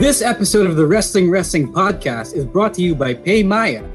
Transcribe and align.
This 0.00 0.20
episode 0.20 0.66
of 0.66 0.74
the 0.76 0.86
Wrestling 0.86 1.30
Wrestling 1.30 1.72
Podcast 1.72 2.34
is 2.34 2.44
brought 2.44 2.74
to 2.74 2.82
you 2.82 2.94
by 2.94 3.14
PayMaya. 3.14 3.88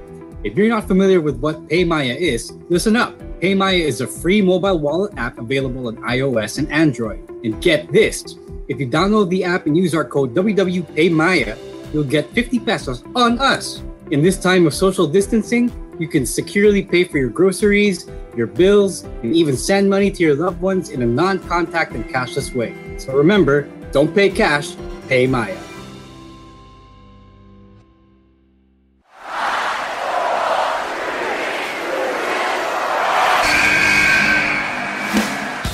If 0.44 0.56
you're 0.56 0.70
not 0.70 0.88
familiar 0.88 1.20
with 1.20 1.38
what 1.40 1.68
PayMaya 1.68 2.16
is, 2.16 2.52
listen 2.70 2.96
up. 2.96 3.18
PayMaya 3.42 3.80
is 3.80 4.00
a 4.00 4.08
free 4.08 4.42
mobile 4.42 4.80
wallet 4.80 5.18
app 5.18 5.38
available 5.38 5.88
on 5.88 5.98
iOS 5.98 6.60
and 6.60 6.72
Android. 6.72 7.28
And 7.44 7.62
get 7.62 7.92
this, 7.92 8.38
if 8.70 8.80
you 8.80 8.88
download 8.88 9.30
the 9.30 9.44
app 9.44 9.66
and 9.66 9.76
use 9.76 9.94
our 9.94 10.06
code 10.06 10.34
WWPaymaya, 10.34 11.58
you'll 11.94 12.04
get 12.06 12.30
50 12.30 12.60
pesos 12.60 13.04
on 13.16 13.40
us. 13.40 13.84
In 14.12 14.22
this 14.22 14.40
time 14.40 14.66
of 14.66 14.74
social 14.74 15.08
distancing, 15.08 15.72
you 16.00 16.08
can 16.08 16.26
securely 16.26 16.84
pay 16.84 17.04
for 17.04 17.18
your 17.18 17.30
groceries, 17.30 18.10
your 18.36 18.48
bills, 18.48 19.04
and 19.24 19.36
even 19.36 19.58
send 19.58 19.90
money 19.90 20.10
to 20.12 20.24
your 20.24 20.36
loved 20.36 20.62
ones 20.62 20.90
in 20.90 21.02
a 21.02 21.08
non-contact 21.08 21.94
and 21.94 22.06
cashless 22.06 22.54
way. 22.54 22.74
So 22.98 23.14
remember, 23.14 23.64
don't 23.92 24.14
pay 24.16 24.30
cash, 24.30 24.76
pay 25.10 25.28
Maya. 25.28 25.58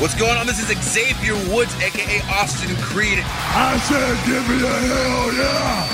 What's 0.04 0.16
going 0.16 0.38
on? 0.38 0.46
This 0.46 0.60
is 0.60 0.68
Xavier 0.84 1.34
Woods, 1.56 1.74
aka 1.76 2.20
Austin 2.24 2.76
Creed. 2.82 3.20
I 3.24 3.78
said, 3.88 4.18
give 4.26 4.46
me 4.50 4.58
a 4.62 4.68
hell 4.68 5.34
yeah! 5.34 5.88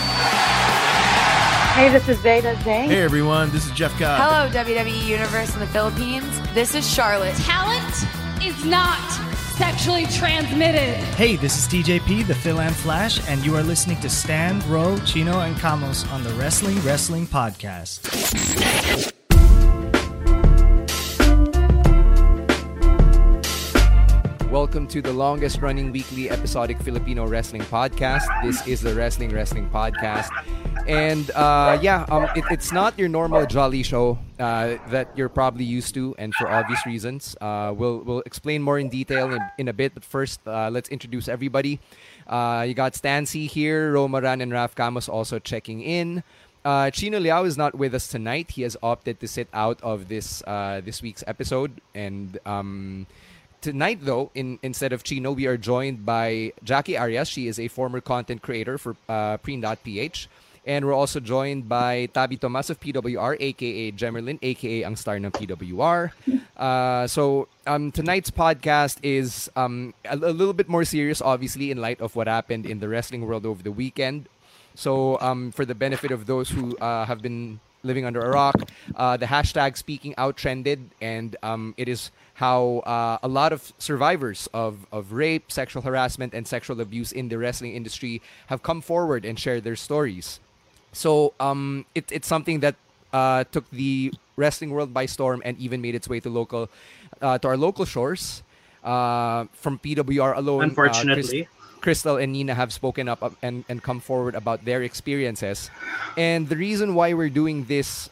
Hey, 1.75 1.89
this 1.91 2.09
is 2.09 2.17
Veda 2.17 2.59
Zane. 2.63 2.89
Hey 2.89 3.03
everyone, 3.03 3.51
this 3.51 3.67
is 3.67 3.71
Jeff 3.73 3.91
Cobb. 3.99 4.19
Hello, 4.19 4.49
WWE 4.63 5.05
Universe 5.05 5.53
in 5.53 5.59
the 5.59 5.67
Philippines. 5.67 6.25
This 6.55 6.73
is 6.73 6.91
Charlotte. 6.91 7.35
Talent 7.35 8.07
is 8.43 8.65
not 8.65 8.97
sexually 9.59 10.07
transmitted. 10.07 10.95
Hey, 11.13 11.35
this 11.35 11.55
is 11.55 11.67
TJP, 11.71 12.25
the 12.25 12.33
Fil-Am 12.33 12.73
Flash, 12.73 13.21
and 13.29 13.45
you 13.45 13.55
are 13.55 13.61
listening 13.61 13.99
to 14.01 14.09
Stan, 14.09 14.67
Ro, 14.67 14.97
Chino, 15.05 15.41
and 15.41 15.55
Camus 15.57 16.03
on 16.07 16.23
the 16.23 16.31
Wrestling 16.31 16.79
Wrestling 16.81 17.27
Podcast. 17.27 17.99
Welcome 24.59 24.87
to 24.87 25.01
the 25.01 25.13
longest 25.13 25.61
running 25.61 25.89
weekly 25.89 26.29
episodic 26.29 26.81
Filipino 26.81 27.25
wrestling 27.25 27.61
podcast. 27.61 28.27
This 28.43 28.59
is 28.67 28.81
the 28.81 28.93
Wrestling 28.93 29.31
Wrestling 29.31 29.69
Podcast. 29.69 30.27
And 30.85 31.31
uh, 31.31 31.79
yeah, 31.81 32.03
um, 32.09 32.27
it, 32.35 32.43
it's 32.51 32.73
not 32.73 32.99
your 32.99 33.07
normal 33.07 33.45
jolly 33.45 33.83
show 33.83 34.19
uh, 34.37 34.75
that 34.89 35.15
you're 35.15 35.29
probably 35.29 35.63
used 35.63 35.93
to, 35.93 36.13
and 36.17 36.35
for 36.35 36.49
obvious 36.49 36.85
reasons. 36.85 37.37
Uh, 37.39 37.73
we'll, 37.73 37.99
we'll 37.99 38.19
explain 38.25 38.61
more 38.61 38.77
in 38.77 38.89
detail 38.89 39.31
in, 39.31 39.39
in 39.59 39.67
a 39.69 39.73
bit, 39.73 39.93
but 39.93 40.03
first, 40.03 40.41
uh, 40.45 40.69
let's 40.69 40.89
introduce 40.89 41.29
everybody. 41.29 41.79
Uh, 42.27 42.65
you 42.67 42.73
got 42.73 42.95
Stancy 42.95 43.47
here, 43.47 43.93
Romaran 43.93 44.43
and 44.43 44.51
Raf 44.51 44.75
Camus 44.75 45.07
also 45.07 45.39
checking 45.39 45.81
in. 45.81 46.21
Uh, 46.65 46.91
Chino 46.91 47.17
Liao 47.17 47.45
is 47.45 47.57
not 47.57 47.75
with 47.75 47.95
us 47.95 48.09
tonight. 48.09 48.51
He 48.51 48.63
has 48.63 48.75
opted 48.83 49.21
to 49.21 49.27
sit 49.29 49.47
out 49.53 49.81
of 49.81 50.09
this 50.09 50.43
this 50.83 51.01
week's 51.01 51.23
episode, 51.27 51.79
and 51.95 52.37
um, 52.45 53.07
tonight 53.61 53.99
though 54.01 54.31
in 54.33 54.59
instead 54.63 54.93
of 54.93 55.03
chino 55.03 55.31
we 55.31 55.45
are 55.47 55.57
joined 55.57 56.05
by 56.05 56.53
jackie 56.63 56.97
arias. 56.97 57.27
She 57.27 57.47
is 57.47 57.59
a 57.59 57.67
former 57.67 58.01
content 58.01 58.41
creator 58.41 58.77
for 58.77 58.95
uh, 59.07 59.37
preen.ph 59.37 60.27
and 60.65 60.85
we're 60.85 60.93
also 60.93 61.19
joined 61.19 61.67
by 61.67 62.07
tabbi 62.13 62.39
tomas 62.39 62.69
of 62.69 62.79
pwr 62.79 63.35
aka 63.39 63.91
jhemherlhynn 63.91 64.39
aka 64.41 64.83
ang 64.83 64.95
star 64.95 65.15
ng 65.15 65.31
pwr 65.31 66.11
uh, 66.57 67.07
so 67.07 67.47
um, 67.65 67.91
tonight's 67.91 68.29
podcast 68.29 68.97
is 69.01 69.49
um, 69.55 69.93
a, 70.05 70.15
a 70.15 70.35
little 70.35 70.53
bit 70.53 70.67
more 70.67 70.83
serious 70.83 71.21
obviously 71.21 71.71
in 71.71 71.79
light 71.79 71.99
of 72.01 72.15
what 72.15 72.27
happened 72.27 72.65
in 72.65 72.79
the 72.79 72.87
wrestling 72.87 73.25
world 73.25 73.45
over 73.45 73.63
the 73.63 73.71
weekend. 73.71 74.27
So 74.75 75.19
um, 75.19 75.51
for 75.51 75.65
the 75.65 75.75
benefit 75.75 76.11
of 76.11 76.25
those 76.25 76.49
who 76.49 76.77
uh, 76.77 77.05
have 77.05 77.21
been 77.21 77.59
living 77.83 78.05
under 78.05 78.19
a 78.19 78.29
rock. 78.29 78.55
Uh, 78.95 79.17
the 79.17 79.25
hashtag 79.25 79.77
speaking 79.77 80.13
out 80.17 80.37
trended, 80.37 80.89
and 81.01 81.35
um, 81.43 81.73
it 81.77 81.87
is 81.87 82.11
how 82.39 82.79
uh, 82.87 83.17
a 83.21 83.27
lot 83.27 83.51
of 83.51 83.73
survivors 83.79 84.47
of, 84.53 84.87
of 84.93 85.11
rape, 85.11 85.51
sexual 85.51 85.81
harassment, 85.81 86.33
and 86.33 86.47
sexual 86.47 86.79
abuse 86.79 87.11
in 87.11 87.27
the 87.27 87.37
wrestling 87.37 87.75
industry 87.75 88.21
have 88.47 88.63
come 88.63 88.79
forward 88.79 89.25
and 89.25 89.37
shared 89.37 89.65
their 89.65 89.75
stories. 89.75 90.39
So 90.93 91.33
um, 91.41 91.85
it, 91.93 92.05
it's 92.09 92.29
something 92.29 92.61
that 92.61 92.75
uh, 93.11 93.43
took 93.51 93.69
the 93.71 94.13
wrestling 94.37 94.71
world 94.71 94.93
by 94.93 95.05
storm 95.05 95.41
and 95.43 95.59
even 95.59 95.81
made 95.81 95.95
its 95.95 96.07
way 96.07 96.21
to 96.21 96.29
local 96.29 96.69
uh, 97.21 97.37
to 97.39 97.47
our 97.49 97.57
local 97.57 97.83
shores. 97.83 98.41
Uh, 98.85 99.43
from 99.51 99.77
PWR 99.77 100.37
alone, 100.37 100.61
uh, 100.61 100.71
unfortunately. 100.71 101.43
Chris- 101.43 101.55
Crystal 101.81 102.17
and 102.17 102.31
Nina 102.31 102.55
have 102.55 102.71
spoken 102.71 103.07
up 103.07 103.35
and, 103.41 103.63
and 103.67 103.83
come 103.83 103.99
forward 103.99 104.35
about 104.35 104.63
their 104.63 104.83
experiences. 104.83 105.71
And 106.15 106.47
the 106.47 106.55
reason 106.55 106.93
why 106.93 107.13
we're 107.13 107.31
doing 107.31 107.63
this 107.65 108.09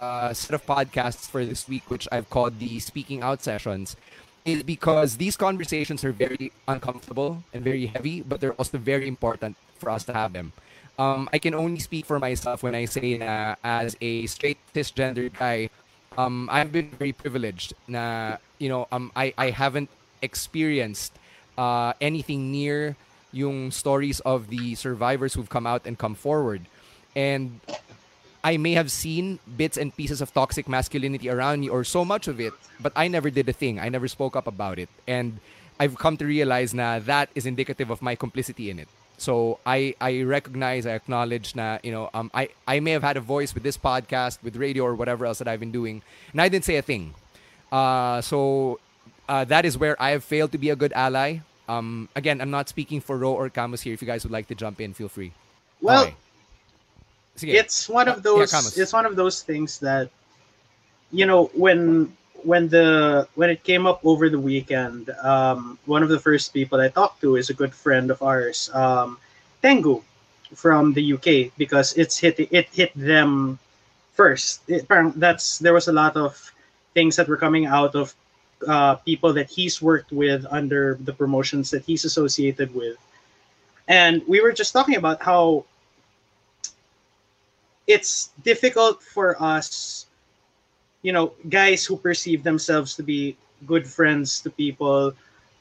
uh, 0.00 0.32
set 0.32 0.54
of 0.54 0.64
podcasts 0.66 1.28
for 1.28 1.44
this 1.44 1.68
week, 1.68 1.90
which 1.90 2.08
I've 2.12 2.28
called 2.30 2.58
the 2.58 2.78
Speaking 2.80 3.22
Out 3.22 3.42
sessions, 3.42 3.96
is 4.44 4.62
because 4.62 5.16
these 5.16 5.36
conversations 5.36 6.04
are 6.04 6.12
very 6.12 6.52
uncomfortable 6.68 7.42
and 7.52 7.64
very 7.64 7.86
heavy, 7.86 8.22
but 8.22 8.40
they're 8.40 8.54
also 8.54 8.78
very 8.78 9.08
important 9.08 9.56
for 9.78 9.90
us 9.90 10.04
to 10.04 10.12
have 10.12 10.32
them. 10.32 10.52
Um, 10.98 11.28
I 11.32 11.38
can 11.38 11.54
only 11.54 11.80
speak 11.80 12.06
for 12.06 12.18
myself 12.18 12.62
when 12.62 12.74
I 12.74 12.86
say 12.86 13.18
na 13.18 13.56
as 13.62 13.96
a 14.00 14.26
straight 14.26 14.58
cisgender 14.74 15.28
guy, 15.28 15.68
um, 16.16 16.48
I've 16.50 16.72
been 16.72 16.90
very 16.90 17.12
privileged. 17.12 17.74
Na 17.86 18.38
you 18.58 18.68
know, 18.70 18.88
um, 18.90 19.12
I 19.14 19.34
I 19.36 19.50
haven't 19.50 19.90
experienced 20.22 21.12
uh, 21.58 21.92
anything 22.00 22.50
near 22.50 22.96
yung 23.32 23.70
stories 23.70 24.20
of 24.20 24.48
the 24.48 24.74
survivors 24.74 25.34
who've 25.34 25.50
come 25.52 25.66
out 25.66 25.84
and 25.84 25.98
come 25.98 26.14
forward. 26.14 26.64
And 27.14 27.60
I 28.46 28.56
may 28.62 28.74
have 28.78 28.92
seen 28.94 29.40
bits 29.58 29.76
and 29.76 29.90
pieces 29.90 30.22
of 30.22 30.30
toxic 30.32 30.68
masculinity 30.70 31.28
around 31.28 31.58
me 31.66 31.68
or 31.68 31.82
so 31.82 32.04
much 32.04 32.28
of 32.30 32.38
it, 32.38 32.54
but 32.78 32.92
I 32.94 33.08
never 33.08 33.28
did 33.28 33.48
a 33.48 33.52
thing. 33.52 33.80
I 33.82 33.88
never 33.90 34.06
spoke 34.06 34.36
up 34.38 34.46
about 34.46 34.78
it. 34.78 34.88
And 35.02 35.40
I've 35.82 35.98
come 35.98 36.14
to 36.22 36.24
realize 36.24 36.70
na 36.72 37.00
that 37.10 37.26
is 37.34 37.44
indicative 37.44 37.90
of 37.90 37.98
my 38.08 38.14
complicity 38.14 38.70
in 38.70 38.78
it. 38.78 38.86
So 39.18 39.58
I, 39.66 39.96
I 40.00 40.22
recognize, 40.22 40.86
I 40.86 40.94
acknowledge 40.94 41.56
na, 41.58 41.78
you 41.82 41.90
know, 41.90 42.08
um, 42.14 42.30
I, 42.34 42.50
I 42.68 42.78
may 42.78 42.92
have 42.92 43.02
had 43.02 43.16
a 43.16 43.24
voice 43.34 43.52
with 43.52 43.64
this 43.64 43.76
podcast, 43.76 44.38
with 44.44 44.54
radio 44.54 44.84
or 44.84 44.94
whatever 44.94 45.26
else 45.26 45.38
that 45.42 45.48
I've 45.48 45.58
been 45.58 45.72
doing, 45.72 46.02
and 46.30 46.40
I 46.40 46.48
didn't 46.48 46.66
say 46.70 46.76
a 46.76 46.82
thing. 46.82 47.14
Uh, 47.72 48.20
so 48.20 48.78
uh, 49.28 49.42
that 49.50 49.64
is 49.64 49.76
where 49.76 50.00
I 50.00 50.10
have 50.10 50.22
failed 50.22 50.52
to 50.52 50.58
be 50.58 50.70
a 50.70 50.76
good 50.76 50.92
ally. 50.94 51.42
Um, 51.68 52.08
again, 52.14 52.40
I'm 52.40 52.52
not 52.54 52.68
speaking 52.68 53.00
for 53.00 53.18
Ro 53.18 53.32
or 53.32 53.50
Camus 53.50 53.82
here. 53.82 53.94
If 53.94 54.00
you 54.02 54.06
guys 54.06 54.22
would 54.22 54.30
like 54.30 54.46
to 54.48 54.54
jump 54.54 54.80
in, 54.80 54.94
feel 54.94 55.08
free. 55.08 55.32
Well, 55.82 56.04
Okay. 56.04 56.14
It's 57.42 57.88
one 57.88 58.08
of 58.08 58.22
those. 58.22 58.52
yeah, 58.52 58.82
it's 58.82 58.92
one 58.92 59.06
of 59.06 59.16
those 59.16 59.42
things 59.42 59.78
that, 59.80 60.10
you 61.10 61.26
know, 61.26 61.50
when 61.54 62.16
when 62.42 62.68
the 62.68 63.28
when 63.34 63.50
it 63.50 63.62
came 63.64 63.86
up 63.86 64.00
over 64.04 64.28
the 64.28 64.38
weekend, 64.38 65.10
um, 65.22 65.78
one 65.86 66.02
of 66.02 66.08
the 66.08 66.18
first 66.18 66.54
people 66.54 66.80
I 66.80 66.88
talked 66.88 67.20
to 67.22 67.36
is 67.36 67.50
a 67.50 67.54
good 67.54 67.74
friend 67.74 68.10
of 68.10 68.22
ours, 68.22 68.70
um, 68.72 69.18
Tengu, 69.62 70.02
from 70.54 70.92
the 70.92 71.12
UK, 71.14 71.52
because 71.58 71.92
it's 71.94 72.18
hit 72.18 72.38
it 72.38 72.68
hit 72.72 72.92
them 72.94 73.58
first. 74.14 74.62
It, 74.68 74.86
that's 75.16 75.58
there 75.58 75.74
was 75.74 75.88
a 75.88 75.92
lot 75.92 76.16
of 76.16 76.52
things 76.94 77.16
that 77.16 77.28
were 77.28 77.36
coming 77.36 77.66
out 77.66 77.94
of 77.94 78.14
uh, 78.66 78.94
people 78.96 79.32
that 79.34 79.50
he's 79.50 79.82
worked 79.82 80.12
with 80.12 80.46
under 80.50 80.98
the 81.02 81.12
promotions 81.12 81.70
that 81.70 81.84
he's 81.84 82.04
associated 82.04 82.74
with, 82.74 82.96
and 83.88 84.22
we 84.26 84.40
were 84.40 84.52
just 84.52 84.72
talking 84.72 84.96
about 84.96 85.22
how 85.22 85.64
it's 87.86 88.30
difficult 88.42 89.02
for 89.02 89.40
us, 89.42 90.06
you 91.02 91.12
know, 91.12 91.32
guys 91.48 91.84
who 91.84 91.96
perceive 91.96 92.42
themselves 92.42 92.94
to 92.96 93.02
be 93.02 93.36
good 93.66 93.86
friends 93.86 94.40
to 94.40 94.50
people, 94.50 95.14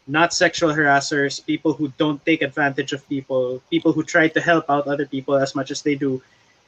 not 0.07 0.33
sexual 0.33 0.73
harassers, 0.73 1.43
people 1.45 1.73
who 1.73 1.91
don't 1.97 2.23
take 2.25 2.41
advantage 2.41 2.93
of 2.93 3.07
people, 3.09 3.61
people 3.69 3.91
who 3.91 4.03
try 4.03 4.27
to 4.27 4.41
help 4.41 4.69
out 4.69 4.87
other 4.87 5.05
people 5.05 5.35
as 5.35 5.55
much 5.55 5.71
as 5.71 5.81
they 5.81 5.95
do, 5.95 6.21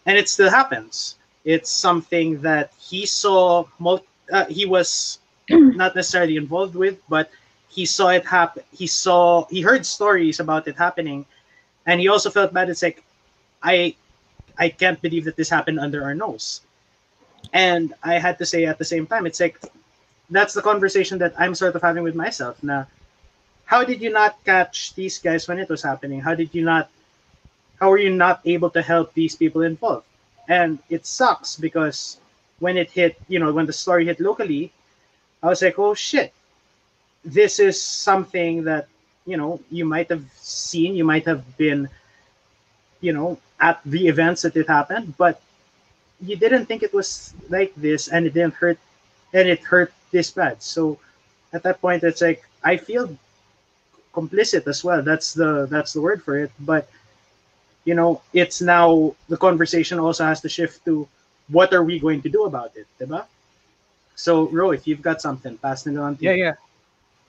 and 0.05 0.17
it 0.17 0.29
still 0.29 0.49
happens. 0.49 1.15
It's 1.45 1.71
something 1.71 2.41
that 2.41 2.73
he 2.79 3.05
saw. 3.05 3.65
Mul- 3.79 4.05
uh, 4.31 4.45
he 4.45 4.65
was 4.65 5.19
not 5.49 5.95
necessarily 5.95 6.35
involved 6.35 6.75
with, 6.75 6.97
but 7.07 7.31
he 7.69 7.85
saw 7.85 8.09
it 8.09 8.25
happen. 8.25 8.63
He 8.71 8.87
saw 8.87 9.45
he 9.49 9.61
heard 9.61 9.85
stories 9.85 10.39
about 10.39 10.67
it 10.67 10.75
happening, 10.77 11.25
and 11.85 12.01
he 12.01 12.07
also 12.07 12.29
felt 12.29 12.53
bad. 12.53 12.69
It's 12.69 12.83
like 12.83 13.03
I 13.63 13.95
I 14.57 14.69
can't 14.69 15.01
believe 15.01 15.25
that 15.25 15.35
this 15.35 15.49
happened 15.49 15.79
under 15.79 16.03
our 16.03 16.15
nose. 16.15 16.61
And 17.53 17.93
I 18.03 18.15
had 18.19 18.37
to 18.39 18.45
say 18.45 18.65
at 18.65 18.77
the 18.77 18.85
same 18.85 19.07
time, 19.07 19.25
it's 19.25 19.39
like 19.39 19.59
that's 20.29 20.53
the 20.53 20.61
conversation 20.61 21.17
that 21.19 21.33
I'm 21.37 21.55
sort 21.55 21.75
of 21.75 21.81
having 21.81 22.03
with 22.03 22.15
myself. 22.15 22.61
Now, 22.63 22.87
how 23.65 23.83
did 23.83 24.01
you 24.01 24.11
not 24.11 24.43
catch 24.45 24.95
these 24.95 25.19
guys 25.19 25.47
when 25.47 25.59
it 25.59 25.69
was 25.69 25.83
happening? 25.83 26.19
How 26.19 26.35
did 26.35 26.53
you 26.53 26.63
not 26.63 26.89
how 27.79 27.91
are 27.91 27.97
you 27.97 28.09
not 28.09 28.41
able 28.45 28.69
to 28.71 28.81
help 28.81 29.13
these 29.13 29.35
people 29.35 29.61
involved? 29.61 30.05
And 30.47 30.79
it 30.89 31.05
sucks 31.05 31.55
because 31.55 32.17
when 32.59 32.77
it 32.77 32.89
hit, 32.89 33.17
you 33.27 33.39
know, 33.39 33.53
when 33.53 33.65
the 33.65 33.73
story 33.73 34.05
hit 34.05 34.19
locally, 34.19 34.71
I 35.43 35.47
was 35.47 35.61
like, 35.61 35.77
oh 35.77 35.93
shit, 35.93 36.33
this 37.23 37.59
is 37.59 37.79
something 37.79 38.63
that, 38.63 38.87
you 39.25 39.37
know, 39.37 39.59
you 39.69 39.85
might 39.85 40.09
have 40.09 40.25
seen, 40.37 40.95
you 40.95 41.03
might 41.03 41.25
have 41.25 41.57
been, 41.57 41.89
you 43.01 43.13
know, 43.13 43.37
at 43.59 43.81
the 43.85 44.07
events 44.07 44.41
that 44.43 44.55
it 44.55 44.67
happened, 44.67 45.15
but 45.17 45.41
you 46.21 46.35
didn't 46.35 46.65
think 46.65 46.83
it 46.83 46.93
was 46.93 47.33
like 47.49 47.73
this 47.75 48.07
and 48.07 48.25
it 48.25 48.33
didn't 48.33 48.55
hurt 48.55 48.79
and 49.33 49.47
it 49.47 49.61
hurt 49.61 49.93
this 50.11 50.31
bad. 50.31 50.61
So 50.61 50.99
at 51.53 51.63
that 51.63 51.81
point 51.81 52.03
it's 52.03 52.21
like 52.21 52.43
I 52.63 52.77
feel 52.77 53.17
complicit 54.13 54.67
as 54.67 54.83
well. 54.83 55.01
That's 55.01 55.33
the 55.33 55.67
that's 55.69 55.93
the 55.93 56.01
word 56.01 56.23
for 56.23 56.37
it. 56.37 56.51
But 56.59 56.89
you 57.85 57.95
know, 57.95 58.21
it's 58.33 58.61
now 58.61 59.15
the 59.29 59.37
conversation 59.37 59.99
also 59.99 60.25
has 60.25 60.41
to 60.41 60.49
shift 60.49 60.83
to 60.85 61.07
what 61.49 61.73
are 61.73 61.83
we 61.83 61.99
going 61.99 62.21
to 62.23 62.29
do 62.29 62.43
about 62.45 62.75
it, 62.75 62.87
diba? 62.99 63.25
So 64.15 64.49
Ro, 64.49 64.71
if 64.71 64.87
you've 64.87 65.01
got 65.01 65.21
something, 65.21 65.57
pass 65.57 65.85
it 65.87 65.95
on 65.97 66.17
to 66.17 66.23
Yeah, 66.23 66.33
yeah. 66.33 66.53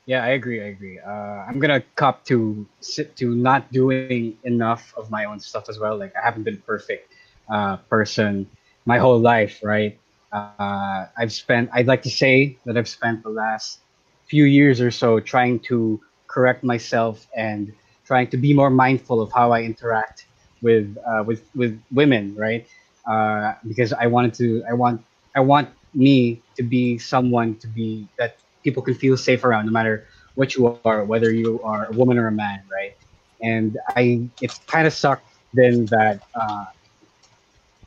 Yeah, 0.08 0.24
I 0.24 0.30
agree. 0.30 0.62
I 0.62 0.68
agree. 0.68 1.00
Uh, 1.06 1.46
I'm 1.48 1.60
gonna 1.60 1.82
cop 1.96 2.26
to 2.26 2.68
to 3.16 3.36
not 3.36 3.72
doing 3.72 4.20
enough 4.28 4.76
of 4.96 5.10
my 5.10 5.26
own 5.26 5.26
stuff 5.40 5.52
as 5.68 5.78
well. 5.78 5.84
Like 5.84 6.02
I 6.02 6.24
haven't 6.24 6.44
been 6.44 6.62
perfect 6.66 7.04
uh, 7.52 7.76
person 7.90 8.50
my 8.86 8.98
whole 8.98 9.20
life, 9.20 9.60
right? 9.62 10.00
Uh, 10.32 11.06
I've 11.18 11.32
spent. 11.32 11.70
I'd 11.72 11.86
like 11.86 12.02
to 12.02 12.10
say 12.10 12.58
that 12.64 12.76
I've 12.76 12.88
spent 12.88 13.22
the 13.22 13.30
last 13.30 13.80
few 14.26 14.44
years 14.44 14.80
or 14.80 14.90
so 14.90 15.20
trying 15.20 15.60
to 15.68 16.00
correct 16.28 16.62
myself 16.64 17.26
and 17.36 17.72
trying 18.06 18.28
to 18.30 18.36
be 18.38 18.52
more 18.54 18.70
mindful 18.70 19.20
of 19.20 19.30
how 19.32 19.52
I 19.52 19.62
interact 19.62 20.26
with 20.62 20.96
uh, 21.06 21.24
with 21.26 21.44
with 21.54 21.82
women, 21.90 22.34
right? 22.36 22.66
Uh, 23.08 23.54
because 23.66 23.92
I 23.92 24.06
wanted 24.06 24.34
to. 24.34 24.62
I 24.68 24.74
want. 24.74 25.02
I 25.36 25.40
want 25.40 25.70
me 25.94 26.44
to 26.56 26.62
be 26.62 26.98
someone 26.98 27.58
to 27.60 27.68
be 27.68 28.10
that 28.18 28.36
people 28.68 28.82
can 28.82 28.94
feel 28.94 29.16
safe 29.16 29.42
around, 29.44 29.64
no 29.66 29.72
matter 29.72 30.06
what 30.34 30.48
you 30.54 30.78
are, 30.84 31.04
whether 31.12 31.30
you 31.32 31.60
are 31.62 31.82
a 31.90 31.92
woman 32.00 32.16
or 32.18 32.26
a 32.28 32.36
man, 32.44 32.60
right? 32.78 32.94
And 33.42 33.78
I, 33.96 34.28
it 34.44 34.52
kind 34.66 34.86
of 34.86 34.92
sucked 34.92 35.28
then 35.54 35.86
that 35.86 36.16
uh, 36.34 36.66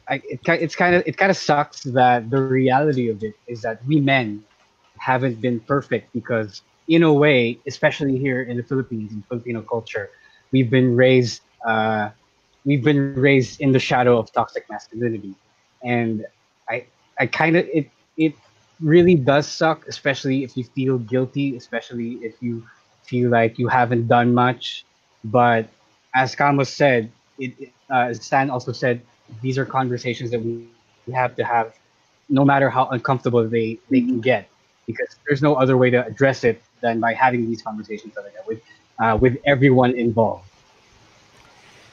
I, 0.09 0.15
it, 0.35 0.39
it's 0.65 0.75
kind 0.75 0.93
of 0.95 1.03
it 1.05 1.15
kind 1.17 1.31
of 1.35 1.37
sucks 1.37 1.83
that 1.99 2.29
the 2.29 2.41
reality 2.41 3.09
of 3.09 3.23
it 3.23 3.35
is 3.47 3.61
that 3.61 3.77
we 3.85 3.99
men 3.99 4.43
haven't 4.97 5.39
been 5.41 5.59
perfect 5.59 6.11
because 6.13 6.61
in 6.87 7.03
a 7.03 7.13
way, 7.13 7.59
especially 7.67 8.17
here 8.17 8.41
in 8.41 8.57
the 8.57 8.63
Philippines 8.63 9.11
in 9.13 9.23
Filipino 9.29 9.61
culture, 9.61 10.09
we've 10.51 10.69
been 10.69 10.95
raised 10.95 11.41
uh, 11.65 12.09
we've 12.65 12.83
been 12.83 13.15
raised 13.15 13.61
in 13.61 13.71
the 13.71 13.79
shadow 13.79 14.17
of 14.17 14.31
toxic 14.33 14.63
masculinity, 14.69 15.33
and 15.83 16.25
I 16.67 16.85
I 17.19 17.27
kind 17.27 17.55
of 17.55 17.63
it 17.71 17.89
it 18.17 18.33
really 18.81 19.15
does 19.15 19.47
suck, 19.47 19.87
especially 19.87 20.43
if 20.43 20.57
you 20.57 20.63
feel 20.63 20.97
guilty, 20.97 21.55
especially 21.55 22.13
if 22.21 22.35
you 22.41 22.65
feel 23.03 23.29
like 23.29 23.59
you 23.59 23.67
haven't 23.67 24.07
done 24.07 24.33
much. 24.33 24.85
But 25.23 25.69
as 26.15 26.35
Camus 26.35 26.69
said, 26.69 27.11
it, 27.37 27.71
uh, 27.89 28.13
Stan 28.13 28.49
also 28.49 28.71
said, 28.71 29.01
these 29.41 29.57
are 29.57 29.65
conversations 29.65 30.31
that 30.31 30.41
we, 30.41 30.67
we 31.07 31.13
have 31.13 31.35
to 31.35 31.43
have, 31.43 31.73
no 32.29 32.43
matter 32.43 32.69
how 32.69 32.87
uncomfortable 32.87 33.47
they, 33.47 33.79
they 33.89 34.01
can 34.01 34.19
get, 34.19 34.49
because 34.87 35.15
there's 35.27 35.41
no 35.41 35.55
other 35.55 35.77
way 35.77 35.89
to 35.89 36.05
address 36.05 36.43
it 36.43 36.61
than 36.81 36.99
by 36.99 37.13
having 37.13 37.47
these 37.47 37.61
conversations 37.61 38.13
with 38.47 38.61
uh, 38.99 39.17
with 39.19 39.37
everyone 39.45 39.95
involved. 39.95 40.47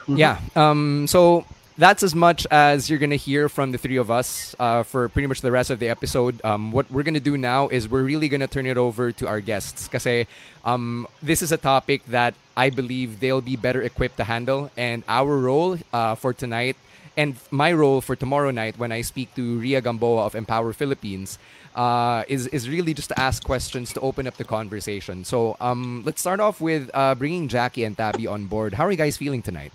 Yeah. 0.07 0.39
Um, 0.55 1.07
so 1.07 1.45
that's 1.79 2.03
as 2.03 2.13
much 2.13 2.45
as 2.51 2.89
you're 2.89 2.99
gonna 2.99 3.15
hear 3.15 3.47
from 3.47 3.71
the 3.71 3.77
three 3.77 3.95
of 3.95 4.11
us 4.11 4.53
uh, 4.59 4.83
for 4.83 5.07
pretty 5.07 5.27
much 5.27 5.39
the 5.39 5.51
rest 5.51 5.71
of 5.71 5.79
the 5.79 5.87
episode. 5.87 6.43
Um, 6.43 6.73
what 6.73 6.91
we're 6.91 7.03
gonna 7.03 7.23
do 7.23 7.37
now 7.37 7.69
is 7.69 7.87
we're 7.87 8.03
really 8.03 8.27
gonna 8.27 8.51
turn 8.51 8.65
it 8.65 8.77
over 8.77 9.13
to 9.13 9.27
our 9.27 9.39
guests 9.39 9.87
because 9.87 10.27
um, 10.65 11.07
this 11.23 11.41
is 11.41 11.53
a 11.53 11.57
topic 11.57 12.05
that 12.07 12.35
I 12.57 12.69
believe 12.69 13.21
they'll 13.21 13.39
be 13.39 13.55
better 13.55 13.81
equipped 13.81 14.17
to 14.17 14.25
handle, 14.25 14.69
and 14.75 15.03
our 15.07 15.39
role 15.39 15.79
uh, 15.93 16.15
for 16.15 16.33
tonight 16.33 16.75
and 17.15 17.39
my 17.49 17.71
role 17.71 18.01
for 18.01 18.15
tomorrow 18.15 18.51
night 18.51 18.77
when 18.77 18.91
I 18.91 18.99
speak 19.01 19.33
to 19.35 19.59
Ria 19.59 19.79
Gamboa 19.79 20.25
of 20.25 20.35
Empower 20.35 20.73
Philippines 20.73 21.39
uh, 21.75 22.23
is 22.27 22.47
is 22.47 22.67
really 22.67 22.93
just 22.93 23.07
to 23.07 23.17
ask 23.19 23.41
questions 23.41 23.93
to 23.93 24.01
open 24.01 24.27
up 24.27 24.35
the 24.35 24.43
conversation. 24.43 25.23
So 25.23 25.55
um, 25.61 26.03
let's 26.05 26.19
start 26.19 26.41
off 26.41 26.59
with 26.59 26.91
uh, 26.93 27.15
bringing 27.15 27.47
Jackie 27.47 27.85
and 27.85 27.95
Tabbi 27.95 28.27
on 28.27 28.47
board. 28.47 28.73
How 28.73 28.83
are 28.85 28.91
you 28.91 28.97
guys 28.97 29.15
feeling 29.15 29.41
tonight? 29.41 29.71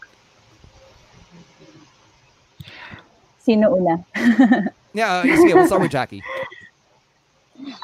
Sino 3.45 3.77
una? 3.77 4.01
yeah, 4.95 5.21
uh, 5.21 5.37
sige, 5.37 5.53
we'll 5.55 5.67
start 5.67 5.83
with 5.83 5.93
Jackie. 5.93 6.23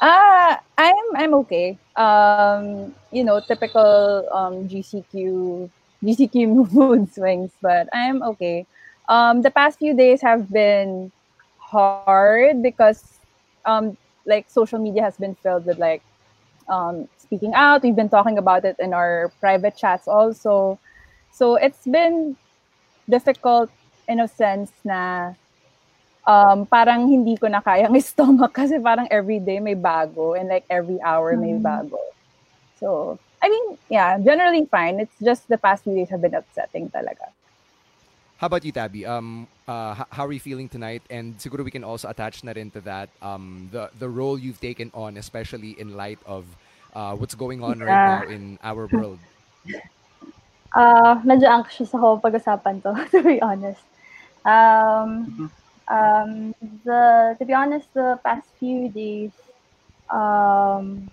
Uh, 0.01 0.57
I'm 0.77 1.07
I'm 1.15 1.33
okay. 1.45 1.77
Um, 1.95 2.95
you 3.11 3.23
know, 3.23 3.39
typical 3.39 4.25
um 4.33 4.67
GCQ 4.67 5.69
GCQ 6.01 6.71
mood 6.73 7.13
swings, 7.13 7.51
but 7.61 7.87
I'm 7.93 8.23
okay. 8.33 8.65
Um, 9.07 9.43
the 9.43 9.51
past 9.51 9.77
few 9.77 9.93
days 9.93 10.21
have 10.21 10.49
been 10.49 11.11
hard 11.59 12.63
because 12.63 13.21
um 13.65 13.95
like 14.25 14.49
social 14.49 14.79
media 14.79 15.03
has 15.03 15.17
been 15.17 15.35
filled 15.45 15.65
with 15.69 15.77
like 15.77 16.01
um 16.69 17.07
speaking 17.17 17.53
out. 17.53 17.83
We've 17.83 17.95
been 17.95 18.09
talking 18.09 18.39
about 18.39 18.65
it 18.65 18.77
in 18.79 18.93
our 18.97 19.29
private 19.39 19.77
chats 19.77 20.07
also. 20.07 20.79
So 21.29 21.53
it's 21.55 21.85
been 21.85 22.35
difficult 23.07 23.69
in 24.07 24.19
a 24.19 24.27
sense 24.27 24.71
na 24.83 25.33
um, 26.27 26.65
parang 26.65 27.07
hindi 27.09 27.37
ko 27.37 27.47
na 27.47 27.61
kayang 27.61 27.93
stomach 28.03 28.53
kasi 28.53 28.77
parang 28.79 29.07
every 29.09 29.39
day 29.39 29.59
may 29.59 29.75
bago 29.75 30.37
and 30.37 30.49
like 30.49 30.65
every 30.69 31.01
hour 31.01 31.35
may 31.37 31.53
mm. 31.57 31.63
bago. 31.63 31.99
So, 32.79 33.17
I 33.41 33.49
mean, 33.49 33.77
yeah, 33.89 34.17
generally 34.19 34.65
fine. 34.65 34.99
It's 34.99 35.17
just 35.21 35.47
the 35.47 35.57
past 35.57 35.83
few 35.83 35.93
days 35.93 36.09
have 36.09 36.21
been 36.21 36.33
upsetting 36.33 36.89
talaga. 36.89 37.29
How 38.37 38.49
about 38.49 38.65
you, 38.65 38.71
Tabby? 38.71 39.05
Um, 39.05 39.45
uh, 39.67 39.93
how 40.09 40.25
are 40.25 40.33
you 40.33 40.39
feeling 40.39 40.67
tonight? 40.67 41.03
And 41.11 41.37
siguro 41.37 41.63
we 41.63 41.69
can 41.69 41.83
also 41.83 42.09
attach 42.09 42.43
na 42.43 42.53
rin 42.53 42.71
to 42.71 42.81
that 42.81 43.09
um, 43.21 43.69
the, 43.71 43.91
the 43.99 44.09
role 44.09 44.37
you've 44.37 44.59
taken 44.59 44.89
on, 44.95 45.17
especially 45.17 45.77
in 45.79 45.95
light 45.95 46.17
of 46.25 46.45
uh, 46.95 47.13
what's 47.13 47.35
going 47.35 47.61
on 47.63 47.77
yeah. 47.77 47.85
right 47.85 48.29
now 48.29 48.33
in 48.33 48.57
our 48.63 48.89
world. 48.89 49.19
Uh, 50.73 51.21
medyo 51.21 51.45
anxious 51.53 51.93
ako 51.93 52.17
pag-usapan 52.17 52.81
to, 52.81 52.97
to 53.13 53.21
be 53.21 53.37
honest. 53.41 53.85
Um, 54.41 55.29
mm-hmm 55.29 55.60
um, 55.91 56.55
the 56.87 57.35
to 57.37 57.43
be 57.45 57.53
honest, 57.53 57.91
the 57.93 58.19
past 58.23 58.47
few 58.59 58.87
days, 58.89 59.31
um, 60.09 61.11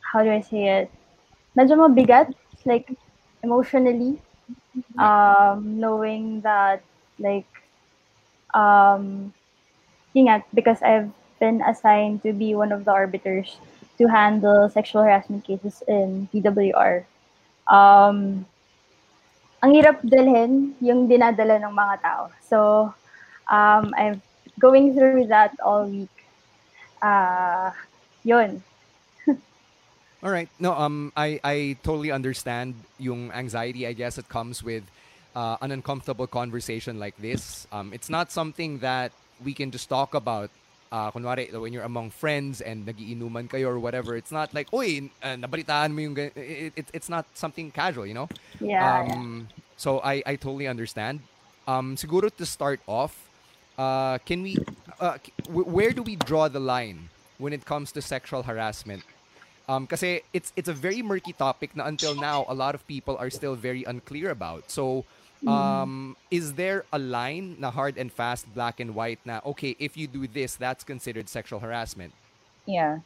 how 0.00 0.22
do 0.22 0.30
I 0.30 0.40
say 0.40 0.86
it? 0.86 0.90
Medyo 1.58 1.74
mabigat, 1.82 2.30
like 2.64 2.86
emotionally, 3.42 4.22
um, 4.98 5.80
knowing 5.80 6.40
that 6.42 6.82
like, 7.18 7.48
um, 8.54 9.34
because 10.54 10.80
I've 10.82 11.10
been 11.40 11.60
assigned 11.62 12.22
to 12.22 12.32
be 12.32 12.54
one 12.54 12.72
of 12.72 12.84
the 12.84 12.92
arbiters 12.92 13.58
to 13.98 14.06
handle 14.06 14.68
sexual 14.68 15.02
harassment 15.02 15.44
cases 15.44 15.82
in 15.88 16.28
PWR. 16.32 17.04
Um, 17.66 18.46
ang 19.64 19.72
hirap 19.72 20.04
dalhin 20.04 20.76
yung 20.80 21.08
dinadala 21.08 21.58
ng 21.58 21.72
mga 21.72 21.94
tao. 22.04 22.22
So, 22.44 22.58
um, 23.48 23.94
I'm 23.96 24.22
going 24.58 24.94
through 24.94 25.26
that 25.26 25.58
all 25.60 25.86
week. 25.86 26.08
Uh, 27.02 27.70
yun. 28.24 28.62
all 30.22 30.30
right. 30.30 30.48
No, 30.58 30.72
um, 30.72 31.12
I, 31.16 31.40
I 31.44 31.76
totally 31.82 32.10
understand 32.10 32.74
yung 32.98 33.30
anxiety, 33.32 33.86
I 33.86 33.92
guess, 33.92 34.18
it 34.18 34.28
comes 34.28 34.62
with 34.62 34.84
uh, 35.34 35.56
an 35.60 35.70
uncomfortable 35.72 36.26
conversation 36.26 36.98
like 36.98 37.16
this. 37.18 37.66
Um, 37.70 37.92
it's 37.92 38.10
not 38.10 38.30
something 38.32 38.78
that 38.78 39.12
we 39.44 39.52
can 39.52 39.70
just 39.70 39.88
talk 39.88 40.14
about 40.14 40.50
uh, 40.90 41.10
kunwari, 41.10 41.52
when 41.60 41.72
you're 41.72 41.84
among 41.84 42.10
friends 42.10 42.60
and 42.60 42.86
nagiinuman 42.86 43.48
kayo 43.48 43.68
or 43.68 43.78
whatever, 43.78 44.16
it's 44.16 44.32
not 44.32 44.54
like, 44.54 44.70
uy, 44.70 45.10
uh, 45.22 45.36
nabalitaan 45.36 45.92
mo 45.92 46.00
yung, 46.00 46.16
it, 46.16 46.72
it, 46.76 46.86
it's 46.92 47.08
not 47.08 47.26
something 47.34 47.70
casual, 47.70 48.06
you 48.06 48.14
know? 48.14 48.28
Yeah. 48.60 49.00
Um, 49.00 49.48
yeah. 49.50 49.62
So 49.76 50.00
I, 50.00 50.22
I 50.24 50.36
totally 50.36 50.66
understand. 50.66 51.20
Um, 51.68 51.96
siguro 51.96 52.34
to 52.34 52.46
start 52.46 52.80
off, 52.86 53.25
uh, 53.78 54.18
can 54.18 54.42
we, 54.42 54.56
uh, 55.00 55.18
where 55.48 55.92
do 55.92 56.02
we 56.02 56.16
draw 56.16 56.48
the 56.48 56.60
line 56.60 57.08
when 57.38 57.52
it 57.52 57.64
comes 57.64 57.92
to 57.92 58.02
sexual 58.02 58.42
harassment? 58.42 59.02
Um, 59.68 59.86
kasi 59.86 60.22
it's 60.32 60.52
it's 60.54 60.68
a 60.68 60.72
very 60.72 61.02
murky 61.02 61.32
topic 61.34 61.74
na 61.74 61.90
until 61.90 62.14
now 62.14 62.46
a 62.46 62.54
lot 62.54 62.78
of 62.78 62.86
people 62.86 63.18
are 63.18 63.30
still 63.30 63.58
very 63.58 63.82
unclear 63.82 64.30
about. 64.30 64.70
So, 64.70 65.02
um, 65.46 66.14
is 66.30 66.54
there 66.54 66.86
a 66.92 66.98
line 66.98 67.56
na 67.58 67.74
hard 67.74 67.98
and 67.98 68.12
fast, 68.12 68.46
black 68.54 68.78
and 68.78 68.94
white 68.94 69.18
na 69.26 69.40
okay, 69.42 69.74
if 69.82 69.96
you 69.96 70.06
do 70.06 70.30
this, 70.30 70.54
that's 70.54 70.84
considered 70.84 71.28
sexual 71.28 71.58
harassment? 71.58 72.14
Yeah. 72.64 73.02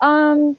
Um 0.00 0.56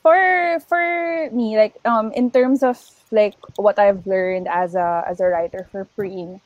for 0.00 0.56
for 0.64 1.28
me, 1.28 1.60
like 1.60 1.76
um 1.84 2.08
in 2.16 2.32
terms 2.32 2.64
of 2.64 2.80
like 3.12 3.36
what 3.60 3.78
I've 3.78 4.06
learned 4.08 4.48
as 4.48 4.74
a 4.74 5.04
as 5.04 5.20
a 5.20 5.28
writer 5.28 5.68
for 5.68 5.84
Preen, 5.84 6.40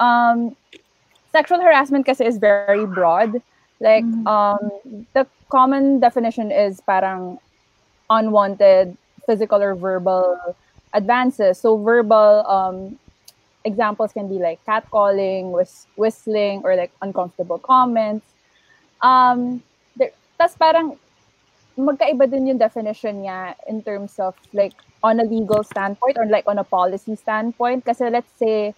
um 0.00 0.56
sexual 1.32 1.60
harassment 1.60 2.06
kasi 2.06 2.24
is 2.24 2.38
very 2.38 2.86
broad. 2.86 3.40
Like 3.80 4.06
um 4.28 4.70
the 5.16 5.26
common 5.48 5.98
definition 5.98 6.52
is 6.52 6.80
parang 6.80 7.40
unwanted 8.08 8.96
physical 9.26 9.60
or 9.60 9.74
verbal 9.74 10.38
advances. 10.92 11.58
So 11.58 11.76
verbal 11.76 12.46
um 12.46 12.98
examples 13.64 14.12
can 14.12 14.28
be 14.28 14.38
like 14.38 14.60
catcalling, 14.66 15.50
whis- 15.50 15.86
whistling, 15.96 16.62
or 16.64 16.76
like 16.76 16.92
uncomfortable 17.00 17.58
comments. 17.58 18.26
Um, 19.00 19.62
there, 19.96 20.10
tas 20.38 20.54
parang 20.54 20.98
magkaiba 21.78 22.30
din 22.30 22.46
yung 22.46 22.58
definition 22.58 23.22
niya 23.24 23.54
in 23.66 23.82
terms 23.82 24.18
of 24.18 24.34
like 24.52 24.74
on 25.02 25.18
a 25.18 25.24
legal 25.24 25.64
standpoint 25.64 26.18
or 26.18 26.26
like 26.26 26.46
on 26.46 26.58
a 26.58 26.64
policy 26.64 27.16
standpoint. 27.16 27.84
Kasi 27.84 28.10
let's 28.10 28.30
say 28.38 28.74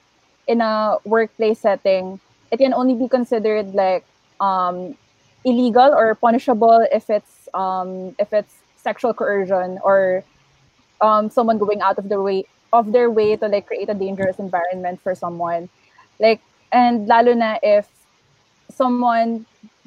in 0.46 0.60
a 0.60 0.96
workplace 1.04 1.60
setting, 1.60 2.20
it 2.50 2.58
can 2.58 2.74
only 2.74 2.94
be 2.94 3.08
considered 3.08 3.74
like 3.74 4.04
um, 4.40 4.96
illegal 5.44 5.92
or 5.94 6.14
punishable 6.14 6.86
if 6.92 7.08
it's 7.10 7.48
um, 7.54 8.14
if 8.18 8.32
it's 8.32 8.54
sexual 8.76 9.14
coercion 9.14 9.78
or 9.82 10.24
um, 11.00 11.30
someone 11.30 11.58
going 11.58 11.80
out 11.80 11.98
of 11.98 12.08
their 12.08 12.20
way 12.20 12.44
of 12.72 12.92
their 12.92 13.10
way 13.10 13.36
to 13.36 13.46
like 13.48 13.66
create 13.66 13.88
a 13.88 13.94
dangerous 13.94 14.38
environment 14.38 15.00
for 15.02 15.14
someone. 15.14 15.68
Like 16.18 16.40
and 16.72 17.06
lalo 17.06 17.34
na 17.34 17.58
if 17.62 17.86
someone 18.70 19.46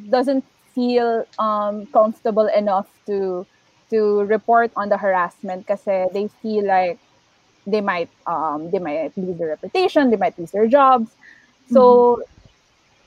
doesn't 0.09 0.43
feel 0.73 1.25
um, 1.39 1.85
comfortable 1.87 2.47
enough 2.47 2.87
to 3.05 3.45
to 3.89 4.21
report 4.23 4.71
on 4.75 4.89
the 4.89 4.97
harassment 4.97 5.65
kasi 5.65 6.05
they 6.13 6.27
feel 6.41 6.65
like 6.65 6.99
they 7.65 7.81
might 7.81 8.09
um, 8.25 8.71
they 8.71 8.79
might 8.79 9.11
lose 9.17 9.37
their 9.37 9.49
reputation, 9.49 10.09
they 10.09 10.17
might 10.17 10.37
lose 10.39 10.51
their 10.51 10.67
jobs. 10.67 11.11
So 11.69 12.23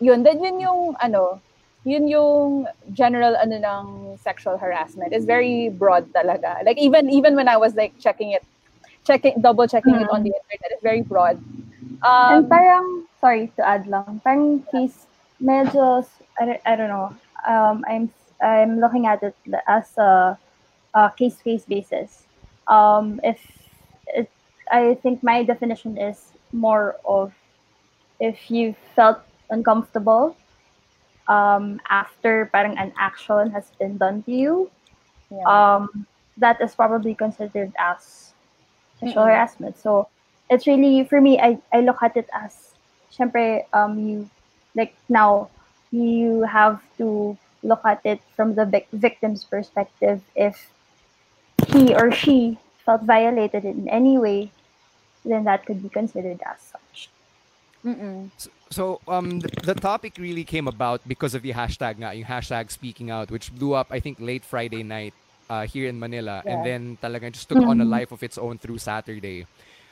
yun 0.01 0.23
then 0.23 0.43
yun 0.43 0.61
yung 0.61 0.97
ano 1.01 1.41
yun 1.85 2.09
yung 2.09 2.67
general 2.93 3.37
ano 3.37 3.57
ng 3.57 4.19
sexual 4.21 4.59
harassment 4.59 5.13
is 5.13 5.25
very 5.25 5.71
broad 5.71 6.05
talaga. 6.13 6.61
Like 6.65 6.77
even 6.77 7.09
even 7.09 7.37
when 7.37 7.49
I 7.49 7.57
was 7.57 7.73
like 7.75 7.97
checking 7.97 8.33
it 8.33 8.45
checking 9.05 9.41
double 9.41 9.67
checking 9.67 9.97
it 9.97 10.09
on 10.13 10.21
the 10.21 10.33
internet 10.33 10.71
it's 10.77 10.83
very 10.83 11.01
broad. 11.01 11.41
Um, 12.03 12.45
and 12.45 12.49
parang, 12.49 13.05
sorry 13.21 13.53
to 13.57 13.67
add 13.67 13.87
lang, 13.87 14.21
parang 14.25 14.65
case, 14.73 15.07
medyo, 15.43 16.07
I 16.41 16.45
don't, 16.47 16.61
I 16.65 16.77
don't 16.77 16.89
know, 16.89 17.15
um, 17.47 17.85
I'm, 17.89 18.11
I'm 18.41 18.81
looking 18.81 19.07
at 19.07 19.23
it 19.23 19.37
as 19.69 19.97
a, 19.99 20.39
a 20.95 21.13
case-case 21.17 21.65
basis. 21.65 22.25
Um, 22.69 23.21
if, 23.23 23.41
it, 24.09 24.31
I 24.71 24.97
think 25.03 25.23
my 25.23 25.45
definition 25.45 25.99
is 25.99 26.33
more 26.53 26.97
of 27.05 27.33
if 28.19 28.51
you 28.51 28.75
felt 28.97 29.21
uncomfortable 29.51 30.37
um, 31.29 31.81
after 31.89 32.47
parang 32.53 32.79
an 32.79 32.93
action 32.99 33.51
has 33.51 33.71
been 33.79 33.97
done 33.99 34.23
to 34.25 34.33
you, 34.33 34.71
Yeah. 35.31 35.47
um, 35.47 36.07
that 36.37 36.61
is 36.61 36.75
probably 36.75 37.15
considered 37.15 37.73
as 37.79 38.33
sexual 38.99 39.25
Mm-mm. 39.25 39.27
harassment. 39.27 39.77
So 39.79 40.09
it's 40.49 40.67
really 40.67 41.05
for 41.05 41.21
me. 41.21 41.39
I 41.41 41.59
I 41.73 41.81
look 41.81 42.03
at 42.03 42.17
it 42.17 42.29
as, 42.33 42.75
syempre, 43.13 43.65
um, 43.73 43.99
you 43.99 44.31
like 44.75 44.95
now 45.09 45.51
you 45.91 46.43
have 46.43 46.83
to 46.99 47.37
look 47.63 47.83
at 47.85 48.01
it 48.05 48.21
from 48.37 48.55
the 48.55 48.65
vic- 48.65 48.91
victim's 48.93 49.45
perspective. 49.45 50.23
If 50.35 50.73
he 51.67 51.95
or 51.95 52.11
she 52.13 52.59
felt 52.85 53.03
violated 53.03 53.65
in 53.65 53.89
any 53.89 54.19
way, 54.19 54.53
then 55.25 55.45
that 55.45 55.67
could 55.67 55.83
be 55.83 55.89
considered 55.89 56.41
as 56.47 56.61
such. 56.61 57.11
So 58.71 59.01
um, 59.09 59.41
the, 59.41 59.49
the 59.63 59.75
topic 59.75 60.15
really 60.19 60.45
came 60.45 60.69
about 60.69 61.01
because 61.07 61.35
of 61.35 61.43
the 61.43 61.53
hashtag 61.53 61.99
nga, 61.99 62.15
yung 62.15 62.27
hashtag 62.27 62.71
speaking 62.71 63.11
out, 63.11 63.31
which 63.31 63.53
blew 63.55 63.75
up, 63.75 63.89
I 63.91 63.99
think, 64.01 64.19
late 64.21 64.45
Friday 64.45 64.83
night 64.83 65.15
uh, 65.49 65.67
here 65.67 65.89
in 65.89 65.99
Manila. 65.99 66.43
And 66.47 66.63
then 66.63 66.97
talagang 67.03 67.33
just 67.33 67.49
took 67.49 67.63
on 67.65 67.81
a 67.81 67.85
Mhm. 67.85 67.91
life 67.91 68.13
of 68.13 68.23
its 68.23 68.39
own 68.39 68.59
through 68.59 68.79
Saturday. 68.79 69.47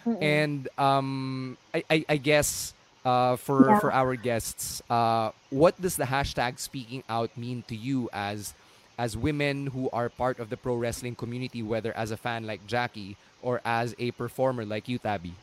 Mm-mm. 0.06 0.18
And 0.22 0.68
um, 0.78 1.58
I, 1.74 1.82
I, 1.90 2.04
I 2.08 2.16
guess 2.18 2.74
uh, 3.04 3.36
for, 3.36 3.74
Yeah. 3.74 3.74
for 3.74 3.92
our 3.92 4.14
guests, 4.16 4.80
uh, 4.88 5.30
what 5.50 5.80
does 5.80 5.96
the 5.96 6.04
hashtag 6.04 6.58
speaking 6.58 7.02
out 7.08 7.36
mean 7.36 7.62
to 7.68 7.76
you 7.76 8.08
as 8.12 8.54
as 8.98 9.16
women 9.16 9.66
who 9.68 9.88
are 9.92 10.08
part 10.10 10.38
of 10.40 10.50
the 10.50 10.56
pro 10.56 10.74
wrestling 10.74 11.14
community, 11.14 11.62
whether 11.62 11.96
as 11.96 12.10
a 12.10 12.16
fan 12.16 12.46
like 12.46 12.66
Jackie 12.66 13.16
or 13.40 13.60
as 13.64 13.94
a 13.98 14.10
performer 14.12 14.64
like 14.64 14.88
you, 14.88 14.98
Tabbi? 14.98 15.34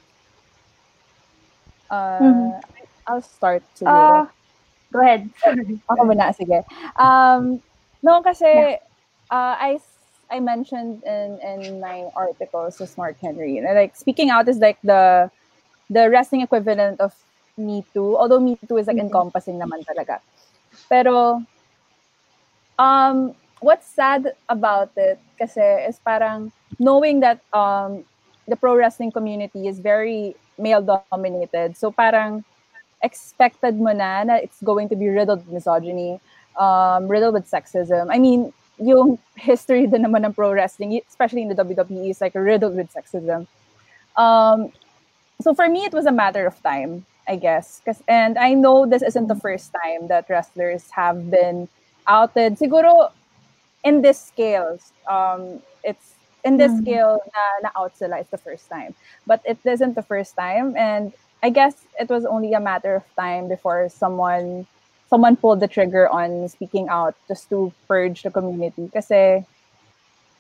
Uh, 1.90 2.20
Mhm. 2.20 2.60
I'll 3.08 3.22
start 3.22 3.64
siguro. 3.78 4.26
Uh, 4.26 4.26
go 4.92 5.00
ahead. 5.02 5.30
Ako 5.92 6.02
muna, 6.06 6.34
sige. 6.34 6.66
Um, 6.98 7.62
no, 8.02 8.22
kasi 8.22 8.78
uh, 9.30 9.56
I 9.58 9.80
I 10.30 10.40
mentioned 10.42 11.06
in 11.06 11.38
in 11.42 11.80
my 11.80 12.10
articles 12.18 12.78
to 12.82 12.90
Smark 12.90 13.22
Henry, 13.22 13.62
na, 13.62 13.78
like 13.78 13.96
speaking 13.96 14.30
out 14.30 14.50
is 14.50 14.58
like 14.58 14.82
the 14.82 15.30
the 15.90 16.10
wrestling 16.10 16.42
equivalent 16.42 17.00
of 17.00 17.14
Me 17.58 17.86
Too. 17.94 18.18
Although 18.18 18.42
Me 18.42 18.58
Too 18.68 18.78
is 18.78 18.88
like 18.88 18.98
encompassing 18.98 19.62
naman 19.62 19.86
talaga. 19.86 20.20
Pero 20.90 21.46
um, 22.78 23.36
what's 23.62 23.88
sad 23.88 24.34
about 24.50 24.92
it 24.98 25.20
kasi 25.38 25.62
is 25.86 26.00
parang 26.02 26.52
knowing 26.80 27.22
that 27.22 27.40
um, 27.54 28.04
the 28.48 28.56
pro 28.56 28.76
wrestling 28.76 29.12
community 29.12 29.68
is 29.68 29.80
very 29.80 30.36
male 30.58 30.82
dominated. 30.82 31.78
So 31.78 31.92
parang 31.92 32.44
expected 33.06 33.78
mo 33.80 33.94
na 33.94 34.26
na 34.26 34.36
it's 34.42 34.58
going 34.66 34.90
to 34.90 34.98
be 34.98 35.08
riddled 35.08 35.46
with 35.46 35.54
misogyny, 35.62 36.20
um, 36.58 37.08
riddled 37.08 37.34
with 37.38 37.48
sexism. 37.50 38.10
I 38.10 38.18
mean, 38.20 38.52
yung 38.82 39.20
history 39.40 39.86
din 39.88 40.04
naman 40.04 40.26
ng 40.26 40.34
pro 40.34 40.52
wrestling, 40.52 41.00
especially 41.08 41.44
in 41.46 41.50
the 41.54 41.56
WWE, 41.56 42.10
is 42.10 42.20
like 42.20 42.34
riddled 42.36 42.76
with 42.76 42.90
sexism. 42.92 43.48
Um, 44.18 44.72
so 45.42 45.54
for 45.54 45.70
me, 45.70 45.86
it 45.86 45.94
was 45.94 46.06
a 46.06 46.12
matter 46.12 46.46
of 46.48 46.58
time, 46.64 47.06
I 47.28 47.36
guess. 47.36 47.82
'Cause- 47.86 48.04
and 48.08 48.38
I 48.38 48.54
know 48.56 48.86
this 48.86 49.04
isn't 49.04 49.28
the 49.28 49.40
first 49.40 49.72
time 49.72 50.08
that 50.08 50.28
wrestlers 50.30 50.92
have 50.92 51.30
been 51.32 51.68
outed. 52.08 52.58
Siguro 52.58 53.12
in 53.84 54.02
this 54.02 54.20
scale, 54.20 54.80
um, 55.08 55.62
it's 55.84 56.16
in 56.44 56.58
this 56.58 56.72
Mhm. 56.72 56.82
scale 56.82 57.14
na, 57.34 57.44
na 57.64 57.70
out 57.76 57.98
sila 57.98 58.18
it's 58.22 58.30
the 58.32 58.38
first 58.42 58.70
time. 58.70 58.94
But 59.26 59.42
it 59.46 59.58
isn't 59.66 59.96
the 59.96 60.06
first 60.06 60.36
time, 60.36 60.76
and 60.78 61.14
I 61.46 61.54
guess 61.54 61.78
it 62.02 62.10
was 62.10 62.26
only 62.26 62.54
a 62.54 62.60
matter 62.60 62.96
of 62.96 63.06
time 63.14 63.48
before 63.48 63.86
someone 63.94 64.66
someone 65.14 65.38
pulled 65.38 65.60
the 65.62 65.70
trigger 65.70 66.10
on 66.10 66.50
speaking 66.50 66.90
out 66.90 67.14
just 67.28 67.54
to 67.54 67.70
purge 67.88 68.26
the 68.26 68.32
community. 68.34 68.90
Kasi 68.90 69.46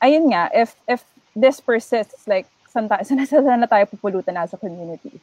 ayun 0.01 0.33
nga, 0.33 0.49
if 0.49 0.73
if 0.89 1.05
this 1.37 1.61
persists, 1.61 2.25
like 2.25 2.49
saan, 2.73 2.89
ta- 2.89 3.05
saan, 3.05 3.21
saan 3.21 3.61
na 3.61 3.69
tayo 3.69 3.85
pupulutan 3.85 4.33
as 4.33 4.49
a 4.49 4.57
community, 4.57 5.13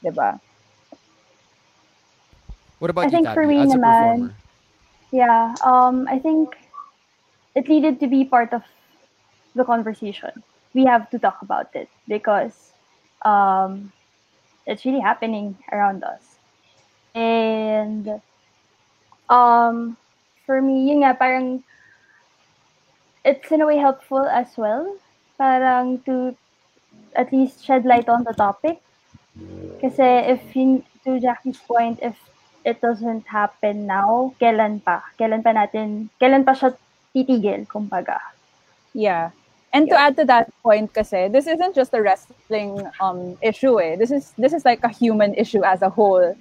'di 0.00 0.16
ba? 0.16 0.40
What 2.80 2.88
about 2.88 3.04
I 3.04 3.12
you, 3.12 3.20
think 3.20 3.28
for 3.36 3.44
me 3.44 3.60
as 3.60 3.68
a 3.68 3.76
naman, 3.76 4.32
performer? 4.32 4.32
yeah, 5.12 5.52
um, 5.60 6.08
I 6.08 6.16
think 6.16 6.56
it 7.52 7.68
needed 7.68 8.00
to 8.00 8.08
be 8.08 8.24
part 8.24 8.56
of 8.56 8.64
the 9.52 9.68
conversation. 9.68 10.32
We 10.72 10.88
have 10.88 11.12
to 11.12 11.20
talk 11.20 11.44
about 11.44 11.76
it 11.76 11.92
because 12.08 12.72
um, 13.20 13.92
it's 14.66 14.84
really 14.84 15.00
happening 15.00 15.56
around 15.72 16.04
us. 16.04 16.36
And 17.14 18.20
um, 19.30 19.96
for 20.44 20.60
me, 20.60 20.90
yun 20.90 21.00
nga, 21.06 21.14
parang 21.14 21.62
it's 23.24 23.50
in 23.50 23.62
a 23.62 23.66
way 23.66 23.78
helpful 23.78 24.26
as 24.26 24.52
well. 24.56 24.98
Parang 25.38 25.98
to 26.04 26.36
at 27.14 27.32
least 27.32 27.64
shed 27.64 27.84
light 27.84 28.08
on 28.08 28.24
the 28.24 28.34
topic. 28.34 28.82
Because 29.36 29.96
if 29.98 30.42
yun, 30.54 30.84
to 31.04 31.20
Jackie's 31.20 31.58
point, 31.58 32.00
if 32.02 32.18
it 32.64 32.80
doesn't 32.80 33.26
happen 33.30 33.86
now, 33.86 34.34
kailan 34.42 34.82
pa? 34.82 35.06
Kailan 35.14 35.46
pa 35.46 35.54
natin, 35.54 36.10
kailan 36.18 36.42
pa 36.42 36.52
siya 36.52 36.74
titigil, 37.14 37.62
kumbaga. 37.70 38.18
Yeah. 38.92 39.30
And 39.76 39.90
to 39.90 39.94
add 40.00 40.16
to 40.16 40.24
that 40.24 40.48
point 40.64 40.94
kasi, 40.96 41.28
this 41.28 41.46
isn't 41.46 41.74
just 41.76 41.92
a 41.92 42.00
wrestling 42.00 42.80
um 42.96 43.36
issue 43.44 43.76
eh. 43.76 43.96
This 44.00 44.08
is 44.10 44.32
this 44.40 44.56
is 44.56 44.64
like 44.64 44.80
a 44.80 44.88
human 44.88 45.36
issue 45.36 45.64
as 45.68 45.82
a 45.82 45.90
whole. 45.92 46.32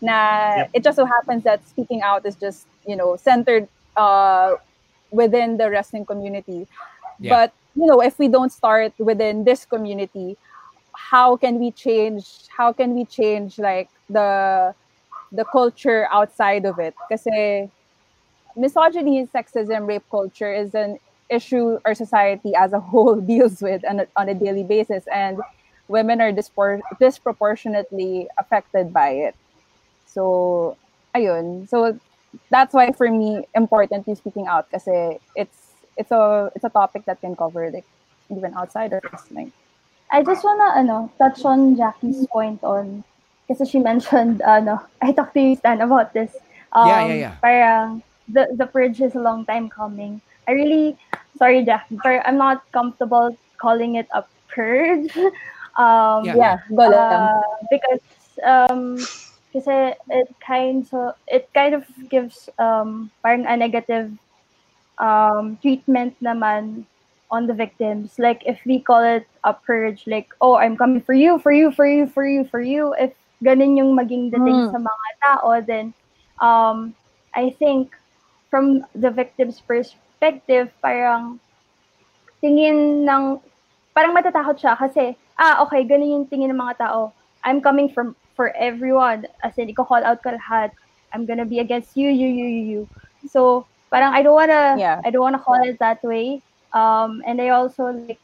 Na 0.00 0.64
it 0.72 0.80
just 0.80 0.96
so 0.96 1.04
happens 1.04 1.44
that 1.44 1.60
speaking 1.68 2.00
out 2.00 2.24
is 2.24 2.34
just, 2.34 2.64
you 2.88 2.96
know, 2.96 3.20
centered 3.20 3.68
uh 3.96 4.56
within 5.12 5.60
the 5.60 5.68
wrestling 5.68 6.08
community. 6.08 6.64
Yeah. 7.20 7.28
But 7.36 7.52
you 7.76 7.84
know, 7.92 8.00
if 8.00 8.16
we 8.18 8.28
don't 8.32 8.52
start 8.52 8.96
within 8.96 9.44
this 9.44 9.68
community, 9.68 10.40
how 10.96 11.36
can 11.36 11.60
we 11.60 11.76
change? 11.76 12.48
How 12.56 12.72
can 12.72 12.96
we 12.96 13.04
change 13.04 13.60
like 13.60 13.92
the 14.08 14.72
the 15.28 15.44
culture 15.44 16.08
outside 16.08 16.64
of 16.64 16.80
it? 16.80 16.96
Because 17.04 17.28
misogyny, 18.56 19.28
sexism, 19.28 19.86
rape 19.86 20.08
culture 20.10 20.52
is 20.52 20.74
an 20.74 20.96
issue 21.32 21.78
our 21.84 21.94
society 21.94 22.54
as 22.54 22.72
a 22.72 22.80
whole 22.92 23.16
deals 23.16 23.62
with 23.62 23.82
on 23.88 24.00
a, 24.00 24.06
on 24.16 24.28
a 24.28 24.34
daily 24.34 24.62
basis, 24.62 25.04
and 25.12 25.40
women 25.88 26.20
are 26.20 26.32
dispor- 26.32 26.84
disproportionately 27.00 28.28
affected 28.38 28.92
by 28.92 29.10
it. 29.10 29.34
So, 30.06 30.76
ayun. 31.16 31.68
So 31.68 31.98
that's 32.50 32.72
why 32.74 32.92
for 32.92 33.10
me 33.10 33.44
importantly 33.54 34.14
speaking 34.14 34.46
out 34.46 34.70
kasi 34.70 35.20
it's 35.36 35.76
it's 35.96 36.10
a 36.10 36.50
it's 36.54 36.64
a 36.64 36.72
topic 36.72 37.04
that 37.04 37.20
can 37.20 37.36
cover 37.36 37.70
like 37.70 37.84
even 38.30 38.54
outside 38.54 38.92
of 38.92 39.04
wrestling. 39.12 39.52
I 40.10 40.22
just 40.22 40.44
wanna 40.44 40.72
ano 40.76 41.10
touch 41.18 41.44
on 41.44 41.76
Jackie's 41.76 42.26
point 42.28 42.62
on 42.64 43.04
kasi 43.48 43.64
she 43.64 43.78
mentioned 43.78 44.40
ano 44.42 44.80
I 45.00 45.12
talked 45.12 45.34
to 45.34 45.40
you 45.40 45.56
Stan 45.56 45.80
about 45.80 46.12
this. 46.12 46.32
Um, 46.72 46.88
Yeah, 46.88 47.00
yeah, 47.04 47.18
yeah. 47.20 47.34
Parang 47.44 48.02
the 48.28 48.48
the 48.56 48.64
purge 48.64 49.00
is 49.00 49.14
a 49.14 49.20
long 49.20 49.44
time 49.44 49.68
coming. 49.68 50.20
I 50.48 50.52
really 50.56 50.96
sorry 51.36 51.64
Jackie, 51.64 51.96
but 52.02 52.22
I'm 52.24 52.36
not 52.38 52.64
comfortable 52.72 53.36
calling 53.60 53.96
it 53.96 54.08
a 54.12 54.24
purge. 54.48 55.10
um, 55.78 56.26
Yeah. 56.26 56.34
Yeah, 56.36 56.56
go 56.76 56.90
uh, 56.92 57.42
because 57.70 58.02
um 58.44 59.08
kasi 59.52 59.92
it 60.10 60.28
kind 60.44 60.86
of 60.92 61.14
it 61.28 61.48
kind 61.54 61.74
of 61.74 61.84
gives 62.08 62.48
um 62.58 63.10
parang 63.22 63.46
a 63.46 63.56
negative 63.56 64.12
um 64.98 65.58
treatment 65.62 66.16
naman 66.22 66.84
on 67.30 67.46
the 67.46 67.54
victims. 67.54 68.18
Like 68.18 68.42
if 68.44 68.60
we 68.66 68.80
call 68.80 69.02
it 69.02 69.26
a 69.44 69.54
purge, 69.54 70.04
like, 70.06 70.28
oh, 70.40 70.56
I'm 70.56 70.76
coming 70.76 71.00
for 71.00 71.14
you, 71.14 71.38
for 71.38 71.50
you, 71.52 71.72
for 71.72 71.86
you, 71.86 72.06
for 72.06 72.26
you, 72.28 72.44
for 72.44 72.60
you. 72.60 72.94
If 73.00 73.12
ganun 73.42 73.76
yung 73.80 73.96
maging 73.96 74.30
dating 74.30 74.60
Mm. 74.60 74.70
sa 74.70 74.78
mga 74.78 75.08
tao, 75.24 75.48
then 75.64 75.94
um, 76.40 76.94
I 77.34 77.50
think 77.58 77.90
from 78.50 78.84
the 78.94 79.10
victim's 79.10 79.60
perspective, 80.22 80.70
parang 80.78 81.42
tingin 82.38 83.02
ng, 83.02 83.42
parang 83.90 84.14
matatakot 84.14 84.54
siya 84.54 84.78
kasi, 84.78 85.18
ah, 85.34 85.66
okay, 85.66 85.82
ganun 85.82 86.22
yung 86.22 86.26
tingin 86.30 86.54
ng 86.54 86.62
mga 86.62 86.78
tao. 86.86 87.10
I'm 87.42 87.58
coming 87.58 87.90
from 87.90 88.14
for 88.38 88.54
everyone. 88.54 89.26
As 89.42 89.58
in, 89.58 89.66
iko-call 89.66 90.06
out 90.06 90.22
ka 90.22 90.38
lahat. 90.38 90.70
I'm 91.10 91.26
gonna 91.26 91.44
be 91.44 91.58
against 91.58 91.98
you, 91.98 92.06
you, 92.06 92.30
you, 92.30 92.46
you, 92.46 92.62
you. 92.62 92.82
So, 93.26 93.66
parang 93.90 94.14
I 94.14 94.22
don't 94.22 94.38
wanna, 94.38 94.78
I 95.02 95.10
don't 95.10 95.26
wanna 95.26 95.42
call 95.42 95.58
it 95.66 95.82
that 95.82 95.98
way. 96.06 96.38
Um, 96.70 97.18
and 97.26 97.42
I 97.42 97.50
also 97.50 97.90
like 97.90 98.22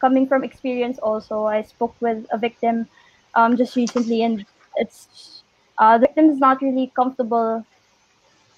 coming 0.00 0.24
from 0.24 0.40
experience. 0.40 0.96
Also, 1.04 1.44
I 1.44 1.68
spoke 1.68 1.92
with 2.00 2.24
a 2.32 2.40
victim 2.40 2.88
um, 3.36 3.60
just 3.60 3.76
recently, 3.76 4.24
and 4.24 4.40
it's 4.80 5.44
uh, 5.76 6.00
the 6.00 6.08
victim 6.08 6.32
is 6.32 6.40
not 6.40 6.64
really 6.64 6.90
comfortable 6.96 7.60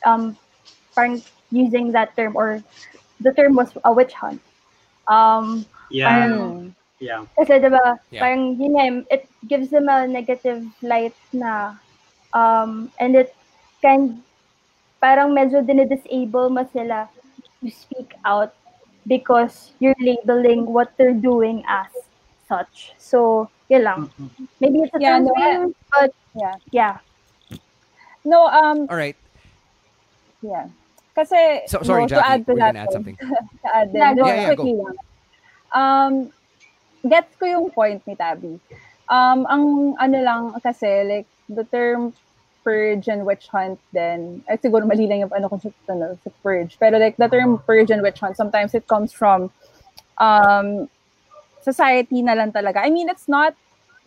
um, 0.06 0.38
parang 0.94 1.20
using 1.50 1.92
that 1.92 2.14
term, 2.16 2.36
or 2.36 2.62
the 3.20 3.32
term 3.32 3.54
was 3.54 3.72
a 3.84 3.92
witch 3.92 4.12
hunt. 4.12 4.40
Um, 5.08 5.64
Yeah. 5.90 6.08
parang- 6.08 6.74
Yeah. 7.00 7.24
kasi 7.38 7.62
diba, 7.62 7.96
Yeah. 8.10 8.20
parang 8.20 8.58
yun 8.58 8.74
nga, 8.76 8.86
it 9.14 9.24
gives 9.46 9.70
them 9.70 9.88
a 9.88 10.04
negative 10.06 10.66
light 10.82 11.14
na, 11.32 11.78
um, 12.34 12.92
and 13.00 13.14
it 13.16 13.32
kind, 13.80 14.20
parang 15.00 15.32
medyo 15.32 15.62
dinidisable 15.62 16.50
mo 16.50 16.66
sila 16.74 17.06
to 17.62 17.70
speak 17.70 18.14
out 18.26 18.52
because 19.06 19.72
you're 19.78 19.96
labeling 20.02 20.66
what 20.66 20.92
they're 20.98 21.16
doing 21.16 21.62
as 21.70 21.88
such. 22.50 22.92
So, 22.98 23.48
yun 23.70 23.86
lang. 23.86 24.00
Maybe 24.60 24.82
it's 24.84 24.92
a 24.92 25.00
Yeah, 25.00 25.16
term 25.16 25.24
no, 25.24 25.32
thing, 25.38 25.60
but 25.94 26.10
yeah. 26.34 26.56
yeah. 26.74 26.94
No, 28.26 28.44
um, 28.50 28.90
All 28.90 28.98
right. 28.98 29.16
yeah. 30.42 30.68
Kasi, 31.18 31.66
So- 31.66 31.82
sorry, 31.82 32.06
no, 32.06 32.14
to 32.14 32.14
Jackie, 32.14 32.30
add 32.30 32.40
to 32.46 32.52
were 32.54 32.58
you 32.58 32.62
that, 32.62 32.72
gonna 32.78 32.84
add 32.86 32.92
something? 32.94 33.16
to 33.62 33.68
add 33.74 33.88
Yeah, 33.90 34.14
go. 34.14 34.22
Yeah, 34.26 34.34
yeah, 34.34 34.46
quickly 34.54 34.74
go. 34.78 34.82
lang. 34.86 34.96
Um, 35.74 36.12
gets 37.02 37.32
ko 37.34 37.44
yung 37.50 37.66
point 37.74 37.98
ni 38.06 38.14
Tabby. 38.14 38.62
Um, 39.10 39.42
ang 39.50 39.64
ano 39.98 40.18
lang 40.22 40.42
kasi, 40.62 41.02
like, 41.02 41.26
the 41.50 41.64
term 41.66 42.14
purge 42.62 43.08
and 43.08 43.24
witch 43.24 43.48
hunt 43.48 43.80
then, 43.96 44.44
eh, 44.46 44.54
siguro 44.60 44.84
mali 44.86 45.08
lang 45.08 45.24
yung 45.26 45.32
ano 45.32 45.48
kung 45.48 45.58
sa, 45.58 45.72
ano, 45.88 46.14
sa 46.22 46.30
purge. 46.44 46.76
Pero 46.78 46.98
like, 47.02 47.16
the 47.16 47.26
term 47.26 47.58
purge 47.66 47.90
and 47.90 48.02
witch 48.04 48.20
hunt, 48.20 48.36
sometimes 48.36 48.74
it 48.78 48.86
comes 48.86 49.10
from 49.10 49.50
um, 50.22 50.86
society 51.64 52.20
na 52.22 52.34
lang 52.38 52.52
talaga. 52.52 52.78
I 52.84 52.90
mean, 52.94 53.08
it's 53.10 53.26
not 53.26 53.58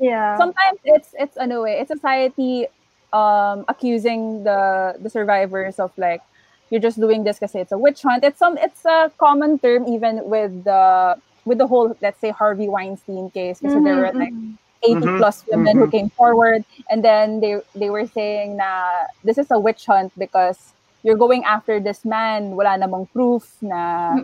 Yeah. 0.02 0.34
sometimes 0.34 0.82
it's 0.82 1.14
it's 1.14 1.38
ano 1.38 1.62
eh, 1.70 1.78
it's 1.86 1.94
society 1.94 2.66
um 3.14 3.70
accusing 3.70 4.42
the 4.42 4.98
the 4.98 5.14
survivors 5.14 5.78
of 5.78 5.94
like 5.94 6.26
you're 6.72 6.82
just 6.82 7.00
doing 7.00 7.24
this 7.24 7.40
because 7.40 7.56
it's 7.56 7.74
a 7.74 7.80
witch 7.80 8.02
hunt. 8.04 8.24
It's 8.26 8.40
some 8.40 8.58
it's 8.58 8.86
a 8.86 9.12
common 9.20 9.60
term 9.60 9.88
even 9.88 10.26
with 10.26 10.66
the 10.66 11.18
with 11.46 11.60
the 11.60 11.68
whole 11.68 11.96
let's 12.02 12.20
say 12.22 12.32
Harvey 12.32 12.70
Weinstein 12.70 13.32
case 13.32 13.62
kasi 13.62 13.80
there 13.82 13.98
were 13.98 14.12
like 14.20 14.36
80 14.84 15.10
Mhm, 15.10 15.18
plus 15.18 15.46
women 15.52 15.78
who 15.78 15.88
mhm. 15.88 15.92
came 15.92 16.10
forward 16.12 16.66
and 16.90 17.04
then 17.04 17.42
they 17.42 17.62
they 17.76 17.90
were 17.92 18.08
saying 18.08 18.58
na 18.58 18.90
this 19.24 19.38
is 19.38 19.52
a 19.52 19.60
witch 19.60 19.86
hunt 19.88 20.14
because 20.18 20.74
you're 21.04 21.18
going 21.20 21.44
after 21.46 21.80
this 21.80 22.06
man. 22.06 22.56
Wala 22.58 22.78
namang 22.80 23.12
proof 23.14 23.58
na, 23.62 24.18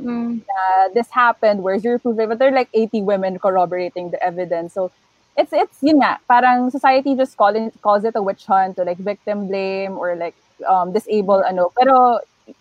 na 0.49 0.89
this 0.93 1.09
happened. 1.11 1.63
Where's 1.63 1.83
your 1.83 1.99
proof? 1.99 2.17
But 2.17 2.39
there 2.39 2.49
are 2.49 2.55
like 2.55 2.69
80 2.73 3.01
women 3.03 3.39
corroborating 3.39 4.11
the 4.11 4.21
evidence. 4.23 4.73
So 4.73 4.91
it's 5.37 5.53
it's 5.53 5.77
yun 5.81 6.01
nga 6.01 6.19
parang 6.27 6.69
society 6.71 7.15
just 7.15 7.37
call 7.37 7.55
it, 7.55 7.73
calls 7.81 8.03
it 8.05 8.15
a 8.15 8.23
witch 8.23 8.45
hunt 8.45 8.77
to 8.77 8.83
like 8.83 8.97
victim 8.99 9.47
blame 9.47 9.97
or 9.97 10.15
like 10.15 10.35
um 10.67 10.93
disable 10.93 11.43
ano. 11.43 11.71
Pero 11.77 12.19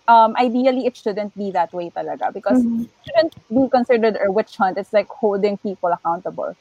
um 0.08 0.34
ideally 0.36 0.86
it 0.86 0.96
shouldn't 0.96 1.36
be 1.36 1.50
that 1.50 1.72
way 1.72 1.90
talaga 1.90 2.32
because 2.32 2.62
Mhm. 2.64 2.84
it 2.84 2.90
shouldn't 3.06 3.34
be 3.48 3.68
considered 3.68 4.18
a 4.26 4.30
witch 4.32 4.56
hunt 4.56 4.78
it's 4.78 4.92
like 4.92 5.08
holding 5.08 5.56
people 5.58 5.92
accountable 5.92 6.54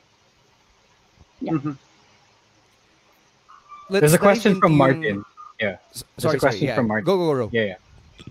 yeah 1.41 1.57
there's 3.89 4.13
a 4.13 4.17
dive 4.17 4.21
question 4.21 4.55
from 4.55 4.73
into 4.73 4.77
Martin. 4.77 5.25
Yeah. 5.59 5.77
There's 5.91 6.05
sorry, 6.17 6.38
a 6.38 6.39
question 6.39 6.59
sorry, 6.59 6.69
yeah. 6.69 6.75
from 6.75 6.88
Martin. 6.88 7.05
Go, 7.05 7.17
go, 7.17 7.33
go. 7.45 7.49
Yeah, 7.51 7.63
yeah. 7.63 7.75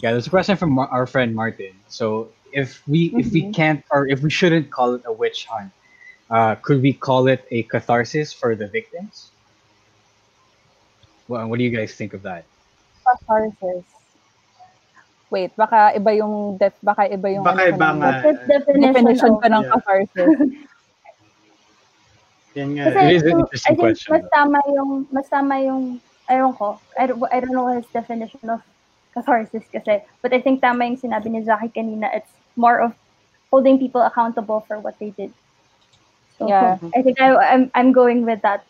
Yeah, 0.00 0.10
there's 0.12 0.26
a 0.26 0.30
question 0.30 0.56
from 0.56 0.72
Mar- 0.72 0.88
our 0.88 1.06
friend 1.06 1.34
Martin. 1.34 1.72
So 1.88 2.28
if 2.52 2.82
we 2.88 3.14
if 3.16 3.32
we 3.32 3.44
Mhm. 3.44 3.54
can't 3.54 3.84
or 3.90 4.06
if 4.08 4.20
we 4.22 4.30
shouldn't 4.30 4.70
call 4.70 4.94
it 4.94 5.02
a 5.06 5.12
witch 5.12 5.46
hunt, 5.46 5.72
uh, 6.30 6.56
could 6.56 6.82
we 6.82 6.92
call 6.92 7.28
it 7.28 7.46
a 7.50 7.62
catharsis 7.64 8.32
for 8.32 8.54
the 8.56 8.66
victims? 8.66 9.30
Well, 11.28 11.46
what 11.48 11.58
do 11.58 11.64
you 11.64 11.70
guys 11.70 11.94
think 11.94 12.14
of 12.14 12.22
that? 12.22 12.44
catharsis 13.06 13.84
wait 15.34 15.50
baka 15.54 15.90
iba 15.92 16.10
yung 16.14 16.34
def, 16.54 16.74
baka 16.80 17.02
iba 17.08 17.26
yung 17.28 17.42
Baka 17.42 17.58
ano 17.60 17.74
iba 17.74 17.88
ng- 17.88 17.98
nga. 17.98 18.10
Definition 18.22 18.80
definition 18.86 19.32
ko 19.32 19.40
of- 19.40 19.50
ng 19.50 19.62
Yeah. 19.62 19.72
catharsis 19.74 20.30
Yan 22.54 22.68
nga. 22.72 22.84
Kasi 22.86 22.98
It 23.00 23.10
is 23.10 23.22
an 23.22 23.28
yung- 23.28 23.40
interesting 23.42 23.66
I 23.66 23.74
think 23.74 23.82
question, 23.90 24.10
mas 24.14 24.24
tama 24.30 24.58
yung, 24.70 24.90
mas 25.10 25.26
tama 25.26 25.54
yung, 25.60 25.82
ayun 26.24 26.52
ko, 26.54 26.78
I 26.94 27.04
don't, 27.04 27.18
I 27.26 27.42
don't 27.42 27.50
know 27.52 27.66
his 27.68 27.86
definition 27.90 28.46
of 28.46 28.62
catharsis 29.10 29.66
kasi, 29.68 30.02
but 30.22 30.30
I 30.30 30.38
think 30.38 30.62
tama 30.62 30.86
yung 30.86 30.94
sinabi 30.96 31.28
ni 31.28 31.42
Jackie 31.42 31.74
kanina, 31.74 32.14
it's 32.14 32.30
more 32.54 32.78
of 32.78 32.94
holding 33.50 33.74
people 33.74 34.02
accountable 34.02 34.62
for 34.62 34.78
what 34.78 34.94
they 34.98 35.10
did. 35.10 35.34
So, 36.38 36.46
Yeah. 36.46 36.78
I 36.94 37.02
think 37.02 37.18
I, 37.18 37.34
I'm, 37.34 37.70
I'm 37.74 37.90
going 37.90 38.22
with 38.22 38.42
that. 38.42 38.62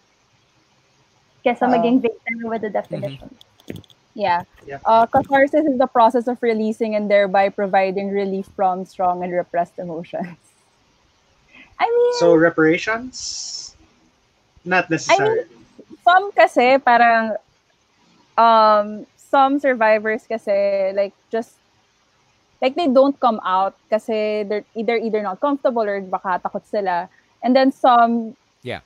Kesa 1.41 1.69
Oo. 1.69 1.73
maging 1.73 2.01
victim 2.01 2.41
with 2.49 2.65
the 2.65 2.73
definition. 2.73 3.29
Yeah. 4.15 4.43
Yeah. 4.67 4.79
Uh, 4.85 5.07
catharsis 5.07 5.67
is 5.67 5.79
the 5.79 5.87
process 5.87 6.27
of 6.29 6.41
releasing 6.43 6.95
and 6.95 7.11
thereby 7.11 7.49
providing 7.49 8.11
relief 8.11 8.49
from 8.57 8.85
strong 8.87 9.23
and 9.23 9.33
repressed 9.33 9.79
emotions. 9.79 10.39
I 11.79 11.87
mean, 11.91 12.13
So 12.21 12.35
reparations? 12.35 13.77
Not 14.65 14.89
necessarily. 14.89 15.45
some 16.05 16.33
kasi 16.33 16.79
parang 16.79 17.37
um 18.37 19.07
some 19.17 19.59
survivors 19.59 20.25
kasi 20.29 20.93
like 20.95 21.13
just 21.33 21.57
like 22.63 22.77
they 22.77 22.89
don't 22.89 23.19
come 23.21 23.41
out 23.45 23.75
kasi 23.91 24.45
they're 24.45 24.65
either 24.77 24.97
either 24.97 25.21
not 25.21 25.41
comfortable 25.41 25.83
or 25.83 26.01
baka 26.01 26.41
takot 26.41 26.65
sila. 26.65 27.09
And 27.43 27.53
then 27.57 27.73
some 27.73 28.37
Yeah. 28.65 28.81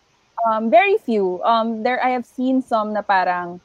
um 0.46 0.70
very 0.70 0.98
few 0.98 1.38
um 1.46 1.82
there 1.86 2.02
I 2.02 2.10
have 2.10 2.26
seen 2.26 2.62
some 2.62 2.90
na 2.94 3.02
parang 3.02 3.60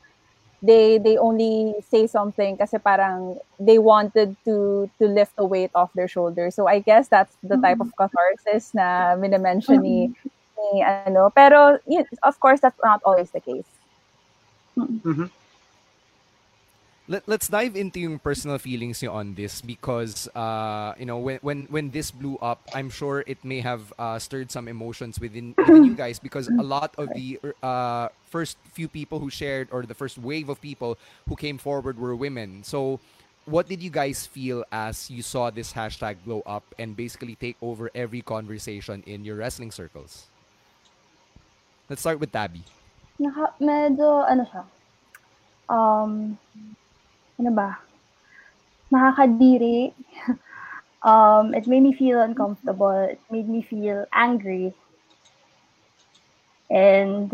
they 0.64 0.98
they 0.98 1.20
only 1.20 1.76
say 1.92 2.08
something 2.08 2.56
kasi 2.56 2.80
parang 2.80 3.36
they 3.60 3.78
wanted 3.78 4.32
to 4.48 4.88
to 4.96 5.06
lift 5.12 5.36
the 5.36 5.44
weight 5.44 5.70
off 5.76 5.92
their 5.92 6.08
shoulders. 6.08 6.56
So 6.56 6.72
I 6.72 6.80
guess 6.80 7.12
that's 7.12 7.36
the 7.44 7.60
type 7.60 7.84
of 7.84 7.92
catharsis 8.00 8.72
na 8.72 9.20
minimension 9.20 9.84
ni, 9.84 10.16
ni 10.56 10.80
ano. 10.80 11.28
Pero 11.36 11.84
yun, 11.84 12.08
of 12.24 12.40
course 12.40 12.64
that's 12.64 12.80
not 12.80 13.04
always 13.04 13.30
the 13.36 13.44
case. 13.44 13.68
Mhm. 14.80 15.30
Let, 17.04 17.28
let's 17.28 17.52
dive 17.52 17.76
into 17.76 18.00
yung 18.00 18.16
personal 18.18 18.56
feelings 18.56 19.04
nyo 19.04 19.12
on 19.12 19.36
this 19.36 19.60
because 19.60 20.32
uh, 20.32 20.96
you 20.96 21.04
know 21.04 21.20
when, 21.20 21.44
when 21.44 21.68
when 21.68 21.92
this 21.92 22.16
blew 22.16 22.40
up 22.40 22.64
i'm 22.72 22.88
sure 22.88 23.28
it 23.28 23.44
may 23.44 23.60
have 23.60 23.92
uh, 24.00 24.16
stirred 24.16 24.48
some 24.48 24.72
emotions 24.72 25.20
within, 25.20 25.52
within 25.60 25.84
you 25.84 26.00
guys 26.00 26.16
because 26.16 26.48
a 26.48 26.64
lot 26.64 26.96
of 26.96 27.12
the 27.12 27.36
uh, 27.60 28.08
first 28.34 28.58
few 28.74 28.90
people 28.90 29.22
who 29.22 29.30
shared 29.30 29.70
or 29.70 29.86
the 29.86 29.94
first 29.94 30.18
wave 30.18 30.50
of 30.50 30.58
people 30.58 30.98
who 31.30 31.38
came 31.38 31.62
forward 31.62 32.02
were 32.02 32.18
women 32.18 32.66
so 32.66 32.98
what 33.46 33.70
did 33.70 33.84
you 33.86 33.94
guys 33.94 34.26
feel 34.26 34.66
as 34.74 35.12
you 35.14 35.22
saw 35.22 35.54
this 35.54 35.70
hashtag 35.78 36.18
blow 36.26 36.42
up 36.50 36.66
and 36.82 36.98
basically 36.98 37.38
take 37.38 37.58
over 37.62 37.94
every 37.94 38.26
conversation 38.26 39.06
in 39.06 39.22
your 39.22 39.38
wrestling 39.38 39.70
circles 39.70 40.26
let's 41.86 42.02
start 42.02 42.18
with 42.18 42.34
tabbi 42.34 42.66
medyo, 43.62 44.26
ano 44.26 44.44
siya, 44.48 44.64
um, 45.70 46.38
ano 47.40 47.52
ba, 47.54 47.80
nakakadiri. 48.92 49.94
um, 51.08 51.54
it 51.54 51.68
made 51.68 51.84
me 51.84 51.94
feel 51.94 52.22
uncomfortable. 52.22 52.92
It 53.10 53.22
made 53.32 53.50
me 53.50 53.62
feel 53.62 54.06
angry. 54.14 54.74
And, 56.70 57.30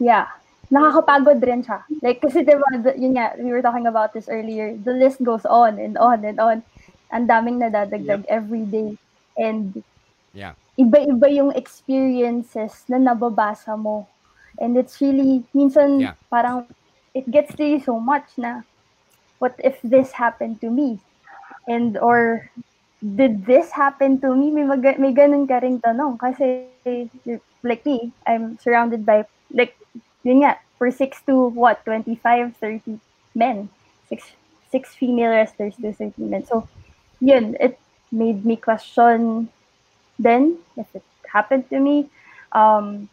yeah, 0.00 0.26
nakakapagod 0.72 1.38
rin 1.44 1.62
siya. 1.62 1.84
Like, 2.00 2.24
kasi 2.24 2.40
diba, 2.42 2.64
yun 2.96 3.14
nga, 3.14 3.36
we 3.36 3.52
were 3.52 3.62
talking 3.62 3.86
about 3.86 4.16
this 4.16 4.26
earlier, 4.26 4.72
the 4.74 4.96
list 4.96 5.22
goes 5.22 5.44
on 5.44 5.78
and 5.78 5.98
on 5.98 6.24
and 6.24 6.40
on. 6.40 6.64
Ang 7.10 7.26
daming 7.26 7.58
nadadagdag 7.58 8.24
yep. 8.24 8.30
every 8.30 8.64
day. 8.64 8.96
And, 9.36 9.82
yeah. 10.32 10.54
iba-iba 10.78 11.26
yung 11.34 11.50
experiences 11.52 12.86
na 12.88 13.02
nababasa 13.02 13.74
mo. 13.76 14.06
And 14.62 14.78
it's 14.78 15.02
really, 15.02 15.42
minsan, 15.50 16.00
yeah. 16.00 16.14
parang, 16.30 16.70
it 17.14 17.26
gets 17.30 17.54
to 17.58 17.66
you 17.66 17.82
so 17.82 17.98
much 17.98 18.38
na, 18.38 18.62
what 19.42 19.58
if 19.58 19.76
this 19.82 20.12
happened 20.14 20.60
to 20.62 20.70
me? 20.70 21.02
And, 21.66 21.98
or, 21.98 22.48
did 23.02 23.44
this 23.44 23.74
happen 23.74 24.20
to 24.20 24.36
me? 24.36 24.54
May, 24.54 24.70
mag- 24.70 25.00
may 25.00 25.10
ganun 25.10 25.48
ka 25.48 25.58
ring 25.58 25.82
tanong. 25.82 26.20
Kasi, 26.20 26.70
like 27.64 27.84
me, 27.84 28.12
I'm 28.22 28.54
surrounded 28.62 29.04
by, 29.04 29.26
like, 29.52 29.76
yun 30.22 30.42
nga, 30.42 30.58
for 30.78 30.90
6 30.90 31.22
to, 31.26 31.48
what, 31.48 31.84
25, 31.84 32.56
30 32.56 33.00
men. 33.34 33.68
6, 34.08 34.24
six 34.70 34.94
female 34.94 35.30
wrestlers 35.30 35.74
to 35.76 35.92
30 35.92 36.22
men. 36.22 36.46
So, 36.46 36.68
yun, 37.20 37.56
it 37.60 37.78
made 38.10 38.44
me 38.44 38.56
question 38.56 39.48
then 40.18 40.58
if 40.76 40.86
it 40.94 41.02
happened 41.32 41.68
to 41.70 41.78
me. 41.78 42.08
Um, 42.52 43.08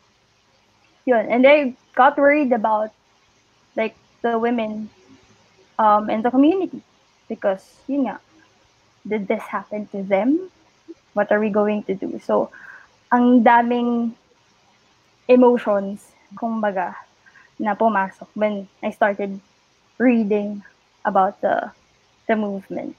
yun. 1.05 1.25
And 1.27 1.45
I 1.47 1.75
got 1.95 2.17
worried 2.17 2.51
about 2.51 2.91
like 3.75 3.95
the 4.21 4.37
women 4.39 4.89
um, 5.79 6.09
in 6.09 6.21
the 6.21 6.31
community 6.31 6.81
because 7.29 7.63
yun 7.87 8.05
nga, 8.05 8.19
did 9.07 9.27
this 9.27 9.43
happen 9.43 9.87
to 9.87 10.03
them? 10.03 10.49
What 11.13 11.31
are 11.31 11.39
we 11.39 11.49
going 11.49 11.83
to 11.83 11.95
do? 11.95 12.19
So, 12.23 12.51
ang 13.11 13.43
daming 13.43 14.13
emotions, 15.27 16.11
kumbaga, 16.35 16.95
na 17.59 17.75
pumasok 17.75 18.27
when 18.35 18.67
I 18.83 18.91
started 18.91 19.39
reading 19.97 20.61
about 21.05 21.41
the 21.41 21.71
the 22.27 22.35
movement. 22.35 22.95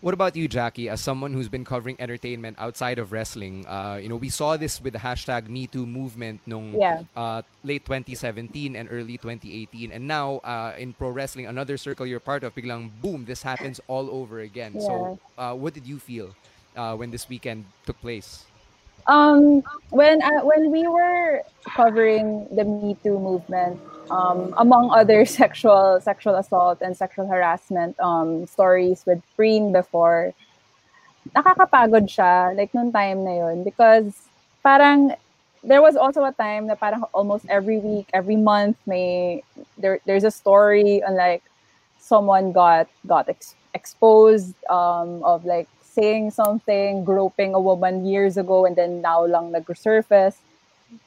What 0.00 0.14
about 0.14 0.36
you, 0.36 0.46
Jackie? 0.46 0.88
As 0.88 1.00
someone 1.00 1.34
who's 1.34 1.48
been 1.48 1.64
covering 1.64 1.96
entertainment 1.98 2.54
outside 2.60 3.00
of 3.00 3.10
wrestling, 3.10 3.66
uh, 3.66 3.98
you 4.00 4.08
know, 4.08 4.14
we 4.14 4.28
saw 4.28 4.56
this 4.56 4.80
with 4.80 4.92
the 4.92 5.00
hashtag 5.00 5.48
Me 5.48 5.66
Too 5.66 5.86
movement 5.86 6.40
nung 6.46 6.78
yeah. 6.78 7.02
uh, 7.16 7.42
late 7.64 7.84
2017 7.84 8.76
and 8.76 8.86
early 8.92 9.18
2018, 9.18 9.90
and 9.90 10.06
now 10.06 10.38
uh, 10.46 10.72
in 10.78 10.92
pro 10.92 11.10
wrestling, 11.10 11.46
another 11.46 11.76
circle 11.76 12.06
you're 12.06 12.22
part 12.22 12.44
of, 12.44 12.54
biglang 12.54 12.92
boom, 13.02 13.24
this 13.26 13.42
happens 13.42 13.80
all 13.88 14.08
over 14.10 14.38
again. 14.38 14.78
Yeah. 14.78 14.86
So, 14.86 15.18
uh, 15.36 15.54
what 15.54 15.74
did 15.74 15.84
you 15.84 15.98
feel 15.98 16.30
uh, 16.76 16.94
when 16.94 17.10
this 17.10 17.28
weekend 17.28 17.64
took 17.84 18.00
place? 18.00 18.46
Um, 19.08 19.62
when 19.90 20.20
uh, 20.22 20.44
when 20.44 20.70
we 20.70 20.86
were 20.86 21.42
covering 21.74 22.46
the 22.54 22.64
Me 22.64 22.96
Too 23.02 23.18
movement, 23.18 23.80
um, 24.10 24.54
among 24.58 24.90
other 25.00 25.24
sexual 25.24 25.98
sexual 26.00 26.36
assault 26.36 26.78
and 26.82 26.96
sexual 26.96 27.26
harassment 27.26 27.98
um, 28.00 28.46
stories 28.46 29.04
with 29.06 29.22
Preen 29.34 29.72
before, 29.72 30.34
nakakapagod 31.34 32.04
siya, 32.12 32.54
like 32.56 32.72
nung 32.74 32.92
time 32.92 33.24
na 33.24 33.48
yun, 33.48 33.64
because 33.64 34.28
parang 34.62 35.16
there 35.64 35.80
was 35.80 35.96
also 35.96 36.24
a 36.24 36.32
time 36.32 36.66
na 36.66 36.74
parang 36.74 37.02
almost 37.12 37.46
every 37.48 37.78
week, 37.78 38.08
every 38.12 38.36
month, 38.36 38.76
may 38.86 39.42
there 39.78 40.00
there's 40.04 40.24
a 40.24 40.30
story 40.30 41.02
on 41.02 41.16
like 41.16 41.42
someone 41.98 42.52
got 42.52 42.88
got 43.06 43.28
ex- 43.28 43.56
exposed 43.72 44.52
um, 44.68 45.24
of 45.24 45.44
like 45.44 45.68
saying 45.98 46.30
something, 46.30 47.02
groping 47.02 47.54
a 47.54 47.60
woman 47.60 48.06
years 48.06 48.36
ago, 48.38 48.66
and 48.66 48.76
then 48.76 49.02
now 49.02 49.26
lang 49.26 49.50
nag-surface. 49.50 50.38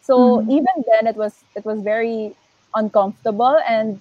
So 0.03 0.43
mm-hmm. 0.43 0.51
even 0.51 0.75
then, 0.83 1.07
it 1.07 1.15
was 1.15 1.39
it 1.55 1.63
was 1.63 1.79
very 1.79 2.35
uncomfortable 2.75 3.57
and 3.67 3.99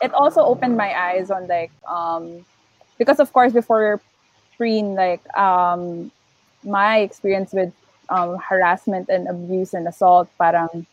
it 0.00 0.12
also 0.14 0.40
opened 0.44 0.76
my 0.76 0.92
eyes 0.92 1.30
on 1.30 1.46
like 1.46 1.70
um 1.88 2.44
because 2.98 3.20
of 3.20 3.32
course 3.32 3.52
before 3.52 4.00
preen 4.56 4.94
like 4.94 5.20
um 5.36 6.10
my 6.64 6.98
experience 7.00 7.52
with 7.52 7.72
um 8.08 8.36
harassment 8.38 9.08
and 9.08 9.28
abuse 9.28 9.74
and 9.74 9.86
assault 9.88 10.28
parang 10.40 10.86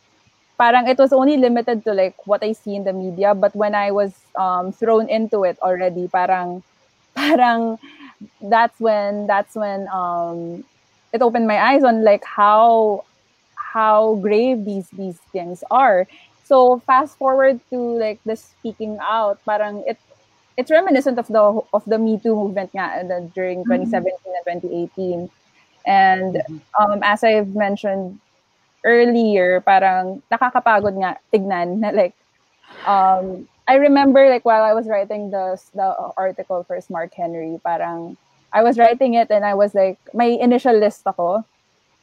parang 0.58 0.88
it 0.88 0.97
was 0.97 1.13
only 1.13 1.38
limited 1.38 1.84
to 1.84 1.93
like 1.93 2.15
what 2.28 2.43
I 2.43 2.52
see 2.54 2.76
in 2.76 2.84
the 2.84 2.93
media 2.93 3.34
but 3.34 3.56
when 3.56 3.76
I 3.76 3.91
was 3.91 4.13
um 4.36 4.71
thrown 4.71 5.10
into 5.10 5.43
it 5.43 5.58
already 5.62 6.08
parang 6.08 6.63
parang 7.15 7.80
that's 8.43 8.79
when 8.79 9.27
that's 9.27 9.55
when 9.55 9.88
um 9.89 10.63
it 11.13 11.21
opened 11.21 11.47
my 11.47 11.60
eyes 11.60 11.84
on 11.84 12.03
like 12.03 12.23
how 12.23 13.03
how 13.55 14.15
grave 14.21 14.65
these 14.65 14.89
these 14.91 15.17
things 15.31 15.63
are 15.71 16.07
so 16.51 16.84
fast 16.84 17.15
forward 17.15 17.63
to 17.71 17.79
like 17.95 18.19
the 18.27 18.36
speaking 18.36 18.99
out, 18.99 19.39
parang 19.47 19.88
it 19.88 19.95
it's 20.60 20.67
reminiscent 20.67 21.15
of 21.15 21.31
the 21.31 21.63
of 21.71 21.84
the 21.88 21.95
Me 21.95 22.19
Too 22.19 22.36
movement 22.36 22.75
nga 22.75 23.07
during 23.31 23.63
2017 23.63 23.88
mm-hmm. 23.88 24.51
and 24.51 24.60
2018. 24.60 25.31
And 25.88 26.36
mm-hmm. 26.36 26.60
um, 26.75 26.99
as 27.07 27.23
I've 27.23 27.55
mentioned 27.55 28.19
earlier, 28.84 29.63
parang 29.63 30.19
nakakapagod 30.27 30.99
nga 30.99 31.23
tignan 31.31 31.79
na 31.79 31.95
like 31.95 32.19
um, 32.84 33.47
I 33.71 33.79
remember 33.79 34.27
like 34.27 34.43
while 34.43 34.67
I 34.67 34.75
was 34.75 34.91
writing 34.91 35.31
the 35.31 35.55
the 35.71 35.95
article 36.19 36.67
for 36.67 36.75
Smart 36.84 37.15
Henry, 37.15 37.55
parang 37.63 38.19
I 38.51 38.67
was 38.67 38.75
writing 38.75 39.15
it 39.15 39.31
and 39.31 39.47
I 39.47 39.55
was 39.55 39.71
like 39.71 39.95
my 40.12 40.27
initial 40.27 40.75
list 40.75 41.07
ako. 41.07 41.47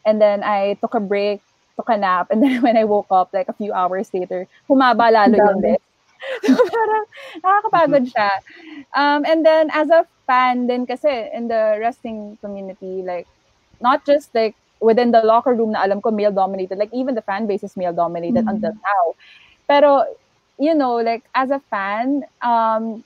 And 0.08 0.16
then 0.16 0.40
I 0.40 0.80
took 0.80 0.96
a 0.96 1.04
break 1.04 1.44
took 1.76 1.92
a 1.92 2.00
nap. 2.00 2.32
And 2.32 2.40
then 2.44 2.64
when 2.64 2.80
I 2.80 2.88
woke 2.88 3.12
up, 3.12 3.36
like 3.36 3.52
a 3.52 3.52
few 3.52 3.76
hours 3.76 4.08
later, 4.16 4.48
humaba 4.64 5.12
lalo 5.12 5.36
yung 5.36 5.60
list. 5.60 5.84
so 6.48 6.56
parang 6.56 7.04
nakakapagod 7.44 8.04
siya. 8.16 8.32
Um, 8.96 9.28
and 9.28 9.44
then 9.44 9.68
as 9.76 9.92
a 9.92 10.08
fan 10.24 10.72
din 10.72 10.88
kasi 10.88 11.28
in 11.36 11.52
the 11.52 11.76
wrestling 11.76 12.40
community, 12.40 13.04
like 13.04 13.28
not 13.84 14.08
just 14.08 14.32
like 14.32 14.56
within 14.80 15.12
the 15.12 15.20
locker 15.20 15.52
room 15.52 15.76
na 15.76 15.84
alam 15.84 16.00
ko 16.00 16.10
male 16.10 16.32
dominated, 16.32 16.80
like 16.80 16.90
even 16.96 17.12
the 17.12 17.22
fan 17.28 17.44
base 17.44 17.62
is 17.62 17.76
male 17.76 17.92
dominated 17.92 18.48
mm-hmm. 18.48 18.56
until 18.56 18.72
now. 18.72 19.04
Pero 19.68 20.08
you 20.58 20.74
know, 20.74 20.96
like 20.96 21.24
as 21.34 21.50
a 21.50 21.60
fan, 21.70 22.24
um, 22.42 23.04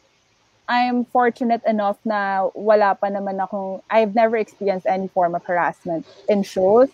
I'm 0.69 1.05
fortunate 1.07 1.63
enough 1.67 1.99
na 2.05 2.49
wala 2.55 2.95
pa 2.97 3.09
naman 3.09 3.43
akong, 3.43 3.83
I've 3.91 4.15
never 4.15 4.37
experienced 4.37 4.87
any 4.87 5.09
form 5.09 5.35
of 5.35 5.45
harassment 5.45 6.07
in 6.29 6.43
shows. 6.43 6.89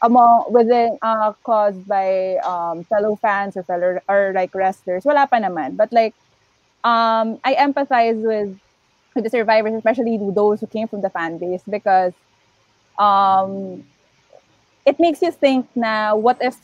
Among 0.00 0.52
within 0.52 0.96
uh 1.02 1.32
caused 1.42 1.82
by 1.88 2.36
um 2.46 2.84
fellow 2.84 3.16
fans 3.16 3.56
or 3.56 3.64
fellow 3.64 3.98
or 4.08 4.32
like 4.32 4.54
wrestlers 4.54 5.04
wala 5.04 5.26
pa 5.26 5.42
naman. 5.42 5.76
But 5.76 5.92
like 5.92 6.14
um 6.84 7.40
I 7.44 7.54
empathize 7.58 8.22
with 8.22 8.54
with 9.14 9.24
the 9.24 9.30
survivors 9.30 9.74
especially 9.74 10.18
those 10.32 10.60
who 10.60 10.66
came 10.68 10.86
from 10.88 11.02
the 11.02 11.10
fan 11.10 11.38
base 11.38 11.62
because 11.68 12.12
um 12.98 13.84
it 14.86 14.98
makes 14.98 15.22
you 15.22 15.30
think 15.30 15.66
now 15.76 16.16
what 16.16 16.38
if 16.40 16.56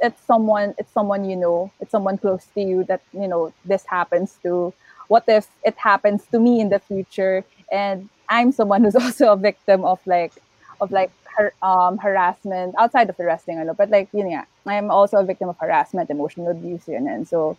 it's 0.00 0.22
someone 0.26 0.74
it's 0.78 0.92
someone 0.92 1.24
you 1.28 1.36
know 1.36 1.70
it's 1.80 1.90
someone 1.90 2.18
close 2.18 2.46
to 2.54 2.60
you 2.62 2.84
that 2.84 3.02
you 3.12 3.28
know 3.28 3.52
this 3.64 3.84
happens 3.86 4.38
to. 4.42 4.72
What 5.08 5.24
if 5.26 5.48
it 5.64 5.76
happens 5.78 6.26
to 6.32 6.38
me 6.38 6.60
in 6.60 6.68
the 6.68 6.78
future? 6.78 7.44
And 7.72 8.08
i'm 8.28 8.52
someone 8.52 8.84
who's 8.84 8.96
also 8.96 9.32
a 9.32 9.36
victim 9.36 9.84
of 9.84 10.00
like 10.06 10.32
of 10.80 10.90
like 10.92 11.10
har- 11.36 11.54
um, 11.62 11.98
harassment 11.98 12.74
outside 12.78 13.08
of 13.10 13.16
the 13.16 13.24
wrestling, 13.24 13.58
ano, 13.58 13.74
but 13.74 13.90
like, 13.90 14.08
you 14.12 14.24
know 14.24 14.42
I'm 14.66 14.90
also 14.90 15.18
a 15.18 15.24
victim 15.24 15.48
of 15.48 15.56
harassment, 15.58 16.10
emotional 16.10 16.48
abuse, 16.48 16.86
and 16.88 17.26
so, 17.26 17.56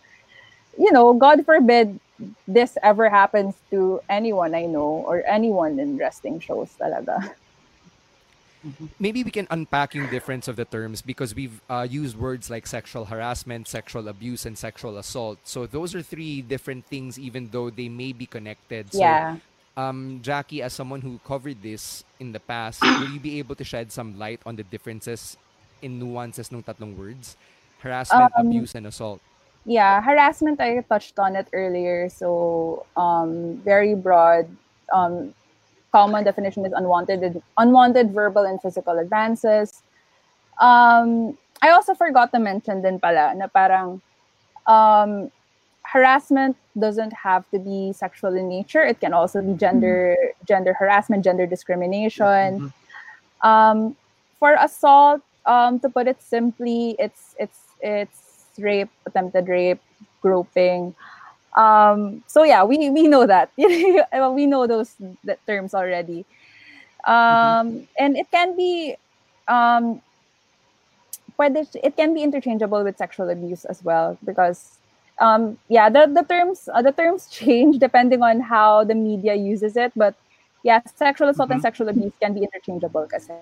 you 0.78 0.92
know, 0.92 1.12
God 1.14 1.44
forbid 1.44 1.98
this 2.46 2.76
ever 2.82 3.08
happens 3.10 3.54
to 3.70 4.00
anyone 4.08 4.54
I 4.54 4.66
know 4.66 5.04
or 5.06 5.24
anyone 5.26 5.78
in 5.80 5.96
wrestling 5.98 6.40
shows 6.40 6.70
talaga. 6.80 7.32
maybe 8.98 9.24
we 9.24 9.30
can 9.30 9.46
unpacking 9.50 10.08
difference 10.08 10.48
of 10.48 10.56
the 10.56 10.64
terms 10.64 11.02
because 11.02 11.34
we've 11.34 11.60
uh, 11.68 11.86
used 11.88 12.16
words 12.16 12.50
like 12.50 12.66
sexual 12.66 13.06
harassment, 13.06 13.68
sexual 13.68 14.08
abuse, 14.08 14.46
and 14.46 14.58
sexual 14.58 14.98
assault. 14.98 15.40
So 15.44 15.66
those 15.66 15.94
are 15.94 16.02
three 16.02 16.42
different 16.42 16.86
things, 16.86 17.18
even 17.18 17.50
though 17.50 17.70
they 17.70 17.88
may 17.88 18.12
be 18.12 18.26
connected. 18.26 18.92
So, 18.92 19.20
Yeah. 19.20 19.38
um, 19.76 20.20
Jackie, 20.22 20.62
as 20.62 20.74
someone 20.74 21.00
who 21.02 21.18
covered 21.20 21.62
this 21.62 22.04
in 22.20 22.32
the 22.32 22.40
past, 22.40 22.86
will 22.96 23.10
you 23.10 23.20
be 23.20 23.38
able 23.38 23.56
to 23.56 23.64
shed 23.64 23.92
some 23.92 24.18
light 24.18 24.42
on 24.46 24.56
the 24.56 24.64
differences 24.64 25.36
in 25.82 25.98
nuances 25.98 26.52
ng 26.52 26.62
tatlong 26.62 26.96
words? 26.96 27.36
Harassment, 27.78 28.32
Um, 28.36 28.36
abuse, 28.36 28.74
and 28.74 28.86
assault. 28.86 29.22
Yeah, 29.64 30.00
harassment, 30.02 30.60
I 30.60 30.80
touched 30.82 31.18
on 31.18 31.36
it 31.36 31.48
earlier. 31.52 32.08
So, 32.08 32.86
um, 32.96 33.58
very 33.64 33.94
broad. 33.94 34.48
Um, 34.92 35.34
common 35.92 36.24
definition 36.24 36.64
is 36.64 36.72
unwanted, 36.72 37.42
unwanted 37.58 38.12
verbal 38.12 38.44
and 38.44 38.60
physical 38.60 38.98
advances. 38.98 39.82
Um, 40.60 41.36
I 41.62 41.70
also 41.70 41.94
forgot 41.94 42.32
to 42.32 42.38
mention 42.38 42.82
din 42.82 42.98
pala 43.00 43.34
na 43.34 43.46
parang 43.46 44.00
um, 44.66 45.30
harassment 45.82 46.56
doesn't 46.78 47.12
have 47.12 47.48
to 47.50 47.58
be 47.58 47.92
sexual 47.92 48.36
in 48.36 48.48
nature. 48.48 48.82
It 48.82 49.00
can 49.00 49.12
also 49.12 49.42
be 49.42 49.54
gender 49.54 50.16
gender 50.46 50.72
harassment, 50.74 51.24
gender 51.24 51.46
discrimination. 51.46 52.72
Um, 53.42 53.96
for 54.38 54.54
assault, 54.54 55.20
um, 55.46 55.80
to 55.80 55.88
put 55.88 56.06
it 56.06 56.22
simply, 56.22 56.96
it's 56.98 57.34
it's 57.38 57.58
it's 57.80 58.46
rape, 58.58 58.90
attempted 59.06 59.48
rape, 59.48 59.80
groping. 60.22 60.94
Um, 61.56 62.22
so 62.26 62.44
yeah, 62.44 62.62
we 62.64 62.90
we 62.90 63.08
know 63.08 63.26
that. 63.26 63.50
We 63.58 64.46
know 64.46 64.66
those 64.66 64.94
the 65.24 65.36
terms 65.46 65.74
already, 65.74 66.24
um, 67.04 67.88
and 67.98 68.16
it 68.16 68.30
can 68.30 68.56
be 68.56 68.96
um, 69.48 70.00
it 71.38 71.96
can 71.96 72.14
be 72.14 72.22
interchangeable 72.22 72.84
with 72.84 72.98
sexual 72.98 73.30
abuse 73.30 73.64
as 73.64 73.82
well 73.82 74.18
because 74.24 74.78
um, 75.20 75.58
yeah 75.68 75.88
the, 75.88 76.06
the 76.06 76.22
terms 76.22 76.68
uh, 76.72 76.82
the 76.82 76.92
terms 76.92 77.26
change 77.30 77.78
depending 77.78 78.22
on 78.22 78.40
how 78.40 78.84
the 78.84 78.94
media 78.94 79.34
uses 79.34 79.76
it 79.76 79.92
but 79.96 80.14
yeah 80.62 80.80
sexual 80.94 81.28
assault 81.28 81.50
and 81.50 81.62
sexual 81.62 81.88
abuse 81.88 82.12
can 82.20 82.34
be 82.34 82.42
interchangeable 82.42 83.06
kasi. 83.10 83.32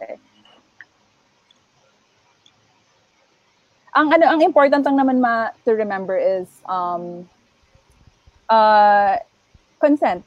Ang 3.96 4.14
ano 4.14 4.30
ang 4.30 4.40
important 4.40 4.86
lang 4.86 4.96
naman 4.96 5.18
ma 5.18 5.50
to 5.66 5.74
remember 5.74 6.14
is 6.16 6.46
um 6.70 7.26
uh 8.48 9.16
consent. 9.80 10.24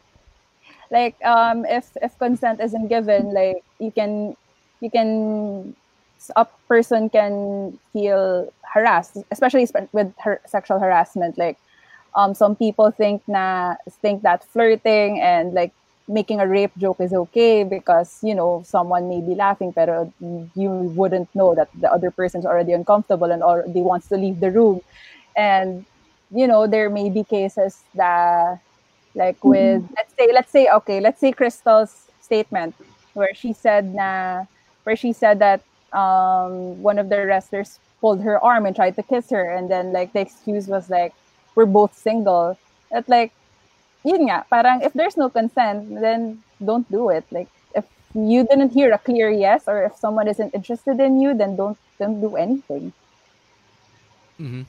Like 0.92 1.16
um 1.26 1.66
if 1.66 1.96
if 2.02 2.18
consent 2.20 2.60
isn't 2.62 2.88
given 2.88 3.34
like 3.34 3.64
you 3.80 3.92
can 3.92 4.36
you 4.82 4.90
can 4.92 5.76
a 6.36 6.46
person 6.68 7.10
can 7.10 7.78
feel 7.94 8.52
harassed 8.74 9.18
especially 9.32 9.68
with 9.92 10.14
her 10.20 10.42
sexual 10.46 10.80
harassment. 10.80 11.38
Like 11.38 11.58
um 12.16 12.34
some 12.34 12.56
people 12.56 12.92
think 12.92 13.22
na 13.28 13.76
think 14.02 14.22
that 14.24 14.44
flirting 14.44 15.20
and 15.22 15.54
like 15.54 15.72
making 16.08 16.42
a 16.42 16.48
rape 16.48 16.72
joke 16.78 17.00
is 17.00 17.14
okay 17.14 17.64
because 17.64 18.20
you 18.22 18.36
know 18.36 18.62
someone 18.66 19.08
may 19.08 19.22
be 19.22 19.34
laughing 19.34 19.72
pero 19.72 20.12
you 20.56 20.70
wouldn't 20.98 21.30
know 21.34 21.56
that 21.56 21.70
the 21.80 21.90
other 21.92 22.12
person's 22.12 22.46
already 22.46 22.74
uncomfortable 22.74 23.32
and 23.32 23.42
already 23.42 23.82
wants 23.82 24.08
to 24.10 24.18
leave 24.18 24.40
the 24.42 24.52
room. 24.52 24.82
And 25.38 25.86
you 26.32 26.48
know 26.48 26.68
there 26.68 26.90
may 26.90 27.10
be 27.10 27.24
cases 27.24 27.84
that 27.96 28.60
like 29.16 29.44
with 29.44 29.84
let's 29.96 30.14
say 30.16 30.32
let's 30.32 30.52
say 30.52 30.68
okay 30.70 31.00
let's 31.00 31.20
say 31.20 31.32
crystal's 31.32 32.08
statement 32.22 32.76
where 33.14 33.34
she 33.36 33.52
said 33.54 33.94
na 33.94 34.46
where 34.84 34.96
she 34.96 35.12
said 35.12 35.40
that 35.40 35.62
um 35.92 36.82
one 36.82 36.98
of 36.98 37.10
the 37.10 37.26
wrestlers 37.26 37.80
pulled 38.00 38.22
her 38.22 38.40
arm 38.40 38.66
and 38.66 38.76
tried 38.76 38.96
to 38.96 39.04
kiss 39.04 39.30
her 39.30 39.52
and 39.52 39.70
then 39.70 39.92
like 39.92 40.14
the 40.14 40.22
excuse 40.22 40.68
was 40.68 40.90
like 40.90 41.14
we're 41.56 41.66
both 41.68 41.94
single 41.98 42.58
that 42.90 43.08
like 43.10 43.32
yun 44.04 44.28
nga, 44.28 44.46
parang 44.50 44.82
if 44.82 44.94
there's 44.94 45.18
no 45.18 45.30
consent, 45.30 46.02
then 46.02 46.42
don't 46.64 46.90
do 46.92 47.10
it. 47.10 47.26
Like 47.32 47.50
if 47.76 47.86
you 48.14 48.46
didn't 48.46 48.74
hear 48.74 48.92
a 48.92 48.98
clear 48.98 49.30
yes, 49.30 49.66
or 49.68 49.84
if 49.86 49.96
someone 49.96 50.28
isn't 50.28 50.54
interested 50.54 51.00
in 51.00 51.22
you, 51.22 51.34
then 51.34 51.56
don't 51.56 51.78
don't 52.00 52.22
do 52.22 52.36
anything. 52.36 52.94
Mm-hmm. 54.40 54.66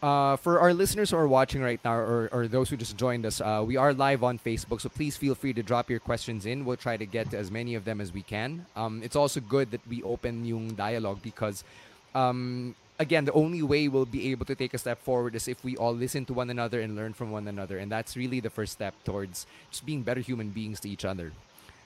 Uh, 0.00 0.36
for 0.36 0.60
our 0.60 0.72
listeners 0.72 1.10
who 1.10 1.16
are 1.16 1.26
watching 1.26 1.60
right 1.60 1.80
now, 1.84 1.94
or, 1.94 2.28
or 2.30 2.46
those 2.46 2.70
who 2.70 2.76
just 2.76 2.96
joined 2.96 3.26
us, 3.26 3.40
uh, 3.40 3.64
we 3.66 3.76
are 3.76 3.92
live 3.92 4.22
on 4.22 4.38
Facebook, 4.38 4.80
so 4.80 4.88
please 4.88 5.16
feel 5.16 5.34
free 5.34 5.52
to 5.52 5.60
drop 5.60 5.90
your 5.90 5.98
questions 5.98 6.46
in. 6.46 6.64
We'll 6.64 6.76
try 6.76 6.96
to 6.96 7.04
get 7.04 7.32
to 7.32 7.38
as 7.38 7.50
many 7.50 7.74
of 7.74 7.84
them 7.84 8.00
as 8.00 8.12
we 8.12 8.22
can. 8.22 8.64
Um, 8.76 9.02
it's 9.02 9.16
also 9.16 9.40
good 9.40 9.72
that 9.72 9.80
we 9.88 10.00
open 10.04 10.44
yung 10.44 10.70
dialogue 10.74 11.18
because, 11.20 11.64
um, 12.14 12.76
again, 13.00 13.24
the 13.24 13.32
only 13.32 13.60
way 13.62 13.88
we'll 13.88 14.06
be 14.06 14.30
able 14.30 14.46
to 14.46 14.54
take 14.54 14.72
a 14.72 14.78
step 14.78 15.02
forward 15.02 15.34
is 15.34 15.48
if 15.48 15.64
we 15.64 15.76
all 15.76 15.94
listen 15.94 16.24
to 16.26 16.32
one 16.32 16.48
another 16.48 16.80
and 16.80 16.94
learn 16.94 17.12
from 17.12 17.32
one 17.32 17.48
another, 17.48 17.78
and 17.78 17.90
that's 17.90 18.16
really 18.16 18.38
the 18.38 18.50
first 18.50 18.72
step 18.74 18.94
towards 19.02 19.46
just 19.72 19.84
being 19.84 20.02
better 20.02 20.20
human 20.20 20.50
beings 20.50 20.78
to 20.80 20.88
each 20.88 21.04
other. 21.04 21.32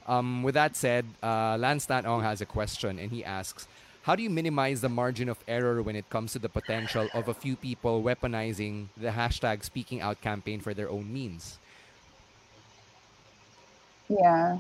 Um, 0.07 0.43
with 0.43 0.55
that 0.55 0.77
said, 0.77 1.07
uh, 1.23 1.57
Lance 1.57 1.87
has 1.87 2.41
a 2.43 2.47
question, 2.47 2.99
and 2.99 3.11
he 3.11 3.25
asks, 3.25 3.67
how 4.03 4.15
do 4.17 4.23
you 4.23 4.31
minimize 4.31 4.81
the 4.81 4.89
margin 4.89 5.29
of 5.29 5.39
error 5.49 5.83
when 5.83 5.97
it 5.97 6.09
comes 6.11 6.33
to 6.33 6.39
the 6.39 6.49
potential 6.49 7.11
of 7.15 7.29
a 7.29 7.35
few 7.35 7.57
people 7.57 8.03
weaponizing 8.03 8.89
the 8.97 9.11
hashtag 9.11 9.65
speaking 9.65 10.01
out 10.01 10.21
campaign 10.21 10.61
for 10.61 10.75
their 10.75 10.91
own 10.91 11.13
means? 11.13 11.59
Yeah. 14.09 14.59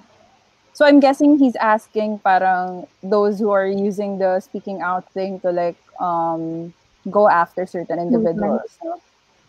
So 0.73 0.87
I'm 0.87 1.01
guessing 1.01 1.39
he's 1.39 1.57
asking 1.57 2.21
parang 2.21 2.87
those 3.03 3.39
who 3.39 3.51
are 3.51 3.67
using 3.67 4.19
the 4.19 4.41
speaking 4.41 4.81
out 4.83 5.11
thing 5.13 5.41
to 5.41 5.51
like 5.53 5.77
um 6.01 6.73
go 7.11 7.29
after 7.29 7.67
certain 7.67 7.99
individuals. 7.99 8.79
no? 8.83 9.01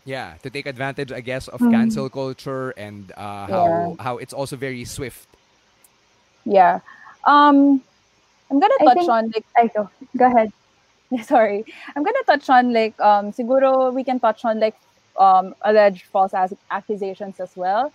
Yeah, 0.04 0.34
to 0.42 0.50
take 0.50 0.66
advantage, 0.66 1.12
I 1.12 1.20
guess, 1.20 1.48
of 1.48 1.60
Mhm. 1.60 1.70
cancel 1.70 2.08
culture 2.10 2.70
and 2.76 3.12
uh, 3.16 3.46
how 3.48 3.68
Yeah. 3.68 3.94
how 3.98 4.18
it's 4.18 4.32
also 4.34 4.56
very 4.56 4.84
swift. 4.84 5.28
Yeah. 6.44 6.80
Um 7.26 7.82
I'm 8.54 8.60
gonna 8.60 8.78
touch 8.84 8.98
think- 8.98 9.10
on 9.10 9.30
like 9.34 9.46
I 9.56 9.66
go. 9.66 9.90
Go 10.16 10.26
ahead. 10.26 10.52
sorry. 11.24 11.64
I'm 11.96 12.04
gonna 12.04 12.22
touch 12.26 12.48
on 12.48 12.72
like 12.72 12.98
um 13.00 13.32
siguro 13.32 13.92
we 13.92 14.04
can 14.04 14.20
touch 14.20 14.44
on 14.44 14.60
like 14.60 14.76
um 15.18 15.54
alleged 15.62 16.04
false 16.06 16.34
ac- 16.34 16.56
accusations 16.70 17.40
as 17.40 17.56
well 17.56 17.92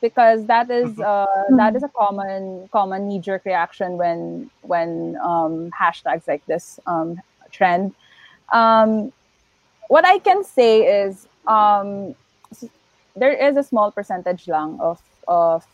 because 0.00 0.46
that 0.46 0.70
is 0.70 0.98
uh 1.00 1.26
that 1.56 1.76
is 1.76 1.82
a 1.84 1.88
common 1.88 2.68
common 2.72 3.08
knee 3.08 3.20
jerk 3.20 3.44
reaction 3.44 3.96
when 3.96 4.50
when 4.62 5.16
um 5.22 5.70
hashtags 5.70 6.26
like 6.26 6.44
this 6.46 6.80
um 6.86 7.20
trend. 7.52 7.94
Um 8.52 9.12
what 9.88 10.04
I 10.04 10.18
can 10.18 10.42
say 10.44 11.04
is 11.04 11.28
um 11.46 12.14
there 13.14 13.32
is 13.32 13.56
a 13.56 13.62
small 13.62 13.90
percentage 13.92 14.48
lang 14.48 14.78
of 14.80 15.00
of 15.28 15.64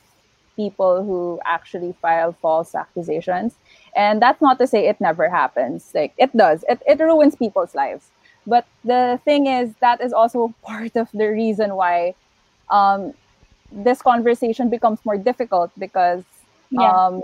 people 0.57 1.05
who 1.05 1.41
actually 1.45 1.95
file 2.03 2.33
false 2.43 2.75
accusations 2.75 3.55
and 3.99 4.23
that's 4.23 4.43
not 4.43 4.59
to 4.61 4.69
say 4.69 4.89
it 4.89 5.01
never 5.01 5.31
happens. 5.31 5.93
Like 5.95 6.15
it 6.19 6.37
does. 6.37 6.65
It, 6.69 6.83
it 6.87 7.01
ruins 7.01 7.37
people's 7.37 7.75
lives. 7.75 8.13
But 8.47 8.67
the 8.85 9.21
thing 9.27 9.49
is 9.49 9.75
that 9.83 10.01
is 10.03 10.15
also 10.15 10.55
part 10.65 10.97
of 10.97 11.11
the 11.15 11.29
reason 11.29 11.77
why 11.77 12.17
um, 12.71 13.15
this 13.73 14.03
conversation 14.03 14.71
becomes 14.71 15.01
more 15.05 15.19
difficult 15.19 15.73
because 15.79 16.25
Yeah. 16.71 16.99
um, 17.01 17.23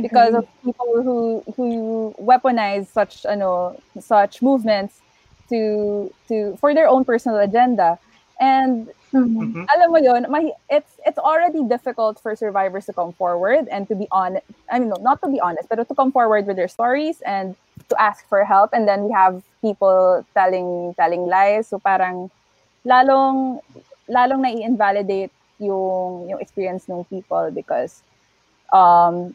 because 0.00 0.34
of 0.34 0.44
people 0.64 1.02
who 1.02 1.44
who 1.56 2.14
weaponize 2.20 2.88
such 2.88 3.24
you 3.24 3.36
know 3.36 3.80
such 4.00 4.42
movements 4.42 5.02
to 5.50 6.12
to 6.28 6.56
for 6.60 6.74
their 6.74 6.88
own 6.88 7.04
personal 7.04 7.38
agenda. 7.38 7.98
And 8.40 8.90
alam 9.74 9.90
mo 9.92 9.98
mahi- 10.28 10.56
it's 10.68 10.98
it's 11.06 11.18
already 11.18 11.62
difficult 11.64 12.18
for 12.20 12.34
survivors 12.36 12.86
to 12.86 12.92
come 12.92 13.12
forward 13.12 13.66
and 13.70 13.88
to 13.88 13.94
be 13.94 14.06
honest 14.10 14.44
I 14.70 14.78
mean 14.78 14.88
no, 14.90 14.96
not 15.00 15.20
to 15.22 15.28
be 15.30 15.40
honest 15.40 15.68
but 15.68 15.82
to 15.88 15.94
come 15.94 16.12
forward 16.12 16.46
with 16.46 16.56
their 16.56 16.68
stories 16.68 17.20
and 17.26 17.56
to 17.90 17.94
ask 18.00 18.26
for 18.28 18.44
help. 18.44 18.70
And 18.72 18.86
then 18.88 19.04
we 19.04 19.12
have 19.12 19.42
people 19.62 20.24
telling 20.34 20.94
telling 20.98 21.26
lies. 21.26 21.68
So 21.68 21.78
parang 21.78 22.30
lalong 22.86 23.60
lalong 24.08 24.42
na-invalidate 24.42 25.32
yung 25.58 26.28
yung 26.30 26.40
experience 26.40 26.88
ng 26.88 27.04
people 27.06 27.50
because 27.54 28.02
um 28.72 29.34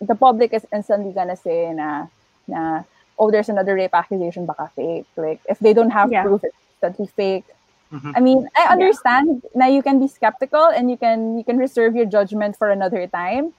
the 0.00 0.14
public 0.14 0.52
is 0.52 0.66
instantly 0.72 1.12
gonna 1.12 1.36
say 1.36 1.72
na 1.72 2.06
na 2.48 2.82
oh 3.18 3.30
there's 3.30 3.48
another 3.48 3.74
rape 3.74 3.94
accusation 3.94 4.46
baka 4.46 4.70
fake. 4.76 5.06
Like 5.16 5.40
if 5.48 5.58
they 5.60 5.72
don't 5.74 5.90
have 5.92 6.10
Yeah. 6.10 6.22
proof 6.22 6.44
it's 6.44 6.56
instantly 6.82 7.08
fake 7.16 7.46
Mhm. 7.90 8.12
I 8.14 8.20
mean 8.20 8.48
I 8.56 8.68
understand 8.72 9.42
now 9.54 9.66
you 9.68 9.82
can 9.82 9.98
be 10.00 10.08
skeptical 10.08 10.64
and 10.66 10.90
you 10.90 10.96
can 10.96 11.36
you 11.38 11.44
can 11.44 11.58
reserve 11.58 11.94
your 11.96 12.06
judgment 12.06 12.56
for 12.56 12.70
another 12.70 13.06
time. 13.06 13.52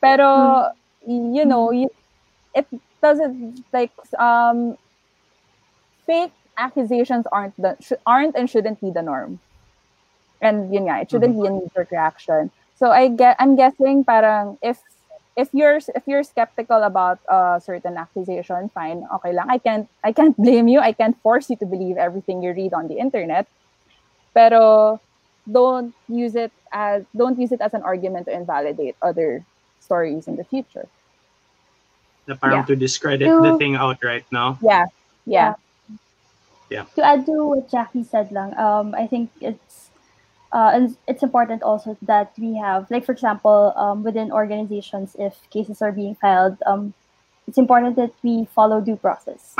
Pero 0.00 0.70
y- 1.02 1.30
you 1.40 1.44
know 1.44 1.70
you, 1.72 1.88
it 2.54 2.66
doesn't 3.02 3.64
like 3.72 3.92
um 4.18 4.76
fake 6.06 6.32
accusations 6.56 7.26
aren't 7.32 7.56
the 7.56 7.76
sh- 7.80 8.00
aren't 8.06 8.36
and 8.36 8.48
shouldn't 8.50 8.80
be 8.80 8.90
the 8.90 9.02
norm. 9.02 9.40
And 10.40 10.72
yun 10.72 10.84
nga, 10.86 11.00
it 11.02 11.10
shouldn't 11.10 11.36
be 11.36 11.46
a 11.46 11.50
knee-jerk 11.50 11.90
reaction. 11.90 12.50
So 12.74 12.90
I 12.90 13.08
get, 13.08 13.36
I'm 13.38 13.56
guessing 13.56 14.04
parang 14.04 14.58
if 14.62 14.78
if 15.36 15.48
you're 15.52 15.78
if 15.94 16.02
you're 16.06 16.22
skeptical 16.22 16.82
about 16.82 17.18
a 17.28 17.60
certain 17.62 17.96
accusation, 17.96 18.68
fine, 18.70 19.06
okay 19.14 19.32
lang. 19.32 19.50
I 19.50 19.58
can't 19.58 19.88
I 20.02 20.12
can't 20.12 20.36
blame 20.44 20.68
you. 20.68 20.80
I 20.80 20.92
can't 20.92 21.16
force 21.22 21.50
you 21.50 21.56
to 21.56 21.66
believe 21.66 21.96
everything 21.96 22.42
you 22.42 22.52
read 22.52 22.72
on 22.72 22.88
the 22.88 22.98
internet. 22.98 23.46
Pero 24.34 25.00
don't 25.50 25.94
use 26.08 26.34
it 26.34 26.52
as 26.72 27.04
don't 27.16 27.38
use 27.38 27.52
it 27.52 27.60
as 27.60 27.74
an 27.74 27.82
argument 27.82 28.26
to 28.26 28.32
invalidate 28.32 28.96
other 29.02 29.44
stories 29.80 30.26
in 30.26 30.36
the 30.36 30.44
future. 30.44 30.86
The 32.26 32.36
parang 32.36 32.64
Yeah. 32.64 32.70
to 32.72 32.76
discredit 32.76 33.28
To- 33.28 33.42
the 33.42 33.58
thing 33.58 33.76
outright, 33.76 34.24
no? 34.32 34.56
Yeah. 34.62 34.86
Yeah. 35.26 35.54
Yeah. 36.70 36.88
to 36.96 37.04
add 37.04 37.26
to 37.26 37.44
what 37.44 37.68
Jackie 37.70 38.02
said 38.02 38.32
lang, 38.32 38.56
um, 38.58 38.94
I 38.96 39.06
think 39.06 39.30
it's 39.40 39.90
uh, 40.54 40.70
and 40.72 40.96
it's 41.10 41.22
important 41.22 41.62
also 41.62 41.98
that 42.06 42.30
we 42.38 42.56
have, 42.56 42.88
like 42.90 43.04
for 43.04 43.10
example, 43.10 43.74
um, 43.74 44.06
within 44.06 44.30
organizations, 44.30 45.16
if 45.18 45.34
cases 45.50 45.82
are 45.82 45.90
being 45.90 46.14
filed, 46.14 46.56
um, 46.64 46.94
it's 47.48 47.58
important 47.58 47.96
that 47.96 48.14
we 48.22 48.46
follow 48.54 48.80
due 48.80 48.96
process. 48.96 49.58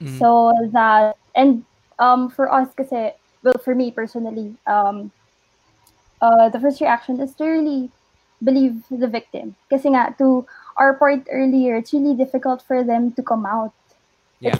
Mhm. 0.00 0.18
So 0.18 0.54
that 0.70 1.18
and 1.34 1.66
um, 1.98 2.30
for 2.30 2.46
us, 2.46 2.70
kasi, 2.78 3.12
well, 3.42 3.58
for 3.58 3.74
me 3.74 3.90
personally, 3.90 4.54
um, 4.66 5.10
uh, 6.22 6.48
the 6.48 6.60
first 6.62 6.80
reaction 6.80 7.20
is 7.20 7.34
to 7.34 7.44
really 7.44 7.90
believe 8.42 8.86
the 8.90 9.10
victim. 9.10 9.54
Kasi 9.70 9.90
nga, 9.90 10.14
to 10.18 10.46
our 10.76 10.94
point 10.94 11.26
earlier, 11.30 11.76
it's 11.76 11.92
really 11.92 12.14
difficult 12.14 12.62
for 12.62 12.82
them 12.82 13.10
to 13.18 13.22
come 13.22 13.46
out. 13.46 13.74
Yeah. 14.38 14.58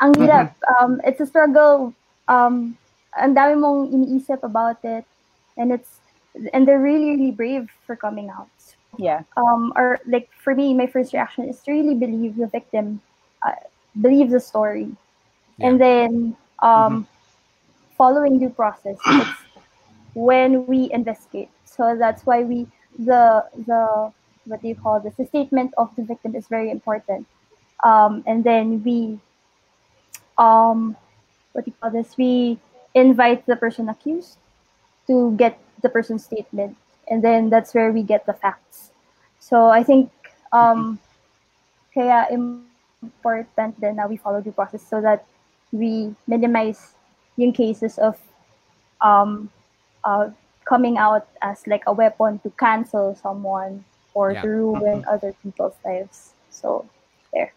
Ang 0.00 0.14
hirap. 0.14 0.54
Um, 0.80 1.00
it's 1.04 1.20
a 1.20 1.26
struggle. 1.26 1.92
Um, 2.28 2.76
ang 3.18 3.34
dami 3.34 3.58
mong 3.58 3.92
iniisip 3.92 4.42
about 4.42 4.78
it. 4.84 5.04
And 5.56 5.72
it's, 5.72 5.98
and 6.52 6.66
they're 6.66 6.78
really, 6.78 7.10
really 7.10 7.30
brave 7.30 7.68
for 7.86 7.96
coming 7.96 8.30
out. 8.30 8.48
Yeah. 8.96 9.22
Um, 9.36 9.72
or 9.76 9.98
like 10.06 10.30
for 10.32 10.54
me, 10.54 10.72
my 10.74 10.86
first 10.86 11.12
reaction 11.12 11.48
is 11.48 11.60
to 11.62 11.72
really 11.72 11.94
believe 11.94 12.36
the 12.36 12.46
victim, 12.46 13.00
uh, 13.42 13.58
believe 14.00 14.30
the 14.30 14.40
story. 14.40 14.94
And 15.60 15.80
then, 15.80 16.36
um, 16.62 17.06
following 17.96 18.38
due 18.38 18.50
process, 18.50 18.96
it's 19.06 19.38
when 20.14 20.66
we 20.66 20.90
investigate. 20.92 21.50
So 21.64 21.96
that's 21.98 22.24
why 22.24 22.42
we, 22.42 22.68
the, 22.98 23.44
the, 23.66 24.12
what 24.46 24.62
do 24.62 24.68
you 24.68 24.76
call 24.76 25.00
this? 25.00 25.14
The 25.16 25.26
statement 25.26 25.74
of 25.76 25.94
the 25.96 26.02
victim 26.02 26.34
is 26.34 26.46
very 26.46 26.70
important. 26.70 27.26
Um, 27.82 28.22
and 28.26 28.42
then 28.44 28.82
we, 28.84 29.18
um, 30.38 30.96
what 31.52 31.64
do 31.64 31.70
you 31.70 31.74
call 31.80 31.90
this? 31.90 32.16
We 32.16 32.58
invite 32.98 33.46
the 33.46 33.56
person 33.56 33.88
accused 33.88 34.36
to 35.06 35.34
get 35.36 35.58
the 35.82 35.88
person's 35.88 36.24
statement, 36.24 36.76
and 37.08 37.22
then 37.22 37.50
that's 37.50 37.74
where 37.74 37.92
we 37.92 38.02
get 38.02 38.26
the 38.26 38.34
facts. 38.34 38.90
So 39.38 39.68
I 39.68 39.82
think 39.82 40.10
um, 40.52 40.98
kaya 41.94 42.26
important 42.30 43.80
then 43.80 43.96
na 43.96 44.06
we 44.06 44.16
follow 44.16 44.40
due 44.40 44.52
process 44.52 44.82
so 44.82 45.00
that 45.00 45.24
we 45.72 46.14
minimize 46.26 46.94
yung 47.36 47.52
cases 47.52 47.98
of 47.98 48.18
um, 49.00 49.50
uh, 50.04 50.30
coming 50.64 50.98
out 50.98 51.28
as 51.40 51.66
like 51.66 51.82
a 51.86 51.92
weapon 51.92 52.38
to 52.40 52.50
cancel 52.58 53.14
someone 53.14 53.84
or 54.14 54.32
Yeah. 54.32 54.42
to 54.42 54.48
ruin 54.76 55.04
other 55.08 55.32
people's 55.42 55.78
lives. 55.84 56.34
So 56.50 56.84
there. 57.32 57.52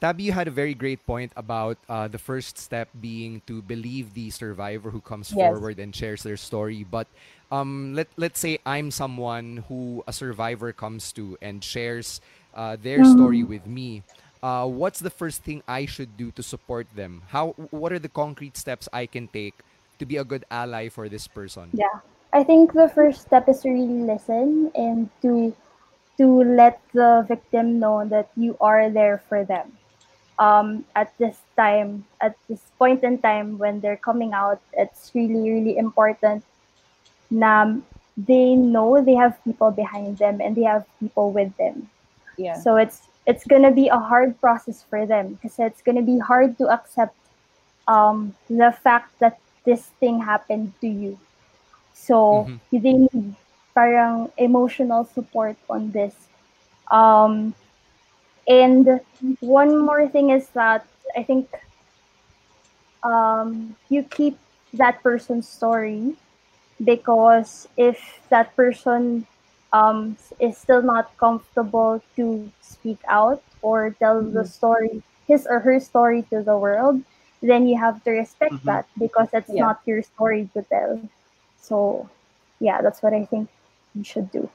Tabbi, 0.00 0.24
you 0.24 0.32
had 0.32 0.46
a 0.46 0.50
very 0.50 0.74
great 0.74 1.06
point 1.06 1.32
about 1.36 1.78
uh, 1.88 2.06
the 2.08 2.18
first 2.18 2.58
step 2.58 2.88
being 3.00 3.40
to 3.46 3.62
believe 3.62 4.12
the 4.14 4.30
survivor 4.30 4.90
who 4.90 5.00
comes 5.00 5.30
Yes. 5.30 5.56
forward 5.56 5.78
and 5.78 5.94
shares 5.94 6.22
their 6.22 6.36
story. 6.36 6.84
But 6.84 7.08
um, 7.50 7.94
let 7.94 8.08
let's 8.16 8.38
say 8.38 8.58
I'm 8.66 8.90
someone 8.90 9.64
who 9.68 10.04
a 10.06 10.12
survivor 10.12 10.72
comes 10.72 11.12
to 11.16 11.38
and 11.40 11.64
shares 11.64 12.20
uh, 12.52 12.76
their 12.76 13.04
story 13.04 13.42
Mm. 13.42 13.48
with 13.48 13.66
me. 13.66 14.02
Uh, 14.42 14.68
what's 14.68 15.00
the 15.00 15.10
first 15.10 15.42
thing 15.44 15.62
I 15.66 15.86
should 15.86 16.16
do 16.16 16.30
to 16.32 16.42
support 16.42 16.86
them? 16.94 17.22
How? 17.32 17.56
What 17.72 17.92
are 17.92 17.98
the 17.98 18.12
concrete 18.12 18.56
steps 18.56 18.88
I 18.92 19.06
can 19.06 19.28
take 19.28 19.64
to 19.98 20.04
be 20.04 20.16
a 20.18 20.24
good 20.24 20.44
ally 20.50 20.88
for 20.90 21.08
this 21.08 21.26
person? 21.26 21.72
Yeah. 21.72 22.00
I 22.32 22.42
think 22.44 22.72
the 22.72 22.88
first 22.88 23.22
step 23.22 23.48
is 23.48 23.60
to 23.62 23.70
really 23.70 24.02
listen 24.02 24.70
and 24.74 25.10
to 25.22 25.54
to 26.18 26.26
let 26.42 26.80
the 26.92 27.24
victim 27.28 27.78
know 27.78 28.04
that 28.08 28.30
you 28.36 28.56
are 28.60 28.90
there 28.90 29.18
for 29.28 29.44
them. 29.44 29.75
Um, 30.38 30.84
at 30.94 31.16
this 31.18 31.38
time, 31.56 32.04
at 32.20 32.36
this 32.48 32.60
point 32.78 33.02
in 33.04 33.18
time 33.18 33.58
when 33.58 33.80
they're 33.80 33.96
coming 33.96 34.32
out, 34.32 34.60
it's 34.72 35.10
really, 35.14 35.50
really 35.50 35.76
important 35.76 36.44
na 37.30 37.74
they 38.16 38.54
know 38.54 39.00
they 39.02 39.14
have 39.14 39.36
people 39.44 39.70
behind 39.70 40.18
them 40.18 40.40
and 40.40 40.56
they 40.56 40.62
have 40.64 40.84
people 41.00 41.32
with 41.32 41.54
them. 41.56 41.88
Yeah. 42.36 42.54
So 42.56 42.76
it's 42.76 43.08
it's 43.26 43.44
gonna 43.44 43.72
be 43.72 43.88
a 43.88 43.98
hard 43.98 44.40
process 44.40 44.82
for 44.88 45.06
them 45.06 45.34
because 45.34 45.58
it's 45.58 45.82
gonna 45.82 46.02
be 46.04 46.18
hard 46.18 46.56
to 46.58 46.68
accept 46.68 47.16
um, 47.88 48.34
the 48.48 48.72
fact 48.72 49.18
that 49.20 49.38
this 49.64 49.90
thing 50.00 50.20
happened 50.20 50.72
to 50.80 50.88
you. 50.88 51.18
So 51.94 52.48
Mhm. 52.48 52.60
they 52.72 52.94
need 52.94 53.34
parang 53.74 54.30
emotional 54.38 55.04
support 55.04 55.56
on 55.68 55.90
this. 55.92 56.14
Um, 56.90 57.54
and 58.48 59.00
one 59.40 59.78
more 59.84 60.08
thing 60.08 60.30
is 60.30 60.48
that 60.50 60.86
I 61.16 61.22
think 61.22 61.48
um, 63.02 63.76
you 63.88 64.02
keep 64.04 64.38
that 64.72 65.02
person's 65.02 65.48
story 65.48 66.14
because 66.84 67.68
if 67.76 68.20
that 68.30 68.54
person 68.56 69.26
um, 69.72 70.16
is 70.40 70.56
still 70.56 70.82
not 70.82 71.16
comfortable 71.18 72.02
to 72.16 72.50
speak 72.60 72.98
out 73.08 73.42
or 73.62 73.94
tell 73.98 74.22
the 74.22 74.44
story, 74.44 75.02
his 75.26 75.46
or 75.48 75.60
her 75.60 75.78
story 75.80 76.22
to 76.30 76.42
the 76.42 76.56
world, 76.56 77.02
then 77.42 77.66
you 77.68 77.78
have 77.78 78.02
to 78.04 78.10
respect 78.10 78.56
Mhm. 78.56 78.66
that 78.66 78.86
because 78.98 79.28
it's 79.32 79.56
Yeah. 79.56 79.58
not 79.58 79.80
your 79.86 80.02
story 80.02 80.48
to 80.54 80.62
tell. 80.64 81.00
So, 81.54 82.02
yeah, 82.54 82.80
that's 82.82 83.02
what 83.02 83.12
I 83.12 83.24
think 83.24 83.48
you 83.94 84.04
should 84.04 84.30
do. 84.30 84.48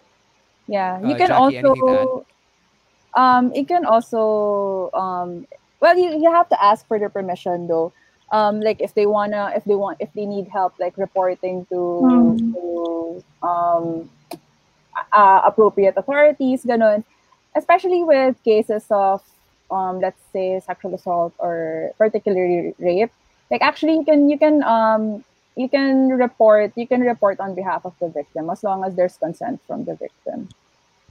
Yeah, 0.67 1.01
you 1.01 1.15
Uh, 1.15 1.17
can 1.17 1.32
Jackie, 1.32 1.58
anything 1.58 1.84
to 1.86 1.95
add? 1.95 2.10
also 2.10 2.25
um 3.15 3.54
you 3.54 3.65
can 3.65 3.86
also 3.86 4.89
um 4.93 5.47
well 5.80 5.97
you, 5.97 6.12
you 6.21 6.32
have 6.32 6.47
to 6.50 6.58
ask 6.63 6.88
for 6.88 7.00
their 7.00 7.10
permission 7.10 7.67
though. 7.67 7.91
Um 8.32 8.62
like 8.62 8.82
if 8.82 8.93
they 8.93 9.06
wanna 9.06 9.52
if 9.56 9.63
they 9.65 9.76
want 9.76 9.97
if 10.00 10.12
they 10.13 10.26
need 10.26 10.47
help 10.47 10.74
like 10.80 10.97
reporting 10.97 11.65
to 11.71 11.80
Mm. 12.02 12.54
to 12.54 13.24
um 13.43 14.10
uh, 15.12 15.41
appropriate 15.45 15.95
authorities, 15.97 16.63
ganun. 16.65 17.04
Especially 17.56 18.04
with 18.04 18.41
cases 18.43 18.86
of 18.89 19.21
um 19.71 20.00
let's 20.00 20.21
say 20.32 20.60
sexual 20.60 20.93
assault 20.95 21.34
or 21.39 21.91
particularly 21.97 22.74
rape. 22.80 23.12
Like 23.50 23.62
actually 23.62 23.95
you 23.95 24.06
can 24.06 24.30
you 24.30 24.38
can 24.38 24.63
um 24.63 25.24
you 25.56 25.67
can 25.67 26.10
report 26.10 26.71
you 26.76 26.88
can 26.88 27.02
report 27.02 27.39
on 27.39 27.56
behalf 27.56 27.86
of 27.86 27.93
the 28.00 28.08
victim 28.08 28.50
as 28.50 28.63
long 28.63 28.84
as 28.84 28.95
there's 28.95 29.17
consent 29.17 29.60
from 29.67 29.84
the 29.86 29.95
victim. 29.95 30.47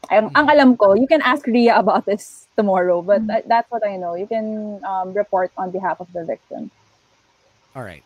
Ang, 0.09 0.31
ang 0.35 0.49
alam 0.49 0.77
ko, 0.77 0.95
you 0.95 1.07
can 1.07 1.21
ask 1.23 1.47
Ria 1.47 1.77
about 1.79 2.07
this 2.07 2.47
tomorrow, 2.57 3.03
but 3.03 3.27
that, 3.27 3.47
that's 3.49 3.71
what 3.71 3.87
I 3.87 3.97
know. 3.97 4.15
You 4.15 4.27
can 4.27 4.81
um, 4.85 5.13
report 5.13 5.53
on 5.57 5.71
behalf 5.71 6.01
of 6.01 6.09
the 6.13 6.25
victim. 6.25 6.71
All 7.75 7.83
right. 7.83 8.03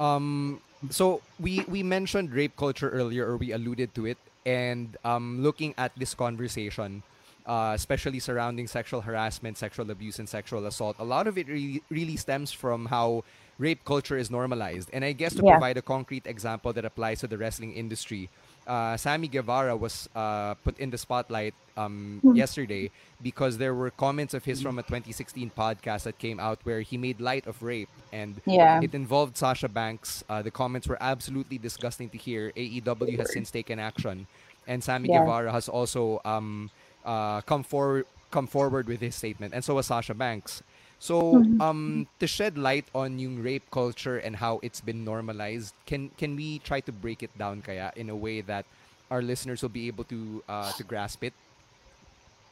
Um, 0.00 0.60
so 0.90 1.22
we 1.38 1.64
we 1.68 1.82
mentioned 1.82 2.32
rape 2.32 2.56
culture 2.56 2.88
earlier, 2.90 3.26
or 3.26 3.36
we 3.36 3.52
alluded 3.52 3.94
to 3.94 4.06
it, 4.06 4.18
and 4.46 4.96
um, 5.04 5.42
looking 5.42 5.74
at 5.78 5.92
this 5.96 6.14
conversation, 6.14 7.02
uh, 7.46 7.72
especially 7.74 8.18
surrounding 8.18 8.66
sexual 8.66 9.00
harassment, 9.02 9.58
sexual 9.58 9.90
abuse, 9.90 10.18
and 10.18 10.28
sexual 10.28 10.66
assault, 10.66 10.96
a 10.98 11.04
lot 11.04 11.26
of 11.26 11.36
it 11.38 11.48
really 11.48 11.82
really 11.90 12.16
stems 12.16 12.52
from 12.52 12.86
how 12.86 13.24
rape 13.58 13.84
culture 13.84 14.16
is 14.16 14.30
normalized. 14.30 14.88
And 14.92 15.04
I 15.04 15.12
guess 15.12 15.34
to 15.34 15.42
Yeah. 15.42 15.52
provide 15.52 15.76
a 15.76 15.82
concrete 15.82 16.26
example 16.26 16.72
that 16.72 16.84
applies 16.84 17.20
to 17.20 17.28
the 17.28 17.36
wrestling 17.38 17.72
industry, 17.74 18.30
uh, 18.70 18.96
Sammy 18.96 19.26
Guevara 19.26 19.74
was 19.76 20.08
uh, 20.14 20.54
put 20.62 20.78
in 20.78 20.90
the 20.94 20.98
spotlight 20.98 21.54
um, 21.76 22.20
Mhm. 22.22 22.36
yesterday 22.36 22.90
because 23.22 23.58
there 23.58 23.74
were 23.74 23.90
comments 23.90 24.32
of 24.34 24.44
his 24.44 24.62
from 24.62 24.78
a 24.78 24.82
2016 24.86 25.50
podcast 25.56 26.02
that 26.06 26.18
came 26.18 26.38
out 26.38 26.58
where 26.62 26.82
he 26.82 26.96
made 26.96 27.20
light 27.20 27.46
of 27.50 27.62
rape 27.62 27.88
and 28.12 28.40
Yeah. 28.46 28.78
it 28.86 28.94
involved 28.94 29.36
Sasha 29.36 29.68
Banks. 29.68 30.22
Uh, 30.28 30.42
the 30.42 30.50
comments 30.52 30.86
were 30.86 30.98
absolutely 31.00 31.58
disgusting 31.58 32.08
to 32.14 32.18
hear. 32.18 32.52
AEW 32.54 33.16
has 33.18 33.32
since 33.32 33.50
taken 33.50 33.78
action, 33.80 34.26
and 34.70 34.84
Sammy 34.84 35.08
Yeah. 35.08 35.20
Guevara 35.26 35.50
has 35.50 35.66
also 35.68 36.20
um, 36.24 36.70
uh, 37.04 37.40
come 37.42 37.62
forward 37.64 38.06
come 38.30 38.46
forward 38.46 38.86
with 38.86 39.00
his 39.00 39.16
statement, 39.16 39.50
and 39.54 39.64
so 39.64 39.74
has 39.76 39.86
Sasha 39.90 40.14
Banks. 40.14 40.62
So, 41.00 41.16
Mhm. 41.32 41.60
um, 41.60 42.08
to 42.20 42.28
shed 42.28 42.58
light 42.58 42.88
on 42.94 43.18
yung 43.18 43.40
rape 43.40 43.70
culture 43.72 44.18
and 44.18 44.36
how 44.36 44.60
it's 44.62 44.80
been 44.84 45.04
normalized, 45.04 45.74
can 45.88 46.12
can 46.16 46.36
we 46.36 46.60
try 46.60 46.80
to 46.84 46.92
break 46.92 47.24
it 47.24 47.32
down 47.38 47.62
kaya 47.64 47.90
in 47.96 48.10
a 48.12 48.16
way 48.16 48.40
that 48.44 48.68
our 49.10 49.22
listeners 49.24 49.62
will 49.64 49.72
be 49.72 49.88
able 49.88 50.04
to 50.12 50.44
uh, 50.48 50.72
to 50.76 50.84
grasp 50.84 51.24
it? 51.24 51.34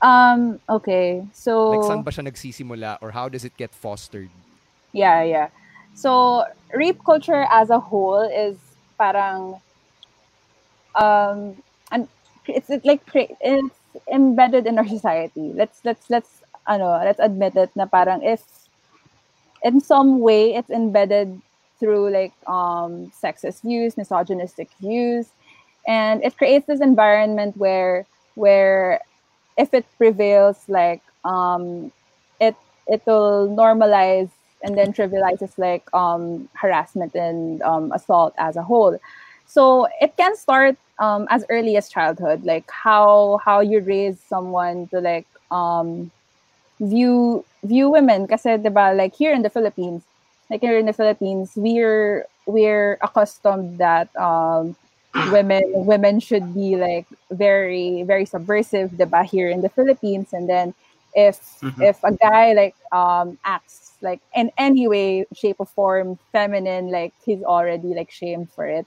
Um, 0.03 0.61
okay. 0.69 1.27
So 1.33 1.55
Like 1.69 1.85
saan 1.87 2.03
ba 2.05 2.11
siya 2.11 2.25
nagsisimula 2.27 2.99
or 3.01 3.13
how 3.13 3.29
does 3.29 3.45
it 3.45 3.57
get 3.57 3.75
fostered? 3.75 4.33
Yeah, 4.93 5.23
yeah. 5.23 5.49
So 5.95 6.45
rape 6.75 7.01
culture 7.05 7.47
as 7.51 7.71
a 7.71 7.81
whole 7.81 8.23
is 8.23 8.77
parang 8.99 9.61
um 10.95 11.63
and 11.91 12.09
it's, 12.47 12.71
it's 12.71 12.85
like 12.85 13.03
it's 13.15 13.77
embedded 14.13 14.67
in 14.67 14.79
our 14.79 14.87
society. 14.87 15.53
Let's 15.55 15.81
let's 15.85 16.07
let's 16.11 16.38
ano, 16.69 17.01
let's 17.03 17.21
admit 17.21 17.57
it 17.57 17.71
na 17.75 17.87
parang 17.87 18.23
if 18.23 18.45
in 19.63 19.81
some 19.81 20.21
way 20.21 20.55
it's 20.55 20.71
embedded 20.71 21.41
through 21.81 22.11
like 22.11 22.33
um 22.47 23.11
sexist 23.11 23.63
views, 23.63 23.97
misogynistic 23.97 24.69
views, 24.81 25.27
and 25.87 26.23
it 26.23 26.37
creates 26.37 26.67
this 26.67 26.81
environment 26.81 27.57
where 27.57 28.07
where 28.35 29.01
if 29.57 29.75
it 29.75 29.87
prevails 29.97 30.63
like 30.69 31.03
um 31.25 31.91
it 32.41 32.55
it 32.87 33.03
will 33.07 33.49
normalize 33.49 34.31
and 34.63 34.77
then 34.77 34.93
trivializes 34.93 35.57
like 35.59 35.83
um 35.95 36.49
harassment 36.55 37.15
and 37.15 37.63
um 37.63 37.93
assault 37.93 38.35
as 38.39 38.57
a 38.57 38.63
whole. 38.63 38.99
So 39.47 39.89
it 40.01 40.17
can 40.17 40.37
start 40.37 40.77
um 40.99 41.27
as 41.31 41.45
early 41.49 41.77
as 41.77 41.89
childhood 41.89 42.45
like 42.45 42.69
how 42.71 43.41
how 43.45 43.61
you 43.61 43.81
raise 43.81 44.19
someone 44.21 44.89
to 44.89 45.01
like 45.01 45.27
um 45.51 46.11
view 46.81 47.45
view 47.65 47.91
women 47.91 48.27
kasi 48.27 48.57
diba 48.59 48.95
like 48.97 49.15
here 49.15 49.33
in 49.33 49.43
the 49.43 49.51
Philippines 49.51 50.03
like 50.51 50.61
here 50.61 50.79
in 50.79 50.87
the 50.87 50.93
Philippines 50.93 51.53
we're 51.57 52.25
we're 52.47 52.99
accustomed 53.03 53.79
that 53.79 54.09
um 54.17 54.77
women 55.25 55.63
women 55.75 56.21
should 56.21 56.55
be 56.55 56.77
like 56.77 57.07
very 57.31 58.03
very 58.05 58.25
subversive 58.25 58.91
diba 58.95 59.25
here 59.25 59.49
in 59.51 59.61
the 59.61 59.69
Philippines 59.71 60.33
and 60.33 60.49
then 60.49 60.75
if 61.15 61.41
Mhm. 61.63 61.83
if 61.83 61.99
a 62.05 62.13
guy 62.15 62.53
like 62.53 62.77
um 62.93 63.39
acts 63.45 63.93
like 64.01 64.21
in 64.35 64.51
any 64.59 64.87
way 64.87 65.27
shape 65.35 65.57
or 65.59 65.67
form 65.67 66.19
feminine 66.33 66.91
like 66.91 67.13
he's 67.25 67.43
already 67.43 67.95
like 67.95 68.11
shamed 68.11 68.49
for 68.55 68.67
it 68.67 68.87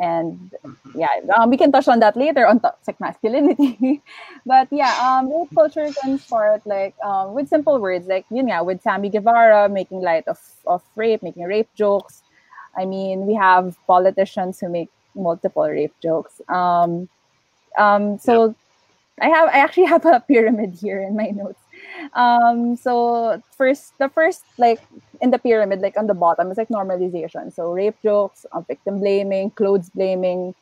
and 0.00 0.54
yeah 0.94 1.08
um, 1.36 1.50
we 1.50 1.56
can 1.56 1.72
touch 1.72 1.88
on 1.88 2.00
that 2.00 2.16
later 2.16 2.46
on 2.46 2.60
toxic 2.60 2.98
masculinity. 3.00 4.02
But 4.46 4.68
yeah 4.70 4.94
um 5.02 5.30
rape 5.30 5.50
culture 5.54 5.88
can 6.02 6.18
start 6.18 6.62
like 6.66 6.94
um 7.04 7.34
with 7.34 7.48
simple 7.48 7.78
words 7.80 8.06
like 8.06 8.24
you 8.30 8.42
know 8.42 8.64
with 8.64 8.82
Sammy 8.82 9.08
Guevara 9.10 9.68
making 9.68 10.00
light 10.00 10.26
of 10.28 10.38
of 10.66 10.82
rape 10.96 11.22
making 11.22 11.44
rape 11.44 11.68
jokes. 11.74 12.22
I 12.76 12.84
mean 12.86 13.26
we 13.26 13.34
have 13.34 13.76
politicians 13.86 14.60
who 14.60 14.68
make 14.68 14.90
multiple 15.14 15.68
rape 15.68 15.94
jokes. 16.02 16.40
Um 16.48 17.08
um 17.78 18.18
so 18.18 18.54
I 19.20 19.28
have 19.28 19.48
I 19.48 19.58
actually 19.58 19.86
have 19.94 20.06
a 20.06 20.20
pyramid 20.20 20.74
here 20.80 21.02
in 21.02 21.16
my 21.16 21.28
notes. 21.30 21.60
Um, 22.14 22.76
so 22.76 23.42
first 23.56 23.96
the 23.98 24.08
first 24.08 24.44
like 24.58 24.80
in 25.20 25.30
the 25.30 25.38
pyramid, 25.38 25.80
like 25.80 25.96
on 25.96 26.06
the 26.06 26.14
bottom 26.14 26.50
is 26.50 26.58
like 26.58 26.68
normalization. 26.68 27.52
So 27.52 27.72
rape 27.72 27.96
jokes, 28.02 28.46
uh, 28.52 28.60
victim 28.60 29.00
blaming, 29.00 29.50
clothes 29.50 29.90
blaming, 29.90 30.54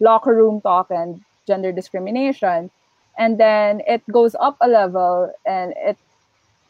locker 0.00 0.34
room 0.34 0.60
talk, 0.60 0.90
and 0.90 1.22
gender 1.46 1.72
discrimination. 1.72 2.70
And 3.18 3.38
then 3.38 3.82
it 3.86 4.02
goes 4.10 4.36
up 4.40 4.56
a 4.60 4.68
level 4.68 5.32
and 5.46 5.74
it 5.76 5.96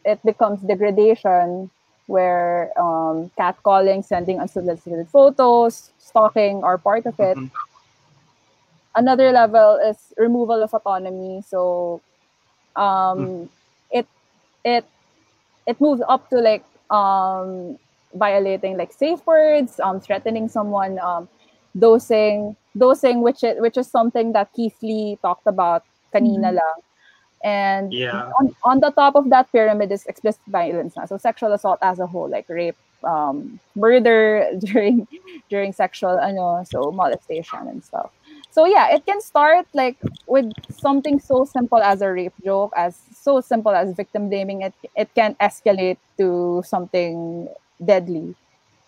it 0.05 0.23
becomes 0.23 0.61
degradation 0.61 1.69
where 2.07 2.71
um, 2.79 3.29
catcalling, 3.37 4.03
sending 4.03 4.39
unsolicited 4.39 5.07
photos, 5.09 5.91
stalking 5.99 6.63
are 6.63 6.77
part 6.77 7.05
of 7.05 7.19
it 7.19 7.37
another 8.97 9.31
level 9.31 9.77
is 9.77 10.13
removal 10.17 10.61
of 10.63 10.73
autonomy 10.73 11.41
so 11.47 12.01
um 12.75 13.43
it 13.43 13.49
it 14.67 14.83
it 15.71 15.79
moves 15.79 16.01
up 16.07 16.27
to 16.31 16.37
like 16.43 16.63
um 16.91 17.77
violating 18.15 18.77
like 18.77 18.91
safe 18.91 19.19
words 19.27 19.79
um 19.79 19.99
threatening 19.99 20.47
someone 20.47 20.99
um 20.99 21.27
dosing 21.77 22.55
dosing 22.77 23.21
which 23.21 23.43
is 23.43 23.55
which 23.59 23.77
is 23.77 23.87
something 23.87 24.33
that 24.33 24.47
Keith 24.55 24.75
Lee 24.81 25.17
talked 25.21 25.47
about 25.47 25.83
kanina 26.13 26.51
Mhm. 26.51 26.59
lang 26.59 26.77
and 27.43 27.93
Yeah. 27.93 28.31
on, 28.39 28.45
on 28.63 28.79
the 28.81 28.91
top 28.91 29.13
of 29.15 29.29
that 29.29 29.45
pyramid 29.53 29.91
is 29.93 30.05
explicit 30.09 30.41
violence 30.49 30.97
na. 30.97 31.05
so 31.05 31.17
sexual 31.21 31.53
assault 31.53 31.77
as 31.85 31.99
a 31.99 32.07
whole 32.07 32.29
like 32.29 32.49
rape 32.49 32.79
um 33.05 33.59
murder 33.77 34.49
during 34.65 35.05
during 35.53 35.69
sexual 35.71 36.17
ano 36.17 36.65
so 36.65 36.89
molestation 36.91 37.61
and 37.69 37.83
stuff 37.85 38.09
so 38.57 38.65
yeah 38.65 38.89
it 38.95 39.05
can 39.05 39.21
start 39.21 39.67
like 39.73 39.97
with 40.27 40.45
something 40.71 41.19
so 41.19 41.45
simple 41.45 41.81
as 41.81 42.01
a 42.01 42.09
rape 42.11 42.33
joke 42.43 42.73
as 42.75 42.97
so 43.13 43.41
simple 43.41 43.71
as 43.71 43.95
victim 43.95 44.29
blaming 44.29 44.61
it 44.61 44.73
it 44.95 45.09
can 45.15 45.35
escalate 45.41 45.97
to 46.17 46.63
something 46.65 47.47
deadly. 47.83 48.35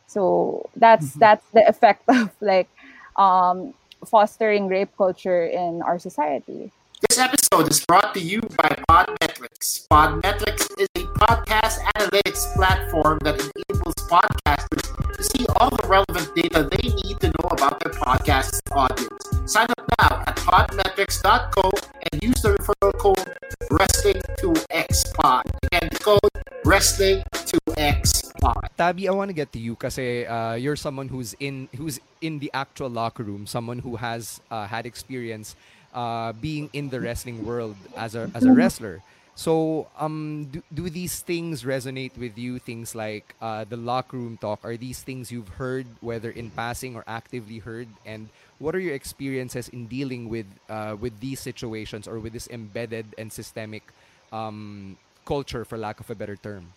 So 0.08 0.70
that's 0.76 1.14
that's 1.16 1.46
the 1.54 1.68
effect 1.68 2.04
of 2.10 2.32
like 2.42 2.70
um 3.18 3.74
fostering 4.06 4.68
rape 4.68 4.92
culture 4.98 5.46
in 5.46 5.82
our 5.84 6.00
society 6.00 6.72
This 7.08 7.18
episode 7.18 7.72
is 7.72 7.80
brought 7.86 8.14
to 8.14 8.20
you 8.20 8.42
by 8.60 8.68
Podmetrics. 8.92 9.88
Podmetrics 9.88 10.68
is 10.78 10.90
a 11.00 11.08
podcast 11.16 11.80
analytics 11.96 12.54
platform 12.56 13.20
that 13.24 13.40
enables 13.40 13.96
podcasters 14.12 14.84
to 15.16 15.24
see 15.24 15.46
all 15.56 15.70
the 15.70 15.88
relevant 15.88 16.28
data 16.36 16.68
they 16.68 16.90
need 16.90 17.18
to 17.22 17.28
know 17.28 17.48
about 17.56 17.80
their 17.80 17.94
podcast's 17.94 18.60
audience. 18.74 19.24
Sign 19.46 19.68
up 19.80 19.88
now 20.02 20.24
at 20.28 20.36
podmetrics.co 20.44 21.72
and 22.12 22.22
use 22.22 22.42
the 22.42 22.50
referral 22.60 22.92
code 23.00 23.32
Wrestling2XPod. 23.72 25.44
Again, 25.72 25.88
the 25.94 26.00
code 26.00 26.20
Wrestling2XPod. 26.66 28.62
Tabbi, 28.78 29.08
I 29.08 29.12
want 29.12 29.30
to 29.30 29.34
get 29.34 29.54
to 29.54 29.60
you 29.60 29.78
kasi 29.78 30.26
uh, 30.26 30.56
you're 30.56 30.76
someone 30.76 31.08
who's 31.08 31.34
in 31.40 31.70
who's 31.78 32.02
in 32.20 32.40
the 32.40 32.52
actual 32.54 32.90
locker 32.90 33.24
room, 33.24 33.48
someone 33.48 33.80
who 33.80 33.96
has 33.96 34.42
uh, 34.52 34.68
had 34.68 34.86
experience 34.86 35.56
uh, 35.94 36.34
being 36.34 36.70
in 36.74 36.90
the 36.90 37.00
wrestling 37.02 37.44
world 37.44 37.78
as 37.96 38.16
a 38.16 38.30
as 38.34 38.46
a 38.46 38.54
wrestler. 38.54 39.02
So, 39.36 39.88
um, 39.98 40.48
do, 40.52 40.62
do 40.74 40.90
these 40.90 41.22
things 41.22 41.64
resonate 41.64 42.18
with 42.18 42.38
you? 42.38 42.60
Things 42.60 42.94
like 42.94 43.36
uh, 43.42 43.64
the 43.64 43.78
locker 43.78 44.18
room 44.18 44.38
talk. 44.38 44.60
Are 44.64 44.76
these 44.76 45.02
things 45.02 45.32
you've 45.32 45.56
heard, 45.56 45.88
whether 46.02 46.30
in 46.30 46.52
passing 46.52 46.96
or 46.96 47.04
actively 47.08 47.60
heard? 47.60 47.88
And 48.06 48.30
what 48.60 48.76
are 48.76 48.80
your 48.80 48.96
experiences 48.96 49.70
in 49.70 49.88
dealing 49.88 50.28
with 50.30 50.48
uh, 50.70 50.98
with 51.00 51.20
these 51.20 51.40
situations 51.40 52.08
or 52.08 52.20
with 52.20 52.34
this 52.34 52.48
embedded 52.52 53.16
and 53.18 53.32
systemic 53.32 53.94
um, 54.32 54.98
culture, 55.26 55.64
for 55.64 55.78
lack 55.78 56.00
of 56.00 56.10
a 56.10 56.16
better 56.16 56.36
term? 56.36 56.74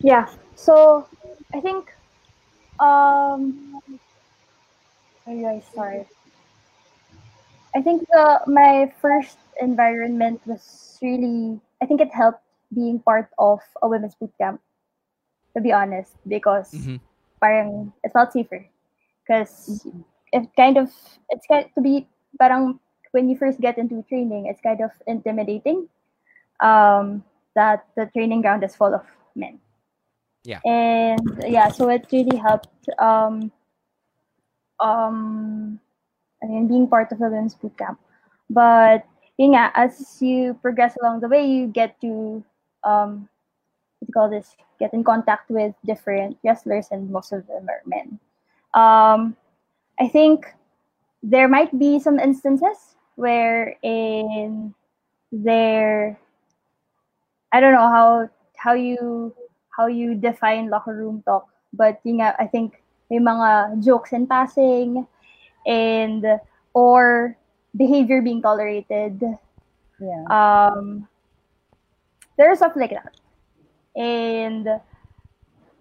Yeah. 0.00 0.28
So 0.54 1.08
I 1.54 1.60
think 1.60 1.92
um 2.80 3.80
where 5.24 5.36
do 5.36 5.46
I 5.46 5.60
start? 5.60 6.06
I 7.74 7.80
think 7.80 8.06
the 8.10 8.40
my 8.46 8.92
first 9.00 9.38
environment 9.60 10.40
was 10.46 10.98
really 11.02 11.60
I 11.82 11.86
think 11.86 12.00
it 12.00 12.12
helped 12.12 12.44
being 12.74 13.00
part 13.00 13.28
of 13.38 13.60
a 13.82 13.88
women's 13.88 14.14
boot 14.14 14.32
camp, 14.38 14.60
to 15.56 15.62
be 15.62 15.72
honest, 15.72 16.16
because 16.26 16.72
parang 17.40 17.92
it 18.04 18.12
felt 18.12 18.32
safer. 18.32 18.66
Because 19.24 19.86
it 20.32 20.48
kind 20.56 20.76
of 20.76 20.90
it's 21.30 21.46
kind 21.46 21.68
to 21.74 21.80
be 21.80 22.08
parang 22.38 22.80
when 23.12 23.28
you 23.28 23.36
first 23.36 23.60
get 23.60 23.78
into 23.78 24.02
training, 24.08 24.46
it's 24.46 24.60
kind 24.60 24.80
of 24.80 24.90
intimidating. 25.06 25.88
Um, 26.60 27.24
that 27.54 27.84
the 27.96 28.06
training 28.06 28.40
ground 28.40 28.64
is 28.64 28.74
full 28.74 28.94
of 28.94 29.02
men. 29.34 29.58
Yeah. 30.44 30.60
And 30.64 31.20
yeah, 31.46 31.70
so 31.70 31.88
it 31.88 32.06
really 32.10 32.36
helped 32.36 32.68
um 32.98 33.52
um 34.80 35.80
Mean 36.48 36.66
being 36.68 36.88
part 36.88 37.12
of 37.12 37.20
a 37.20 37.28
women's 37.28 37.54
boot 37.54 37.76
camp. 37.78 37.98
But 38.50 39.06
yun 39.38 39.54
as 39.54 40.20
you 40.20 40.54
progress 40.60 40.96
along 41.00 41.20
the 41.20 41.28
way, 41.28 41.46
you 41.46 41.66
get 41.66 42.00
to 42.00 42.42
um 42.84 43.28
what 43.98 44.06
do 44.06 44.06
you 44.08 44.14
call 44.14 44.30
this? 44.30 44.56
Get 44.78 44.92
in 44.92 45.04
contact 45.04 45.50
with 45.50 45.74
different 45.84 46.36
wrestlers 46.42 46.88
and 46.90 47.10
most 47.10 47.32
of 47.32 47.46
them 47.46 47.68
are 47.70 47.82
men. 47.86 48.18
Um 48.74 49.36
I 50.00 50.08
think 50.08 50.46
there 51.22 51.48
might 51.48 51.70
be 51.78 52.00
some 52.00 52.18
instances 52.18 52.96
where 53.14 53.76
in 53.82 54.74
there 55.30 56.18
I 57.52 57.60
don't 57.60 57.72
know 57.72 57.88
how 57.88 58.30
how 58.56 58.74
you 58.74 59.32
how 59.76 59.86
you 59.86 60.14
define 60.14 60.68
locker 60.68 60.94
room 60.94 61.22
talk, 61.24 61.48
but 61.72 62.00
yun 62.04 62.20
I 62.20 62.46
think 62.46 62.82
may 63.10 63.18
mga 63.18 63.84
jokes 63.84 64.12
in 64.12 64.26
passing 64.26 65.06
and 65.66 66.24
or 66.74 67.36
behavior 67.76 68.22
being 68.22 68.42
tolerated. 68.42 69.22
Yeah. 70.00 70.24
Um 70.30 71.08
there's 72.36 72.58
stuff 72.58 72.72
like 72.76 72.90
that. 72.90 73.12
And 73.96 74.68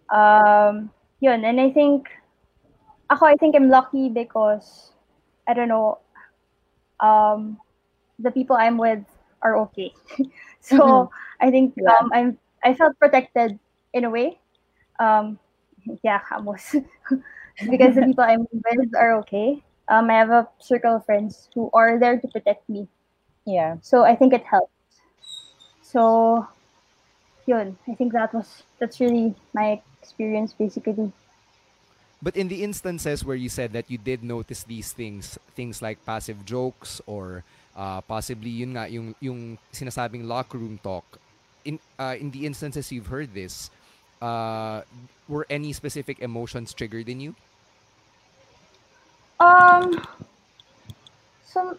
um 0.10 0.92
yun, 1.20 1.44
and 1.46 1.60
I 1.60 1.72
think 1.72 2.10
ako 3.10 3.26
I 3.26 3.36
think 3.36 3.56
I'm 3.56 3.70
lucky 3.70 4.10
because 4.10 4.92
I 5.48 5.54
don't 5.54 5.68
know 5.70 6.00
um 7.00 7.58
the 8.20 8.32
people 8.32 8.56
I'm 8.56 8.78
with 8.78 9.04
are 9.42 9.58
okay. 9.70 9.92
so 10.62 10.78
Mhm. 10.78 11.10
I 11.42 11.52
think 11.52 11.76
Yeah. 11.76 11.90
um 12.00 12.12
I'm 12.14 12.30
I 12.64 12.74
felt 12.74 12.98
protected 13.00 13.60
in 13.94 14.06
a 14.06 14.10
way. 14.10 14.40
Um 15.00 15.40
yeah, 16.04 16.22
almost 16.32 16.76
because 17.70 17.96
the 17.96 18.04
people 18.06 18.24
I'm 18.24 18.48
with 18.52 18.92
are 18.96 19.18
okay. 19.26 19.64
Um 19.92 20.08
I 20.10 20.16
have 20.24 20.32
a 20.32 20.48
circle 20.64 20.96
of 20.96 21.06
friends 21.06 21.52
who 21.54 21.70
are 21.76 22.00
there 22.00 22.16
to 22.18 22.28
protect 22.32 22.66
me 22.72 22.88
Yeah. 23.46 23.78
So 23.82 24.04
I 24.04 24.16
think 24.16 24.34
it 24.34 24.46
helped. 24.46 24.74
So, 25.82 26.48
yun. 27.46 27.78
I 27.88 27.94
think 27.96 28.14
that 28.14 28.34
was 28.34 28.64
that's 28.80 29.00
really 29.00 29.36
my 29.54 29.82
experience 30.02 30.54
basically. 30.54 31.12
But 32.22 32.38
in 32.38 32.48
the 32.48 32.64
instances 32.64 33.26
where 33.26 33.36
you 33.36 33.50
said 33.50 33.74
that 33.74 33.90
you 33.90 33.98
did 33.98 34.24
notice 34.24 34.62
these 34.64 34.94
things, 34.94 35.40
things 35.58 35.82
like 35.82 36.06
passive 36.06 36.46
jokes 36.46 37.02
or 37.10 37.44
uh, 37.76 38.02
possibly 38.06 38.62
yun 38.62 38.78
nga 38.78 38.86
yung 38.86 39.18
yung 39.18 39.58
sinasabing 39.74 40.30
locker 40.30 40.62
room 40.62 40.78
talk, 40.86 41.18
in 41.66 41.82
uh, 41.98 42.14
in 42.14 42.30
the 42.30 42.46
instances 42.46 42.94
you've 42.94 43.10
heard 43.10 43.34
this, 43.34 43.74
uh, 44.22 44.86
were 45.26 45.50
any 45.50 45.74
specific 45.74 46.22
emotions 46.22 46.78
triggered 46.78 47.10
in 47.10 47.20
you? 47.20 47.34
Um, 49.42 50.06
some 51.44 51.78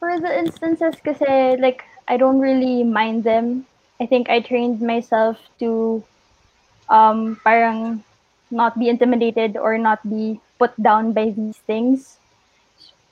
for 0.00 0.18
the 0.18 0.32
instances 0.32 0.96
kasi 1.04 1.54
like 1.62 1.84
I 2.08 2.16
don't 2.16 2.40
really 2.40 2.82
mind 2.82 3.22
them. 3.22 3.66
I 4.00 4.06
think 4.06 4.26
I 4.28 4.40
trained 4.40 4.82
myself 4.82 5.38
to 5.60 6.02
um 6.90 7.38
parang 7.44 8.02
not 8.50 8.74
be 8.78 8.88
intimidated 8.88 9.56
or 9.56 9.78
not 9.78 10.02
be 10.02 10.40
put 10.58 10.74
down 10.82 11.12
by 11.12 11.30
these 11.30 11.58
things. 11.68 12.18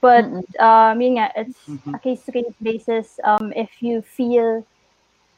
But 0.00 0.26
um 0.58 0.98
yun 0.98 1.22
nga, 1.22 1.30
it's 1.38 1.58
a 1.94 1.98
case 2.02 2.26
to 2.26 2.32
case 2.34 2.56
basis. 2.58 3.20
Um 3.22 3.54
if 3.54 3.70
you 3.78 4.02
feel 4.02 4.66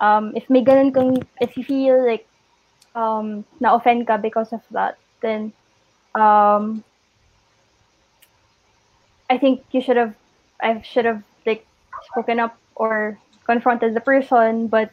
um 0.01 0.33
if 0.33 0.49
may 0.49 0.65
ganun 0.65 0.95
kang 0.97 1.21
if 1.45 1.61
you 1.61 1.65
feel 1.65 2.01
like 2.09 2.25
um 2.97 3.45
na 3.61 3.77
offend 3.77 4.09
ka 4.09 4.17
because 4.17 4.57
of 4.57 4.65
that, 4.73 4.97
then 5.21 5.53
um 6.17 6.81
I 9.31 9.39
think 9.39 9.64
you 9.72 9.81
should 9.81 9.97
have 9.97 10.14
I 10.61 10.83
should 10.83 11.07
have 11.07 11.22
like 11.47 11.66
spoken 12.12 12.41
up 12.41 12.59
or 12.76 13.18
confronted 13.47 13.95
the 13.95 14.01
person, 14.01 14.68
but 14.68 14.91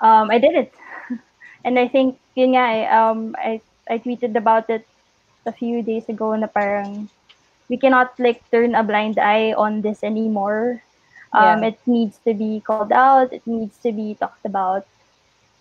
um, 0.00 0.30
I 0.30 0.38
didn't. 0.38 0.70
and 1.64 1.78
I 1.78 1.88
think 1.88 2.18
yun 2.36 2.54
nga, 2.54 2.64
eh, 2.64 2.86
um, 2.90 3.34
I 3.38 3.60
I 3.88 3.98
tweeted 3.98 4.36
about 4.36 4.70
it 4.70 4.86
a 5.46 5.52
few 5.52 5.82
days 5.82 6.08
ago 6.08 6.34
na 6.36 6.46
parang 6.46 7.08
we 7.68 7.76
cannot 7.78 8.14
like 8.18 8.42
turn 8.50 8.74
a 8.74 8.82
blind 8.84 9.18
eye 9.18 9.52
on 9.54 9.82
this 9.82 10.04
anymore. 10.04 10.82
Um, 11.32 11.62
Yeah. 11.62 11.74
It 11.74 11.78
needs 11.86 12.18
to 12.24 12.34
be 12.34 12.60
called 12.62 12.92
out. 12.92 13.32
It 13.32 13.44
needs 13.46 13.76
to 13.82 13.92
be 13.92 14.14
talked 14.14 14.44
about 14.46 14.86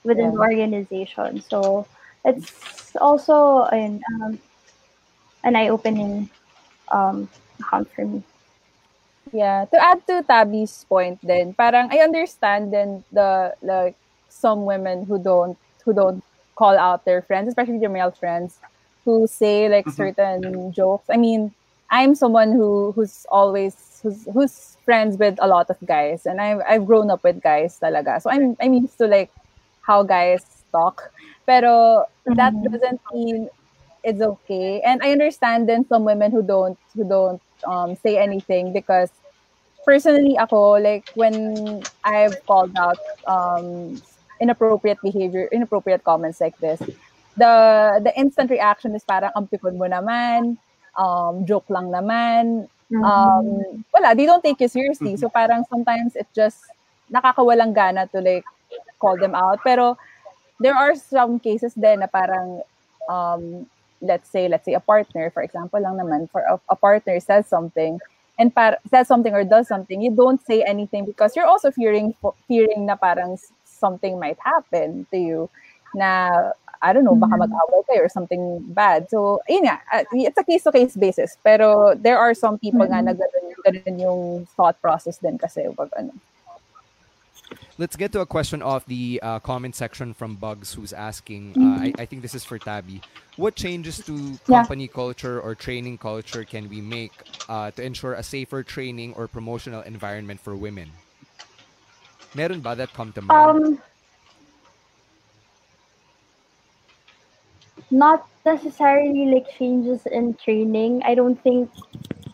within 0.03 0.31
the 0.31 0.39
organization. 0.39 1.41
So 1.41 1.87
it's 2.25 2.95
also 3.01 3.65
an 3.71 4.01
um, 4.15 4.39
an 5.43 5.55
eye-opening 5.55 6.29
um, 6.91 7.29
account 7.59 7.89
for 7.93 8.05
me. 8.05 8.23
Yeah, 9.33 9.65
to 9.65 9.77
add 9.81 10.05
to 10.07 10.23
Tabbi's 10.23 10.85
point 10.87 11.19
then, 11.23 11.53
parang 11.53 11.89
I 11.91 11.99
understand 11.99 12.71
then 12.71 13.03
the 13.11 13.53
like 13.61 13.95
some 14.29 14.65
women 14.65 15.05
who 15.05 15.17
don't 15.17 15.57
who 15.83 15.93
don't 15.93 16.23
call 16.55 16.77
out 16.77 17.05
their 17.05 17.21
friends, 17.21 17.47
especially 17.47 17.79
their 17.79 17.89
male 17.89 18.11
friends, 18.11 18.59
who 19.03 19.27
say 19.27 19.67
like 19.67 19.89
certain 19.89 20.71
jokes. 20.71 21.09
I 21.09 21.17
mean, 21.17 21.53
I'm 21.89 22.15
someone 22.15 22.51
who 22.51 22.91
who's 22.93 23.25
always 23.29 23.99
who's 24.03 24.27
who's 24.31 24.77
friends 24.85 25.17
with 25.17 25.35
a 25.41 25.47
lot 25.47 25.69
of 25.69 25.77
guys 25.85 26.25
and 26.25 26.39
I've 26.39 26.61
I've 26.67 26.85
grown 26.85 27.09
up 27.09 27.23
with 27.23 27.41
guys 27.41 27.79
talaga. 27.81 28.21
So 28.21 28.29
I'm 28.29 28.55
I'm 28.61 28.73
used 28.73 28.97
to 28.99 29.07
like 29.07 29.31
how 29.81 30.03
guys 30.03 30.45
talk. 30.71 31.11
Pero 31.45 32.05
that 32.25 32.53
doesn't 32.63 33.01
mean 33.13 33.49
it's 34.05 34.21
okay. 34.21 34.79
And 34.85 35.01
I 35.01 35.11
understand 35.11 35.67
then 35.67 35.85
some 35.89 36.05
women 36.05 36.31
who 36.31 36.45
don't 36.45 36.77
who 36.93 37.03
don't 37.09 37.41
um, 37.65 37.97
say 37.97 38.21
anything 38.21 38.71
because 38.71 39.09
personally 39.83 40.37
ako 40.37 40.77
like 40.77 41.09
when 41.17 41.81
I've 42.05 42.37
called 42.45 42.77
out 42.77 43.01
um, 43.25 43.99
inappropriate 44.39 45.01
behavior, 45.01 45.49
inappropriate 45.51 46.05
comments 46.05 46.39
like 46.39 46.55
this, 46.61 46.79
the 47.35 47.53
the 48.05 48.13
instant 48.13 48.53
reaction 48.53 48.93
is 48.93 49.03
parang 49.03 49.33
ampikon 49.33 49.81
mo 49.81 49.89
naman, 49.89 50.61
um, 50.93 51.41
joke 51.49 51.65
lang 51.73 51.89
naman, 51.89 52.69
um, 52.93 53.83
wala, 53.89 54.13
they 54.13 54.29
don't 54.29 54.45
take 54.45 54.61
you 54.61 54.69
seriously. 54.69 55.17
So 55.17 55.33
parang 55.33 55.65
sometimes 55.65 56.15
it 56.15 56.29
just 56.37 56.61
nakakawalang 57.09 57.73
gana 57.73 58.05
to 58.13 58.21
like 58.21 58.45
call 59.01 59.17
them 59.17 59.33
out. 59.33 59.65
Pero 59.65 59.97
there 60.61 60.77
are 60.77 60.93
some 60.93 61.41
cases 61.41 61.73
then 61.73 62.05
na 62.05 62.07
parang 62.07 62.61
um, 63.09 63.65
let's 64.05 64.29
say 64.29 64.47
let's 64.47 64.65
say 64.65 64.73
a 64.73 64.79
partner 64.79 65.29
for 65.33 65.41
example 65.41 65.81
lang 65.81 65.97
naman 65.97 66.29
for 66.29 66.41
a, 66.45 66.59
a 66.69 66.75
partner 66.75 67.19
says 67.19 67.47
something 67.47 67.99
and 68.37 68.53
par- 68.53 68.79
says 68.89 69.07
something 69.07 69.33
or 69.33 69.43
does 69.43 69.67
something 69.67 70.01
you 70.01 70.11
don't 70.11 70.45
say 70.45 70.63
anything 70.63 71.05
because 71.05 71.35
you're 71.35 71.49
also 71.49 71.71
fearing 71.71 72.13
fearing 72.47 72.85
na 72.85 72.95
parang 72.95 73.37
something 73.63 74.19
might 74.19 74.37
happen 74.39 75.05
to 75.11 75.17
you 75.17 75.49
na 75.93 76.51
I 76.81 76.93
don't 76.93 77.07
know 77.07 77.15
baka 77.15 77.33
mag-away 77.39 77.81
kayo 77.89 78.05
or 78.05 78.11
something 78.11 78.61
bad. 78.69 79.09
So 79.09 79.41
yun 79.49 79.65
nga 79.65 79.81
uh, 79.89 80.03
it's 80.11 80.37
a 80.37 80.45
case 80.45 80.63
to 80.63 80.71
case 80.71 80.95
basis 80.95 81.37
pero 81.41 81.95
there 81.95 82.19
are 82.19 82.35
some 82.35 82.59
people 82.59 82.85
nga 82.85 83.01
na 83.01 83.17
ganun, 83.17 83.45
ganun 83.65 83.97
yung 83.97 84.21
thought 84.53 84.77
process 84.81 85.17
din 85.17 85.39
kasi 85.39 85.65
wag 85.73 85.89
ano 85.97 86.13
Let's 87.77 87.95
get 87.95 88.11
to 88.13 88.21
a 88.21 88.25
question 88.25 88.61
off 88.61 88.85
the 88.85 89.19
uh, 89.21 89.39
comment 89.39 89.75
section 89.75 90.13
from 90.13 90.37
Bugs, 90.37 90.73
who's 90.73 90.93
asking. 90.93 91.57
Uh, 91.59 91.91
I, 91.91 91.93
I 91.97 92.05
think 92.05 92.21
this 92.21 92.33
is 92.33 92.45
for 92.45 92.59
Tabbi. 92.59 93.03
What 93.35 93.55
changes 93.55 94.01
to 94.03 94.39
Yeah. 94.47 94.67
company 94.67 94.87
culture 94.87 95.41
or 95.41 95.55
training 95.55 95.97
culture 95.97 96.45
can 96.45 96.69
we 96.69 96.81
make 96.81 97.23
uh, 97.49 97.71
to 97.71 97.83
ensure 97.83 98.13
a 98.13 98.23
safer 98.23 98.63
training 98.63 99.13
or 99.13 99.27
promotional 99.27 99.81
environment 99.81 100.39
for 100.39 100.55
women? 100.55 100.99
Meron 102.33 102.61
ba 102.61 102.75
that 102.75 102.93
come 102.93 103.11
to 103.13 103.21
mind? 103.21 103.59
Um, 103.59 103.81
not 107.91 108.27
necessarily 108.45 109.25
like 109.33 109.49
changes 109.57 110.05
in 110.05 110.33
training. 110.35 111.01
I 111.05 111.15
don't 111.15 111.41
think 111.43 111.69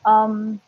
um 0.06 0.62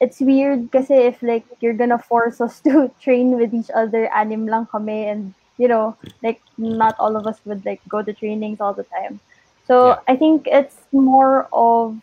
it's 0.00 0.18
weird 0.20 0.72
kasi 0.72 0.94
if 1.12 1.22
like 1.22 1.44
you're 1.60 1.76
gonna 1.76 1.98
force 1.98 2.40
us 2.40 2.60
to 2.66 2.90
train 3.00 3.36
with 3.36 3.54
each 3.54 3.70
other, 3.74 4.08
anim 4.12 4.46
lang 4.46 4.66
kami 4.66 5.06
and 5.06 5.34
you 5.60 5.68
know, 5.68 5.94
like 6.22 6.40
not 6.56 6.96
all 6.98 7.16
of 7.16 7.26
us 7.26 7.38
would 7.44 7.64
like 7.66 7.80
go 7.86 8.02
to 8.02 8.12
trainings 8.14 8.60
all 8.60 8.72
the 8.72 8.84
time. 8.84 9.20
So 9.68 10.00
I 10.08 10.16
think 10.16 10.48
it's 10.50 10.76
more 10.90 11.46
of 11.52 12.00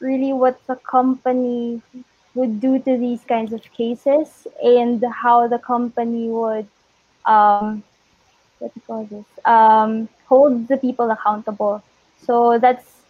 really 0.00 0.32
what 0.32 0.60
the 0.66 0.76
company 0.76 1.82
would 2.34 2.60
do 2.60 2.78
to 2.78 2.96
these 2.98 3.24
kinds 3.24 3.52
of 3.52 3.62
cases 3.72 4.46
and 4.62 5.02
how 5.10 5.48
the 5.48 5.58
company 5.58 6.28
would 6.28 6.68
um 7.24 7.82
what 8.58 8.72
do 8.74 8.80
you 8.80 8.86
call 8.86 9.04
this? 9.08 9.26
Um 9.44 10.08
hold 10.28 10.68
the 10.68 10.76
people 10.76 11.10
accountable. 11.10 11.82
So 12.20 12.58
that's 12.58 13.00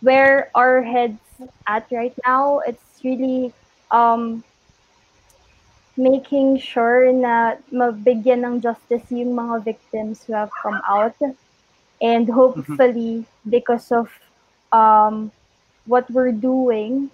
where 0.00 0.50
our 0.54 0.82
heads 0.82 1.18
at 1.66 1.88
right 1.90 2.14
now. 2.24 2.60
It's 2.60 2.85
really 3.04 3.52
um 3.90 4.44
making 5.96 6.60
sure 6.60 7.08
na 7.12 7.56
mabigyan 7.72 8.44
ng 8.44 8.60
justice 8.60 9.08
yung 9.08 9.32
mga 9.32 9.64
victims 9.64 10.24
who 10.24 10.36
have 10.36 10.52
come 10.60 10.80
out. 10.84 11.16
And 11.96 12.28
hopefully 12.28 13.24
because 13.48 13.88
of 13.88 14.12
um 14.72 15.32
what 15.88 16.04
we're 16.12 16.36
doing 16.36 17.08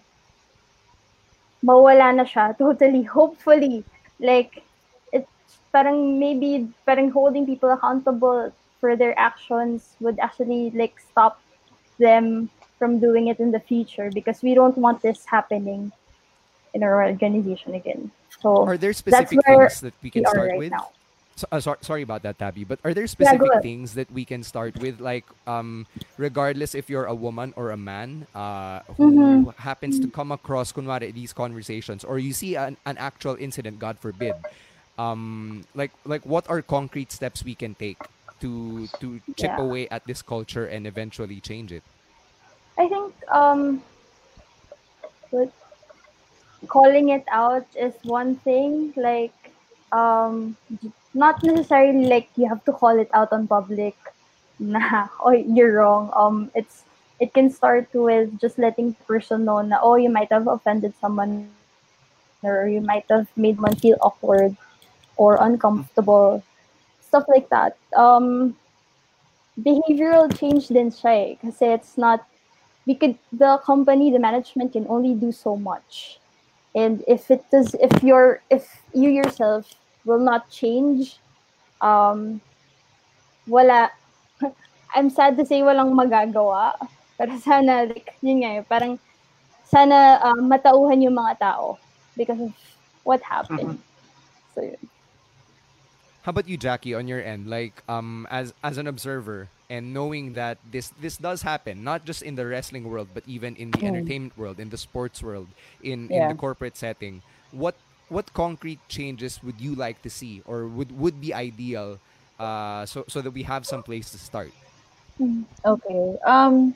mawala 1.63 2.11
na 2.11 2.27
siya 2.27 2.51
totally. 2.63 3.07
Hopefully 3.07 3.87
like 4.19 4.67
it's 5.15 5.31
parang 5.71 6.19
maybe 6.19 6.67
parang 6.83 7.15
holding 7.15 7.47
people 7.47 7.71
accountable 7.71 8.51
for 8.83 8.99
their 8.99 9.15
actions 9.15 9.95
would 10.03 10.19
actually 10.19 10.75
like 10.75 10.99
stop 10.99 11.39
them 12.03 12.51
from 12.83 12.99
doing 12.99 13.31
it 13.31 13.39
in 13.39 13.55
the 13.55 13.63
future 13.63 14.11
because 14.11 14.43
we 14.43 14.59
don't 14.59 14.75
want 14.75 14.99
this 15.07 15.23
happening 15.31 15.93
in 16.75 16.83
our 16.83 17.07
organization 17.07 17.79
again 17.79 18.11
so 18.43 18.67
Are 18.67 18.77
there 18.77 18.93
specific 18.93 19.39
things 19.47 19.81
that 19.87 19.95
we 20.03 20.11
can 20.11 20.27
we 20.27 20.27
start 20.27 20.51
right 20.51 20.59
with? 20.59 20.73
So, 21.39 21.47
uh, 21.53 21.61
sor- 21.61 21.79
sorry 21.83 22.03
about 22.03 22.23
that, 22.27 22.39
Tabbi. 22.39 22.67
But 22.67 22.81
are 22.85 22.93
there 22.93 23.07
specific 23.07 23.55
ahead. 23.55 23.63
things 23.63 23.95
that 23.95 24.11
we 24.11 24.25
can 24.25 24.43
start 24.43 24.77
with, 24.77 25.01
like 25.01 25.31
um, 25.47 25.87
regardless 26.19 26.75
if 26.75 26.91
you're 26.91 27.07
a 27.07 27.15
woman 27.15 27.55
or 27.57 27.71
a 27.71 27.77
man 27.79 28.27
uh, 28.35 28.81
who 28.99 29.53
Mhm. 29.53 29.55
happens 29.59 29.99
to 30.01 30.09
come 30.11 30.33
across 30.33 30.73
kunwari, 30.73 31.15
these 31.15 31.33
conversations, 31.33 32.05
or 32.05 32.19
you 32.19 32.33
see 32.35 32.57
an, 32.57 32.77
an 32.85 32.99
actual 32.99 33.37
incident, 33.39 33.79
God 33.79 33.99
forbid, 33.99 34.35
um, 34.99 35.65
like 35.75 35.93
like 36.05 36.27
what 36.27 36.45
are 36.51 36.61
concrete 36.63 37.13
steps 37.13 37.45
we 37.45 37.55
can 37.55 37.75
take 37.75 38.11
to 38.41 38.89
to 39.01 39.21
chip 39.37 39.57
Yeah. 39.57 39.63
away 39.63 39.89
at 39.89 40.07
this 40.07 40.23
culture 40.23 40.67
and 40.67 40.87
eventually 40.87 41.41
change 41.41 41.73
it? 41.73 41.85
I 42.79 42.89
think 42.89 43.15
um 43.29 43.83
calling 46.69 47.09
it 47.11 47.25
out 47.29 47.67
is 47.77 47.95
one 48.05 48.37
thing 48.37 48.93
like 48.97 49.35
um 49.93 50.57
not 51.15 51.43
necessarily 51.43 52.07
like 52.07 52.29
you 52.37 52.49
have 52.49 52.65
to 52.65 52.73
call 52.73 52.99
it 52.99 53.11
out 53.13 53.33
on 53.33 53.47
public 53.47 53.97
na 54.59 55.09
oh 55.21 55.33
you're 55.33 55.83
wrong. 55.83 56.11
Um 56.15 56.51
it's 56.55 56.85
it 57.21 57.35
can 57.35 57.51
start 57.51 57.89
with 57.95 58.41
just 58.41 58.59
letting 58.59 58.93
the 58.93 59.05
person 59.05 59.45
know 59.45 59.61
na 59.61 59.79
oh 59.83 59.97
you 59.97 60.11
might 60.11 60.31
have 60.33 60.47
offended 60.47 60.95
someone 61.01 61.51
or 62.43 62.67
you 62.69 62.81
might 62.81 63.07
have 63.11 63.29
made 63.37 63.61
one 63.61 63.75
feel 63.77 63.97
awkward 64.01 64.57
or 65.17 65.37
uncomfortable 65.41 66.43
stuff 67.01 67.25
like 67.29 67.49
that. 67.51 67.77
Um 67.97 68.57
behavioral 69.61 70.33
change 70.33 70.73
din 70.73 70.89
siya 70.89 71.37
eh, 71.37 71.77
it's 71.77 71.99
not 71.99 72.25
we 72.87 72.95
could 72.95 73.17
the 73.33 73.59
company 73.65 74.11
the 74.11 74.19
management 74.19 74.73
can 74.73 74.87
only 74.89 75.15
do 75.15 75.31
so 75.31 75.57
much 75.57 76.19
and 76.75 77.05
if 77.07 77.31
it 77.31 77.45
does 77.51 77.75
if 77.79 77.93
you're 78.03 78.43
if 78.51 78.83
you 78.93 79.11
yourself 79.11 79.75
will 80.05 80.19
not 80.19 80.51
change 80.51 81.19
um 81.81 82.41
wala 83.47 83.91
I'm 84.95 85.09
sad 85.09 85.37
to 85.39 85.47
say 85.47 85.63
walang 85.63 85.95
magagawa 85.95 86.75
pero 87.17 87.39
sana 87.39 87.87
like 87.87 88.15
yun 88.21 88.43
nga 88.43 88.67
parang 88.67 88.99
sana 89.63 90.21
um, 90.21 90.51
matauhan 90.51 91.01
yung 91.01 91.17
mga 91.17 91.39
tao 91.39 91.79
because 92.19 92.41
of 92.41 92.53
what 93.05 93.23
happened 93.23 93.79
so 94.55 94.63
yun. 94.63 94.81
How 96.23 96.31
about 96.31 96.47
you, 96.47 96.57
Jackie, 96.57 96.95
on 96.95 97.09
your 97.09 97.19
end? 97.19 97.51
Like, 97.51 97.83
um, 97.91 98.31
as 98.31 98.55
as 98.63 98.79
an 98.79 98.87
observer 98.87 99.51
and 99.73 99.97
knowing 99.97 100.37
that 100.37 100.61
this 100.61 100.93
this 101.01 101.17
does 101.17 101.41
happen, 101.43 101.81
not 101.85 102.05
just 102.05 102.21
in 102.21 102.37
the 102.37 102.45
wrestling 102.45 102.85
world, 102.85 103.17
but 103.17 103.25
even 103.25 103.57
in 103.57 103.73
the 103.73 103.81
Mm. 103.83 103.89
entertainment 103.89 104.37
world, 104.37 104.61
in 104.61 104.69
the 104.69 104.77
sports 104.81 105.25
world, 105.25 105.57
in 105.81 106.13
in 106.13 106.29
the 106.29 106.37
corporate 106.37 106.77
setting. 106.77 107.25
What 107.51 107.81
what 108.13 108.35
concrete 108.37 108.85
changes 108.89 109.41
would 109.43 109.61
you 109.61 109.75
like 109.75 110.03
to 110.05 110.11
see, 110.13 110.43
or 110.45 110.69
would 110.69 110.93
would 110.93 111.21
be 111.21 111.33
ideal, 111.33 112.01
uh, 112.39 112.85
so 112.87 113.05
so 113.09 113.23
that 113.25 113.33
we 113.33 113.45
have 113.49 113.65
some 113.67 113.83
place 113.83 114.13
to 114.13 114.19
start? 114.21 114.55
Okay. 115.65 116.05
Um, 116.27 116.75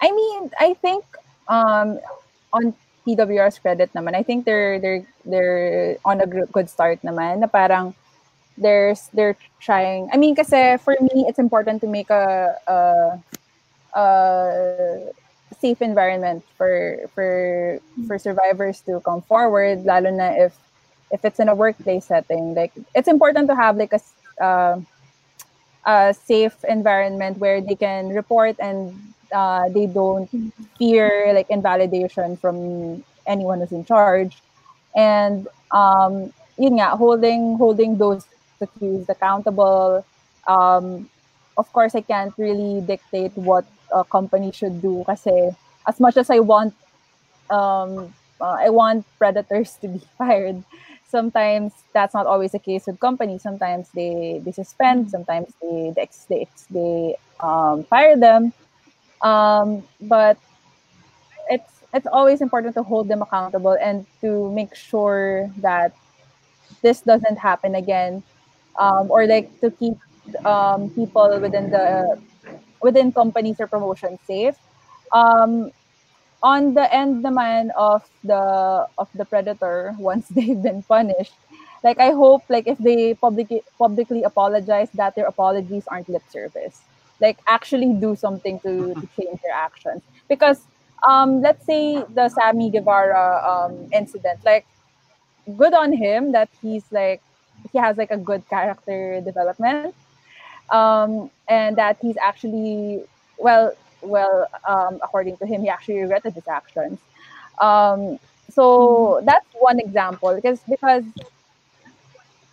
I 0.00 0.10
mean, 0.12 0.50
I 0.58 0.74
think 0.74 1.04
um, 1.48 1.98
on 2.52 2.74
PWR's 3.06 3.58
credit 3.58 3.92
naman, 3.94 4.14
I 4.14 4.22
think 4.22 4.44
they're 4.44 4.78
they're 4.80 5.04
they're 5.24 5.98
on 6.04 6.20
a 6.20 6.26
good 6.26 6.70
start 6.70 7.00
naman. 7.02 7.40
Na 7.40 7.48
parang 7.48 7.94
there's 8.56 9.08
they're 9.14 9.36
trying. 9.60 10.08
I 10.12 10.16
mean, 10.16 10.34
kasi 10.34 10.76
for 10.78 10.96
me, 11.00 11.26
it's 11.28 11.38
important 11.38 11.80
to 11.82 11.88
make 11.88 12.10
a 12.10 12.56
a, 12.66 12.78
a 13.98 14.06
safe 15.60 15.82
environment 15.82 16.44
for 16.56 17.08
for 17.14 17.80
for 18.06 18.18
survivors 18.18 18.80
to 18.82 19.00
come 19.00 19.22
forward. 19.22 19.84
Lalo 19.84 20.10
na 20.10 20.34
if 20.36 20.56
if 21.10 21.24
it's 21.24 21.40
in 21.40 21.48
a 21.48 21.54
workplace 21.54 22.06
setting, 22.06 22.54
like 22.54 22.72
it's 22.94 23.08
important 23.08 23.48
to 23.48 23.56
have 23.56 23.76
like 23.76 23.92
a 23.92 24.00
uh, 24.42 24.80
a 25.84 26.14
safe 26.14 26.56
environment 26.68 27.38
where 27.38 27.60
they 27.60 27.74
can 27.74 28.08
report 28.10 28.56
and 28.60 28.94
uh, 29.32 29.68
they 29.70 29.86
don't 29.86 30.30
fear 30.78 31.32
like 31.34 31.48
invalidation 31.50 32.36
from 32.36 33.02
anyone 33.26 33.60
who's 33.60 33.72
in 33.72 33.84
charge 33.84 34.42
and 34.94 35.46
um 35.70 36.32
yun 36.58 36.76
nga 36.76 36.92
holding 36.98 37.56
holding 37.56 37.96
those 37.96 38.26
accused 38.62 39.08
accountable 39.10 40.04
um 40.46 41.08
of 41.58 41.70
course 41.72 41.94
i 41.94 42.00
can't 42.00 42.32
really 42.38 42.80
dictate 42.80 43.32
what 43.36 43.64
a 43.92 44.04
company 44.04 44.50
should 44.52 44.80
do 44.80 45.04
kasi 45.06 45.50
as 45.86 46.00
much 46.00 46.16
as 46.16 46.30
i 46.30 46.38
want 46.38 46.74
um 47.50 48.12
uh, 48.40 48.56
i 48.58 48.70
want 48.70 49.04
predators 49.18 49.76
to 49.80 49.88
be 49.88 50.00
fired 50.18 50.62
sometimes 51.12 51.84
that's 51.92 52.14
not 52.14 52.26
always 52.26 52.52
the 52.52 52.58
case 52.58 52.88
with 52.88 52.98
companies. 52.98 53.42
Sometimes 53.44 53.92
they 53.92 54.40
they 54.42 54.50
suspend, 54.50 55.12
sometimes 55.12 55.52
they 55.60 55.92
they 55.94 56.08
they, 56.28 56.42
they 56.72 57.16
um, 57.38 57.84
fire 57.84 58.16
them. 58.16 58.52
Um, 59.20 59.84
but 60.00 60.40
it's 61.52 61.84
it's 61.92 62.08
always 62.08 62.40
important 62.40 62.74
to 62.80 62.82
hold 62.82 63.06
them 63.06 63.20
accountable 63.20 63.76
and 63.78 64.08
to 64.22 64.50
make 64.50 64.74
sure 64.74 65.52
that 65.60 65.92
this 66.80 67.02
doesn't 67.04 67.38
happen 67.38 67.76
again, 67.76 68.24
um, 68.78 69.10
or 69.10 69.26
like 69.26 69.48
to 69.60 69.70
keep 69.70 69.96
um, 70.44 70.90
people 70.90 71.38
within 71.40 71.70
the 71.70 72.20
within 72.80 73.12
companies 73.12 73.60
or 73.60 73.66
promotions 73.66 74.18
safe. 74.26 74.56
Um, 75.12 75.70
on 76.42 76.74
the 76.74 76.92
end 76.92 77.24
naman 77.24 77.70
of 77.78 78.02
the 78.24 78.86
of 78.98 79.08
the 79.14 79.24
predator 79.24 79.94
once 79.98 80.26
they've 80.28 80.60
been 80.60 80.82
punished 80.82 81.34
like 81.84 81.98
i 81.98 82.10
hope 82.10 82.42
like 82.48 82.66
if 82.66 82.78
they 82.78 83.14
publicly 83.14 83.62
publicly 83.78 84.22
apologize 84.22 84.90
that 84.94 85.14
their 85.14 85.26
apologies 85.26 85.84
aren't 85.88 86.08
lip 86.08 86.22
service. 86.30 86.80
Like 87.20 87.38
actually 87.46 87.92
do 87.94 88.16
something 88.16 88.58
to, 88.60 88.94
to 88.94 89.08
change 89.16 89.40
their 89.42 89.54
actions. 89.54 90.02
Because 90.28 90.66
um 91.06 91.40
let's 91.42 91.64
say 91.66 92.02
the 92.14 92.28
sammy 92.28 92.70
guevara 92.70 93.42
um 93.46 93.88
incident 93.92 94.38
like 94.44 94.66
good 95.56 95.74
on 95.74 95.92
him 95.92 96.32
that 96.32 96.48
he's 96.60 96.84
like 96.90 97.22
he 97.70 97.78
has 97.78 97.96
like 97.96 98.10
a 98.10 98.16
good 98.16 98.42
character 98.48 99.20
development. 99.20 99.94
Um 100.70 101.30
and 101.48 101.76
that 101.76 101.98
he's 102.00 102.16
actually 102.16 103.04
well 103.38 103.72
well, 104.02 104.46
um, 104.66 104.98
according 105.02 105.36
to 105.38 105.46
him, 105.46 105.62
he 105.62 105.68
actually 105.68 106.00
regretted 106.00 106.34
his 106.34 106.48
actions. 106.48 106.98
Um, 107.58 108.18
so 108.50 109.20
that's 109.24 109.46
one 109.58 109.78
example 109.78 110.34
because 110.34 110.60
because 110.68 111.04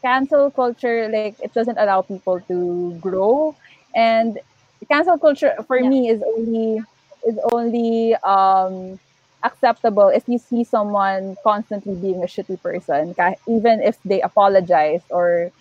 cancel 0.01 0.49
culture 0.51 1.10
like 1.10 1.36
it 1.41 1.53
doesn't 1.53 1.78
allow 1.78 2.01
people 2.01 2.39
to 2.47 2.93
grow, 3.01 3.55
and 3.95 4.39
cancel 4.88 5.18
culture 5.18 5.55
for 5.68 5.80
me 5.82 6.10
is 6.10 6.22
only 6.24 6.82
is 7.28 7.39
only 7.51 8.16
um, 8.16 8.99
acceptable 9.44 10.10
if 10.10 10.28
you 10.28 10.38
see 10.38 10.64
someone 10.64 11.36
constantly 11.44 11.96
being 11.96 12.24
a 12.24 12.28
shitty 12.28 12.62
person, 12.62 13.16
even 13.48 13.82
if 13.82 13.98
they 14.04 14.22
apologize 14.22 15.02
or 15.10 15.52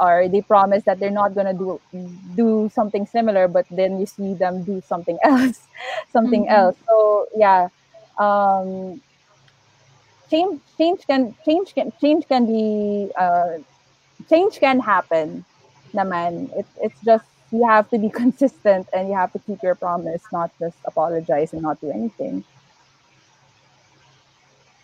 or 0.00 0.28
they 0.28 0.40
promise 0.42 0.84
that 0.84 0.98
they're 1.00 1.10
not 1.10 1.34
gonna 1.34 1.54
do 1.54 1.80
do 2.34 2.70
something 2.72 3.06
similar, 3.06 3.48
but 3.48 3.66
then 3.70 3.98
you 3.98 4.06
see 4.06 4.34
them 4.34 4.64
do 4.64 4.80
something 4.86 5.18
else, 5.24 5.68
something 6.12 6.46
Mhm. 6.46 6.50
else. 6.50 6.76
So 6.88 7.26
yeah, 7.36 7.68
um, 8.18 9.00
change 10.30 10.60
change 10.78 11.00
can 11.06 11.34
change 11.44 11.74
can 11.74 11.92
change 12.00 12.26
can 12.28 12.46
be 12.46 13.10
uh, 13.18 13.58
change 14.30 14.58
can 14.60 14.80
happen. 14.80 15.44
Naman, 15.94 16.50
it, 16.58 16.66
it's 16.82 17.00
just 17.04 17.24
you 17.52 17.66
have 17.66 17.88
to 17.90 17.98
be 17.98 18.10
consistent 18.22 18.88
and 18.92 19.08
you 19.08 19.16
have 19.16 19.32
to 19.32 19.38
keep 19.40 19.62
your 19.62 19.74
promise, 19.74 20.22
not 20.32 20.50
just 20.60 20.76
apologize 20.86 21.52
and 21.52 21.62
not 21.62 21.80
do 21.80 21.90
anything. 21.90 22.44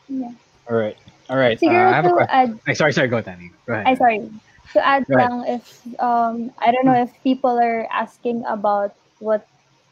Yeah. 0.09 0.33
All 0.71 0.77
right. 0.77 0.97
All 1.31 1.37
right. 1.37 1.57
Uh, 1.63 1.71
I 1.71 1.93
have 1.97 2.05
a 2.07 2.11
question. 2.11 2.31
add- 2.31 2.59
Ay, 2.67 2.73
sorry, 2.75 2.93
sorry. 2.93 3.09
Go, 3.09 3.21
Tani. 3.21 3.51
Go 3.67 3.73
ahead. 3.75 3.87
I 3.87 3.95
sorry. 3.95 4.29
To 4.75 4.81
add 4.85 5.07
Go 5.07 5.15
lang 5.17 5.45
if 5.47 5.63
um 6.03 6.51
I 6.59 6.73
don't 6.75 6.85
know 6.85 6.99
if 6.99 7.13
people 7.23 7.57
are 7.63 7.87
asking 7.95 8.43
about 8.45 8.93
what 9.23 9.47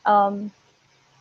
um 0.05 0.51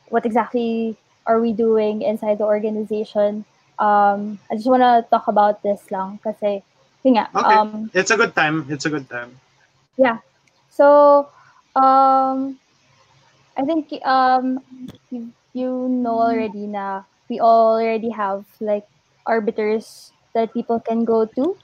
what 0.10 0.26
exactly 0.26 0.98
are 1.30 1.39
we 1.39 1.54
doing 1.54 2.02
inside 2.02 2.39
the 2.39 2.48
organization. 2.50 3.46
Um 3.78 4.39
I 4.50 4.56
just 4.58 4.68
wanna 4.68 5.06
talk 5.12 5.28
about 5.30 5.62
this 5.62 5.86
lang 5.94 6.18
kasi 6.26 6.64
yun 7.06 7.22
nga, 7.22 7.30
Okay. 7.32 7.56
um 7.56 7.92
it's 7.94 8.10
a 8.10 8.18
good 8.18 8.34
time. 8.34 8.66
It's 8.70 8.86
a 8.86 8.92
good 8.92 9.06
time. 9.10 9.38
yeah. 9.96 10.18
So 10.74 11.30
um 11.78 12.58
I 13.56 13.62
think 13.62 13.94
um 14.08 14.58
you, 15.14 15.30
you 15.54 15.70
know 15.88 16.18
already 16.18 16.66
na 16.66 17.04
we 17.32 17.39
already 17.39 18.11
have 18.11 18.43
like 18.59 18.84
arbiters 19.25 20.11
that 20.36 20.51
people 20.53 20.79
can 20.84 21.05
go 21.07 21.23
to 21.25 21.55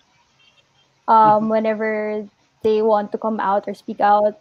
um 1.11 1.49
whenever 1.51 2.23
they 2.63 2.81
want 2.81 3.11
to 3.11 3.17
come 3.19 3.39
out 3.43 3.67
or 3.67 3.73
speak 3.75 3.99
out. 3.99 4.39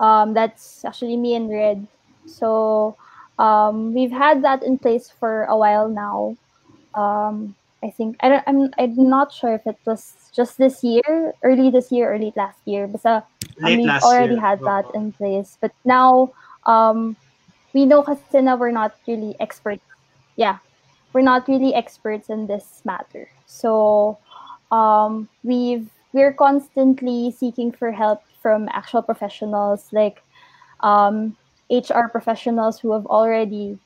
Um 0.00 0.34
that's 0.36 0.84
actually 0.84 1.16
me 1.16 1.34
and 1.34 1.48
Red. 1.48 1.88
So 2.26 2.96
um 3.40 3.94
we've 3.94 4.12
had 4.12 4.44
that 4.44 4.62
in 4.62 4.76
place 4.78 5.08
for 5.08 5.44
a 5.48 5.56
while 5.56 5.88
now. 5.88 6.36
Um 6.94 7.56
I 7.82 7.88
think 7.90 8.16
I 8.20 8.28
don't 8.28 8.44
I'm 8.46 8.60
I'm 8.76 9.08
not 9.08 9.32
sure 9.32 9.54
if 9.56 9.66
it 9.66 9.80
was 9.88 10.12
just 10.36 10.58
this 10.60 10.84
year, 10.84 11.32
early 11.42 11.70
this 11.70 11.90
year 11.92 12.12
or 12.12 12.18
late 12.18 12.36
last 12.36 12.60
year. 12.66 12.86
But 12.88 13.04
uh, 13.08 13.22
Late 13.60 13.84
we 13.84 13.90
already 14.04 14.36
year. 14.36 14.40
had 14.40 14.60
that 14.64 14.84
in 14.94 15.12
place. 15.12 15.56
But 15.60 15.72
now 15.84 16.32
um 16.66 17.16
we 17.72 17.84
know 17.86 18.02
kasi 18.02 18.40
na 18.40 18.54
we're 18.56 18.72
not 18.74 18.94
really 19.08 19.34
experts. 19.40 19.82
Yeah. 20.36 20.58
We're 21.12 21.22
not 21.22 21.46
really 21.48 21.74
experts 21.74 22.28
in 22.28 22.46
this 22.46 22.82
matter. 22.84 23.28
So 23.46 24.18
um 24.70 25.28
we've 25.42 25.88
we're 26.12 26.32
constantly 26.32 27.30
seeking 27.30 27.72
for 27.72 27.92
help 27.92 28.22
from 28.42 28.68
actual 28.72 29.02
professionals 29.02 29.88
like 29.92 30.22
um 30.80 31.36
HR 31.70 32.08
professionals 32.10 32.78
who 32.78 32.92
have 32.92 33.06
already 33.06 33.78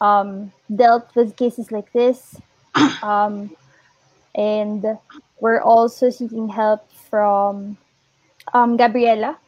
um, 0.00 0.52
dealt 0.74 1.14
with 1.14 1.36
cases 1.36 1.72
like 1.72 1.92
this. 1.92 2.40
Um, 3.02 3.50
and 4.34 4.84
we're 5.40 5.60
also 5.60 6.10
seeking 6.10 6.48
help 6.48 6.86
from 7.10 7.76
um, 8.52 8.76
Gabriela. 8.76 9.38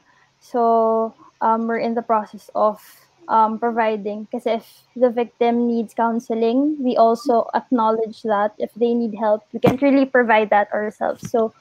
So 0.41 1.15
um, 1.41 1.69
we're 1.69 1.79
in 1.79 1.95
the 1.95 2.03
process 2.03 2.51
of 2.55 2.81
um, 3.29 3.59
providing. 3.59 4.25
Because 4.25 4.47
if 4.47 4.83
the 4.97 5.11
victim 5.11 5.67
needs 5.67 5.95
counseling, 5.95 6.83
we 6.83 6.97
also 6.97 7.49
acknowledge 7.55 8.23
that 8.23 8.55
if 8.59 8.73
they 8.75 8.95
need 8.95 9.15
help, 9.15 9.45
we 9.53 9.61
can't 9.61 9.81
really 9.83 10.07
provide 10.07 10.51
that 10.51 10.73
ourselves. 10.73 11.31
So 11.31 11.53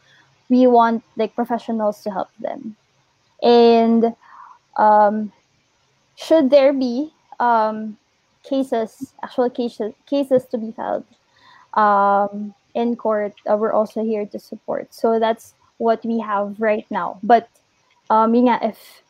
we 0.49 0.68
want 0.68 1.03
like 1.16 1.36
professionals 1.36 2.01
to 2.03 2.12
help 2.12 2.30
them. 2.39 2.76
And 3.41 4.16
um, 4.78 5.32
should 6.16 6.49
there 6.49 6.74
be 6.74 7.12
um, 7.39 7.97
cases, 8.43 9.14
actual 9.24 9.49
cases, 9.49 9.93
cases 10.05 10.45
to 10.51 10.57
be 10.57 10.72
filed 10.72 11.05
um, 11.74 12.53
in 12.74 12.95
court, 12.95 13.34
uh, 13.49 13.57
we're 13.57 13.74
also 13.74 14.03
here 14.03 14.26
to 14.26 14.39
support. 14.39 14.93
So 14.93 15.20
that's 15.20 15.53
what 15.78 16.03
we 16.05 16.20
have 16.20 16.55
right 16.59 16.86
now. 16.89 17.20
But 17.24 17.49
um, 18.09 18.36
if 18.36 19.01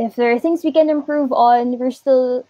if 0.00 0.16
there 0.16 0.32
are 0.32 0.38
things 0.38 0.64
we 0.64 0.72
can 0.72 0.88
improve 0.88 1.30
on, 1.32 1.78
we're 1.78 1.90
still 1.92 2.46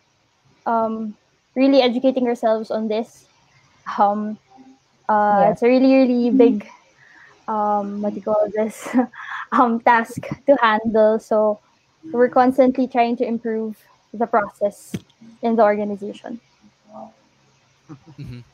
um, 0.66 1.16
really 1.57 1.82
educating 1.82 2.26
ourselves 2.28 2.70
on 2.70 2.86
this. 2.86 3.26
Um, 3.98 4.38
uh, 5.09 5.42
Yeah. 5.42 5.51
It's 5.51 5.62
a 5.62 5.66
really, 5.66 5.92
really 5.92 6.30
big, 6.30 6.70
um, 7.48 8.03
what 8.03 8.14
do 8.14 8.16
you 8.16 8.22
call 8.22 8.46
this, 8.55 8.86
um, 9.53 9.80
task 9.80 10.22
to 10.46 10.55
handle. 10.62 11.18
So 11.18 11.59
we're 12.12 12.30
constantly 12.30 12.86
trying 12.86 13.16
to 13.18 13.26
improve 13.26 13.74
the 14.14 14.26
process 14.26 14.94
in 15.42 15.57
the 15.57 15.64
organization. 15.66 16.38
Mhm. 17.90 18.44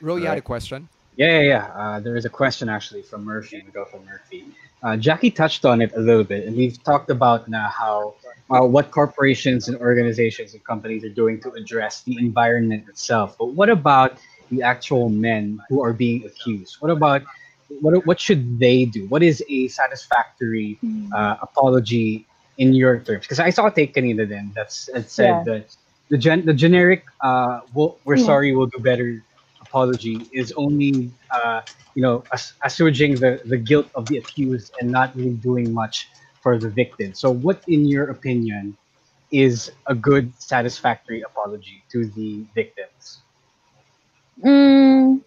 Ro, 0.00 0.16
you 0.16 0.24
had 0.24 0.38
a 0.38 0.40
question? 0.40 0.88
Yeah, 1.18 1.40
yeah, 1.40 1.48
yeah. 1.48 1.66
Uh, 1.76 2.00
there 2.00 2.16
is 2.16 2.26
a 2.26 2.30
question 2.30 2.68
actually 2.70 3.02
from 3.02 3.24
Murphy. 3.24 3.62
We 3.66 3.72
go 3.72 3.86
from 3.86 4.06
Murphy. 4.06 4.48
Uh, 4.82 4.96
Jackie 4.96 5.30
touched 5.30 5.66
on 5.66 5.82
it 5.82 5.92
a 5.96 6.00
little 6.00 6.24
bit, 6.24 6.46
and 6.46 6.56
we've 6.56 6.82
talked 6.84 7.10
about 7.10 7.48
now 7.48 7.68
how 7.68 8.16
uh, 8.50 8.66
what 8.66 8.92
corporations 8.92 9.68
and 9.68 9.76
organizations 9.78 10.54
and 10.54 10.64
companies 10.64 11.04
are 11.04 11.10
doing 11.14 11.40
to 11.42 11.52
address 11.52 12.02
the 12.04 12.18
environment 12.18 12.88
itself. 12.88 13.36
But 13.38 13.54
what 13.54 13.70
about 13.70 14.18
the 14.50 14.62
actual 14.62 15.10
men 15.10 15.64
who 15.68 15.82
are 15.82 15.94
being 15.94 16.24
accused? 16.26 16.76
What 16.80 16.90
about 16.92 17.22
what 17.80 18.06
what 18.06 18.20
should 18.20 18.58
they 18.60 18.86
do? 18.86 19.06
What 19.08 19.22
is 19.22 19.42
a 19.48 19.68
satisfactory 19.68 20.80
uh, 21.14 21.36
apology 21.42 22.28
in 22.58 22.74
your 22.74 23.00
terms? 23.02 23.24
Because 23.24 23.40
I 23.40 23.50
saw 23.50 23.66
a 23.66 23.72
take 23.72 23.94
kanina 23.94 24.26
that's 24.54 24.88
that 24.94 25.10
said 25.10 25.44
Yeah. 25.44 25.44
that 25.44 25.74
the 26.10 26.18
gen 26.18 26.44
the 26.46 26.54
generic 26.54 27.04
uh, 27.22 27.60
we'll, 27.74 28.00
we're 28.04 28.16
Yeah. 28.16 28.26
sorry 28.30 28.54
we'll 28.54 28.66
do 28.66 28.80
better 28.82 29.24
apology 29.68 30.26
is 30.32 30.52
only 30.56 31.12
uh, 31.30 31.60
you 31.94 32.02
know 32.02 32.24
ass- 32.32 32.54
assuaging 32.64 33.16
the, 33.20 33.40
the 33.44 33.56
guilt 33.56 33.86
of 33.94 34.06
the 34.08 34.16
accused 34.18 34.72
and 34.80 34.90
not 34.90 35.14
really 35.16 35.36
doing 35.36 35.72
much 35.72 36.08
for 36.40 36.58
the 36.58 36.70
victim. 36.70 37.14
So 37.14 37.30
what 37.30 37.62
in 37.68 37.84
your 37.84 38.10
opinion 38.10 38.76
is 39.30 39.70
a 39.86 39.94
good 39.94 40.32
satisfactory 40.40 41.22
apology 41.22 41.84
to 41.92 42.06
the 42.16 42.44
victims? 42.54 43.20
Mm, 44.42 45.20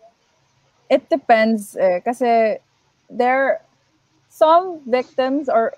it 0.89 1.09
depends 1.09 1.75
eh, 1.75 1.99
kasi 1.99 2.57
there 3.11 3.61
some 4.31 4.79
victims 4.87 5.49
are 5.49 5.75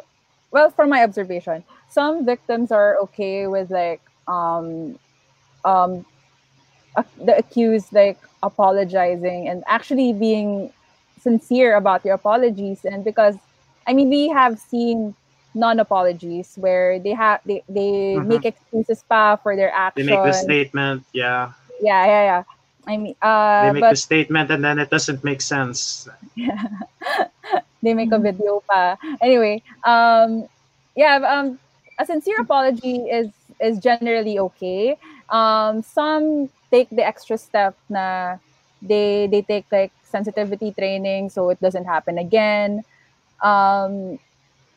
well 0.53 0.69
from 0.69 0.89
my 0.89 1.01
observation 1.01 1.65
some 1.89 2.21
victims 2.25 2.69
are 2.69 3.01
okay 3.01 3.49
with 3.49 3.73
like 3.73 4.01
um 4.29 4.93
um 5.65 6.05
the 7.17 7.33
accused 7.37 7.89
like 7.93 8.21
apologizing 8.43 9.47
and 9.49 9.63
actually 9.67 10.13
being 10.13 10.71
sincere 11.19 11.75
about 11.75 12.05
your 12.05 12.15
apologies 12.15 12.85
and 12.85 13.03
because 13.03 13.35
i 13.87 13.93
mean 13.93 14.09
we 14.09 14.29
have 14.29 14.59
seen 14.59 15.15
non-apologies 15.55 16.55
where 16.57 16.99
they 16.99 17.11
have 17.13 17.39
they, 17.45 17.63
they 17.69 18.19
Mhm. 18.19 18.27
make 18.27 18.45
excuses 18.45 19.03
pa 19.09 19.37
for 19.37 19.55
their 19.55 19.71
actions 19.73 20.07
They 20.07 20.11
make 20.15 20.23
the 20.23 20.33
statement, 20.33 21.03
yeah. 21.13 21.51
yeah 21.81 22.05
yeah 22.05 22.23
yeah 22.31 22.43
i 22.87 22.97
mean 22.97 23.15
uh 23.21 23.69
They 23.69 23.73
make 23.73 23.81
but 23.81 23.89
the 23.89 23.97
statement 23.97 24.51
and 24.51 24.63
then 24.63 24.79
it 24.79 24.89
doesn't 24.89 25.23
make 25.23 25.41
sense. 25.41 26.07
yeah 26.35 26.67
they 27.83 27.93
make 27.93 28.11
a 28.11 28.19
video 28.19 28.63
pa. 28.69 28.97
Anyway, 29.21 29.61
um, 29.85 30.47
yeah, 30.95 31.17
um, 31.23 31.59
a 31.99 32.05
sincere 32.05 32.39
apology 32.41 33.07
is 33.09 33.29
is 33.61 33.79
generally 33.79 34.39
okay. 34.39 34.97
Um, 35.29 35.81
some 35.83 36.49
take 36.73 36.89
the 36.89 37.05
extra 37.05 37.37
step 37.37 37.77
na 37.85 38.41
they 38.81 39.29
they 39.29 39.45
take 39.45 39.69
like 39.69 39.93
sensitivity 40.01 40.73
training 40.73 41.29
so 41.29 41.53
it 41.53 41.61
doesn't 41.61 41.85
happen 41.85 42.17
again. 42.17 42.81
Um, 43.41 44.17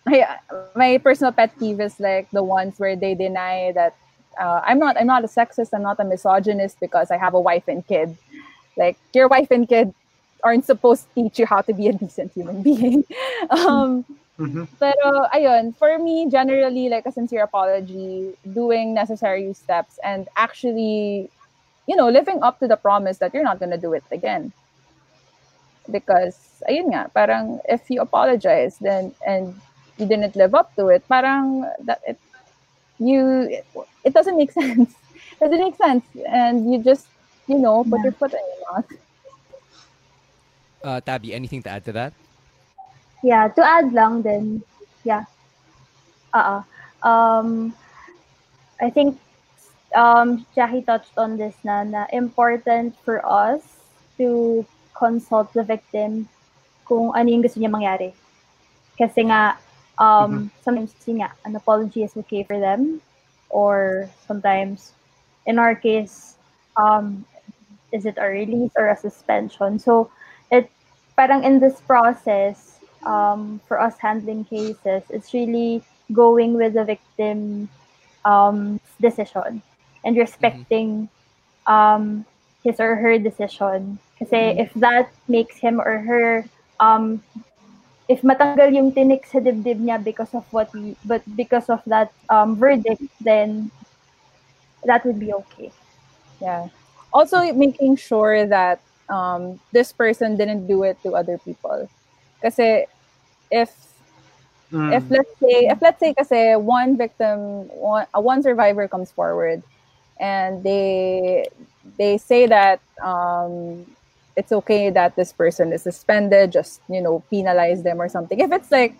my, 0.04 0.38
my 0.76 0.98
personal 0.98 1.32
pet 1.32 1.56
peeve 1.58 1.80
is 1.80 1.98
like 1.98 2.28
the 2.30 2.44
ones 2.44 2.78
where 2.78 2.94
they 2.94 3.14
deny 3.14 3.72
that 3.72 3.96
uh, 4.38 4.60
I'm 4.64 4.78
not 4.78 5.00
I'm 5.00 5.08
not 5.08 5.24
a 5.24 5.30
sexist, 5.32 5.72
I'm 5.72 5.82
not 5.82 5.98
a 5.98 6.04
misogynist 6.04 6.78
because 6.80 7.10
I 7.10 7.16
have 7.16 7.32
a 7.32 7.40
wife 7.40 7.64
and 7.66 7.80
kid. 7.86 8.16
Like 8.76 9.00
your 9.14 9.28
wife 9.28 9.50
and 9.50 9.66
kid 9.66 9.94
aren't 10.44 10.66
supposed 10.66 11.08
to 11.08 11.22
teach 11.22 11.38
you 11.40 11.46
how 11.46 11.62
to 11.62 11.72
be 11.72 11.88
a 11.88 11.92
decent 11.92 12.32
human 12.32 12.62
being. 12.68 13.04
um, 13.50 14.04
pero 14.78 15.24
ayun, 15.32 15.74
for 15.80 15.96
me, 15.98 16.28
generally, 16.28 16.88
like 16.92 17.06
a 17.06 17.12
sincere 17.12 17.42
apology, 17.42 18.36
doing 18.52 18.92
necessary 18.92 19.48
steps, 19.54 19.98
and 20.04 20.28
actually, 20.36 21.30
you 21.86 21.96
know, 21.96 22.08
living 22.08 22.42
up 22.42 22.58
to 22.60 22.66
the 22.66 22.76
promise 22.76 23.18
that 23.18 23.32
you're 23.32 23.44
not 23.44 23.60
gonna 23.60 23.78
do 23.78 23.92
it 23.92 24.04
again. 24.10 24.52
Because, 25.90 26.62
ayun 26.68 26.90
nga, 26.90 27.10
parang 27.14 27.60
if 27.68 27.88
you 27.90 28.00
apologize, 28.02 28.78
then 28.78 29.14
and 29.26 29.54
you 29.98 30.06
didn't 30.06 30.34
live 30.34 30.54
up 30.54 30.74
to 30.76 30.88
it, 30.88 31.06
parang 31.08 31.62
that 31.86 32.02
it 32.06 32.18
you 32.98 33.46
it, 33.50 33.66
it 34.04 34.12
doesn't 34.14 34.36
make 34.36 34.50
sense. 34.60 34.94
It 35.40 35.46
doesn't 35.46 35.62
make 35.62 35.76
sense, 35.76 36.04
and 36.26 36.72
you 36.72 36.82
just 36.82 37.06
you 37.46 37.58
know 37.58 37.84
put 37.84 38.02
your 38.02 38.12
foot 38.12 38.34
in 38.34 38.42
your 38.42 38.60
mouth. 38.72 38.90
Uh, 40.82 41.00
Tabbi, 41.00 41.34
anything 41.34 41.62
to 41.62 41.70
add 41.70 41.84
to 41.84 41.92
that? 41.92 42.12
Yeah, 43.22 43.48
to 43.48 43.62
add 43.64 43.92
lang 43.92 44.22
then, 44.22 44.62
yeah. 45.02 45.24
Uh-uh. 46.32 46.62
um, 47.02 47.74
I 48.80 48.90
think 48.90 49.18
um, 49.96 50.46
Jackie 50.54 50.82
touched 50.82 51.16
on 51.16 51.36
this 51.36 51.56
na, 51.64 51.82
na 51.82 52.06
important 52.12 52.94
for 53.02 53.24
us 53.24 53.64
to 54.20 54.64
consult 54.94 55.52
the 55.52 55.64
victim 55.64 56.28
kung 56.84 57.16
ano 57.16 57.26
yung 57.32 57.42
gusto 57.42 57.58
niya 57.58 57.72
mangyari. 57.72 58.12
Kasi 59.00 59.26
nga, 59.26 59.56
um, 59.98 60.52
sometimes 60.60 60.94
yun 61.08 61.24
nga, 61.24 61.32
an 61.44 61.56
apology 61.56 62.04
is 62.04 62.16
okay 62.16 62.44
for 62.44 62.60
them. 62.60 63.00
Or 63.48 64.08
sometimes, 64.28 64.92
in 65.46 65.58
our 65.58 65.74
case, 65.74 66.36
um, 66.76 67.24
is 67.90 68.04
it 68.04 68.20
a 68.20 68.28
release 68.28 68.72
or 68.76 68.92
a 68.92 68.96
suspension? 68.96 69.80
So, 69.80 70.10
it 70.52 70.68
parang 71.16 71.44
in 71.44 71.58
this 71.58 71.80
process, 71.80 72.78
um, 73.04 73.60
for 73.66 73.80
us 73.80 73.96
handling 73.98 74.44
cases, 74.44 75.02
it's 75.08 75.32
really 75.32 75.82
going 76.12 76.54
with 76.54 76.74
the 76.74 76.84
victim 76.84 77.68
um, 78.24 78.80
decision 79.00 79.62
and 80.06 80.16
respecting 80.16 81.10
um, 81.66 82.24
his 82.64 82.80
or 82.80 82.96
her 82.96 83.18
decision. 83.18 83.98
Kasi 84.18 84.54
if 84.56 84.72
that 84.78 85.10
makes 85.28 85.58
him 85.58 85.80
or 85.80 85.98
her 86.06 86.46
um, 86.80 87.22
if 88.08 88.22
matanggal 88.22 88.70
yung 88.74 88.92
tinik 88.92 89.26
sa 89.26 89.38
dibdib 89.42 89.80
niya 89.82 89.98
because 90.02 90.34
of 90.34 90.46
what 90.54 90.70
we 90.74 90.96
but 91.04 91.22
because 91.36 91.68
of 91.70 91.82
that 91.86 92.12
um, 92.30 92.56
verdict 92.56 93.02
then 93.20 93.70
that 94.84 95.04
would 95.04 95.18
be 95.20 95.32
okay 95.32 95.72
Yeah. 96.40 96.68
Also 97.12 97.40
making 97.54 97.96
sure 97.96 98.46
that 98.46 98.80
um, 99.08 99.60
this 99.72 99.92
person 99.92 100.36
didn't 100.36 100.66
do 100.66 100.82
it 100.84 100.98
to 101.04 101.14
other 101.14 101.38
people. 101.38 101.88
Kasi 102.42 102.86
if 103.50 103.70
Mm. 104.72 104.90
if 104.92 105.04
let's 105.10 105.30
say 105.40 105.68
if 105.70 105.78
let's 105.82 106.00
say 106.00 106.12
kasi 106.14 106.54
one 106.56 106.96
victim 106.96 107.68
one, 107.70 108.06
uh, 108.14 108.20
one 108.20 108.42
survivor 108.42 108.88
comes 108.88 109.10
forward 109.12 109.62
and 110.20 110.62
they 110.62 111.46
they 111.98 112.18
say 112.18 112.46
that 112.46 112.80
um, 113.02 113.86
it's 114.36 114.52
okay 114.52 114.90
that 114.90 115.16
this 115.16 115.32
person 115.32 115.72
is 115.72 115.82
suspended 115.82 116.52
just 116.52 116.80
you 116.88 117.00
know 117.00 117.22
penalize 117.30 117.82
them 117.82 118.00
or 118.00 118.08
something 118.08 118.40
if 118.40 118.52
it's 118.52 118.70
like 118.70 118.94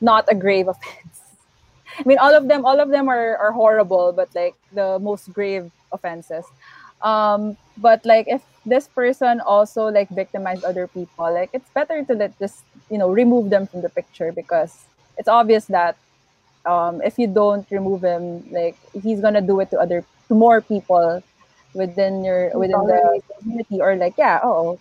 not 0.00 0.24
a 0.28 0.34
grave 0.34 0.68
offense 0.72 1.20
I 1.98 2.02
mean, 2.06 2.18
all 2.18 2.34
of 2.34 2.48
them, 2.48 2.64
all 2.64 2.80
of 2.80 2.88
them 2.88 3.08
are, 3.08 3.36
are 3.36 3.52
horrible, 3.52 4.12
but 4.12 4.28
like 4.34 4.54
the 4.72 4.98
most 4.98 5.32
grave 5.32 5.70
offenses. 5.92 6.44
Um, 7.02 7.56
but 7.76 8.04
like 8.04 8.26
if 8.28 8.42
this 8.64 8.86
person 8.88 9.40
also 9.40 9.88
like 9.88 10.08
victimized 10.10 10.64
other 10.64 10.86
people, 10.86 11.32
like 11.32 11.50
it's 11.52 11.68
better 11.70 12.04
to 12.04 12.14
let 12.14 12.38
just 12.38 12.62
you 12.90 12.98
know 12.98 13.10
remove 13.10 13.50
them 13.50 13.66
from 13.66 13.80
the 13.80 13.88
picture 13.88 14.32
because 14.32 14.84
it's 15.18 15.28
obvious 15.28 15.66
that 15.66 15.96
um, 16.66 17.00
if 17.02 17.18
you 17.18 17.26
don't 17.26 17.66
remove 17.70 18.02
him, 18.02 18.44
like 18.50 18.76
he's 19.02 19.20
gonna 19.20 19.40
do 19.40 19.60
it 19.60 19.70
to 19.70 19.80
other 19.80 20.04
to 20.30 20.34
more 20.38 20.62
people 20.62 21.22
within 21.74 22.22
your 22.22 22.54
within 22.54 22.86
the 22.86 23.22
community 23.42 23.82
or 23.82 23.98
like 23.98 24.14
yeah 24.16 24.38
oh 24.46 24.78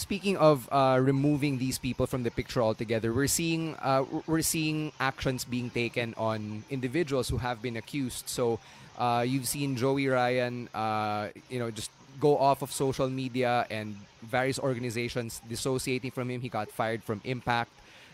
speaking 0.00 0.36
of 0.38 0.68
uh, 0.72 0.98
removing 1.00 1.58
these 1.58 1.78
people 1.78 2.06
from 2.06 2.22
the 2.24 2.30
picture 2.30 2.62
altogether, 2.62 3.12
we're 3.12 3.28
seeing 3.28 3.76
uh, 3.84 4.04
we're 4.26 4.42
seeing 4.42 4.92
actions 4.98 5.44
being 5.44 5.68
taken 5.70 6.14
on 6.16 6.64
individuals 6.70 7.28
who 7.28 7.36
have 7.36 7.60
been 7.60 7.76
accused. 7.76 8.28
So 8.28 8.58
uh, 8.98 9.24
you've 9.26 9.46
seen 9.46 9.76
Joey 9.76 10.08
Ryan, 10.08 10.68
uh, 10.74 11.28
you 11.48 11.58
know, 11.58 11.70
just 11.70 11.90
go 12.18 12.36
off 12.36 12.62
of 12.62 12.72
social 12.72 13.08
media 13.08 13.66
and 13.70 13.96
various 14.22 14.58
organizations 14.58 15.40
dissociating 15.48 16.10
from 16.10 16.30
him. 16.30 16.40
He 16.40 16.48
got 16.48 16.70
fired 16.72 17.04
from 17.04 17.20
Impact. 17.24 17.70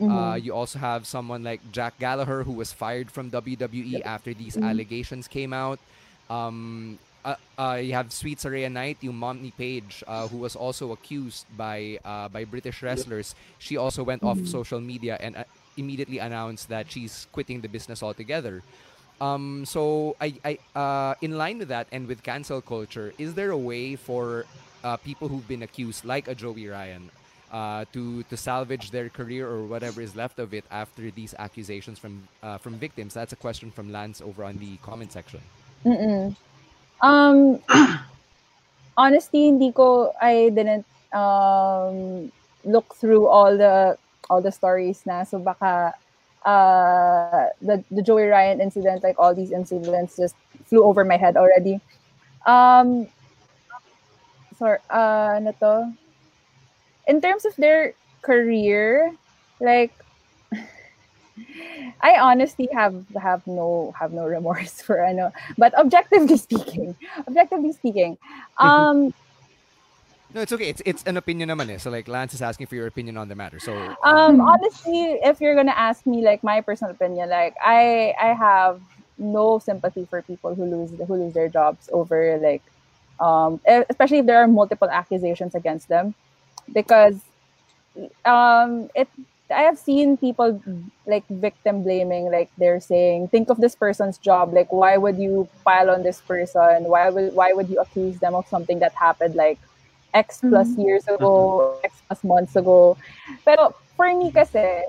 Uh, 0.08 0.34
Mhm. 0.34 0.40
you 0.40 0.52
also 0.52 0.78
have 0.78 1.06
someone 1.06 1.42
like 1.42 1.60
Jack 1.70 1.98
Gallagher 1.98 2.44
who 2.44 2.52
was 2.52 2.72
fired 2.72 3.10
from 3.10 3.30
WWE 3.30 4.02
after 4.04 4.34
these 4.34 4.56
Mhm. 4.56 4.62
allegations 4.62 5.28
came 5.28 5.52
out. 5.52 5.80
Um, 6.28 6.98
uh, 7.24 7.36
uh, 7.58 7.78
you 7.82 7.92
have 7.92 8.12
Sweet 8.12 8.38
Saraya 8.38 8.70
Knight, 8.70 8.98
yung 9.00 9.16
Mommy 9.16 9.50
Paige, 9.52 10.02
uh, 10.06 10.28
who 10.28 10.38
was 10.38 10.54
also 10.56 10.92
accused 10.92 11.46
by 11.50 11.98
uh, 12.04 12.28
by 12.28 12.44
British 12.44 12.82
wrestlers. 12.82 13.34
She 13.58 13.76
also 13.76 14.02
went 14.04 14.22
off 14.22 14.40
Mhm. 14.40 14.46
social 14.46 14.80
media 14.80 15.16
and 15.20 15.36
uh, 15.36 15.44
immediately 15.76 16.18
announced 16.18 16.68
that 16.68 16.90
she's 16.90 17.26
quitting 17.32 17.60
the 17.60 17.68
business 17.68 18.02
altogether. 18.02 18.62
Um, 19.20 19.64
so 19.66 20.16
I, 20.20 20.38
I 20.44 20.58
uh, 20.78 21.14
in 21.20 21.36
line 21.38 21.58
with 21.58 21.68
that 21.68 21.88
and 21.92 22.06
with 22.06 22.22
cancel 22.22 22.60
culture, 22.60 23.12
is 23.18 23.34
there 23.34 23.50
a 23.50 23.58
way 23.58 23.96
for 23.96 24.46
uh, 24.84 24.96
people 24.96 25.28
who've 25.28 25.46
been 25.46 25.62
accused, 25.62 26.04
like 26.04 26.28
a 26.28 26.34
Joey 26.34 26.66
Ryan, 26.68 27.10
uh, 27.52 27.84
to 27.92 28.22
to 28.24 28.36
salvage 28.36 28.90
their 28.90 29.08
career 29.08 29.48
or 29.48 29.64
whatever 29.64 30.00
is 30.00 30.16
left 30.16 30.38
of 30.38 30.54
it 30.54 30.64
after 30.70 31.10
these 31.10 31.34
accusations 31.38 31.98
from 31.98 32.26
uh, 32.42 32.58
from 32.58 32.74
victims? 32.74 33.14
That's 33.14 33.32
a 33.32 33.40
question 33.40 33.70
from 33.70 33.92
Lance 33.92 34.20
over 34.20 34.44
on 34.44 34.58
the 34.58 34.76
comment 34.82 35.12
section. 35.12 35.40
Mm-mm. 35.84 36.34
Um, 37.00 37.60
honestly, 38.96 39.46
hindi 39.46 39.72
ko, 39.72 40.12
I 40.20 40.50
didn't 40.50 40.86
um, 41.12 42.32
look 42.64 42.94
through 42.96 43.26
all 43.26 43.56
the 43.56 43.98
all 44.28 44.40
the 44.42 44.50
stories 44.52 45.06
na. 45.06 45.22
So 45.22 45.38
baka 45.38 45.94
uh, 46.44 47.46
the, 47.60 47.84
the 47.90 48.02
Joey 48.02 48.26
Ryan 48.26 48.60
incident, 48.60 49.02
like 49.02 49.18
all 49.18 49.34
these 49.34 49.52
incidents 49.52 50.16
just 50.16 50.34
flew 50.66 50.84
over 50.84 51.04
my 51.04 51.16
head 51.16 51.36
already. 51.36 51.80
Um, 52.46 53.08
sorry, 54.58 54.78
uh, 54.90 55.42
ano 55.42 55.52
to? 55.60 55.92
In 57.06 57.20
terms 57.20 57.44
of 57.44 57.54
their 57.56 57.94
career, 58.22 59.12
like 59.60 59.92
I 62.02 62.18
honestly 62.18 62.68
have 62.72 62.94
have 63.20 63.46
no 63.46 63.94
have 63.98 64.12
no 64.12 64.24
remorse 64.24 64.80
for 64.86 65.02
ano. 65.04 65.32
But 65.58 65.76
objectively 65.78 66.36
speaking, 66.46 66.96
objectively 67.28 67.72
speaking, 67.72 68.18
um, 68.58 69.12
No, 70.34 70.42
it's 70.42 70.52
okay. 70.52 70.68
It's 70.68 70.82
it's 70.84 71.02
an 71.06 71.16
opinion 71.16 71.48
naman 71.48 71.70
eh. 71.70 71.78
So 71.78 71.88
like 71.90 72.08
Lance 72.08 72.34
is 72.34 72.42
asking 72.42 72.66
for 72.66 72.74
your 72.74 72.86
opinion 72.86 73.16
on 73.16 73.28
the 73.28 73.34
matter. 73.34 73.58
So 73.58 73.72
um, 74.04 74.40
honestly, 74.42 75.16
if 75.22 75.40
you're 75.40 75.54
gonna 75.54 75.72
ask 75.72 76.04
me 76.04 76.20
like 76.20 76.42
my 76.42 76.60
personal 76.60 76.92
opinion, 76.92 77.30
like 77.30 77.54
I 77.62 78.12
I 78.20 78.34
have 78.34 78.82
no 79.16 79.58
sympathy 79.58 80.04
for 80.10 80.20
people 80.22 80.54
who 80.54 80.66
lose 80.66 80.92
who 80.92 81.14
lose 81.16 81.32
their 81.32 81.48
jobs 81.48 81.88
over 81.92 82.36
like 82.36 82.60
um 83.18 83.60
especially 83.88 84.18
if 84.18 84.26
there 84.26 84.36
are 84.36 84.46
multiple 84.46 84.90
accusations 84.90 85.54
against 85.54 85.88
them 85.88 86.14
because 86.72 87.20
um 88.24 88.88
it 88.94 89.08
I 89.50 89.62
have 89.62 89.78
seen 89.78 90.16
people 90.16 90.60
like 91.06 91.24
victim 91.28 91.82
blaming, 91.84 92.30
like 92.32 92.50
they're 92.58 92.80
saying, 92.80 93.28
think 93.28 93.48
of 93.50 93.58
this 93.60 93.76
person's 93.76 94.18
job. 94.18 94.52
Like, 94.52 94.72
why 94.72 94.96
would 94.96 95.18
you 95.18 95.48
pile 95.64 95.90
on 95.90 96.02
this 96.02 96.20
person? 96.20 96.84
Why 96.84 97.10
would 97.10 97.34
why 97.34 97.52
would 97.52 97.68
you 97.68 97.78
accuse 97.80 98.18
them 98.18 98.34
of 98.34 98.46
something 98.48 98.80
that 98.80 98.92
happened 98.94 99.34
like 99.36 99.58
X 100.14 100.42
plus 100.48 100.76
Mhm. 100.76 100.78
years 100.78 101.06
ago, 101.06 101.70
X 101.84 102.02
plus 102.06 102.24
months 102.24 102.56
ago? 102.56 102.96
Pero 103.44 103.74
for 103.96 104.10
me 104.14 104.32
kasi, 104.32 104.82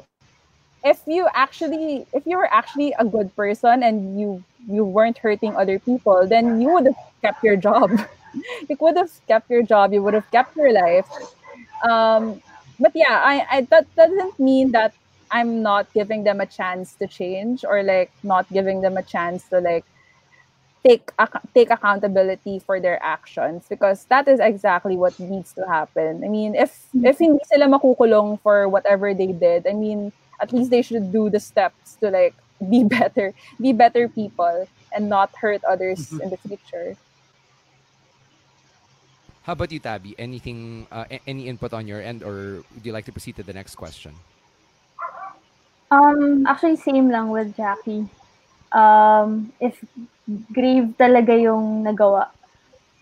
if 0.83 1.01
you 1.05 1.27
actually 1.33 2.05
if 2.13 2.25
you 2.25 2.37
were 2.37 2.51
actually 2.51 2.93
a 2.99 3.05
good 3.05 3.35
person 3.35 3.83
and 3.83 4.19
you 4.19 4.43
you 4.69 4.83
weren't 4.85 5.17
hurting 5.17 5.55
other 5.55 5.79
people, 5.79 6.27
then 6.27 6.59
you 6.59 6.69
would 6.69 6.85
have 6.85 6.99
kept 7.21 7.43
your 7.43 7.55
job. 7.57 7.91
you 8.69 8.77
would 8.79 8.97
have 8.97 9.11
kept 9.27 9.49
your 9.49 9.63
job. 9.63 9.93
You 9.93 10.03
would 10.03 10.13
have 10.13 10.29
kept 10.31 10.55
your 10.55 10.71
life. 10.73 11.07
Um, 11.83 12.41
but 12.79 12.91
yeah, 12.95 13.21
I, 13.23 13.45
I 13.49 13.61
that 13.69 13.87
doesn't 13.95 14.39
mean 14.39 14.71
that 14.71 14.93
I'm 15.31 15.61
not 15.61 15.91
giving 15.93 16.23
them 16.23 16.39
a 16.41 16.45
chance 16.45 16.93
to 16.95 17.07
change 17.07 17.65
or 17.65 17.83
like 17.83 18.11
not 18.23 18.47
giving 18.49 18.81
them 18.81 18.97
a 18.97 19.03
chance 19.03 19.47
to 19.49 19.59
like 19.59 19.85
take 20.85 21.11
ac- 21.19 21.43
take 21.53 21.69
accountability 21.69 22.59
for 22.59 22.79
their 22.79 23.01
actions 23.03 23.65
because 23.69 24.05
that 24.05 24.27
is 24.27 24.39
exactly 24.39 24.95
what 24.95 25.19
needs 25.19 25.53
to 25.53 25.67
happen. 25.67 26.23
I 26.23 26.29
mean, 26.29 26.55
if 26.55 26.87
if 27.03 27.19
hindi 27.19 27.43
sila 27.49 27.67
makukulong 27.67 28.39
for 28.41 28.69
whatever 28.69 29.13
they 29.13 29.33
did, 29.33 29.67
I 29.67 29.73
mean, 29.73 30.13
at 30.39 30.53
least 30.53 30.69
they 30.71 30.81
should 30.81 31.11
do 31.11 31.29
the 31.29 31.39
steps 31.39 31.97
to 31.99 32.09
like 32.09 32.35
be 32.69 32.83
better, 32.97 33.33
be 33.59 33.73
better 33.73 34.07
people 34.07 34.67
and 34.93 35.09
not 35.09 35.33
hurt 35.35 35.63
others 35.65 36.13
in 36.21 36.29
the 36.29 36.37
future. 36.37 36.95
How 39.47 39.55
about 39.55 39.71
you, 39.71 39.79
Tabby? 39.79 40.13
Anything, 40.19 40.85
uh, 40.91 41.07
any 41.25 41.47
input 41.47 41.71
on 41.71 41.87
your 41.87 42.03
end, 42.03 42.21
or 42.21 42.67
would 42.75 42.83
you 42.83 42.91
like 42.91 43.07
to 43.07 43.15
proceed 43.15 43.39
to 43.39 43.43
the 43.43 43.55
next 43.55 43.79
question? 43.79 44.11
Um, 45.89 46.43
actually, 46.45 46.75
same 46.75 47.07
lang 47.07 47.31
with 47.31 47.55
Jackie. 47.55 48.11
Um, 48.75 49.55
if 49.63 49.79
grave 50.51 50.91
talaga 50.99 51.31
yung 51.31 51.87
nagawa, 51.87 52.27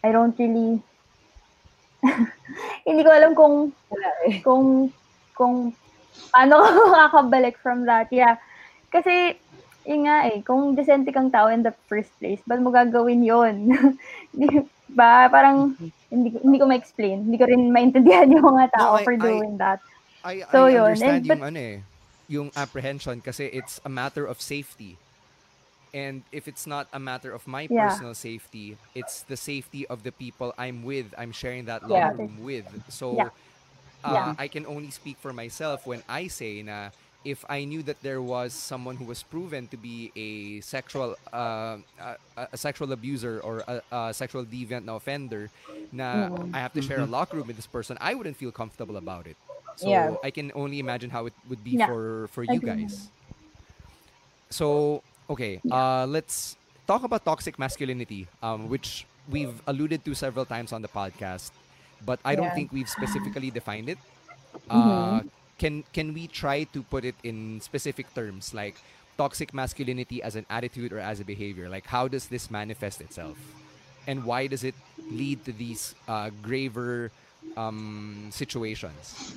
I 0.05 0.13
don't 0.13 0.37
really, 0.37 0.85
hindi 2.85 3.01
ko 3.01 3.09
alam 3.09 3.33
kung, 3.33 3.73
kung, 4.45 4.93
kung, 5.33 5.73
paano 6.29 6.61
ka 6.61 6.69
makakabalik 6.93 7.57
from 7.57 7.89
that. 7.89 8.13
Yeah. 8.13 8.37
Kasi, 8.93 9.33
yun 9.89 10.05
nga 10.05 10.29
eh, 10.29 10.45
kung 10.45 10.77
decente 10.77 11.09
kang 11.09 11.33
tao 11.33 11.49
in 11.49 11.65
the 11.65 11.73
first 11.89 12.13
place, 12.21 12.45
ba't 12.45 12.61
mo 12.61 12.69
gagawin 12.69 13.25
yun? 13.25 13.73
Di 14.37 14.61
ba? 14.93 15.25
Parang, 15.25 15.73
hindi, 16.09 16.29
ko- 16.31 16.41
hindi 16.43 16.57
ko 16.59 16.65
ma-explain. 16.67 17.17
Hindi 17.25 17.37
ko 17.37 17.45
rin 17.45 17.71
maintindihan 17.71 18.29
yung 18.33 18.45
mga 18.45 18.71
tao 18.77 18.95
No, 18.95 18.99
I- 18.99 19.03
for 19.03 19.13
I- 19.13 19.21
doing 19.21 19.57
that. 19.57 19.79
I, 20.25 20.41
So, 20.51 20.65
I 20.65 20.73
yun. 20.73 20.83
understand 20.85 21.15
And- 21.17 21.25
yung 21.25 21.39
but- 21.39 21.47
ano 21.47 21.59
eh, 21.59 21.77
yung 22.27 22.47
apprehension 22.55 23.21
kasi 23.21 23.45
it's 23.53 23.77
a 23.85 23.89
matter 23.89 24.25
of 24.25 24.41
safety. 24.41 24.97
And 25.93 26.23
if 26.33 26.47
it's 26.49 26.67
not 26.67 26.87
a 26.91 26.99
matter 26.99 27.31
of 27.31 27.47
my 27.47 27.67
Yeah. 27.69 27.87
personal 27.87 28.15
safety, 28.15 28.75
it's 28.93 29.23
the 29.23 29.37
safety 29.37 29.87
of 29.87 30.03
the 30.03 30.11
people 30.11 30.51
I'm 30.57 30.83
with, 30.83 31.13
I'm 31.17 31.31
sharing 31.31 31.65
that 31.71 31.85
Yeah. 31.87 32.09
locker 32.11 32.25
room 32.27 32.43
with. 32.43 32.67
So 32.91 33.15
Yeah. 33.15 33.29
uh, 34.03 34.11
Yeah. 34.11 34.35
I 34.37 34.47
can 34.49 34.65
only 34.65 34.91
speak 34.91 35.15
for 35.21 35.31
myself 35.31 35.87
when 35.87 36.03
I 36.09 36.27
say 36.27 36.59
na 36.61 36.89
if 37.25 37.43
I 37.49 37.65
knew 37.65 37.81
that 37.89 37.97
there 38.05 38.21
was 38.21 38.53
someone 38.53 38.95
who 38.95 39.03
was 39.05 39.25
proven 39.25 39.65
to 39.73 39.77
be 39.77 40.13
a 40.15 40.61
sexual 40.61 41.17
uh, 41.33 41.81
a, 42.37 42.53
a 42.53 42.57
sexual 42.57 42.93
abuser 42.93 43.41
or 43.41 43.65
a, 43.67 43.81
a 43.91 44.13
sexual 44.13 44.45
deviant 44.45 44.85
na 44.85 44.95
offender 45.01 45.49
na 45.91 46.29
Mhm. 46.29 46.53
I 46.53 46.59
have 46.61 46.73
to 46.77 46.81
share 46.85 47.01
a 47.01 47.09
Mhm. 47.09 47.17
locker 47.17 47.37
room 47.41 47.47
with 47.49 47.57
this 47.57 47.67
person, 47.67 47.97
I 47.99 48.13
wouldn't 48.13 48.37
feel 48.37 48.53
comfortable 48.53 48.95
about 49.01 49.25
it. 49.25 49.35
So 49.75 49.89
Yeah. 49.89 50.15
I 50.23 50.29
can 50.31 50.53
only 50.55 50.77
imagine 50.79 51.09
how 51.09 51.25
it 51.25 51.33
would 51.49 51.63
be 51.65 51.75
Yeah. 51.81 51.89
for 51.89 52.29
for 52.31 52.45
you 52.45 52.61
guys. 52.61 53.09
So 54.49 55.01
okay, 55.29 55.59
uh, 55.71 56.05
let's 56.05 56.55
talk 56.87 57.03
about 57.03 57.25
toxic 57.25 57.57
masculinity, 57.57 58.27
um, 58.45 58.69
which 58.69 59.05
we've 59.27 59.57
alluded 59.65 60.05
to 60.05 60.13
several 60.13 60.45
times 60.45 60.71
on 60.71 60.81
the 60.85 60.87
podcast, 60.91 61.49
but 62.05 62.19
I 62.23 62.35
don't 62.37 62.53
think 62.53 62.71
we've 62.71 62.89
specifically 62.89 63.49
defined 63.49 63.89
it. 63.89 63.97
Mhm. 64.69 64.69
Uh, 64.69 65.19
can 65.57 65.83
can 65.93 66.13
we 66.13 66.27
try 66.27 66.63
to 66.75 66.83
put 66.83 67.05
it 67.05 67.15
in 67.23 67.61
specific 67.61 68.11
terms 68.13 68.53
like 68.53 68.75
toxic 69.17 69.53
masculinity 69.53 70.21
as 70.21 70.35
an 70.35 70.45
attitude 70.49 70.91
or 70.91 70.99
as 70.99 71.19
a 71.19 71.25
behavior? 71.25 71.69
Like 71.69 71.85
how 71.87 72.07
does 72.07 72.27
this 72.27 72.51
manifest 72.51 73.01
itself, 73.01 73.37
and 74.07 74.23
why 74.25 74.47
does 74.47 74.63
it 74.63 74.75
lead 75.11 75.45
to 75.45 75.51
these 75.51 75.95
uh, 76.07 76.29
graver 76.41 77.11
um, 77.55 78.29
situations? 78.31 79.35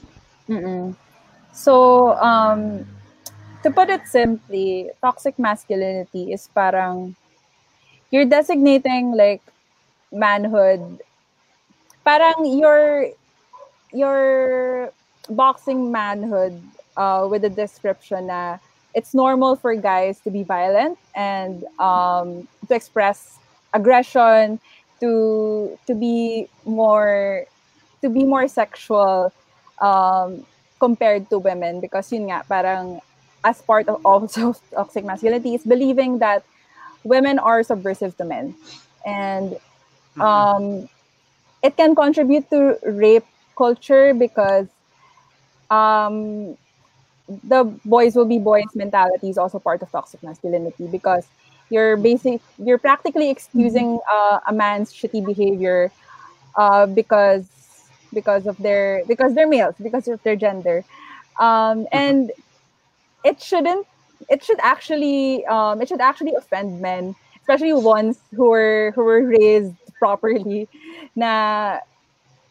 Mm-mm. 0.49 0.97
So, 1.53 2.15
um, 2.19 2.87
to 3.63 3.71
put 3.71 3.91
it 3.91 4.07
simply, 4.07 4.91
toxic 5.01 5.39
masculinity 5.39 6.33
is 6.33 6.49
parang 6.55 7.15
you're 8.11 8.25
designating 8.25 9.13
like 9.13 9.43
manhood. 10.13 11.01
Parang 12.05 12.47
you're 12.47 13.13
you're 13.93 14.93
boxing 15.31 15.93
manhood 15.93 16.61
uh, 16.97 17.27
with 17.31 17.45
a 17.45 17.51
description 17.51 18.27
na 18.27 18.59
it's 18.95 19.15
normal 19.15 19.57
for 19.57 19.75
guys 19.75 20.21
to 20.21 20.31
be 20.31 20.43
violent 20.43 20.99
and 21.15 21.65
um, 21.79 22.49
to 22.69 22.75
express 22.75 23.39
aggression, 23.73 24.59
to 25.01 25.79
to 25.87 25.95
be 25.95 26.49
more 26.65 27.45
to 28.03 28.09
be 28.09 28.25
more 28.25 28.49
sexual 28.49 29.33
um, 29.81 30.45
compared 30.81 31.29
to 31.31 31.39
women 31.39 31.81
because 31.81 32.11
yun 32.13 32.31
nga 32.31 32.43
parang 32.49 33.01
as 33.45 33.63
part 33.63 33.89
of 33.89 34.03
also 34.05 34.55
toxic 34.75 35.05
masculinity 35.05 35.55
is 35.55 35.63
believing 35.63 36.19
that 36.19 36.43
women 37.05 37.39
are 37.39 37.63
subversive 37.63 38.17
to 38.19 38.25
men. 38.25 38.55
And 39.07 39.57
um, 40.21 40.89
it 41.63 41.77
can 41.77 41.95
contribute 41.95 42.51
to 42.51 42.79
rape 42.85 43.27
culture 43.57 44.15
because 44.15 44.67
um 45.71 46.57
the 47.45 47.65
boys 47.85 48.17
will 48.17 48.25
be 48.25 48.39
boys 48.39 48.65
mentality 48.75 49.29
is 49.29 49.39
also 49.39 49.59
part 49.59 49.83
of 49.83 49.91
toxic 49.91 50.23
masculinity 50.23 50.87
because 50.87 51.27
you're 51.71 51.97
basic 51.97 52.41
you're 52.59 52.79
practically 52.79 53.31
excusing 53.31 54.01
uh, 54.11 54.41
a 54.47 54.53
man's 54.53 54.93
shitty 54.93 55.25
behavior 55.25 55.91
uh, 56.57 56.87
because 56.87 57.47
because 58.15 58.47
of 58.47 58.57
their 58.59 59.03
because 59.07 59.35
they're 59.35 59.49
males 59.49 59.75
because 59.83 60.09
of 60.09 60.23
their 60.23 60.37
gender. 60.37 60.85
Um, 61.39 61.87
and 61.93 62.33
it 63.25 63.41
shouldn't 63.41 63.87
it 64.29 64.43
should 64.45 64.59
actually 64.61 65.45
um, 65.47 65.81
it 65.83 65.89
should 65.89 66.01
actually 66.01 66.35
offend 66.35 66.81
men 66.81 67.15
especially 67.41 67.73
ones 67.73 68.19
who 68.35 68.49
were 68.51 68.93
who 68.95 69.05
were 69.05 69.23
raised 69.25 69.75
properly. 69.99 70.69
Na 71.17 71.79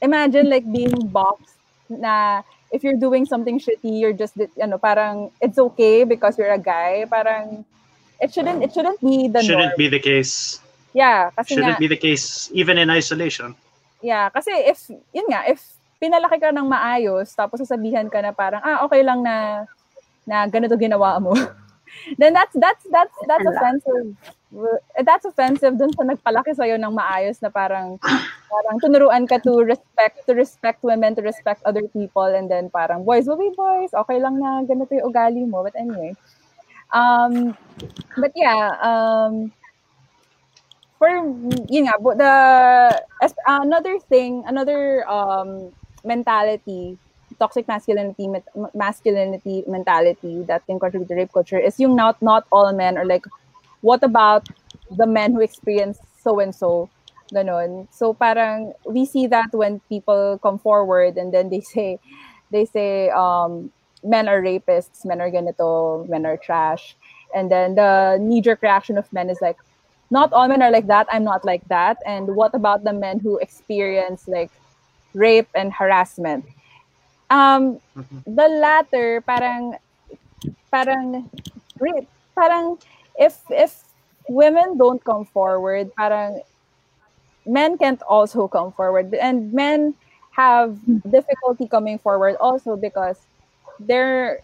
imagine 0.02 0.50
like 0.50 0.66
being 0.72 0.94
boxed 1.10 1.56
na 1.90 2.42
if 2.72 2.84
you're 2.84 3.00
doing 3.00 3.26
something 3.26 3.60
shitty 3.60 4.00
you're 4.00 4.14
just 4.14 4.36
you 4.38 4.68
know 4.68 4.78
parang 4.78 5.32
it's 5.42 5.58
okay 5.58 6.04
because 6.04 6.38
you're 6.38 6.52
a 6.52 6.60
guy 6.60 7.06
parang 7.10 7.64
it 8.20 8.34
shouldn't 8.34 8.64
it 8.64 8.74
shouldn't 8.74 9.00
be 9.02 9.28
the 9.28 9.42
Shouldn't 9.42 9.76
norm. 9.76 9.80
be 9.80 9.88
the 9.88 10.00
case. 10.02 10.60
yeah 10.94 11.30
kasi 11.38 11.56
Shouldn't 11.56 11.78
nga, 11.78 11.84
be 11.84 11.88
the 11.88 12.00
case 12.00 12.50
even 12.52 12.78
in 12.78 12.90
isolation. 12.90 13.56
Yeah, 14.02 14.30
kasi 14.30 14.54
if, 14.54 14.94
yun 15.10 15.26
nga, 15.30 15.50
if 15.50 15.58
pinalaki 15.98 16.38
ka 16.38 16.54
ng 16.54 16.70
maayos, 16.70 17.34
tapos 17.34 17.66
sasabihan 17.66 18.06
ka 18.10 18.22
na 18.22 18.30
parang, 18.30 18.62
ah, 18.62 18.86
okay 18.86 19.02
lang 19.02 19.26
na, 19.26 19.66
na 20.22 20.46
ganito 20.46 20.78
ginawa 20.78 21.18
mo. 21.18 21.34
then 22.22 22.34
that's, 22.34 22.54
that's, 22.54 22.86
that's, 22.94 23.16
that's 23.26 23.48
offensive. 23.50 24.14
That's 25.04 25.28
offensive 25.28 25.76
dun 25.76 25.92
sa 25.92 26.08
nagpalaki 26.08 26.56
sa'yo 26.56 26.80
ng 26.80 26.96
maayos 26.96 27.44
na 27.44 27.52
parang, 27.52 28.00
parang 28.48 28.76
tunuruan 28.80 29.28
ka 29.28 29.44
to 29.44 29.60
respect, 29.60 30.24
to 30.24 30.34
respect 30.34 30.80
women, 30.88 31.16
to 31.20 31.22
respect 31.22 31.60
other 31.68 31.84
people, 31.92 32.24
and 32.24 32.48
then 32.48 32.72
parang, 32.72 33.04
boys 33.04 33.28
will 33.28 33.36
be 33.36 33.52
boys, 33.52 33.92
okay 33.92 34.24
lang 34.24 34.40
na 34.40 34.64
ganito 34.64 34.96
yung 34.96 35.12
ugali 35.12 35.44
mo. 35.44 35.68
But 35.68 35.76
anyway. 35.76 36.16
Um, 36.96 37.60
but 38.16 38.32
yeah, 38.40 38.80
um, 38.80 39.52
for 40.98 41.12
yun 41.70 41.86
nga 41.86 41.96
bu- 42.02 42.18
the 42.18 42.34
another 43.46 44.00
thing 44.10 44.42
another 44.50 45.06
um 45.06 45.70
mentality 46.02 46.98
toxic 47.38 47.68
masculinity 47.68 48.26
masculinity 48.74 49.62
mentality 49.70 50.42
that 50.50 50.66
can 50.66 50.80
contribute 50.82 51.06
to 51.06 51.14
rape 51.14 51.30
culture 51.30 51.62
is 51.62 51.78
yung 51.78 51.94
not 51.94 52.18
not 52.22 52.50
all 52.50 52.74
men 52.74 52.98
or 52.98 53.06
like 53.06 53.26
what 53.82 54.04
about 54.04 54.48
the 54.98 55.06
men 55.06 55.34
who 55.34 55.42
experience 55.42 56.00
so 56.22 56.40
and 56.40 56.54
so 56.54 56.90
ganon 57.34 57.88
so 57.92 58.14
parang 58.14 58.74
we 58.86 59.06
see 59.06 59.28
that 59.28 59.52
when 59.52 59.80
people 59.90 60.40
come 60.42 60.58
forward 60.58 61.18
and 61.18 61.34
then 61.34 61.50
they 61.50 61.62
say 61.74 62.00
they 62.52 62.66
say 62.66 63.10
um 63.10 63.72
men 64.04 64.30
are 64.30 64.42
rapists 64.42 65.04
men 65.04 65.20
are 65.20 65.30
ganito 65.30 66.08
men 66.08 66.26
are 66.26 66.38
trash 66.38 66.96
and 67.36 67.52
then 67.52 67.76
the 67.76 68.18
knee 68.22 68.40
jerk 68.40 68.62
reaction 68.62 68.98
of 68.98 69.12
men 69.12 69.30
is 69.30 69.42
like 69.42 69.58
not 70.10 70.32
all 70.32 70.48
men 70.48 70.62
are 70.62 70.72
like 70.72 70.88
that. 70.88 71.08
I'm 71.12 71.24
not 71.24 71.44
like 71.44 71.68
that. 71.68 71.98
And 72.06 72.36
what 72.36 72.56
about 72.56 72.84
the 72.84 72.94
men 72.94 73.20
who 73.20 73.38
experience 73.40 74.28
like 74.28 74.52
rape 75.14 75.50
and 75.54 75.72
harassment? 75.72 76.46
Um, 77.30 77.80
the 78.26 78.48
latter, 78.48 79.22
parang, 79.22 79.76
parang, 80.72 81.30
rape, 81.80 82.08
parang, 82.36 82.78
if 83.18 83.42
if 83.50 83.84
women 84.30 84.78
don't 84.78 85.04
come 85.04 85.26
forward, 85.26 85.92
parang, 85.96 86.42
men 87.46 87.78
can't 87.78 88.02
also 88.04 88.48
come 88.48 88.72
forward, 88.72 89.14
and 89.16 89.52
men 89.54 89.96
have 90.32 90.78
difficulty 91.10 91.68
coming 91.68 91.98
forward 91.98 92.36
also 92.40 92.76
because 92.78 93.18
they're 93.80 94.40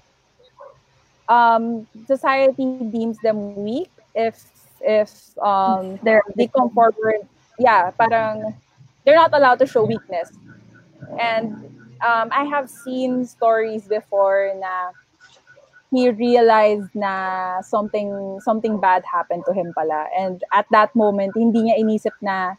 um 1.29 1.87
society 2.05 2.79
deems 2.91 3.17
them 3.23 3.55
weak 3.55 3.89
if 4.15 4.43
if 4.81 5.09
um 5.39 5.97
they're 6.03 6.21
they 6.35 6.47
come 6.47 6.69
forward. 6.71 7.23
Yeah 7.59 7.91
parang 7.91 8.55
they're 9.05 9.15
not 9.15 9.31
allowed 9.33 9.59
to 9.59 9.67
show 9.67 9.85
weakness. 9.85 10.31
And 11.19 11.53
um 12.03 12.27
i 12.35 12.43
have 12.43 12.69
seen 12.69 13.23
stories 13.25 13.87
before 13.87 14.51
na 14.59 14.91
he 15.93 16.09
realized 16.09 16.89
na 16.97 17.61
something 17.61 18.41
something 18.41 18.81
bad 18.81 19.05
happened 19.05 19.45
to 19.45 19.53
him 19.53 19.69
pala. 19.77 20.09
And 20.17 20.41
at 20.49 20.65
that 20.73 20.97
moment 20.97 21.37
hindi 21.37 21.69
niya 21.69 21.77
inisip 21.77 22.17
na 22.17 22.57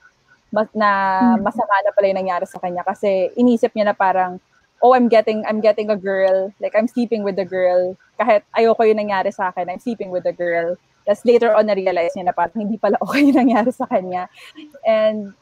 mas, 0.55 0.70
na 0.70 1.35
masama 1.43 1.74
na 1.82 1.91
pala 1.91 2.14
yung 2.14 2.22
nangyari 2.22 2.47
sa 2.47 2.62
kanya. 2.62 2.87
Kasi 2.87 3.35
inisip 3.35 3.74
niya 3.74 3.91
na 3.91 3.97
parang 3.99 4.39
oh 4.78 4.95
I'm 4.95 5.11
getting 5.11 5.43
I'm 5.51 5.59
getting 5.59 5.91
a 5.91 5.99
girl. 5.99 6.55
Like 6.62 6.78
I'm 6.78 6.87
sleeping 6.87 7.26
with 7.26 7.35
the 7.35 7.45
girl. 7.45 7.99
Kahit 8.14 8.47
ayoko 8.55 8.87
yung 8.87 9.03
nangyari 9.03 9.35
sa 9.35 9.51
akin 9.51 9.66
I'm 9.66 9.82
sleeping 9.82 10.14
with 10.14 10.22
the 10.22 10.32
girl. 10.32 10.78
Tapos 11.05 11.20
later 11.28 11.53
on, 11.53 11.68
na-realize 11.68 12.16
niya 12.16 12.32
na 12.32 12.35
parang 12.35 12.64
hindi 12.64 12.80
pala 12.80 12.97
okay 13.05 13.28
yung 13.28 13.37
nangyari 13.37 13.70
sa 13.70 13.85
kanya. 13.85 14.26
And, 14.89 15.37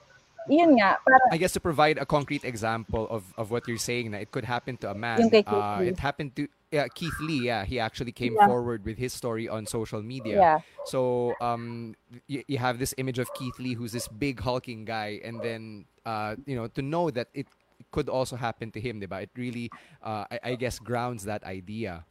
yun 0.51 0.75
nga, 0.75 0.99
parang, 1.07 1.31
I 1.31 1.39
guess 1.39 1.55
to 1.55 1.63
provide 1.63 2.03
a 2.03 2.07
concrete 2.07 2.43
example 2.43 3.07
of, 3.09 3.23
of 3.39 3.55
what 3.55 3.67
you're 3.71 3.79
saying, 3.79 4.11
na 4.11 4.19
it 4.19 4.35
could 4.35 4.45
happen 4.45 4.77
to 4.83 4.91
a 4.91 4.95
man. 4.95 5.23
Yung 5.23 5.31
kay 5.31 5.47
Keith 5.47 5.55
Uh, 5.55 5.87
it 5.87 5.99
happened 6.03 6.35
to 6.35 6.51
yeah, 6.73 6.89
Keith 6.89 7.21
Lee. 7.21 7.47
Yeah, 7.47 7.65
he 7.65 7.79
actually 7.79 8.13
came 8.13 8.35
Yeah. 8.37 8.47
forward 8.47 8.85
with 8.85 8.99
his 8.99 9.13
story 9.13 9.49
on 9.49 9.67
social 9.67 10.03
media. 10.03 10.39
Yeah. 10.39 10.61
So 10.85 11.35
um, 11.41 11.95
y- 12.29 12.45
you 12.49 12.59
have 12.59 12.79
this 12.79 12.95
image 12.99 13.19
of 13.19 13.33
Keith 13.35 13.59
Lee, 13.59 13.75
who's 13.75 13.93
this 13.93 14.09
big 14.09 14.41
hulking 14.41 14.85
guy, 14.85 15.21
and 15.25 15.43
then 15.43 15.87
uh, 16.07 16.37
you 16.47 16.57
know 16.57 16.69
to 16.69 16.83
know 16.83 17.11
that 17.11 17.29
it 17.35 17.49
could 17.93 18.09
also 18.09 18.37
happen 18.37 18.71
to 18.73 18.81
him, 18.81 19.01
diba? 19.01 19.23
It 19.25 19.31
really, 19.37 19.73
uh, 20.03 20.25
I, 20.31 20.41
I 20.43 20.55
guess, 20.57 20.79
grounds 20.79 21.25
that 21.25 21.45
idea. 21.45 22.05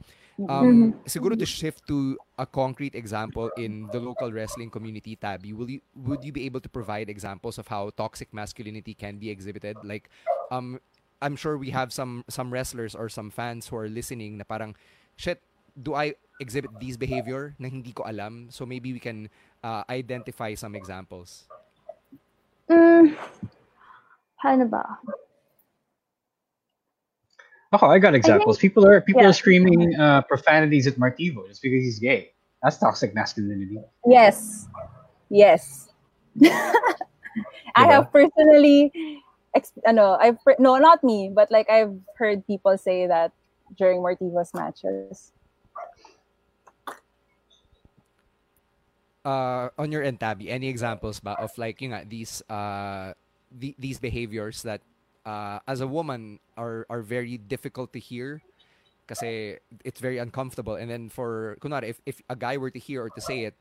Um, 0.49 0.95
siguro 1.07 1.38
to 1.38 1.45
shift 1.45 1.88
to 1.88 2.20
a 2.38 2.45
concrete 2.45 2.95
example 2.95 3.51
in 3.55 3.89
the 3.91 3.99
local 3.99 4.32
wrestling 4.32 4.70
community, 4.72 5.16
Tabbi, 5.16 5.53
will 5.53 5.70
you 5.70 5.82
would 5.95 6.24
you 6.24 6.32
be 6.32 6.45
able 6.45 6.59
to 6.59 6.70
provide 6.70 7.09
examples 7.09 7.57
of 7.57 7.68
how 7.68 7.91
toxic 7.95 8.34
masculinity 8.34 8.93
can 8.93 9.18
be 9.18 9.30
exhibited? 9.30 9.84
Like, 9.84 10.09
um, 10.51 10.80
I'm 11.22 11.36
sure 11.36 11.57
we 11.57 11.69
have 11.72 11.93
some 11.93 12.26
some 12.30 12.51
wrestlers 12.51 12.95
or 12.95 13.09
some 13.09 13.30
fans 13.30 13.67
who 13.67 13.78
are 13.78 13.88
listening 13.88 14.38
na 14.38 14.43
parang, 14.43 14.76
shit, 15.15 15.41
do 15.78 15.93
I 15.93 16.15
exhibit 16.41 16.72
these 16.80 16.97
behavior 16.97 17.53
na 17.59 17.69
hindi 17.69 17.93
ko 17.93 18.03
alam? 18.05 18.49
So 18.49 18.65
maybe 18.65 18.93
we 18.93 18.99
can 18.99 19.30
uh, 19.63 19.84
identify 19.89 20.53
some 20.55 20.76
examples. 20.76 21.45
Mm, 22.69 23.13
paano 24.41 24.65
ba? 24.69 24.84
Oh, 27.72 27.88
I 27.88 27.99
got 27.99 28.15
examples. 28.15 28.57
people 28.57 28.86
are 28.86 28.99
people 28.99 29.22
yeah. 29.24 29.30
are 29.30 29.38
screaming 29.38 29.95
uh, 29.95 30.22
profanities 30.28 30.88
at 30.88 30.95
Martivo 30.99 31.47
just 31.47 31.61
because 31.61 31.86
he's 31.86 31.99
gay. 31.99 32.34
That's 32.63 32.78
toxic 32.78 33.15
masculinity. 33.15 33.80
yes. 34.05 34.67
Yes. 35.32 35.88
I 37.76 37.88
have 37.88 38.11
personally, 38.11 38.91
ex- 39.56 39.74
ano, 39.86 40.18
I've, 40.20 40.38
no, 40.60 40.78
not 40.78 41.04
me, 41.04 41.32
but 41.34 41.52
like 41.52 41.70
I've 41.70 41.97
heard 42.18 42.45
people 42.47 42.78
say 42.78 43.08
that 43.08 43.32
during 43.78 44.02
Mortivos 44.02 44.54
matches. 44.54 45.32
uh, 49.26 49.70
on 49.78 49.91
your 49.91 50.04
end, 50.04 50.20
Tabbi, 50.20 50.49
any 50.49 50.68
examples 50.68 51.20
ba 51.20 51.38
of 51.39 51.56
like 51.58 51.82
yung 51.82 51.91
nga, 51.93 52.06
these 52.08 52.41
uh, 52.49 53.14
the, 53.52 53.76
these 53.78 53.99
behaviors 53.99 54.64
that 54.64 54.82
uh, 55.26 55.60
as 55.68 55.82
a 55.82 55.88
woman 55.88 56.39
are 56.58 56.86
are 56.89 57.02
very 57.02 57.38
difficult 57.38 57.93
to 57.93 57.99
hear 57.99 58.41
kasi 59.08 59.58
it's 59.84 59.99
very 59.99 60.20
uncomfortable 60.20 60.76
and 60.76 60.89
then 60.89 61.10
for 61.10 61.58
kunwari 61.60 61.89
if, 61.89 61.99
if 62.06 62.22
a 62.30 62.36
guy 62.36 62.56
were 62.56 62.72
to 62.72 62.80
hear 62.80 63.04
or 63.04 63.10
to 63.10 63.20
say 63.20 63.43
it 63.43 63.56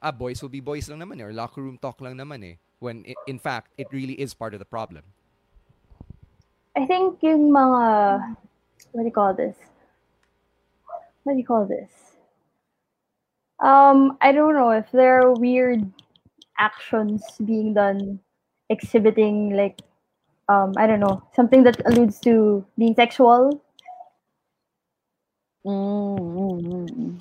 ah 0.00 0.14
boys 0.14 0.40
will 0.40 0.48
be 0.48 0.64
boys 0.64 0.88
lang 0.88 0.96
naman 0.96 1.20
eh, 1.20 1.28
or 1.28 1.32
locker 1.34 1.60
room 1.60 1.76
talk 1.76 2.00
lang 2.00 2.16
naman 2.16 2.40
eh 2.40 2.56
when 2.80 3.04
in 3.28 3.36
fact 3.36 3.68
it 3.76 3.84
really 3.92 4.16
is 4.16 4.32
part 4.32 4.54
of 4.54 4.62
the 4.62 4.64
problem 4.64 5.04
I 6.76 6.86
think 6.86 7.22
yung 7.22 7.50
mga, 7.50 8.36
what 8.92 9.02
do 9.02 9.06
you 9.06 9.12
call 9.14 9.32
this? 9.32 9.56
What 11.22 11.34
do 11.34 11.38
you 11.38 11.46
call 11.46 11.66
this? 11.66 11.90
Um, 13.62 14.18
I 14.20 14.32
don't 14.32 14.54
know 14.54 14.70
if 14.70 14.90
there 14.90 15.22
are 15.22 15.32
weird 15.32 15.86
actions 16.58 17.22
being 17.44 17.74
done, 17.74 18.18
exhibiting 18.68 19.56
like, 19.56 19.80
um, 20.48 20.74
I 20.76 20.86
don't 20.86 21.00
know, 21.00 21.22
something 21.34 21.62
that 21.62 21.80
alludes 21.86 22.18
to 22.20 22.66
being 22.76 22.94
sexual. 22.94 23.62
Mm-hmm. 25.64 27.16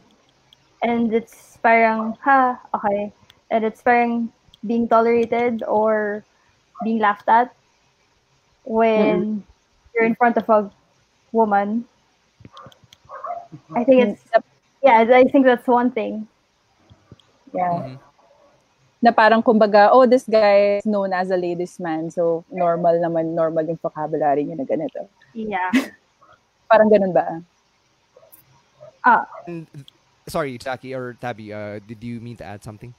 And 0.81 1.13
it's 1.13 1.57
parang, 1.61 2.17
ha, 2.23 2.59
okay. 2.73 3.13
And 3.51 3.63
it's 3.63 3.81
parang 3.81 4.33
being 4.65 4.87
tolerated 4.87 5.63
or 5.67 6.25
being 6.83 6.99
laughed 6.99 7.29
at 7.29 7.55
when 8.63 9.43
you're 9.93 10.05
in 10.05 10.15
front 10.15 10.37
of 10.37 10.49
a 10.49 10.71
woman. 11.31 11.85
I 13.75 13.83
think 13.83 14.01
it's 14.01 14.23
yeah, 14.81 15.05
I 15.07 15.23
think 15.25 15.45
that's 15.45 15.67
one 15.67 15.91
thing. 15.91 16.27
Yeah. 17.53 17.97
na 19.03 19.11
parang 19.11 19.43
kumbaga, 19.43 19.91
oh, 19.91 20.07
this 20.07 20.23
guy 20.23 20.79
is 20.79 20.87
known 20.87 21.11
as 21.11 21.27
a 21.27 21.35
ladies 21.35 21.75
man, 21.75 22.07
so 22.07 22.47
normal 22.47 22.95
naman, 23.03 23.35
normal 23.35 23.67
yung 23.67 23.75
vocabulary 23.83 24.47
niya 24.47 24.55
na 24.55 24.63
ganito. 24.63 25.03
Yeah. 25.35 25.67
parang 26.71 26.87
ganun 26.87 27.11
ba? 27.11 27.43
Ah. 29.03 29.27
And, 29.43 29.67
sorry, 30.23 30.55
Jackie 30.55 30.95
or 30.95 31.19
Tabbi, 31.19 31.51
uh, 31.51 31.83
did 31.83 31.99
you 31.99 32.23
mean 32.23 32.39
to 32.39 32.47
add 32.47 32.63
something? 32.63 32.95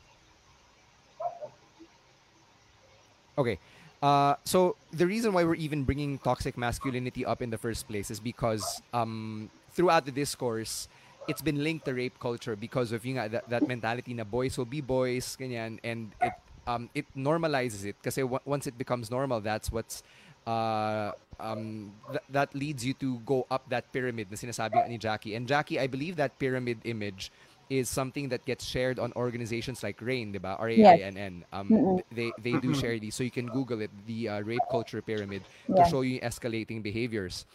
Okay. 3.40 3.56
Uh, 4.04 4.36
so 4.44 4.76
the 4.92 5.06
reason 5.06 5.32
why 5.32 5.42
we're 5.44 5.56
even 5.56 5.82
bringing 5.82 6.18
toxic 6.18 6.58
masculinity 6.58 7.24
up 7.24 7.40
in 7.40 7.48
the 7.48 7.56
first 7.56 7.88
place 7.88 8.10
is 8.10 8.20
because 8.20 8.82
um, 8.92 9.48
throughout 9.72 10.04
the 10.04 10.12
discourse, 10.12 10.88
it's 11.26 11.40
been 11.40 11.64
linked 11.64 11.86
to 11.86 11.94
rape 11.94 12.20
culture 12.20 12.54
because 12.54 12.92
of 12.92 13.00
yung, 13.06 13.16
that, 13.16 13.48
that 13.48 13.66
mentality 13.66 14.12
na 14.12 14.22
boys 14.22 14.58
will 14.58 14.68
be 14.68 14.82
boys, 14.82 15.38
ganyan, 15.40 15.78
and 15.82 16.12
it 16.20 16.34
um, 16.66 16.90
it 16.94 17.06
normalizes 17.16 17.86
it. 17.86 17.96
Because 17.96 18.16
w- 18.16 18.44
once 18.44 18.66
it 18.66 18.76
becomes 18.76 19.10
normal, 19.10 19.40
that's 19.40 19.72
what's 19.72 20.02
uh, 20.46 21.12
um, 21.40 21.92
th- 22.10 22.28
that 22.28 22.54
leads 22.54 22.84
you 22.84 22.92
to 23.00 23.16
go 23.24 23.46
up 23.50 23.64
that 23.70 23.90
pyramid 23.90 24.28
na 24.30 24.36
sinasabi 24.36 24.86
ni 24.86 24.98
Jackie. 24.98 25.34
And 25.34 25.48
Jackie, 25.48 25.80
I 25.80 25.86
believe 25.86 26.16
that 26.16 26.38
pyramid 26.38 26.84
image 26.84 27.32
is 27.70 27.88
something 27.88 28.28
that 28.28 28.44
gets 28.44 28.64
shared 28.64 28.98
on 28.98 29.12
organizations 29.16 29.82
like 29.82 30.00
RAINN, 30.00 30.32
diba? 30.32 30.58
R-A-I-N-N. 30.60 31.44
Um, 31.52 31.68
Mm-mm. 31.68 32.02
they, 32.12 32.32
they 32.42 32.58
do 32.60 32.74
share 32.74 32.98
these. 32.98 33.14
So 33.14 33.24
you 33.24 33.30
can 33.30 33.46
Google 33.46 33.80
it, 33.80 33.90
the 34.06 34.28
uh, 34.28 34.40
rape 34.42 34.64
culture 34.70 35.00
pyramid, 35.02 35.42
Yeah. 35.68 35.84
to 35.84 35.90
show 35.90 36.00
you 36.02 36.20
escalating 36.20 36.82
behaviors. 36.82 37.46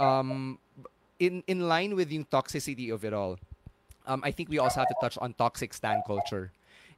Um, 0.00 0.58
in, 1.18 1.42
in 1.46 1.68
line 1.68 1.94
with 1.96 2.08
the 2.08 2.24
toxicity 2.24 2.92
of 2.92 3.04
it 3.04 3.12
all, 3.12 3.38
um, 4.06 4.22
I 4.24 4.30
think 4.30 4.48
we 4.48 4.58
also 4.58 4.80
have 4.80 4.88
to 4.88 4.96
touch 5.00 5.18
on 5.18 5.34
toxic 5.34 5.74
stan 5.74 6.02
culture. 6.06 6.52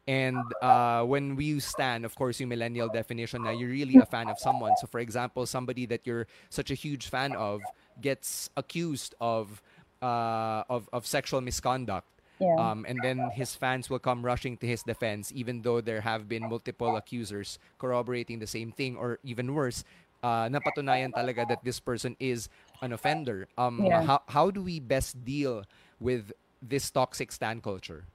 And 0.06 0.38
uh, 0.62 1.04
when 1.04 1.36
we 1.36 1.44
use 1.44 1.64
stan, 1.66 2.04
of 2.04 2.14
course, 2.14 2.40
yung 2.40 2.48
millennial 2.48 2.88
definition 2.88 3.42
now 3.44 3.50
you're 3.50 3.68
really 3.68 3.98
a 3.98 4.06
fan 4.06 4.28
of 4.28 4.38
someone. 4.38 4.72
So, 4.80 4.86
for 4.86 4.98
example, 4.98 5.44
somebody 5.46 5.86
that 5.86 6.06
you're 6.06 6.26
such 6.48 6.70
a 6.70 6.74
huge 6.74 7.08
fan 7.08 7.36
of 7.36 7.60
gets 8.00 8.48
accused 8.56 9.14
of 9.20 9.62
uh, 10.02 10.64
of, 10.70 10.88
of 10.92 11.06
sexual 11.06 11.40
misconduct. 11.42 12.08
Yeah. 12.40 12.56
Um, 12.56 12.86
and 12.88 13.02
then 13.02 13.30
his 13.30 13.54
fans 13.54 13.90
will 13.90 14.00
come 14.00 14.24
rushing 14.24 14.56
to 14.58 14.66
his 14.66 14.82
defense, 14.82 15.32
even 15.34 15.62
though 15.62 15.80
there 15.80 16.00
have 16.00 16.28
been 16.28 16.48
multiple 16.48 16.96
accusers 16.96 17.58
corroborating 17.78 18.38
the 18.40 18.46
same 18.48 18.72
thing, 18.72 18.96
or 18.96 19.18
even 19.22 19.54
worse, 19.54 19.84
uh, 20.22 20.48
napatunayan 20.48 21.14
talaga 21.14 21.46
that 21.48 21.64
this 21.64 21.80
person 21.80 22.16
is 22.18 22.48
an 22.82 22.92
offender. 22.92 23.48
Um, 23.58 23.86
Yeah. 23.86 24.02
how, 24.02 24.20
how 24.28 24.50
do 24.50 24.62
we 24.62 24.80
best 24.80 25.24
deal 25.24 25.64
with 26.00 26.32
this 26.62 26.90
toxic 26.90 27.32
stan 27.32 27.60
culture? 27.60 28.06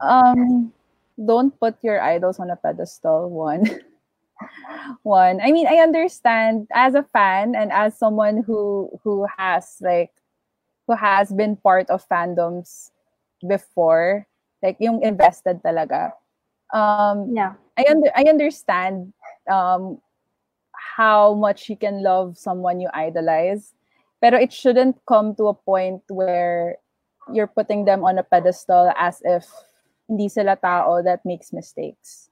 um 0.00 0.72
don't 1.18 1.58
put 1.60 1.76
your 1.82 2.00
idols 2.00 2.38
on 2.38 2.50
a 2.50 2.56
pedestal 2.56 3.28
one 3.30 3.64
one 5.02 5.40
i 5.44 5.50
mean 5.52 5.66
i 5.66 5.76
understand 5.78 6.66
as 6.72 6.94
a 6.94 7.02
fan 7.02 7.54
and 7.54 7.72
as 7.72 7.98
someone 7.98 8.42
who 8.42 8.88
who 9.02 9.26
has 9.36 9.76
like 9.80 10.12
who 10.86 10.94
has 10.94 11.32
been 11.32 11.56
part 11.56 11.90
of 11.90 12.06
fandoms 12.08 12.90
before 13.46 14.26
like 14.62 14.76
yung 14.80 15.02
invested 15.02 15.60
talaga 15.62 16.10
um 16.74 17.30
yeah 17.34 17.54
i 17.78 17.84
under 17.88 18.10
i 18.16 18.24
understand 18.26 19.12
um 19.50 19.98
how 20.74 21.34
much 21.34 21.68
you 21.68 21.76
can 21.76 22.02
love 22.02 22.36
someone 22.36 22.80
you 22.80 22.90
idolize 22.94 23.74
pero 24.20 24.34
it 24.38 24.52
shouldn't 24.52 24.98
come 25.06 25.34
to 25.34 25.46
a 25.46 25.54
point 25.54 26.02
where 26.10 26.78
you're 27.32 27.50
putting 27.50 27.84
them 27.84 28.04
on 28.04 28.18
a 28.18 28.24
pedestal 28.24 28.92
as 28.96 29.22
if 29.24 29.46
hindi 30.08 30.28
sila 30.28 30.56
tao 30.56 31.02
that 31.02 31.20
makes 31.24 31.52
mistakes. 31.52 32.30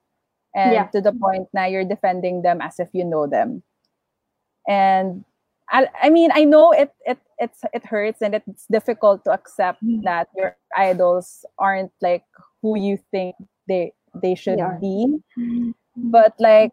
And 0.57 0.73
Yeah. 0.73 0.89
to 0.97 1.05
the 1.05 1.13
point 1.13 1.53
na 1.53 1.69
you're 1.69 1.85
defending 1.85 2.41
them 2.41 2.65
as 2.65 2.81
if 2.81 2.89
you 2.97 3.05
know 3.05 3.29
them. 3.29 3.63
And 4.65 5.25
I, 5.69 5.87
I 6.03 6.09
mean, 6.09 6.33
I 6.33 6.49
know 6.49 6.73
it 6.73 6.91
it 7.05 7.21
it's 7.39 7.61
it 7.73 7.85
hurts 7.85 8.23
and 8.23 8.35
it's 8.35 8.67
difficult 8.71 9.25
to 9.25 9.31
accept 9.31 9.81
that 10.05 10.29
your 10.37 10.57
idols 10.77 11.45
aren't 11.59 11.93
like 12.01 12.25
who 12.63 12.79
you 12.79 12.99
think 13.11 13.37
they 13.69 13.93
they 14.23 14.35
should 14.35 14.61
are. 14.61 14.79
be. 14.81 15.19
But 15.97 16.35
like 16.39 16.73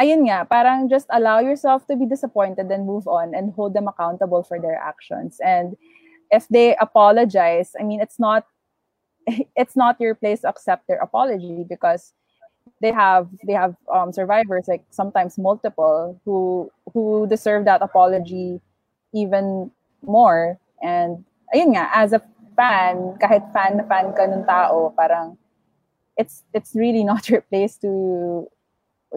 ayun 0.00 0.26
nga, 0.26 0.46
parang 0.48 0.88
just 0.88 1.06
allow 1.12 1.38
yourself 1.38 1.86
to 1.86 1.96
be 1.96 2.06
disappointed 2.06 2.70
and 2.70 2.86
move 2.86 3.06
on 3.06 3.34
and 3.34 3.52
hold 3.52 3.74
them 3.74 3.88
accountable 3.88 4.42
for 4.42 4.60
their 4.60 4.76
actions. 4.76 5.38
And 5.44 5.76
if 6.30 6.48
they 6.48 6.76
apologize, 6.76 7.72
I 7.78 7.84
mean, 7.84 8.00
it's 8.00 8.18
not 8.18 8.46
it's 9.56 9.76
not 9.76 10.00
your 10.00 10.14
place 10.14 10.42
to 10.42 10.48
accept 10.48 10.88
their 10.88 10.98
apology 10.98 11.64
because 11.68 12.12
they 12.80 12.92
have 12.92 13.28
they 13.46 13.52
have 13.52 13.76
um, 13.92 14.12
survivors 14.12 14.64
like 14.68 14.84
sometimes 14.90 15.38
multiple 15.38 16.20
who 16.24 16.70
who 16.92 17.26
deserve 17.28 17.64
that 17.64 17.82
apology 17.82 18.60
even 19.14 19.70
more. 20.02 20.58
And 20.82 21.24
ayun 21.54 21.78
nga 21.78 21.88
as 21.94 22.12
a 22.12 22.20
fan 22.58 23.16
kahit 23.22 23.46
fan 23.54 23.78
na 23.78 23.86
fan 23.86 24.12
ka 24.12 24.26
ng 24.26 24.44
tao 24.44 24.92
parang 24.94 25.38
it's 26.18 26.42
it's 26.52 26.74
really 26.74 27.02
not 27.10 27.30
your 27.30 27.40
place 27.46 27.78
to 27.78 28.50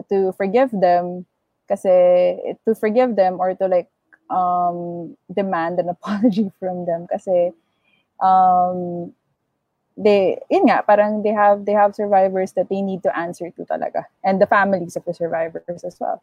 to 0.08 0.32
forgive 0.38 0.70
them. 0.70 1.26
Kasi 1.68 2.56
to 2.64 2.72
forgive 2.72 3.18
them 3.18 3.36
or 3.42 3.52
to 3.52 3.66
like 3.68 3.90
um 4.30 5.12
demand 5.28 5.82
an 5.82 5.90
apology 5.96 6.48
from 6.62 6.86
them. 6.86 7.04
Kasi 7.10 7.52
um 8.22 9.12
they 9.98 10.38
yun 10.46 10.70
nga 10.70 10.86
parang 10.86 11.26
they 11.26 11.34
have 11.34 11.66
they 11.66 11.74
have 11.74 11.98
survivors 11.98 12.54
that 12.54 12.70
they 12.70 12.80
need 12.80 13.02
to 13.02 13.10
answer 13.18 13.50
to 13.50 13.66
talaga. 13.66 14.06
And 14.22 14.40
the 14.40 14.46
families 14.46 14.94
of 14.94 15.04
the 15.04 15.12
survivors 15.12 15.82
as 15.82 15.98
well. 15.98 16.22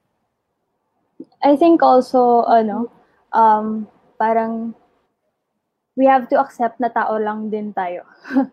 I 1.43 1.55
think 1.55 1.81
also, 1.83 2.43
ano, 2.43 2.91
um, 3.35 3.87
parang 4.15 4.73
we 5.95 6.07
have 6.07 6.27
to 6.31 6.39
accept 6.39 6.79
na 6.79 6.87
tao 6.87 7.19
lang 7.19 7.51
din 7.51 7.75
tayo. 7.75 8.03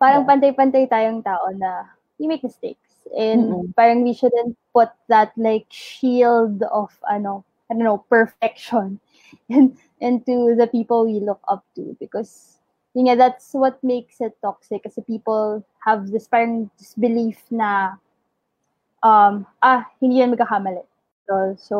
parang 0.00 0.24
pantay-pantay 0.24 0.88
tayong 0.88 1.24
tao 1.24 1.52
na 1.56 1.88
we 2.20 2.28
make 2.28 2.44
mistakes. 2.44 3.04
And 3.16 3.52
Mm-mm. 3.52 3.76
parang 3.76 4.02
we 4.02 4.12
shouldn't 4.12 4.56
put 4.72 4.90
that 5.08 5.32
like 5.36 5.68
shield 5.68 6.64
of, 6.72 6.90
ano, 7.08 7.44
I 7.70 7.74
don't 7.74 7.84
know, 7.84 8.04
perfection 8.08 9.00
in, 9.48 9.76
into 10.00 10.56
the 10.56 10.66
people 10.66 11.04
we 11.04 11.20
look 11.20 11.40
up 11.48 11.64
to. 11.76 11.96
Because, 12.00 12.58
yun 12.94 13.06
nga, 13.12 13.16
that's 13.16 13.52
what 13.52 13.82
makes 13.84 14.20
it 14.20 14.36
toxic. 14.40 14.82
Kasi 14.82 15.04
people 15.04 15.64
have 15.84 16.08
this 16.10 16.26
parang 16.26 16.70
this 16.80 16.96
belief 16.96 17.44
na, 17.52 18.00
um, 19.04 19.46
ah, 19.62 19.84
hindi 20.00 20.24
yan 20.24 20.32
magkakamali. 20.32 20.82
So, 21.28 21.54
so 21.60 21.76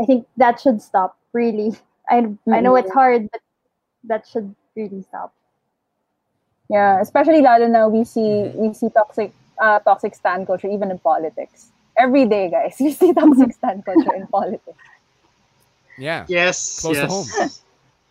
I 0.00 0.06
think 0.06 0.26
that 0.38 0.60
should 0.62 0.80
stop, 0.80 1.18
really. 1.34 1.74
I, 2.10 2.28
I 2.50 2.60
know 2.60 2.74
it's 2.76 2.90
hard, 2.90 3.28
but 3.30 3.40
that 4.04 4.26
should 4.26 4.54
really 4.76 5.02
stop. 5.02 5.32
yeah 6.70 7.02
especially 7.02 7.42
lalo 7.42 7.66
na 7.66 7.90
we 7.90 8.06
see 8.06 8.46
we 8.54 8.72
see 8.72 8.88
toxic 8.94 9.34
uh, 9.58 9.78
toxic 9.82 10.14
stan 10.14 10.46
culture 10.46 10.70
even 10.70 10.90
in 10.94 10.98
politics 11.02 11.74
every 11.98 12.24
day 12.24 12.48
guys 12.48 12.76
we 12.80 12.94
see 12.94 13.12
toxic 13.12 13.52
stan 13.52 13.82
culture 13.82 14.14
in 14.14 14.26
politics 14.30 14.78
Yeah. 16.00 16.24
Yes, 16.32 16.80
Close 16.80 16.96
to 16.96 17.02
yes. 17.02 17.10
home. 17.12 17.28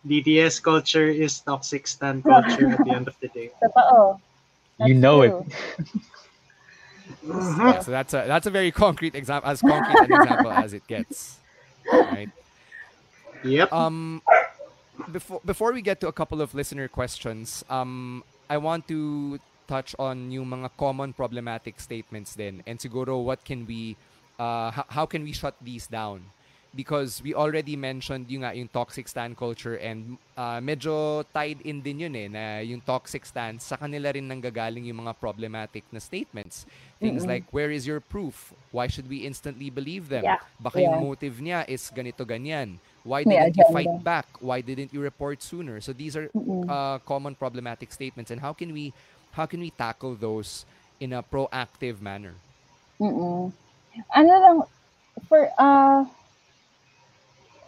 DDS 0.06 0.60
culture 0.62 1.08
is 1.10 1.40
toxic 1.40 1.88
stan 1.90 2.22
culture 2.30 2.70
at 2.70 2.84
the 2.84 2.94
end 2.94 3.08
of 3.08 3.18
the 3.18 3.26
day. 3.34 3.50
Totoo. 3.58 4.20
you 4.78 4.94
know 4.94 5.22
it. 5.22 5.34
Yeah, 7.26 7.80
so 7.80 7.90
that's 7.90 8.14
a 8.14 8.24
that's 8.30 8.46
a 8.46 8.50
very 8.54 8.70
concrete 8.70 9.16
example, 9.18 9.50
as 9.50 9.60
concrete 9.60 9.98
an 10.06 10.12
example 10.12 10.52
as 10.52 10.72
it 10.72 10.86
gets. 10.86 11.42
Right. 11.90 12.30
Yep. 13.44 13.72
Um, 13.72 14.22
before 15.12 15.40
before 15.44 15.72
we 15.72 15.80
get 15.82 16.00
to 16.00 16.08
a 16.08 16.12
couple 16.12 16.40
of 16.40 16.54
listener 16.54 16.88
questions, 16.88 17.64
um, 17.70 18.22
I 18.48 18.58
want 18.58 18.88
to 18.88 19.38
touch 19.66 19.94
on 19.98 20.30
yung 20.30 20.46
mga 20.50 20.70
common 20.76 21.12
problematic 21.12 21.78
statements 21.80 22.34
then, 22.34 22.62
and 22.66 22.78
siguro 22.78 23.22
what 23.22 23.44
can 23.44 23.64
we, 23.66 23.96
uh, 24.38 24.72
h- 24.74 24.90
how 24.90 25.06
can 25.06 25.22
we 25.22 25.32
shut 25.32 25.54
these 25.62 25.86
down? 25.86 26.26
Because 26.70 27.18
we 27.22 27.34
already 27.34 27.74
mentioned 27.74 28.30
yung 28.30 28.46
nga 28.46 28.54
yung 28.54 28.70
toxic 28.70 29.08
stand 29.10 29.34
culture 29.34 29.74
and 29.74 30.18
uh, 30.38 30.62
medyo 30.62 31.26
tied 31.34 31.58
in 31.66 31.82
din 31.82 32.06
yun 32.06 32.14
eh 32.14 32.28
na 32.30 32.62
yung 32.62 32.78
toxic 32.78 33.26
stand 33.26 33.58
sa 33.58 33.74
kanila 33.74 34.14
rin 34.14 34.30
nanggagaling 34.30 34.86
yung 34.86 35.02
mga 35.02 35.18
problematic 35.18 35.82
na 35.90 35.98
statements. 35.98 36.66
Things 37.02 37.26
Mm-mm. 37.26 37.42
like 37.42 37.44
where 37.50 37.74
is 37.74 37.90
your 37.90 37.98
proof? 37.98 38.54
Why 38.70 38.86
should 38.86 39.10
we 39.10 39.26
instantly 39.26 39.66
believe 39.66 40.06
them? 40.06 40.22
Yeah. 40.22 40.38
Baka 40.62 40.78
Yeah. 40.78 40.94
yung 40.94 41.10
motive 41.10 41.42
niya 41.42 41.66
is 41.66 41.90
ganito 41.90 42.22
ganyan. 42.22 42.78
Why 43.02 43.24
didn't 43.24 43.56
you 43.56 43.64
fight 43.72 44.04
back? 44.04 44.26
Why 44.40 44.60
didn't 44.60 44.92
you 44.92 45.00
report 45.00 45.42
sooner? 45.42 45.80
So 45.80 45.92
these 45.92 46.16
are 46.16 46.30
uh, 46.68 46.98
common 47.04 47.34
problematic 47.34 47.92
statements, 47.92 48.30
and 48.30 48.40
how 48.40 48.52
can 48.52 48.72
we 48.72 48.92
how 49.32 49.46
can 49.46 49.60
we 49.60 49.70
tackle 49.70 50.14
those 50.14 50.66
in 51.00 51.12
a 51.12 51.22
proactive 51.22 52.00
manner? 52.00 52.34
Mm-mm. 53.00 53.52
Ano 54.14 54.32
lang, 54.38 54.62
for, 55.28 55.50
uh, 55.58 56.04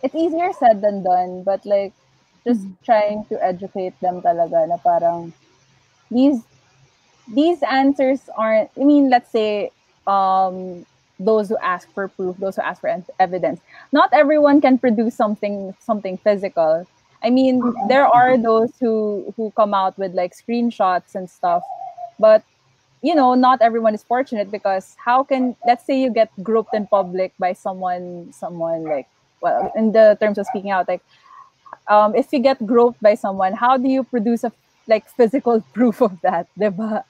it's 0.03 0.15
easier 0.15 0.53
said 0.53 0.83
than 0.83 1.03
done, 1.03 1.43
but 1.43 1.65
like, 1.65 1.93
just 2.47 2.67
trying 2.85 3.25
to 3.31 3.39
educate 3.43 3.95
them 4.01 4.21
talaga 4.21 4.69
na 4.69 4.77
parang, 4.77 5.33
these, 6.11 6.43
these 7.31 7.63
answers 7.63 8.21
aren't 8.37 8.69
i 8.75 8.85
mean 8.85 9.09
let's 9.09 9.31
say 9.31 9.71
um 10.07 10.85
those 11.25 11.49
who 11.49 11.57
ask 11.59 11.93
for 11.93 12.09
proof 12.09 12.37
those 12.39 12.57
who 12.57 12.63
ask 12.63 12.81
for 12.81 12.91
evidence. 13.19 13.61
Not 13.93 14.11
everyone 14.13 14.61
can 14.61 14.79
produce 14.79 15.15
something 15.15 15.75
something 15.81 16.17
physical. 16.19 16.87
I 17.23 17.31
mean 17.31 17.63
there 17.89 18.07
are 18.07 18.37
those 18.37 18.73
who 18.81 19.33
who 19.37 19.53
come 19.53 19.75
out 19.75 19.97
with 19.99 20.13
like 20.15 20.35
screenshots 20.35 21.15
and 21.15 21.31
stuff 21.31 21.63
but 22.19 22.43
you 23.03 23.15
know 23.15 23.35
not 23.35 23.61
everyone 23.63 23.95
is 23.95 24.03
fortunate 24.03 24.51
because 24.51 24.97
how 25.05 25.23
can 25.23 25.55
let's 25.67 25.85
say 25.85 26.01
you 26.01 26.11
get 26.11 26.31
grouped 26.43 26.75
in 26.75 26.87
public 26.87 27.33
by 27.39 27.53
someone 27.53 28.33
someone 28.33 28.85
like 28.85 29.09
well 29.41 29.73
in 29.77 29.93
the 29.93 30.17
terms 30.21 30.39
of 30.39 30.47
speaking 30.47 30.71
out 30.71 30.89
like 30.89 31.03
um, 31.89 32.15
if 32.15 32.33
you 32.33 32.39
get 32.39 32.65
groped 32.65 33.01
by 33.03 33.15
someone 33.15 33.53
how 33.53 33.77
do 33.77 33.89
you 33.89 34.05
produce 34.05 34.45
a 34.45 34.53
like 34.87 35.09
physical 35.11 35.61
proof 35.75 36.01
of 36.01 36.21
that 36.23 36.47
diba? 36.59 37.05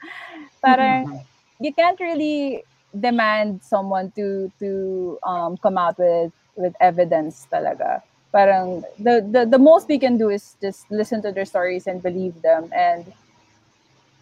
Parang 0.64 1.20
you 1.60 1.72
can't 1.72 1.98
really 2.00 2.64
demand 2.98 3.60
someone 3.62 4.10
to 4.12 4.52
to 4.58 5.18
um, 5.22 5.56
come 5.56 5.78
out 5.78 5.98
with 5.98 6.32
with 6.56 6.74
evidence 6.80 7.46
talaga 7.50 8.02
parang 8.32 8.84
the, 9.00 9.24
the 9.32 9.44
the 9.48 9.58
most 9.58 9.88
we 9.88 9.98
can 9.98 10.16
do 10.16 10.28
is 10.28 10.56
just 10.60 10.84
listen 10.90 11.20
to 11.22 11.32
their 11.32 11.44
stories 11.44 11.86
and 11.86 12.02
believe 12.02 12.36
them 12.42 12.68
and 12.72 13.12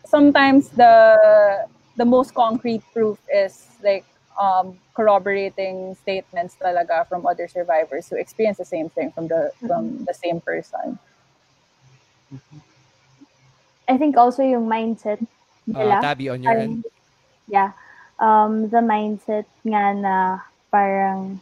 sometimes 0.07 0.69
the 0.71 1.67
the 1.97 2.05
most 2.05 2.35
concrete 2.35 2.83
proof 2.93 3.19
is 3.33 3.67
like 3.83 4.05
um, 4.41 4.79
corroborating 4.95 5.95
statements 6.01 6.57
talaga 6.61 7.07
from 7.09 7.27
other 7.27 7.47
survivors 7.47 8.09
who 8.09 8.17
experience 8.17 8.59
the 8.59 8.65
same 8.65 8.89
thing 8.89 9.11
from 9.13 9.29
the 9.29 9.53
from 9.67 10.05
the 10.07 10.15
same 10.15 10.41
person. 10.41 10.99
I 13.89 13.99
think 13.99 14.17
also 14.17 14.43
yung 14.43 14.71
mindset 14.71 15.19
nila. 15.67 15.99
Uh, 15.99 16.03
Tabbi, 16.03 16.31
on 16.31 16.43
your 16.43 16.53
parang- 16.55 16.81
end? 16.81 16.85
Yeah. 17.51 17.73
Um, 18.21 18.69
the 18.69 18.85
mindset 18.85 19.49
nga 19.65 19.97
na 19.97 20.45
parang 20.69 21.41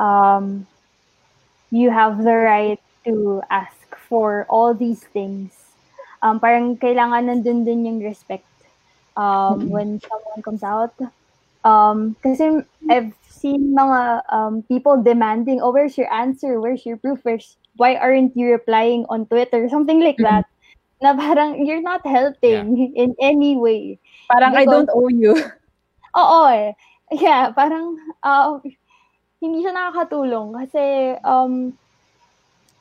um, 0.00 0.66
you 1.70 1.90
have 1.90 2.24
the 2.24 2.34
right 2.34 2.80
to 3.04 3.42
ask 3.50 3.76
for 4.08 4.46
all 4.48 4.72
these 4.72 5.04
things. 5.12 5.52
Um, 6.22 6.40
parang 6.40 6.76
kailangan 6.76 7.28
nandun 7.28 7.62
din 7.68 7.86
yung 7.86 8.00
respect 8.02 8.48
um, 9.16 9.68
when 9.68 10.00
someone 10.00 10.42
comes 10.42 10.62
out. 10.62 10.94
Um, 11.62 12.16
kasi 12.22 12.64
I've 12.88 13.12
seen 13.28 13.74
mga 13.76 14.22
um, 14.32 14.62
people 14.66 15.02
demanding, 15.02 15.60
oh, 15.60 15.70
where's 15.70 15.98
your 15.98 16.10
answer? 16.12 16.60
Where's 16.60 16.86
your 16.86 16.96
proof? 16.96 17.20
Where's, 17.22 17.56
why 17.76 17.96
aren't 17.96 18.36
you 18.36 18.50
replying 18.50 19.04
on 19.10 19.26
Twitter? 19.26 19.68
Something 19.70 20.00
like 20.00 20.18
that. 20.18 20.46
Na 21.02 21.14
parang 21.14 21.62
you're 21.62 21.82
not 21.82 22.02
helping 22.02 22.94
in 22.96 23.14
any 23.20 23.54
way. 23.54 23.98
Parang 24.26 24.56
I 24.56 24.64
don't 24.64 24.90
owe 24.90 25.06
you. 25.06 25.38
Oo 26.18 26.50
eh. 26.50 26.74
Yeah, 27.14 27.54
parang 27.54 27.96
uh, 28.26 28.58
hindi 29.38 29.62
siya 29.62 29.72
nakakatulong 29.72 30.52
kasi 30.58 31.14
um, 31.24 31.72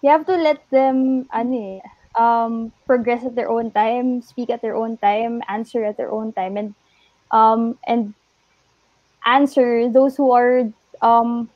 you 0.01 0.09
have 0.09 0.25
to 0.25 0.35
let 0.35 0.59
them 0.73 1.29
ano 1.31 1.53
eh, 1.53 1.79
um, 2.17 2.73
progress 2.89 3.23
at 3.23 3.37
their 3.37 3.47
own 3.47 3.69
time, 3.71 4.19
speak 4.25 4.49
at 4.49 4.59
their 4.65 4.75
own 4.75 4.97
time, 4.97 5.39
answer 5.47 5.85
at 5.85 5.95
their 5.95 6.11
own 6.11 6.33
time, 6.33 6.57
and 6.57 6.73
um, 7.31 7.77
and 7.87 8.11
answer 9.23 9.87
those 9.87 10.17
who 10.17 10.31
are 10.33 10.67
um, 10.99 11.47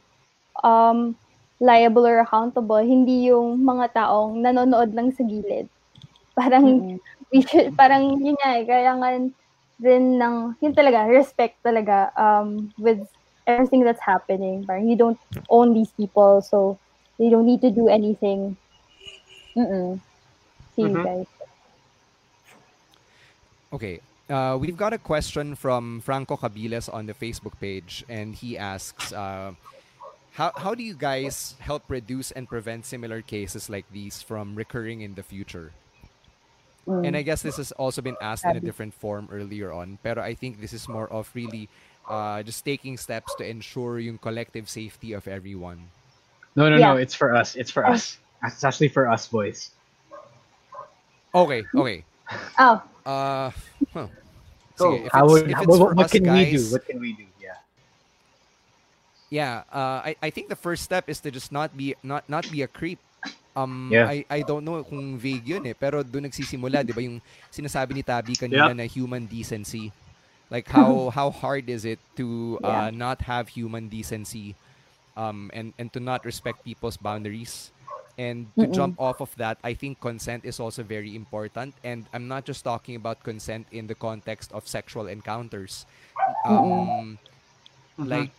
um, 0.64 1.16
liable 1.60 2.08
or 2.08 2.20
accountable, 2.20 2.80
hindi 2.80 3.32
yung 3.32 3.64
mga 3.68 3.99
taong 3.99 4.40
nanonood 4.40 4.94
lang 4.95 5.12
sa 5.12 5.24
gilid. 5.24 5.68
Parang, 6.36 6.99
we 7.32 7.44
should, 7.44 7.76
parang 7.76 8.20
yun 8.24 8.36
nga 8.40 8.60
eh, 8.60 8.64
kailangan 8.64 9.36
din 9.82 10.22
ng, 10.22 10.56
yun 10.62 10.74
talaga, 10.78 11.10
respect 11.10 11.58
talaga 11.66 12.14
um, 12.14 12.70
with 12.78 13.02
everything 13.49 13.84
that's 13.84 14.02
happening. 14.02 14.64
Parang 14.70 14.88
you 14.88 14.95
don't 14.95 15.18
own 15.49 15.74
these 15.74 15.91
people, 15.98 16.41
so 16.45 16.78
they 17.18 17.30
don't 17.30 17.45
need 17.45 17.62
to 17.62 17.74
do 17.74 17.90
anything. 17.90 18.56
Mm-mm. 19.58 19.99
See 20.78 20.86
you 20.86 20.95
Mhm. 20.95 21.03
guys. 21.03 21.28
Okay. 23.74 23.99
Uh, 24.30 24.56
we've 24.56 24.78
got 24.78 24.94
a 24.94 24.98
question 24.98 25.56
from 25.56 25.99
Franco 25.99 26.38
Cabiles 26.38 26.88
on 26.88 27.06
the 27.06 27.14
Facebook 27.14 27.60
page, 27.60 28.06
and 28.08 28.36
he 28.36 28.58
asks, 28.58 29.12
uh, 29.12 29.52
how, 30.40 30.52
how 30.56 30.74
do 30.74 30.84
you 30.84 30.94
guys 30.95 31.56
help 31.60 31.84
reduce 31.90 32.32
and 32.32 32.48
prevent 32.48 32.86
similar 32.86 33.22
cases 33.22 33.70
like 33.70 33.84
these 33.91 34.22
from 34.22 34.56
recurring 34.56 35.02
in 35.02 35.16
the 35.16 35.24
future? 35.24 35.72
Mm. 36.88 37.08
And 37.08 37.18
I 37.18 37.22
guess 37.22 37.41
this 37.41 37.58
has 37.58 37.72
also 37.74 38.02
been 38.02 38.18
asked 38.22 38.45
in 38.45 38.58
a 38.58 38.60
different 38.60 38.94
form 38.94 39.30
earlier 39.32 39.72
on, 39.72 39.99
pero 40.02 40.22
I 40.22 40.34
think 40.34 40.60
this 40.60 40.74
is 40.74 40.90
more 40.90 41.08
of 41.14 41.30
really 41.34 41.70
uh, 42.10 42.41
just 42.41 42.66
taking 42.66 42.98
steps 42.98 43.36
to 43.36 43.45
ensure 43.45 43.99
yung 43.99 44.18
collective 44.18 44.70
safety 44.70 45.14
of 45.14 45.28
everyone. 45.28 45.90
No, 46.56 46.70
no, 46.70 46.78
Yeah. 46.78 46.94
no. 46.94 46.98
It's 46.98 47.14
for 47.14 47.36
us. 47.36 47.56
It's 47.56 47.70
for 47.70 47.86
us. 47.86 48.18
It's 48.44 48.64
actually 48.64 48.90
for 48.90 49.08
us, 49.08 49.28
boys. 49.28 49.72
Okay, 51.34 51.64
okay. 51.76 52.03
Oh. 52.58 52.82
Uh, 53.06 53.52
huh. 53.94 54.08
So, 54.76 54.98
Sige, 54.98 55.06
if 55.06 55.12
how 55.12 55.28
would, 55.28 55.45
if 55.45 55.56
how- 55.56 55.62
it's 55.64 55.78
what, 55.78 55.95
what 55.95 56.06
us 56.06 56.12
can 56.12 56.24
we 56.34 56.52
do? 56.52 56.64
What 56.72 56.86
can 56.86 56.99
we 56.99 57.14
do? 57.14 57.26
Yeah. 57.40 57.58
Yeah, 59.30 59.64
uh, 59.72 60.12
I, 60.12 60.16
I 60.22 60.30
think 60.30 60.49
the 60.49 60.58
first 60.58 60.84
step 60.84 61.08
is 61.08 61.22
to 61.22 61.32
just 61.32 61.52
not 61.52 61.78
be 61.78 61.95
not 62.03 62.28
not 62.28 62.49
be 62.52 62.64
a 62.64 62.68
creep. 62.68 62.99
Um, 63.56 63.99
Yeah. 63.99 64.07
I, 64.07 64.23
I 64.30 64.41
don't 64.43 64.64
know 64.64 64.80
kung 64.84 65.18
vague 65.19 65.48
yun 65.48 65.65
eh, 65.68 65.76
pero 65.76 66.03
doon 66.03 66.30
nagsisimula, 66.31 66.85
di 66.88 66.93
ba, 66.95 67.03
yung 67.03 67.19
sinasabi 67.52 67.91
ni 67.98 68.03
Tabi 68.03 68.38
kanina 68.39 68.72
Yep. 68.72 68.76
na 68.76 68.88
human 68.88 69.27
decency. 69.27 69.91
Like 70.49 70.68
how 70.69 71.10
how 71.15 71.31
hard 71.31 71.69
is 71.69 71.84
it 71.85 71.99
to 72.19 72.60
uh, 72.64 72.91
not 72.93 73.23
have 73.27 73.49
human 73.49 73.89
decency 73.89 74.56
um, 75.18 75.49
and, 75.53 75.73
and 75.80 75.91
to 75.93 75.99
not 75.99 76.26
respect 76.26 76.64
people's 76.64 76.98
boundaries? 76.98 77.72
And 78.18 78.52
to 78.60 78.68
Mm-mm. 78.68 78.72
jump 78.72 78.99
off 78.99 79.22
of 79.22 79.34
that, 79.38 79.57
I 79.64 79.73
think 79.73 79.99
consent 79.99 80.45
is 80.45 80.60
also 80.60 80.84
very 80.84 81.15
important. 81.15 81.76
And 81.84 82.07
I'm 82.14 82.27
not 82.27 82.45
just 82.45 82.64
talking 82.64 82.95
about 82.95 83.23
consent 83.23 83.68
in 83.72 83.88
the 83.88 83.95
context 83.95 84.52
of 84.53 84.68
sexual 84.68 85.07
encounters. 85.07 85.85
Um, 86.43 87.19
like 88.03 88.34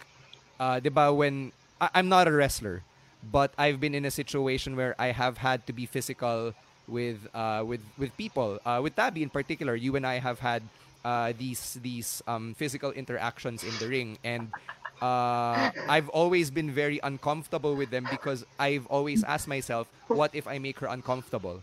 uh, 0.61 0.81
'di 0.81 0.91
ba 0.91 1.13
when 1.13 1.53
I, 1.81 1.91
I'm 1.95 2.09
not 2.09 2.29
a 2.29 2.33
wrestler, 2.33 2.85
but 3.23 3.55
I've 3.59 3.81
been 3.81 3.95
in 3.95 4.05
a 4.05 4.11
situation 4.11 4.77
where 4.77 4.95
I 4.99 5.13
have 5.13 5.39
had 5.39 5.67
to 5.67 5.73
be 5.73 5.87
physical 5.87 6.55
with 6.87 7.27
uh, 7.35 7.63
with 7.67 7.81
with 7.99 8.17
people. 8.17 8.59
Uh, 8.65 8.81
with 8.83 8.97
Tabbi 8.97 9.23
in 9.23 9.31
particular, 9.31 9.75
you 9.75 9.97
and 9.97 10.07
I 10.07 10.19
have 10.19 10.41
had 10.41 10.63
uh, 11.05 11.33
these 11.37 11.79
these 11.83 12.23
um, 12.27 12.55
physical 12.55 12.91
interactions 12.93 13.63
in 13.63 13.79
the 13.79 13.89
ring, 13.89 14.19
and 14.25 14.53
uh, 15.01 15.71
I've 15.89 16.09
always 16.11 16.51
been 16.51 16.71
very 16.71 17.01
uncomfortable 17.03 17.77
with 17.77 17.91
them 17.91 18.07
because 18.07 18.45
I've 18.59 18.87
always 18.87 19.23
asked 19.25 19.49
myself, 19.49 19.89
what 20.13 20.31
if 20.35 20.47
I 20.47 20.59
make 20.59 20.79
her 20.81 20.87
uncomfortable? 20.87 21.63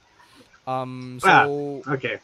Um, 0.67 1.19
so 1.21 1.85
Ah, 1.85 1.93
okay. 1.93 2.19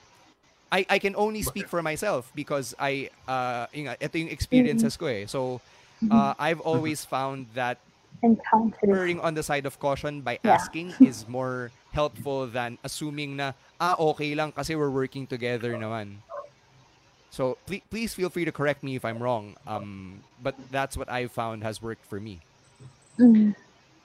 I, 0.72 0.86
I 0.90 1.00
can 1.00 1.16
only 1.16 1.42
speak 1.42 1.68
for 1.68 1.82
myself 1.82 2.32
because 2.36 2.74
I 2.80 3.10
uh 3.28 3.68
yun 3.74 3.86
nga, 3.92 3.96
ito 4.02 4.18
yung 4.20 4.30
experiences 4.30 4.98
ko 4.98 5.06
eh. 5.08 5.26
So 5.26 5.62
uh, 6.10 6.34
I've 6.40 6.60
always 6.62 7.06
found 7.06 7.48
that 7.56 7.80
Encounters. 8.24 8.90
erring 8.92 9.20
on 9.20 9.34
the 9.34 9.44
side 9.44 9.66
of 9.66 9.80
caution 9.80 10.22
by 10.22 10.40
Yeah. 10.44 10.56
asking 10.56 10.96
is 11.02 11.28
more 11.28 11.72
helpful 11.92 12.48
than 12.48 12.78
assuming 12.84 13.36
na 13.36 13.54
ah 13.80 13.96
okay 14.14 14.36
lang 14.36 14.52
kasi 14.52 14.76
we're 14.76 14.92
working 14.94 15.28
together 15.28 15.74
naman. 15.78 16.22
So 17.30 17.58
please, 17.66 17.84
please 17.90 18.14
feel 18.14 18.30
free 18.30 18.46
to 18.46 18.52
correct 18.52 18.84
me 18.84 18.96
if 18.96 19.04
I'm 19.04 19.22
wrong. 19.22 19.56
Um, 19.68 20.24
but 20.40 20.56
that's 20.72 20.96
what 20.98 21.10
I 21.12 21.28
found 21.28 21.64
has 21.64 21.82
worked 21.82 22.06
for 22.06 22.20
me. 22.20 22.40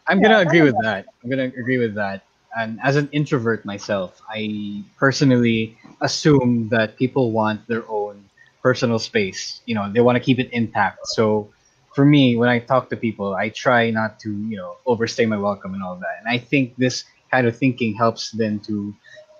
I'm 0.09 0.20
gonna 0.20 0.39
agree 0.41 0.62
with 0.62 0.77
that. 0.82 1.07
I'm 1.23 1.31
gonna 1.31 1.45
agree 1.51 1.78
with 1.78 1.95
that. 1.95 2.24
And 2.57 2.81
as 2.82 2.97
an 2.97 3.09
introvert 3.12 3.65
myself, 3.65 4.20
I 4.28 4.82
personally 4.99 5.78
assume 6.01 6.69
that 6.70 6.97
people 6.97 7.31
want 7.31 7.66
their 7.69 7.89
own 7.89 8.28
personal 8.62 8.99
space. 8.99 9.61
You 9.66 9.74
know, 9.74 9.91
they 9.93 10.01
want 10.01 10.16
to 10.16 10.20
keep 10.23 10.39
it 10.39 10.51
intact. 10.53 11.07
So 11.07 11.51
for 11.94 12.04
me, 12.04 12.36
when 12.36 12.48
I 12.48 12.58
talk 12.60 12.88
to 12.90 12.96
people, 12.96 13.34
I 13.34 13.48
try 13.50 13.90
not 13.90 14.20
to, 14.20 14.30
you 14.30 14.56
know, 14.56 14.76
overstay 14.86 15.26
my 15.26 15.36
welcome 15.36 15.74
and 15.74 15.82
all 15.82 15.96
that. 15.96 16.16
And 16.20 16.28
I 16.28 16.38
think 16.38 16.76
this 16.76 17.04
kind 17.30 17.46
of 17.46 17.56
thinking 17.56 17.94
helps 17.94 18.30
then 18.30 18.60
to, 18.60 18.94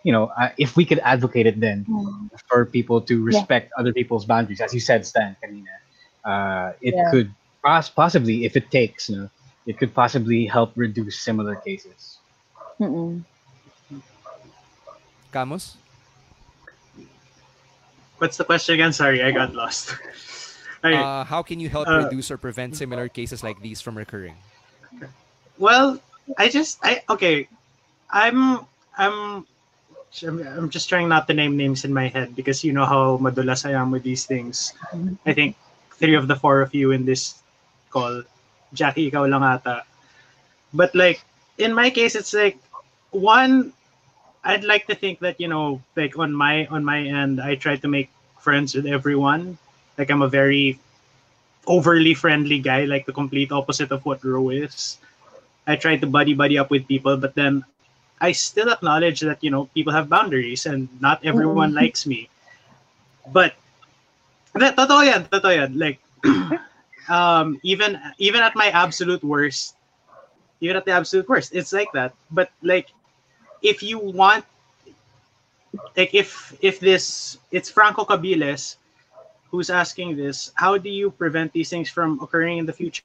you 0.05 0.13
know, 0.13 0.31
uh, 0.39 0.51
if 0.59 0.77
we 0.77 0.85
could 0.85 0.99
advocate 1.01 1.47
it 1.47 1.61
then 1.61 1.87
for 2.49 2.67
people 2.67 3.01
to 3.03 3.23
respect 3.23 3.71
other 3.79 3.93
people's 3.93 4.25
boundaries, 4.25 4.61
as 4.61 4.75
you 4.75 4.81
said, 4.81 5.07
Stan, 5.07 5.37
kanina, 5.43 5.75
uh, 6.25 6.73
it 6.83 6.95
Yeah. 6.95 7.11
could 7.11 7.35
pos- 7.65 7.91
possibly, 7.91 8.45
if 8.45 8.57
it 8.57 8.71
takes, 8.71 9.09
you 9.09 9.17
know, 9.17 9.31
it 9.67 9.79
could 9.79 9.95
possibly 9.95 10.47
help 10.47 10.73
reduce 10.75 11.21
similar 11.21 11.55
cases. 11.55 12.19
Mm-mm. 12.81 13.23
Camus? 15.33 15.77
What's 18.19 18.37
the 18.37 18.45
question 18.45 18.75
again? 18.75 18.93
Sorry, 18.93 19.23
I 19.23 19.31
got 19.31 19.55
lost. 19.55 19.95
Uh, 20.83 21.25
how 21.25 21.43
can 21.43 21.61
you 21.61 21.69
help 21.69 21.89
Uh, 21.89 22.05
reduce 22.09 22.31
or 22.31 22.39
prevent 22.39 22.77
similar 22.77 23.09
cases 23.09 23.43
like 23.45 23.61
these 23.61 23.81
from 23.81 23.97
recurring? 23.97 24.37
Well, 25.59 26.01
I 26.39 26.49
just 26.49 26.81
I 26.83 27.03
okay. 27.11 27.49
I'm 28.11 28.65
I'm 28.97 29.45
I'm, 30.25 30.37
I'm 30.43 30.69
just 30.71 30.89
trying 30.89 31.09
not 31.09 31.29
to 31.29 31.35
name 31.35 31.57
names 31.57 31.85
in 31.85 31.93
my 31.93 32.09
head 32.09 32.35
because 32.35 32.65
you 32.65 32.73
know 32.73 32.85
how 32.87 33.19
madulas 33.19 33.69
I 33.69 33.77
am 33.77 33.91
with 33.93 34.03
these 34.03 34.25
things. 34.27 34.73
I 35.27 35.33
think 35.33 35.55
three 36.01 36.15
of 36.17 36.27
the 36.27 36.35
four 36.35 36.61
of 36.63 36.75
you 36.75 36.91
in 36.91 37.05
this 37.05 37.39
call, 37.91 38.25
Jackie, 38.73 39.11
ikaw 39.11 39.29
lang 39.29 39.45
ata. 39.45 39.85
But 40.73 40.95
like 40.95 41.23
in 41.59 41.75
my 41.75 41.91
case, 41.91 42.17
it's 42.17 42.33
like 42.33 42.57
one. 43.13 43.73
I'd 44.43 44.65
like 44.65 44.89
to 44.89 44.97
think 44.97 45.21
that 45.21 45.37
you 45.39 45.49
know, 45.49 45.83
like 45.95 46.17
on 46.17 46.33
my 46.33 46.65
on 46.73 46.83
my 46.85 47.05
end, 47.05 47.39
I 47.39 47.55
try 47.55 47.77
to 47.77 47.89
make 47.89 48.09
friends 48.41 48.75
with 48.75 48.89
everyone. 48.89 49.59
Like 50.01 50.11
I'm 50.11 50.23
a 50.25 50.29
very 50.33 50.81
overly 51.67 52.15
friendly 52.15 52.59
guy, 52.61 52.85
like 52.85 53.07
the 53.07 53.13
complete 53.13 53.53
opposite 53.53 53.93
of 53.93 54.05
what 54.07 54.25
Ro 54.25 54.51
is. 54.51 54.99
I 55.67 55.77
try 55.77 55.97
to 55.99 56.07
buddy 56.09 56.35
buddy 56.35 56.59
up 56.59 56.71
with 56.71 56.89
people, 56.89 57.17
but 57.19 57.35
then 57.37 57.65
I 58.21 58.33
still 58.33 58.71
acknowledge 58.71 59.21
that 59.21 59.43
you 59.45 59.51
know 59.51 59.67
people 59.75 59.93
have 59.95 60.09
boundaries 60.11 60.67
and 60.67 60.89
not 61.01 61.25
everyone 61.25 61.73
Mm-hmm. 61.73 61.75
likes 61.75 62.07
me. 62.07 62.29
But 63.27 63.55
that 64.55 64.77
totoo 64.77 65.05
yan, 65.07 65.25
totoo 65.27 65.51
yan. 65.51 65.71
Like 65.79 65.99
um 67.09 67.59
even 67.63 67.99
even 68.19 68.41
at 68.43 68.55
my 68.57 68.69
absolute 68.71 69.23
worst, 69.23 69.75
even 70.61 70.77
at 70.77 70.85
the 70.85 70.93
absolute 70.93 71.29
worst, 71.29 71.55
it's 71.55 71.73
like 71.73 71.93
that. 71.93 72.15
But 72.31 72.51
like 72.63 72.89
if 73.63 73.83
you 73.83 73.99
want 73.99 74.45
like 75.97 76.15
if 76.15 76.55
if 76.61 76.81
this 76.81 77.39
it's 77.51 77.71
Franco 77.71 78.05
Cabiles 78.05 78.77
who's 79.51 79.71
asking 79.71 80.17
this, 80.17 80.53
how 80.55 80.79
do 80.79 80.89
you 80.89 81.11
prevent 81.11 81.53
these 81.53 81.69
things 81.69 81.91
from 81.91 82.21
occurring 82.23 82.59
in 82.59 82.67
the 82.67 82.73
future? 82.73 83.03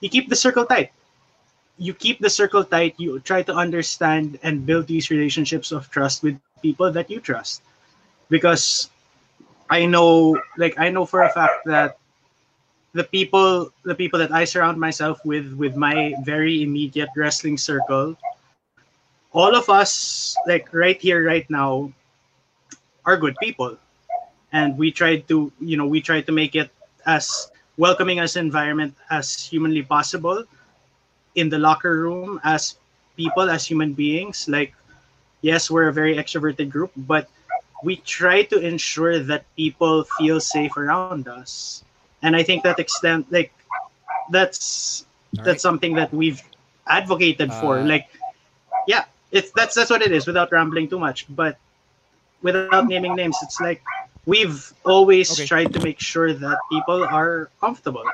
You 0.00 0.08
keep 0.08 0.28
the 0.28 0.36
circle 0.36 0.64
tight. 0.64 0.92
You 1.76 1.94
keep 1.94 2.20
the 2.20 2.30
circle 2.30 2.64
tight. 2.64 2.94
You 2.98 3.20
try 3.20 3.42
to 3.42 3.54
understand 3.54 4.38
and 4.42 4.64
build 4.64 4.86
these 4.86 5.10
relationships 5.10 5.70
of 5.70 5.90
trust 5.90 6.22
with 6.22 6.40
people 6.62 6.90
that 6.92 7.10
you 7.10 7.20
trust. 7.20 7.62
Because 8.30 8.90
I 9.70 9.84
know, 9.86 10.40
like, 10.56 10.78
I 10.78 10.88
know 10.88 11.04
for 11.04 11.22
a 11.22 11.30
fact 11.30 11.66
that 11.66 11.98
the 12.94 13.04
people, 13.04 13.70
the 13.84 13.94
people 13.94 14.18
that 14.18 14.32
I 14.32 14.44
surround 14.44 14.80
myself 14.80 15.20
with, 15.24 15.52
with 15.54 15.76
my 15.76 16.14
very 16.24 16.62
immediate 16.62 17.10
wrestling 17.14 17.58
circle, 17.58 18.16
all 19.32 19.54
of 19.54 19.68
us, 19.68 20.34
like, 20.46 20.72
right 20.72 21.00
here, 21.00 21.24
right 21.26 21.48
now, 21.50 21.92
are 23.04 23.16
good 23.16 23.36
people 23.40 23.76
and 24.52 24.76
we 24.78 24.90
tried 24.90 25.28
to 25.28 25.52
you 25.60 25.76
know 25.76 25.86
we 25.86 26.00
tried 26.00 26.26
to 26.26 26.32
make 26.32 26.54
it 26.54 26.70
as 27.06 27.50
welcoming 27.76 28.18
as 28.20 28.36
environment 28.36 28.94
as 29.10 29.34
humanly 29.34 29.82
possible 29.82 30.44
in 31.34 31.48
the 31.48 31.58
locker 31.58 32.00
room 32.00 32.40
as 32.44 32.76
people 33.16 33.50
as 33.50 33.64
human 33.66 33.92
beings. 33.92 34.48
Like 34.48 34.74
yes 35.40 35.70
we're 35.70 35.88
a 35.88 35.92
very 35.92 36.16
extroverted 36.16 36.70
group 36.70 36.92
but 36.96 37.28
we 37.82 37.96
try 37.96 38.42
to 38.42 38.58
ensure 38.58 39.18
that 39.20 39.44
people 39.56 40.04
feel 40.18 40.40
safe 40.40 40.76
around 40.76 41.28
us. 41.28 41.84
And 42.22 42.34
i 42.36 42.42
think 42.42 42.62
that 42.64 42.78
extent 42.78 43.30
like 43.30 43.52
that's 44.30 45.04
that's 45.44 45.62
something 45.62 45.94
that 45.94 46.12
we've 46.12 46.42
advocated 46.86 47.52
for. 47.52 47.78
Uh, 47.78 47.84
like 47.84 48.08
yeah 48.86 49.04
it's 49.30 49.50
that's 49.52 49.74
that's 49.74 49.90
what 49.90 50.02
it 50.02 50.12
is 50.12 50.26
without 50.26 50.50
rambling 50.52 50.88
too 50.88 50.98
much. 50.98 51.26
But 51.28 51.58
without 52.42 52.74
naming 52.74 53.02
names 53.04 53.36
it's 53.42 53.60
like 53.60 53.82
we've 54.28 54.60
always 54.84 55.32
Okay. 55.32 55.46
tried 55.48 55.72
to 55.72 55.80
make 55.80 55.98
sure 55.98 56.30
that 56.36 56.58
people 56.70 57.00
are 57.02 57.48
comfortable 57.60 58.04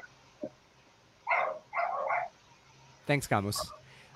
Thanks, 3.07 3.27
Camus. 3.27 3.61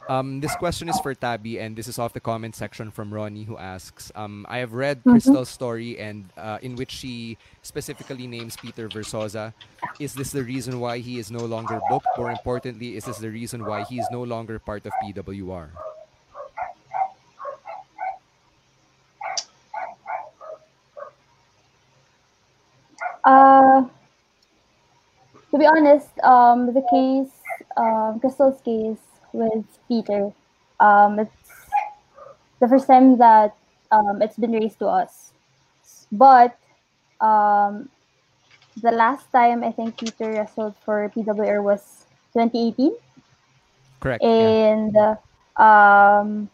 Um, 0.08 0.40
this 0.40 0.56
question 0.56 0.88
is 0.88 0.96
for 1.04 1.12
Tabbi, 1.14 1.60
and 1.60 1.76
this 1.76 1.84
is 1.92 1.98
off 2.00 2.14
the 2.16 2.24
comment 2.24 2.56
section 2.56 2.88
from 2.90 3.12
Ronnie, 3.12 3.44
who 3.44 3.58
asks 3.60 4.08
um, 4.16 4.46
I 4.48 4.64
have 4.64 4.72
read 4.72 5.04
Mhm. 5.04 5.12
Crystal's 5.20 5.52
story, 5.52 6.00
and 6.00 6.24
uh, 6.40 6.56
in 6.64 6.72
which 6.80 6.88
she 6.96 7.36
specifically 7.60 8.24
names 8.26 8.56
Peter 8.56 8.88
Versosa. 8.88 9.52
Is 10.00 10.14
this 10.16 10.32
the 10.32 10.40
reason 10.42 10.80
why 10.80 11.04
he 11.04 11.18
is 11.20 11.28
no 11.30 11.44
longer 11.44 11.76
booked? 11.92 12.08
More 12.16 12.32
importantly, 12.32 12.96
is 12.96 13.04
this 13.04 13.18
the 13.20 13.28
reason 13.28 13.60
why 13.68 13.84
he 13.84 14.00
is 14.00 14.08
no 14.08 14.22
longer 14.24 14.56
part 14.58 14.86
of 14.88 14.92
PWR? 15.04 15.68
Uh, 23.24 23.84
to 25.50 25.58
be 25.58 25.66
honest, 25.66 26.18
um, 26.20 26.72
the 26.74 26.84
case, 26.90 27.32
um, 27.76 28.20
Crystal's 28.20 28.60
case 28.62 29.00
with 29.32 29.64
Peter, 29.88 30.32
um, 30.80 31.18
it's 31.18 31.32
the 32.60 32.68
first 32.68 32.86
time 32.86 33.18
that 33.18 33.56
um, 33.90 34.20
it's 34.22 34.36
been 34.36 34.52
raised 34.52 34.78
to 34.80 34.86
us. 34.86 35.32
But 36.12 36.58
um, 37.20 37.88
the 38.82 38.92
last 38.92 39.30
time 39.32 39.64
I 39.64 39.72
think 39.72 39.98
Peter 39.98 40.30
wrestled 40.32 40.74
for 40.84 41.10
PWR 41.14 41.62
was 41.62 42.06
2018. 42.34 42.94
Correct. 44.00 44.22
And 44.22 44.96
uh, 44.96 45.16
um, 45.60 46.48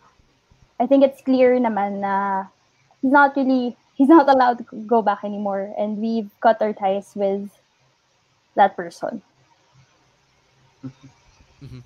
I 0.81 0.87
think 0.87 1.05
it's 1.05 1.21
clear 1.23 1.59
naman 1.61 2.01
na 2.01 2.47
he's 3.03 3.13
not 3.13 3.37
really 3.37 3.77
he's 3.95 4.09
not 4.09 4.29
allowed 4.29 4.59
to 4.59 4.65
go 4.87 5.03
back 5.03 5.25
anymore, 5.25 5.73
and 5.79 5.99
we've 5.99 6.31
cut 6.41 6.61
our 6.63 6.73
ties 6.73 7.13
with 7.15 7.51
that 8.57 8.77
person. 8.77 9.23
Mhm. 11.63 11.83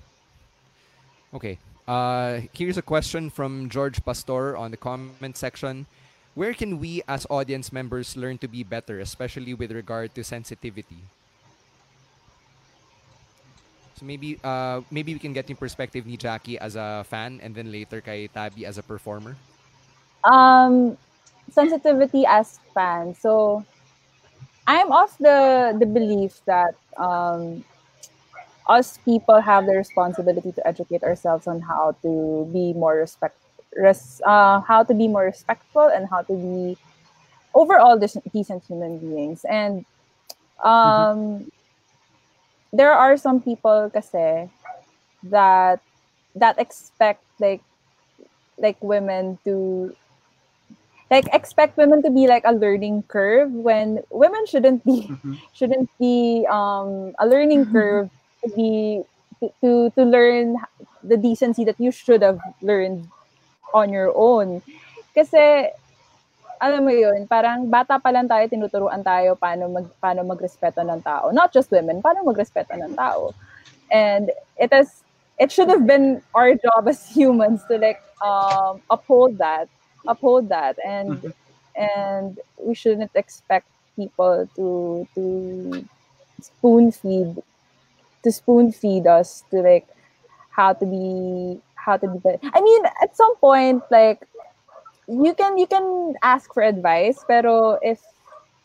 Okay. 1.33 1.59
Uh, 1.87 2.41
here's 2.53 2.77
a 2.77 2.81
question 2.81 3.29
from 3.29 3.69
George 3.69 4.03
Pastor 4.05 4.55
on 4.57 4.71
the 4.71 4.77
comment 4.77 5.37
section. 5.37 5.87
Where 6.35 6.53
can 6.53 6.79
we 6.79 7.01
as 7.07 7.25
audience 7.29 7.71
members 7.73 8.15
learn 8.15 8.37
to 8.39 8.47
be 8.47 8.63
better, 8.63 8.99
especially 8.99 9.53
with 9.53 9.71
regard 9.71 10.13
to 10.15 10.23
sensitivity? 10.23 11.09
So 13.95 14.05
maybe 14.05 14.39
uh, 14.43 14.81
maybe 14.89 15.13
we 15.13 15.19
can 15.19 15.33
get 15.33 15.49
in 15.49 15.57
perspective 15.57 16.05
ni 16.05 16.17
Jackie 16.17 16.57
as 16.59 16.75
a 16.75 17.03
fan 17.07 17.39
and 17.43 17.53
then 17.55 17.71
later 17.71 18.01
kay 18.01 18.27
Tabbi 18.27 18.63
as 18.65 18.77
a 18.77 18.83
performer. 18.83 19.39
um 20.23 20.97
sensitivity 21.51 22.25
as 22.25 22.59
fans. 22.73 23.17
so 23.19 23.63
i'm 24.67 24.91
of 24.91 25.15
the 25.19 25.75
the 25.79 25.85
belief 25.85 26.41
that 26.45 26.75
um 26.97 27.63
us 28.67 28.97
people 29.03 29.39
have 29.41 29.65
the 29.65 29.73
responsibility 29.73 30.51
to 30.51 30.65
educate 30.67 31.03
ourselves 31.03 31.47
on 31.47 31.59
how 31.61 31.95
to 32.01 32.47
be 32.53 32.73
more 32.73 32.95
respect 32.95 33.37
res, 33.75 34.21
uh, 34.25 34.59
how 34.61 34.83
to 34.83 34.93
be 34.93 35.07
more 35.07 35.23
respectful 35.23 35.87
and 35.93 36.07
how 36.09 36.21
to 36.21 36.33
be 36.33 36.77
overall 37.55 37.97
decent 38.33 38.63
human 38.65 38.97
beings 38.99 39.45
and 39.49 39.85
um 40.63 41.49
there 42.71 42.93
are 42.93 43.17
some 43.17 43.41
people 43.41 43.89
kasi 43.93 44.49
that 45.23 45.81
that 46.35 46.59
expect 46.59 47.23
like 47.39 47.61
like 48.57 48.77
women 48.81 49.37
to 49.45 49.95
like 51.11 51.27
expect 51.33 51.77
women 51.77 52.01
to 52.03 52.09
be 52.09 52.27
like 52.27 52.43
a 52.45 52.53
learning 52.53 53.03
curve 53.07 53.51
when 53.51 53.99
women 54.09 54.45
shouldn't 54.45 54.85
be 54.85 55.09
shouldn't 55.53 55.89
be 55.99 56.45
um 56.49 57.13
a 57.19 57.25
learning 57.25 57.65
curve 57.71 58.09
to 58.43 58.49
be 58.55 59.01
to, 59.39 59.49
to 59.61 59.71
to 59.95 60.03
learn 60.03 60.55
the 61.03 61.17
decency 61.17 61.63
that 61.63 61.79
you 61.79 61.91
should 61.91 62.21
have 62.21 62.39
learned 62.61 63.07
on 63.73 63.89
your 63.89 64.11
own 64.15 64.61
kasi 65.15 65.69
alam 66.59 66.83
mo 66.83 66.91
yun, 66.91 67.23
parang 67.25 67.71
bata 67.71 67.95
pa 67.97 68.11
lang 68.11 68.27
tayo, 68.27 68.43
tinuturuan 68.51 68.99
tayo 68.99 69.39
paano, 69.39 69.71
mag, 69.71 69.87
paano 70.03 70.27
magrespeto 70.27 70.83
ng 70.83 70.99
tao. 70.99 71.31
Not 71.31 71.55
just 71.55 71.71
women, 71.71 72.03
paano 72.03 72.27
magrespeto 72.27 72.75
ng 72.75 72.99
tao. 72.99 73.31
And 73.89 74.29
it 74.59 74.69
is, 74.75 75.01
it 75.39 75.55
should 75.55 75.71
have 75.71 75.87
been 75.87 76.21
our 76.35 76.53
job 76.59 76.85
as 76.91 77.07
humans 77.07 77.63
to 77.71 77.79
like 77.79 78.03
um, 78.19 78.83
uphold 78.91 79.39
that, 79.39 79.71
uphold 80.07 80.49
that, 80.49 80.77
and 80.85 81.33
and 81.75 82.39
we 82.57 82.73
shouldn't 82.75 83.11
expect 83.15 83.67
people 83.95 84.47
to 84.55 85.07
to 85.15 85.85
spoon 86.41 86.91
feed, 86.91 87.41
to 88.23 88.31
spoon 88.31 88.71
feed 88.71 89.07
us 89.07 89.43
to 89.51 89.61
like 89.61 89.87
how 90.51 90.73
to 90.73 90.85
be 90.85 91.59
how 91.75 91.97
to 91.97 92.07
be. 92.07 92.19
better. 92.19 92.39
I 92.53 92.61
mean, 92.61 92.83
at 93.01 93.15
some 93.15 93.35
point, 93.37 93.83
like 93.91 94.27
you 95.09 95.33
can 95.33 95.57
you 95.57 95.65
can 95.65 96.13
ask 96.21 96.53
for 96.53 96.61
advice 96.61 97.25
pero 97.25 97.81
if 97.81 97.97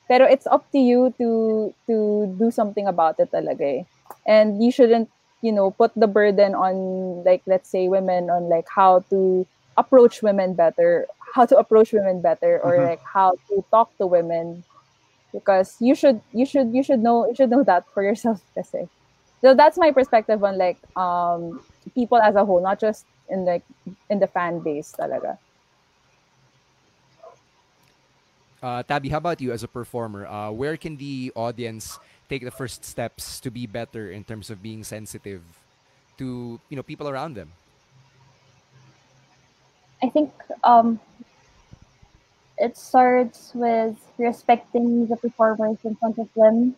pero 0.06 0.28
it's 0.28 0.47
up 0.47 0.69
to 0.70 0.78
you 0.78 1.09
to 1.16 1.73
to 1.89 2.28
do 2.36 2.52
something 2.52 2.86
about 2.86 3.16
it 3.16 3.32
talaga 3.32 3.81
eh. 3.81 3.82
and 4.28 4.61
you 4.61 4.69
shouldn't 4.69 5.09
you 5.40 5.48
know 5.48 5.73
put 5.73 5.89
the 5.97 6.06
burden 6.06 6.52
on 6.52 7.24
like 7.24 7.40
let's 7.48 7.73
say 7.73 7.89
women 7.89 8.28
on 8.28 8.52
like 8.52 8.69
how 8.69 9.01
to 9.09 9.48
approach 9.81 10.20
women 10.20 10.52
better 10.52 11.09
how 11.35 11.44
to 11.47 11.56
approach 11.59 11.93
women 11.93 12.23
better 12.23 12.61
or 12.62 12.78
Mhm. 12.78 12.86
like 12.86 13.02
how 13.02 13.32
to 13.51 13.65
talk 13.70 13.90
to 13.98 14.06
women 14.06 14.65
because 15.32 15.77
you 15.81 15.94
should 15.94 16.20
you 16.32 16.47
should 16.47 16.73
you 16.74 16.82
should 16.82 17.01
know 17.01 17.27
you 17.27 17.35
should 17.35 17.51
know 17.51 17.65
that 17.65 17.85
for 17.93 18.02
yourself 18.02 18.40
kasi 18.59 18.86
so 19.43 19.55
that's 19.55 19.77
my 19.77 19.90
perspective 19.90 20.43
on 20.43 20.56
like 20.59 20.78
um 20.97 21.61
people 21.94 22.19
as 22.23 22.35
a 22.36 22.44
whole 22.44 22.62
not 22.62 22.78
just 22.81 23.06
in 23.28 23.44
like 23.44 23.65
in 24.11 24.20
the 24.20 24.28
fan 24.31 24.61
base 24.62 24.94
talaga 24.94 25.39
Uh, 28.62 28.82
Tabbi, 28.82 29.11
how 29.11 29.19
about 29.19 29.40
you 29.40 29.52
as 29.52 29.62
a 29.62 29.69
performer? 29.69 30.27
Uh, 30.27 30.51
where 30.51 30.77
can 30.77 30.97
the 30.97 31.31
audience 31.36 31.98
take 32.28 32.43
the 32.43 32.51
first 32.51 32.85
steps 32.85 33.39
to 33.40 33.51
be 33.51 33.66
better 33.66 34.11
in 34.11 34.24
terms 34.24 34.48
of 34.51 34.62
being 34.62 34.82
sensitive 34.82 35.43
to 36.16 36.59
you 36.70 36.77
know 36.77 36.82
people 36.82 37.09
around 37.09 37.35
them? 37.35 37.52
I 40.02 40.09
think 40.09 40.32
um, 40.65 41.01
it 42.59 42.77
starts 42.77 43.53
with 43.55 43.97
respecting 44.19 45.07
the 45.09 45.17
performers 45.17 45.79
in 45.85 45.97
front 45.97 46.19
of 46.19 46.29
them, 46.35 46.77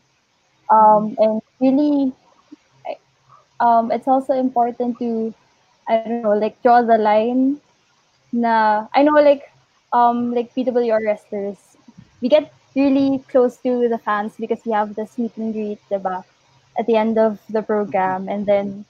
um, 0.71 1.15
and 1.19 1.43
really, 1.61 2.13
um, 3.61 3.91
it's 3.93 4.09
also 4.09 4.35
important 4.35 4.99
to 4.99 5.35
I 5.89 5.97
don't 5.97 6.11
know, 6.11 6.23
like 6.25 6.61
draw 6.63 6.83
the 6.83 6.99
line. 6.99 7.61
Na 8.33 8.87
I 8.95 9.03
know, 9.03 9.13
like 9.15 9.43
um, 9.93 10.33
like 10.35 10.55
PWR 10.55 11.01
wrestlers, 11.05 11.77
we 12.21 12.29
get 12.29 12.53
really 12.75 13.23
close 13.29 13.57
to 13.59 13.89
the 13.89 13.99
fans 13.99 14.37
because 14.39 14.61
we 14.65 14.73
have 14.73 14.95
the 14.95 15.09
meet 15.19 15.37
and 15.37 15.53
greet, 15.53 15.79
diba? 15.91 16.25
At 16.79 16.87
the 16.87 16.97
end 16.97 17.19
of 17.19 17.41
the 17.49 17.63
program, 17.63 18.29
and 18.29 18.47
then 18.47 18.85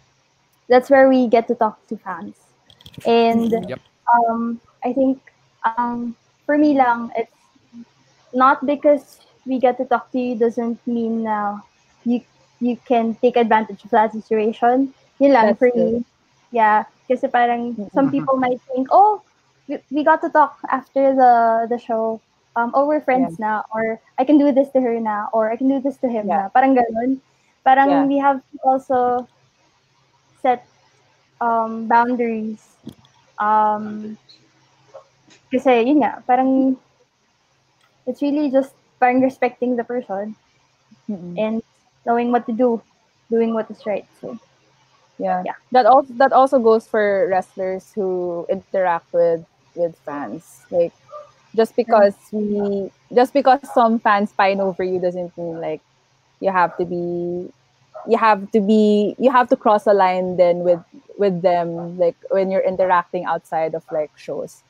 that's 0.68 0.90
where 0.90 1.08
we 1.08 1.28
get 1.28 1.48
to 1.48 1.54
talk 1.54 1.86
to 1.88 1.96
fans. 1.96 2.36
And 3.06 3.52
Yep. 3.68 3.80
um, 4.14 4.60
I 4.84 4.92
think 4.92 5.20
um, 5.64 6.16
for 6.46 6.56
me 6.56 6.78
lang, 6.78 7.10
it's 7.16 7.34
not 8.32 8.64
because 8.64 9.18
we 9.44 9.58
get 9.58 9.76
to 9.78 9.84
talk 9.84 10.10
to 10.12 10.18
you 10.18 10.38
doesn't 10.38 10.78
mean 10.86 11.24
na 11.24 11.60
you 12.06 12.22
you 12.60 12.78
can 12.86 13.14
take 13.20 13.36
advantage 13.36 13.84
of 13.84 13.90
that 13.90 14.12
situation. 14.12 14.94
Yun 15.18 15.32
lang 15.32 15.46
That's 15.52 15.58
for 15.58 15.70
true. 15.70 16.00
me. 16.00 16.04
Yeah, 16.54 16.86
kasi 17.10 17.26
parang 17.28 17.74
some 17.92 18.08
people 18.10 18.38
might 18.38 18.62
think, 18.72 18.88
oh, 18.90 19.20
we, 19.68 19.82
we 19.90 20.04
got 20.04 20.22
to 20.22 20.30
talk 20.30 20.58
after 20.70 21.12
the 21.12 21.66
the 21.68 21.78
show. 21.78 22.22
Um, 22.56 22.72
oh, 22.72 22.88
we're 22.88 23.04
friends 23.04 23.36
now, 23.36 23.68
or 23.74 24.00
I 24.16 24.24
can 24.24 24.38
do 24.40 24.48
this 24.48 24.72
to 24.72 24.80
her 24.80 24.96
now, 24.96 25.28
or 25.36 25.52
I 25.52 25.60
can 25.60 25.68
do 25.68 25.76
this 25.76 26.00
to 26.00 26.08
him 26.08 26.32
now. 26.32 26.48
Parang 26.54 26.72
ganun. 26.72 27.20
Parang 27.66 27.90
Yeah. 27.90 28.04
we 28.08 28.16
have 28.16 28.40
to 28.40 28.56
also 28.64 29.28
set 30.40 30.64
um, 31.40 31.84
boundaries. 31.84 32.64
Um, 33.36 34.16
kasi 35.52 35.82
yun 35.86 36.02
nga, 36.02 36.22
parang 36.26 36.76
it's 38.06 38.22
really 38.22 38.50
just 38.50 38.74
parang 38.98 39.20
respecting 39.20 39.76
the 39.76 39.84
person 39.84 40.34
and 41.38 41.62
knowing 42.04 42.32
what 42.32 42.46
to 42.46 42.52
do, 42.52 42.82
doing 43.30 43.54
what 43.54 43.70
is 43.70 43.84
right. 43.86 44.06
So 44.20 44.38
Yeah. 45.18 45.42
Yeah. 45.44 45.56
That 45.72 45.86
also 45.86 46.12
that 46.20 46.32
also 46.32 46.58
goes 46.58 46.86
for 46.86 47.28
wrestlers 47.30 47.92
who 47.94 48.46
interact 48.48 49.12
with 49.12 49.44
with 49.74 49.96
fans. 50.04 50.64
Like 50.70 50.92
just 51.56 51.74
because 51.76 52.14
we 52.32 52.92
just 53.14 53.32
because 53.32 53.60
some 53.72 53.98
fans 53.98 54.32
pine 54.32 54.60
over 54.60 54.84
you 54.84 55.00
doesn't 55.00 55.32
mean 55.38 55.60
like 55.60 55.80
you 56.40 56.52
have 56.52 56.76
to 56.76 56.84
be 56.84 57.48
you 58.06 58.18
have 58.18 58.50
to 58.52 58.60
be 58.60 59.16
you 59.18 59.32
have 59.32 59.48
to 59.48 59.56
cross 59.56 59.86
a 59.86 59.94
line 59.94 60.36
then 60.36 60.60
with 60.60 60.84
with 61.16 61.40
them 61.40 61.96
like 61.96 62.16
when 62.28 62.50
you're 62.50 62.64
interacting 62.64 63.24
outside 63.24 63.74
of 63.74 63.84
like 63.90 64.12
shows. 64.16 64.62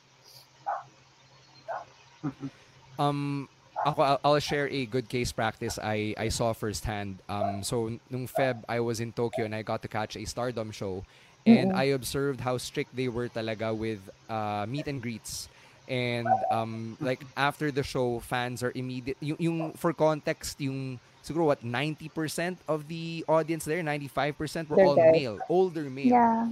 Um, 2.99 3.47
ako, 3.85 4.01
I'll, 4.01 4.19
I'll 4.23 4.39
share 4.39 4.67
a 4.69 4.85
good 4.85 5.07
case 5.07 5.31
practice 5.31 5.77
I, 5.81 6.15
I 6.17 6.29
saw 6.29 6.53
firsthand. 6.53 7.19
Um, 7.29 7.63
so, 7.63 7.99
nung 8.09 8.27
Feb, 8.27 8.63
I 8.67 8.79
was 8.79 8.99
in 8.99 9.11
Tokyo 9.13 9.45
and 9.45 9.53
I 9.53 9.61
got 9.61 9.81
to 9.83 9.87
catch 9.87 10.15
a 10.17 10.25
Stardom 10.25 10.71
show. 10.71 11.05
And 11.45 11.71
Mm-mm. 11.71 11.77
I 11.77 11.95
observed 11.95 12.41
how 12.41 12.57
strict 12.57 12.95
they 12.95 13.07
were 13.07 13.29
talaga 13.29 13.75
with 13.75 13.99
uh, 14.29 14.65
meet 14.67 14.87
and 14.87 15.01
greets. 15.01 15.47
And 15.87 16.27
um, 16.51 16.97
like 16.99 17.23
after 17.37 17.71
the 17.71 17.83
show, 17.83 18.19
fans 18.19 18.63
are 18.63 18.73
immediate. 18.75 19.17
Yung, 19.21 19.37
yung 19.39 19.71
for 19.73 19.93
context, 19.93 20.59
yung 20.59 20.99
siguro 21.23 21.45
what 21.45 21.63
90% 21.63 22.57
of 22.67 22.87
the 22.87 23.23
audience 23.27 23.63
there, 23.63 23.81
95% 23.81 24.69
were 24.69 24.75
They're 24.75 24.85
all 24.85 24.95
guys. 24.95 25.11
male, 25.11 25.39
older 25.47 25.89
male 25.89 26.07
yeah. 26.07 26.49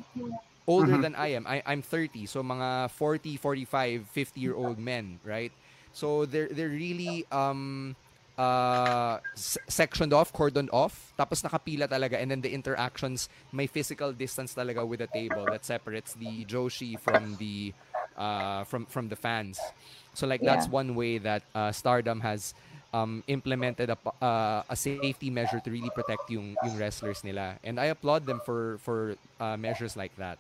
Older 0.68 0.98
Mhm. 0.98 0.98
than 0.98 1.16
I 1.16 1.28
am. 1.34 1.46
I, 1.48 1.62
I'm 1.66 1.82
30, 1.82 2.26
so 2.26 2.44
mga 2.44 2.90
40, 2.92 3.38
45, 3.38 4.08
50 4.10 4.40
year 4.42 4.56
old 4.56 4.80
men, 4.80 5.20
right? 5.24 5.54
So 5.92 6.26
they're 6.26 6.50
they're 6.50 6.70
really 6.74 7.26
um 7.32 7.96
uh 8.38 9.20
s- 9.36 9.58
sectioned 9.70 10.14
off, 10.14 10.34
cordoned 10.34 10.70
off, 10.74 11.14
tapos 11.18 11.44
nakapila 11.44 11.88
talaga 11.88 12.20
and 12.22 12.32
then 12.32 12.42
the 12.42 12.52
interactions 12.54 13.30
may 13.52 13.68
physical 13.68 14.12
distance 14.14 14.54
talaga 14.56 14.86
with 14.88 15.00
the 15.00 15.08
table 15.08 15.48
that 15.48 15.66
separates 15.66 16.14
the 16.14 16.46
Joshi 16.46 17.00
from 17.00 17.38
the 17.38 17.74
uh 18.16 18.64
from 18.66 18.86
from 18.88 19.10
the 19.10 19.16
fans. 19.16 19.74
So 20.14 20.28
like 20.28 20.44
that's 20.44 20.68
Yeah. 20.68 20.70
one 20.70 20.96
way 20.96 21.18
that 21.20 21.44
uh, 21.54 21.72
Stardom 21.72 22.22
has 22.22 22.54
um, 22.94 23.24
implemented 23.28 23.90
a, 23.90 23.98
uh, 24.24 24.64
a 24.70 24.76
safety 24.76 25.16
measure 25.16 25.44
to 25.46 25.56
really 25.56 25.76
protect 25.90 26.16
yung 26.16 26.58
yung 26.62 26.62
wrestlers 26.64 27.12
nila. 27.12 27.60
And 27.64 27.80
I 27.80 27.86
applaud 27.92 28.26
them 28.26 28.40
for 28.40 28.78
for 28.80 29.16
uh, 29.40 29.58
measures 29.58 29.96
like 29.96 30.16
that. 30.16 30.40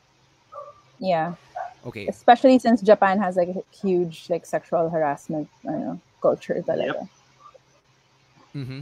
Yeah. 0.99 1.35
Okay. 1.85 2.07
Especially 2.07 2.57
since 2.59 2.81
Japan 2.81 3.19
has 3.19 3.35
like 3.35 3.49
a 3.49 3.63
huge 3.75 4.25
like 4.29 4.45
sexual 4.45 4.89
harassment 4.89 5.49
ano, 5.67 5.99
culture 6.21 6.63
talaga. 6.65 7.07
Mm-hmm. 8.55 8.81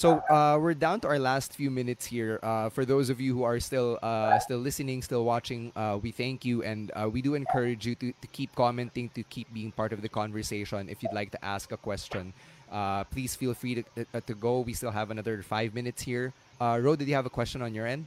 So 0.00 0.16
uh, 0.32 0.56
we're 0.56 0.72
down 0.72 1.00
to 1.00 1.08
our 1.08 1.18
last 1.18 1.52
few 1.52 1.70
minutes 1.70 2.06
here. 2.06 2.40
Uh, 2.42 2.70
for 2.70 2.86
those 2.86 3.10
of 3.10 3.20
you 3.20 3.36
who 3.36 3.42
are 3.42 3.60
still 3.60 3.98
uh, 4.00 4.38
still 4.38 4.56
listening, 4.56 5.02
still 5.02 5.28
watching, 5.28 5.72
uh, 5.76 5.98
we 6.00 6.10
thank 6.10 6.42
you 6.42 6.62
and 6.62 6.90
uh, 6.96 7.04
we 7.04 7.20
do 7.20 7.34
encourage 7.34 7.84
you 7.84 7.94
to, 7.96 8.08
to 8.16 8.26
keep 8.32 8.54
commenting, 8.56 9.10
to 9.12 9.22
keep 9.24 9.52
being 9.52 9.70
part 9.70 9.92
of 9.92 10.00
the 10.00 10.08
conversation. 10.08 10.88
If 10.88 11.02
you'd 11.02 11.12
like 11.12 11.30
to 11.32 11.44
ask 11.44 11.70
a 11.72 11.76
question, 11.76 12.32
uh, 12.72 13.04
please 13.12 13.36
feel 13.36 13.52
free 13.52 13.84
to, 13.84 13.84
uh, 14.14 14.20
to 14.24 14.34
go. 14.34 14.60
We 14.60 14.72
still 14.72 14.90
have 14.90 15.10
another 15.10 15.42
five 15.42 15.74
minutes 15.74 16.00
here. 16.00 16.32
Uh, 16.58 16.80
Ro, 16.80 16.96
did 16.96 17.06
you 17.06 17.14
have 17.14 17.26
a 17.26 17.30
question 17.30 17.60
on 17.60 17.74
your 17.74 17.86
end? 17.86 18.06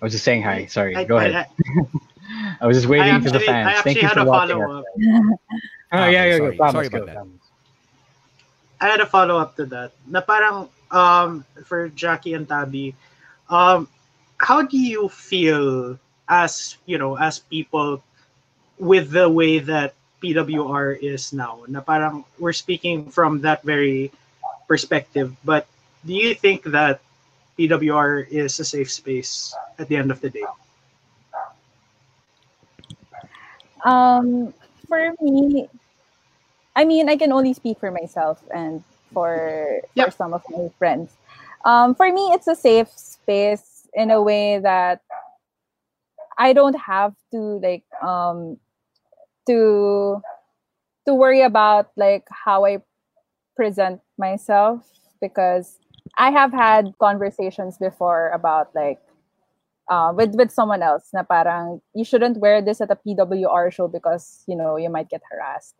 I 0.00 0.04
was 0.04 0.12
just 0.12 0.24
saying 0.24 0.42
hi. 0.42 0.66
Sorry. 0.66 0.96
I- 0.96 1.04
Go 1.04 1.18
I- 1.18 1.24
ahead. 1.26 1.46
I 2.60 2.66
was 2.66 2.76
just 2.76 2.86
waiting 2.88 3.12
I 3.12 3.20
for 3.20 3.30
the 3.30 3.40
fans. 3.40 3.68
I 3.78 3.82
Thank 3.82 4.00
you 4.00 4.08
had 4.08 4.14
for 4.14 4.20
a 4.20 4.24
watching. 4.24 4.56
follow-up. 4.56 4.84
Oh 5.92 5.98
Okay, 6.06 6.12
yeah, 6.12 6.24
yeah, 6.24 6.36
sorry. 6.36 6.50
yeah. 6.52 6.56
Promise, 6.56 6.72
Sorry 6.72 6.88
go, 6.88 7.02
about 7.02 7.14
that. 7.14 7.26
I 8.80 8.86
had 8.88 9.00
a 9.00 9.06
follow 9.06 9.38
up 9.38 9.56
to 9.56 9.66
that. 9.74 9.90
Na 10.06 10.20
parang 10.22 10.68
um 10.94 11.44
for 11.66 11.88
Jackie 11.90 12.34
and 12.34 12.46
Tabbi, 12.46 12.94
um 13.50 13.88
how 14.38 14.62
do 14.62 14.78
you 14.78 15.08
feel 15.10 15.98
as 16.28 16.76
you 16.86 16.96
know 16.96 17.18
as 17.18 17.40
people 17.42 18.02
with 18.78 19.10
the 19.10 19.28
way 19.28 19.58
that 19.58 19.94
PWR 20.22 20.94
is 21.02 21.32
now? 21.34 21.66
Na 21.66 21.80
parang 21.82 22.22
we're 22.38 22.54
speaking 22.54 23.10
from 23.10 23.40
that 23.42 23.62
very 23.66 24.12
perspective, 24.68 25.34
but 25.44 25.66
do 26.06 26.14
you 26.14 26.34
think 26.38 26.62
that 26.70 27.02
PWR 27.60 28.26
is 28.30 28.58
a 28.58 28.64
safe 28.64 28.90
space 28.90 29.54
at 29.78 29.86
the 29.88 29.96
end 29.96 30.10
of 30.10 30.18
the 30.22 30.30
day? 30.30 30.48
Um, 33.84 34.54
for 34.88 35.12
me, 35.20 35.68
I 36.74 36.86
mean, 36.86 37.10
I 37.10 37.16
can 37.16 37.32
only 37.32 37.52
speak 37.52 37.78
for 37.78 37.90
myself 37.90 38.40
and 38.54 38.82
for 39.12 39.82
for 39.94 40.10
some 40.10 40.32
of 40.32 40.42
my 40.48 40.70
friends. 40.78 41.12
Um, 41.66 41.94
for 41.94 42.10
me, 42.10 42.32
it's 42.32 42.48
a 42.48 42.56
safe 42.56 42.88
space 42.96 43.86
in 43.92 44.10
a 44.10 44.22
way 44.22 44.58
that 44.58 45.02
I 46.38 46.54
don't 46.54 46.80
have 46.80 47.12
to 47.32 47.60
like 47.60 47.84
um 48.00 48.56
to 49.44 50.22
to 51.04 51.12
worry 51.12 51.42
about 51.42 51.92
like 51.96 52.24
how 52.32 52.64
I 52.64 52.80
present 53.54 54.00
myself 54.16 54.80
because 55.20 55.76
I 56.18 56.30
have 56.30 56.52
had 56.52 56.94
conversations 57.00 57.78
before 57.78 58.30
about 58.30 58.74
like 58.74 59.00
uh, 59.90 60.12
with 60.14 60.34
with 60.34 60.50
someone 60.50 60.82
else 60.82 61.10
na 61.12 61.22
parang 61.22 61.80
you 61.94 62.04
shouldn't 62.04 62.38
wear 62.38 62.62
this 62.62 62.80
at 62.80 62.90
a 62.90 62.96
PWR 62.96 63.72
show 63.72 63.88
because 63.88 64.44
you 64.46 64.56
know 64.56 64.76
you 64.76 64.90
might 64.90 65.08
get 65.08 65.22
harassed 65.30 65.74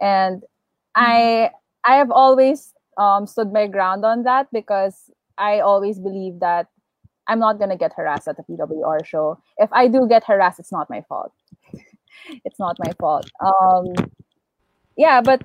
and 0.00 0.42
I 0.94 1.50
I 1.84 1.96
have 1.96 2.10
always 2.10 2.74
um, 2.98 3.26
stood 3.26 3.52
my 3.52 3.66
ground 3.66 4.04
on 4.04 4.24
that 4.24 4.48
because 4.52 5.10
I 5.38 5.60
always 5.60 5.98
believe 5.98 6.40
that 6.40 6.68
I'm 7.26 7.38
not 7.38 7.58
gonna 7.58 7.76
get 7.76 7.92
harassed 7.94 8.28
at 8.28 8.36
the 8.36 8.42
PWR 8.42 9.04
show. 9.06 9.38
If 9.58 9.72
I 9.72 9.88
do 9.88 10.06
get 10.08 10.24
harassed, 10.24 10.58
it's 10.58 10.72
not 10.72 10.90
my 10.90 11.02
fault. 11.08 11.32
it's 12.44 12.58
not 12.58 12.76
my 12.78 12.92
fault. 12.98 13.30
Um, 13.40 13.94
yeah, 14.96 15.20
but 15.20 15.42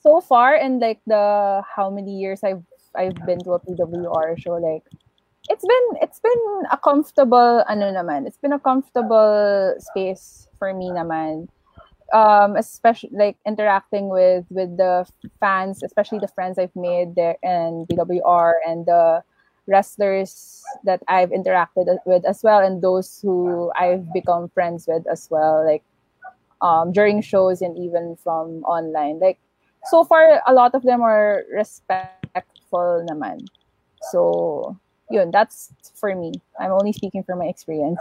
so 0.00 0.20
far 0.20 0.56
in 0.56 0.80
like 0.80 1.00
the 1.06 1.62
how 1.76 1.90
many 1.90 2.18
years 2.18 2.42
I've 2.42 2.62
I've 2.94 3.16
been 3.26 3.38
to 3.44 3.52
a 3.52 3.60
PWR 3.60 4.38
show, 4.38 4.54
like 4.54 4.84
it's 5.48 5.64
been 5.64 5.88
it's 6.02 6.20
been 6.20 6.62
a 6.70 6.78
comfortable 6.78 7.64
ano 7.68 7.92
naman. 7.92 8.26
It's 8.26 8.36
been 8.36 8.52
a 8.52 8.58
comfortable 8.58 9.74
space 9.78 10.48
for 10.58 10.72
me 10.74 10.90
naman. 10.90 11.48
Um, 12.12 12.56
especially 12.56 13.12
like 13.12 13.36
interacting 13.46 14.08
with 14.08 14.44
with 14.50 14.76
the 14.76 15.06
fans, 15.40 15.82
especially 15.82 16.20
the 16.20 16.32
friends 16.32 16.58
I've 16.58 16.74
made 16.76 17.14
there 17.16 17.36
in 17.42 17.86
PWR 17.88 18.52
and 18.66 18.86
the 18.86 19.22
wrestlers 19.66 20.64
that 20.84 21.02
I've 21.08 21.30
interacted 21.30 21.84
with 22.06 22.24
as 22.24 22.42
well, 22.42 22.64
and 22.64 22.80
those 22.80 23.20
who 23.20 23.70
I've 23.76 24.10
become 24.12 24.48
friends 24.48 24.88
with 24.88 25.04
as 25.06 25.28
well. 25.30 25.64
Like 25.64 25.84
um, 26.60 26.92
during 26.92 27.20
shows 27.20 27.62
and 27.62 27.76
even 27.76 28.16
from 28.16 28.64
online. 28.64 29.18
Like 29.20 29.38
so 29.84 30.04
far, 30.04 30.40
a 30.46 30.52
lot 30.52 30.74
of 30.74 30.82
them 30.82 31.02
are 31.02 31.44
respectful 32.38 33.06
naman. 33.08 33.42
So 34.10 34.76
yun, 35.10 35.30
that's 35.30 35.72
for 35.94 36.14
me. 36.14 36.32
I'm 36.60 36.72
only 36.72 36.92
speaking 36.92 37.22
from 37.22 37.38
my 37.38 37.46
experience. 37.46 37.98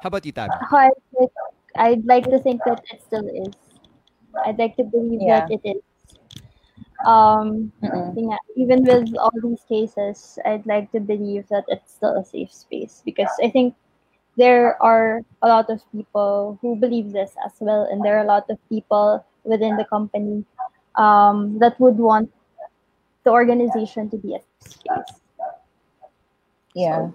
How 0.00 0.08
about 0.08 0.24
you, 0.24 0.32
Tabbi? 0.32 0.52
Ako, 0.64 0.76
I'd 0.76 1.02
like, 1.18 1.34
I'd 1.76 2.04
like 2.06 2.24
to 2.30 2.38
think 2.38 2.60
that 2.64 2.84
it 2.92 3.02
still 3.02 3.26
is. 3.26 3.54
I'd 4.46 4.58
like 4.58 4.76
to 4.76 4.84
believe 4.84 5.20
Yeah. 5.20 5.46
that 5.46 5.50
it 5.50 5.62
is. 5.64 5.82
Um, 7.04 7.72
yun 7.84 8.16
nga, 8.16 8.38
even 8.56 8.84
with 8.84 9.12
all 9.20 9.34
these 9.44 9.60
cases, 9.68 10.38
I'd 10.44 10.64
like 10.64 10.88
to 10.92 11.00
believe 11.00 11.44
that 11.52 11.64
it's 11.68 11.92
still 11.92 12.16
a 12.16 12.24
safe 12.24 12.48
space 12.52 13.02
because 13.04 13.28
I 13.42 13.50
think 13.52 13.76
there 14.40 14.80
are 14.80 15.20
a 15.44 15.48
lot 15.48 15.68
of 15.68 15.84
people 15.92 16.58
who 16.60 16.76
believe 16.76 17.12
this 17.12 17.36
as 17.44 17.52
well, 17.60 17.84
and 17.92 18.00
there 18.00 18.16
are 18.16 18.24
a 18.24 18.30
lot 18.30 18.48
of 18.48 18.56
people 18.72 19.20
within 19.44 19.76
the 19.76 19.84
company 19.84 20.44
um, 20.96 21.58
that 21.60 21.78
would 21.78 22.00
want 22.00 22.32
the 23.24 23.30
organization 23.30 24.08
to 24.10 24.16
be 24.16 24.36
a 24.36 24.40
space. 24.60 25.20
Yeah. 26.74 27.10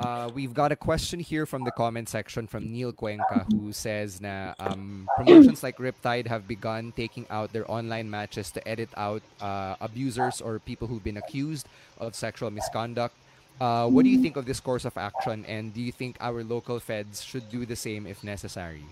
Uh, 0.00 0.30
we've 0.32 0.54
got 0.54 0.72
a 0.72 0.76
question 0.76 1.20
here 1.20 1.44
from 1.44 1.62
the 1.62 1.70
comment 1.70 2.08
section 2.08 2.46
from 2.46 2.72
Neil 2.72 2.90
Cuenca 2.90 3.44
who 3.52 3.70
says 3.70 4.18
na 4.18 4.54
um, 4.58 5.06
promotions 5.14 5.62
like 5.62 5.76
Riptide 5.76 6.26
have 6.26 6.48
begun 6.48 6.90
taking 6.96 7.26
out 7.28 7.52
their 7.52 7.70
online 7.70 8.08
matches 8.08 8.50
to 8.52 8.66
edit 8.66 8.88
out 8.96 9.20
uh, 9.42 9.76
abusers 9.80 10.40
or 10.40 10.58
people 10.58 10.88
who've 10.88 11.04
been 11.04 11.18
accused 11.18 11.68
of 11.98 12.14
sexual 12.14 12.50
misconduct. 12.50 13.14
Uh, 13.60 13.86
what 13.88 14.04
do 14.04 14.08
you 14.08 14.22
think 14.22 14.36
of 14.36 14.46
this 14.46 14.58
course 14.58 14.86
of 14.86 14.96
action 14.96 15.44
and 15.44 15.74
do 15.74 15.82
you 15.82 15.92
think 15.92 16.16
our 16.20 16.42
local 16.42 16.80
feds 16.80 17.20
should 17.20 17.44
do 17.50 17.66
the 17.66 17.76
same 17.76 18.06
if 18.06 18.24
necessary? 18.24 18.84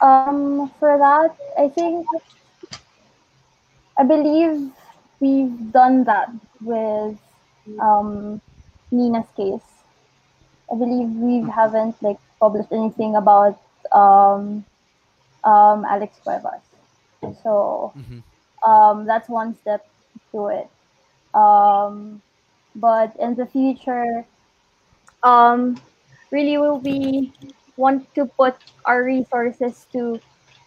Um, 0.00 0.70
for 0.78 0.96
that, 0.96 1.34
I 1.58 1.66
think 1.66 2.06
I 3.98 4.04
believe 4.04 4.70
we've 5.20 5.72
done 5.72 6.04
that 6.04 6.30
with 6.60 7.18
um, 7.80 8.40
Nina's 8.90 9.26
case. 9.36 9.66
I 10.72 10.76
believe 10.76 11.08
we 11.16 11.48
haven't 11.50 12.00
like 12.02 12.18
published 12.38 12.70
anything 12.72 13.16
about 13.16 13.60
um, 13.92 14.64
um, 15.42 15.84
Alex 15.84 16.18
Cuevas. 16.22 16.62
So 17.42 17.92
um, 18.64 19.04
that's 19.06 19.28
one 19.28 19.56
step 19.56 19.86
to 20.32 20.48
it. 20.48 20.70
Um, 21.34 22.22
but 22.76 23.16
in 23.18 23.34
the 23.34 23.46
future, 23.46 24.24
um, 25.24 25.80
really 26.30 26.58
will 26.58 26.78
we 26.78 27.32
want 27.76 28.12
to 28.14 28.26
put 28.26 28.56
our 28.84 29.02
resources 29.02 29.86
to 29.92 30.20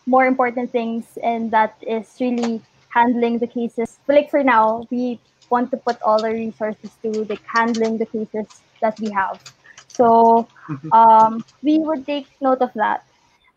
more 0.06 0.26
important 0.26 0.72
things, 0.72 1.18
and 1.24 1.52
that 1.52 1.78
is 1.86 2.18
really 2.20 2.62
handling 2.94 3.40
the 3.40 3.48
cases. 3.48 4.00
But 4.06 4.16
like 4.16 4.30
for 4.30 4.44
now, 4.44 4.88
we 4.92 5.20
want 5.50 5.72
to 5.72 5.78
put 5.78 6.02
all 6.02 6.24
our 6.24 6.32
resources 6.32 6.92
to 7.04 7.26
like 7.26 7.44
handling 7.46 7.98
the 7.98 8.06
cases 8.06 8.62
that 8.82 9.00
we 9.00 9.12
have. 9.12 9.42
So 9.88 10.48
um, 10.92 11.44
we 11.62 11.80
would 11.80 12.06
take 12.06 12.28
note 12.42 12.62
of 12.62 12.72
that. 12.76 13.04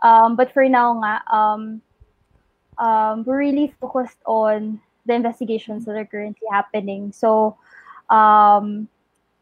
Um, 0.02 0.36
but 0.36 0.52
for 0.52 0.68
now, 0.68 0.94
nga, 1.00 1.22
um, 1.32 1.80
um, 2.78 3.24
we're 3.24 3.38
really 3.38 3.72
focused 3.80 4.18
on 4.26 4.80
the 5.06 5.14
investigations 5.14 5.84
that 5.84 5.96
are 5.96 6.04
currently 6.04 6.48
happening. 6.50 7.12
So 7.12 7.56
um, 8.10 8.88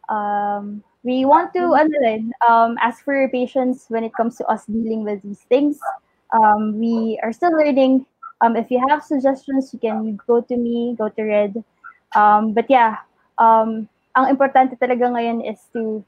um, 0.09 0.85
we 1.03 1.25
want 1.25 1.53
to 1.55 1.75
ano 1.75 1.97
rin, 1.99 2.33
um, 2.47 2.77
ask 2.79 3.03
for 3.05 3.15
your 3.15 3.29
patience 3.31 3.87
when 3.89 4.05
it 4.05 4.15
comes 4.15 4.37
to 4.39 4.47
us 4.47 4.67
dealing 4.67 5.03
with 5.03 5.23
these 5.23 5.43
things. 5.49 5.81
Um, 6.31 6.79
we 6.79 7.19
are 7.23 7.33
still 7.33 7.51
learning. 7.53 8.07
Um, 8.43 8.57
if 8.57 8.71
you 8.71 8.83
have 8.89 9.05
suggestions, 9.07 9.71
you 9.73 9.79
can 9.79 10.19
go 10.27 10.43
to 10.43 10.57
me, 10.57 10.97
go 10.99 11.09
to 11.09 11.23
Red. 11.23 11.63
Um, 12.15 12.53
but 12.53 12.67
yeah, 12.69 12.99
um, 13.39 13.89
ang 14.19 14.29
importante 14.29 14.75
talaga 14.77 15.15
ngayon 15.15 15.47
is 15.47 15.63
to, 15.73 16.03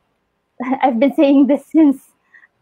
I've 0.82 0.98
been 0.98 1.14
saying 1.14 1.46
this 1.46 1.64
since 1.72 2.10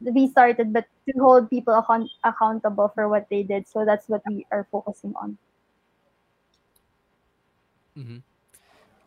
we 0.05 0.28
started, 0.28 0.73
but 0.73 0.85
to 1.09 1.12
hold 1.19 1.49
people 1.49 1.74
account- 1.74 2.12
accountable 2.23 2.93
for 2.94 3.09
what 3.09 3.27
they 3.32 3.43
did. 3.43 3.66
So 3.66 3.85
that's 3.89 4.09
what 4.09 4.20
we 4.28 4.47
are 4.53 4.69
focusing 4.70 5.16
on. 5.16 5.39
hmm 7.97 8.20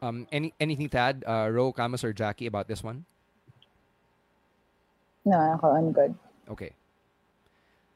Um, 0.05 0.27
any 0.29 0.53
anything 0.61 0.91
to 0.93 0.99
add, 1.01 1.23
uh, 1.25 1.49
Ro, 1.49 1.73
Camus, 1.73 2.03
or 2.05 2.13
Jackie 2.13 2.45
about 2.45 2.67
this 2.69 2.83
one? 2.85 3.09
No, 5.25 5.57
I'm 5.63 5.89
good. 5.97 6.13
Okay. 6.45 6.77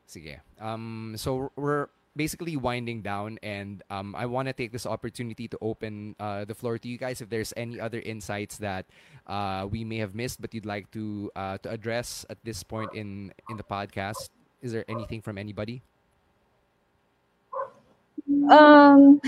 Sige. 0.09 0.41
Um, 0.57 1.13
so 1.21 1.53
we're 1.53 1.93
basically 2.19 2.59
winding 2.59 2.99
down, 2.99 3.39
and 3.39 3.79
um, 3.87 4.11
I 4.11 4.27
want 4.27 4.51
to 4.51 4.53
take 4.53 4.75
this 4.75 4.83
opportunity 4.83 5.47
to 5.47 5.57
open 5.63 6.19
uh, 6.19 6.43
the 6.43 6.51
floor 6.51 6.75
to 6.75 6.83
you 6.83 6.99
guys. 6.99 7.23
If 7.23 7.31
there's 7.31 7.55
any 7.55 7.79
other 7.79 8.03
insights 8.03 8.59
that 8.59 8.83
uh, 9.23 9.63
we 9.71 9.87
may 9.87 10.03
have 10.03 10.11
missed, 10.11 10.43
but 10.43 10.51
you'd 10.51 10.67
like 10.67 10.91
to 10.91 11.31
uh, 11.39 11.63
to 11.63 11.71
address 11.71 12.27
at 12.27 12.35
this 12.43 12.59
point 12.59 12.91
in 12.91 13.31
in 13.47 13.55
the 13.55 13.63
podcast, 13.63 14.35
is 14.59 14.75
there 14.75 14.83
anything 14.91 15.23
from 15.23 15.39
anybody? 15.39 15.79
Um, 18.51 19.23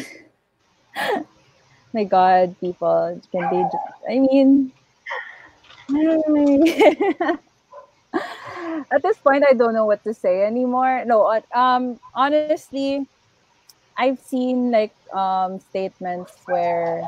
my 1.96 2.04
God, 2.04 2.60
people, 2.60 3.16
can 3.32 3.48
they? 3.48 3.64
I 4.12 4.20
mean, 4.20 4.76
at 8.92 9.04
this 9.04 9.18
point, 9.18 9.44
I 9.48 9.54
don't 9.54 9.74
know 9.74 9.86
what 9.86 10.04
to 10.06 10.14
say 10.14 10.44
anymore. 10.44 11.04
No, 11.06 11.42
um, 11.54 12.00
honestly, 12.16 13.06
I've 13.98 14.20
seen 14.20 14.72
like 14.72 14.94
um 15.14 15.60
statements 15.60 16.32
where 16.48 17.04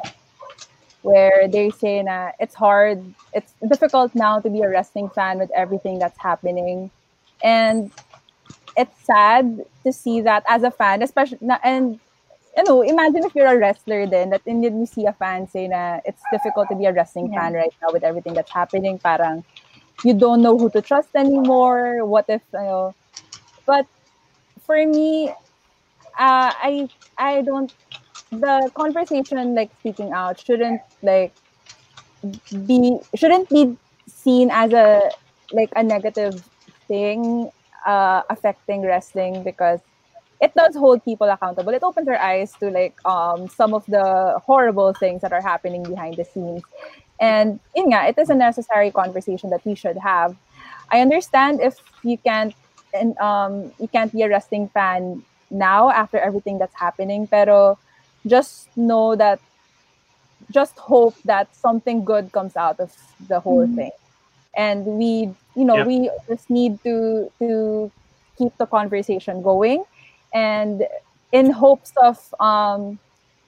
where 1.01 1.47
they 1.47 1.69
say 1.71 2.01
that 2.03 2.35
it's 2.39 2.55
hard, 2.55 3.03
it's 3.33 3.53
difficult 3.69 4.15
now 4.15 4.39
to 4.39 4.49
be 4.49 4.61
a 4.61 4.69
wrestling 4.69 5.09
fan 5.09 5.39
with 5.39 5.51
everything 5.55 5.99
that's 5.99 6.19
happening, 6.19 6.91
and 7.43 7.91
it's 8.77 9.05
sad 9.05 9.65
to 9.85 9.91
see 9.93 10.21
that 10.21 10.43
as 10.47 10.63
a 10.63 10.71
fan, 10.71 11.01
especially 11.01 11.39
and 11.63 11.99
you 12.57 12.63
know, 12.63 12.81
imagine 12.81 13.23
if 13.25 13.33
you're 13.35 13.47
a 13.51 13.57
wrestler 13.57 14.05
then 14.07 14.29
that 14.29 14.41
and 14.45 14.63
you 14.63 14.85
see 14.85 15.05
a 15.05 15.13
fan 15.13 15.47
say 15.47 15.67
na 15.67 15.99
it's 16.05 16.21
difficult 16.31 16.69
to 16.69 16.75
be 16.75 16.85
a 16.85 16.93
wrestling 16.93 17.29
Yeah. 17.31 17.39
fan 17.41 17.53
right 17.53 17.73
now 17.81 17.91
with 17.91 18.03
everything 18.03 18.33
that's 18.33 18.51
happening. 18.51 18.99
Parang 18.99 19.43
you 20.03 20.13
don't 20.13 20.41
know 20.41 20.57
who 20.57 20.69
to 20.71 20.81
trust 20.81 21.09
anymore. 21.15 22.05
What 22.05 22.25
if 22.29 22.41
you 22.53 22.59
know? 22.59 22.95
But 23.65 23.87
for 24.65 24.85
me, 24.85 25.29
uh, 26.19 26.51
I 26.69 26.89
I 27.17 27.41
don't 27.41 27.73
the 28.31 28.71
conversation 28.75 29.55
like 29.55 29.71
speaking 29.79 30.11
out 30.11 30.39
shouldn't 30.39 30.81
like 31.01 31.33
be 32.67 32.97
shouldn't 33.15 33.49
be 33.49 33.77
seen 34.07 34.49
as 34.51 34.71
a 34.73 35.09
like 35.51 35.69
a 35.75 35.83
negative 35.83 36.43
thing 36.87 37.49
uh, 37.85 38.21
affecting 38.29 38.81
wrestling 38.81 39.43
because 39.43 39.79
it 40.41 40.53
does 40.55 40.75
hold 40.75 41.03
people 41.05 41.29
accountable. 41.29 41.73
It 41.73 41.83
opens 41.83 42.05
their 42.05 42.21
eyes 42.21 42.53
to 42.59 42.69
like 42.69 42.95
um 43.05 43.47
some 43.47 43.73
of 43.73 43.85
the 43.87 44.39
horrible 44.45 44.93
things 44.93 45.21
that 45.21 45.31
are 45.33 45.41
happening 45.41 45.83
behind 45.83 46.17
the 46.17 46.25
scenes. 46.25 46.63
And 47.19 47.59
yun 47.75 47.91
nga, 47.91 48.07
it 48.09 48.17
is 48.17 48.29
a 48.29 48.35
necessary 48.35 48.91
conversation 48.91 49.49
that 49.51 49.61
we 49.65 49.75
should 49.75 49.97
have. 49.97 50.35
I 50.91 51.01
understand 51.01 51.61
if 51.61 51.75
you 52.03 52.17
can't 52.17 52.55
and 52.93 53.17
um 53.19 53.73
you 53.79 53.87
can't 53.87 54.11
be 54.13 54.21
a 54.23 54.29
wrestling 54.29 54.69
fan 54.73 55.23
now 55.51 55.89
after 55.89 56.17
everything 56.19 56.57
that's 56.59 56.75
happening, 56.75 57.27
pero 57.27 57.77
just 58.27 58.69
know 58.75 59.15
that 59.15 59.39
just 60.51 60.77
hope 60.79 61.17
that 61.25 61.55
something 61.55 62.03
good 62.05 62.31
comes 62.31 62.55
out 62.55 62.79
of 62.79 62.91
the 63.27 63.39
whole 63.39 63.67
Mhm. 63.67 63.75
thing. 63.75 63.91
And 64.55 64.85
we, 64.85 65.33
you 65.55 65.65
know, 65.65 65.77
Yeah. 65.77 65.83
we 65.83 66.09
just 66.29 66.49
need 66.49 66.79
to 66.85 67.29
to 67.41 67.91
keep 68.37 68.53
the 68.57 68.65
conversation 68.65 69.41
going 69.41 69.83
and 70.33 70.83
in 71.31 71.51
hopes 71.51 71.93
of 72.01 72.17
um 72.39 72.99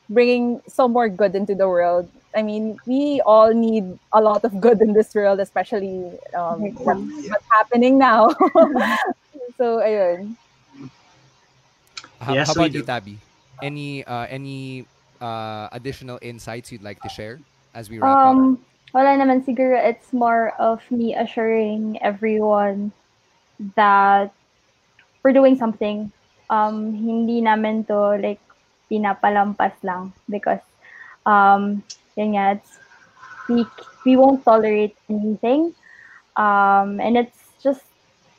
bringing 0.09 0.61
some 0.67 0.93
more 0.93 1.09
good 1.09 1.35
into 1.35 1.55
the 1.55 1.67
world. 1.67 2.09
I 2.35 2.43
mean, 2.43 2.77
we 2.85 3.21
all 3.25 3.53
need 3.53 3.97
a 4.11 4.19
lot 4.19 4.43
of 4.43 4.59
good 4.59 4.81
in 4.81 4.91
this 4.91 5.15
world, 5.15 5.39
especially 5.39 6.11
um, 6.35 6.75
what's, 6.83 7.29
what's 7.31 7.47
happening 7.49 7.97
now. 7.97 8.29
so, 9.57 9.79
ayun. 9.79 10.35
How, 12.19 12.33
Yes, 12.33 12.47
how 12.47 12.53
we 12.53 12.59
about 12.67 12.73
you, 12.73 12.81
do. 12.81 12.85
Tabbi? 12.85 13.15
Any 13.63 14.03
uh, 14.03 14.27
any 14.27 14.85
uh, 15.21 15.69
additional 15.71 16.19
insights 16.21 16.71
you'd 16.71 16.83
like 16.83 16.99
to 17.01 17.09
share 17.09 17.39
as 17.73 17.89
we 17.89 17.99
wrap 17.99 18.11
up? 18.11 18.35
Um, 18.35 18.59
wala 18.91 19.15
naman 19.15 19.47
siguro. 19.47 19.79
It's 19.79 20.11
more 20.11 20.51
of 20.59 20.83
me 20.91 21.15
assuring 21.15 22.01
everyone 22.03 22.91
that 23.79 24.35
we're 25.23 25.31
doing 25.31 25.55
something. 25.55 26.11
Um, 26.49 26.93
hindi 26.93 27.39
namin 27.39 27.87
to 27.87 28.19
like 28.19 28.43
pinapalampas 28.91 29.73
lang 29.83 30.11
because 30.27 30.61
um, 31.25 31.81
yun 32.15 32.35
nga, 32.35 32.59
it's, 32.59 32.79
we, 33.47 33.65
we 34.05 34.15
won't 34.15 34.43
tolerate 34.43 34.95
anything. 35.09 35.73
Um, 36.35 36.99
and 36.99 37.17
it's 37.17 37.37
just, 37.61 37.83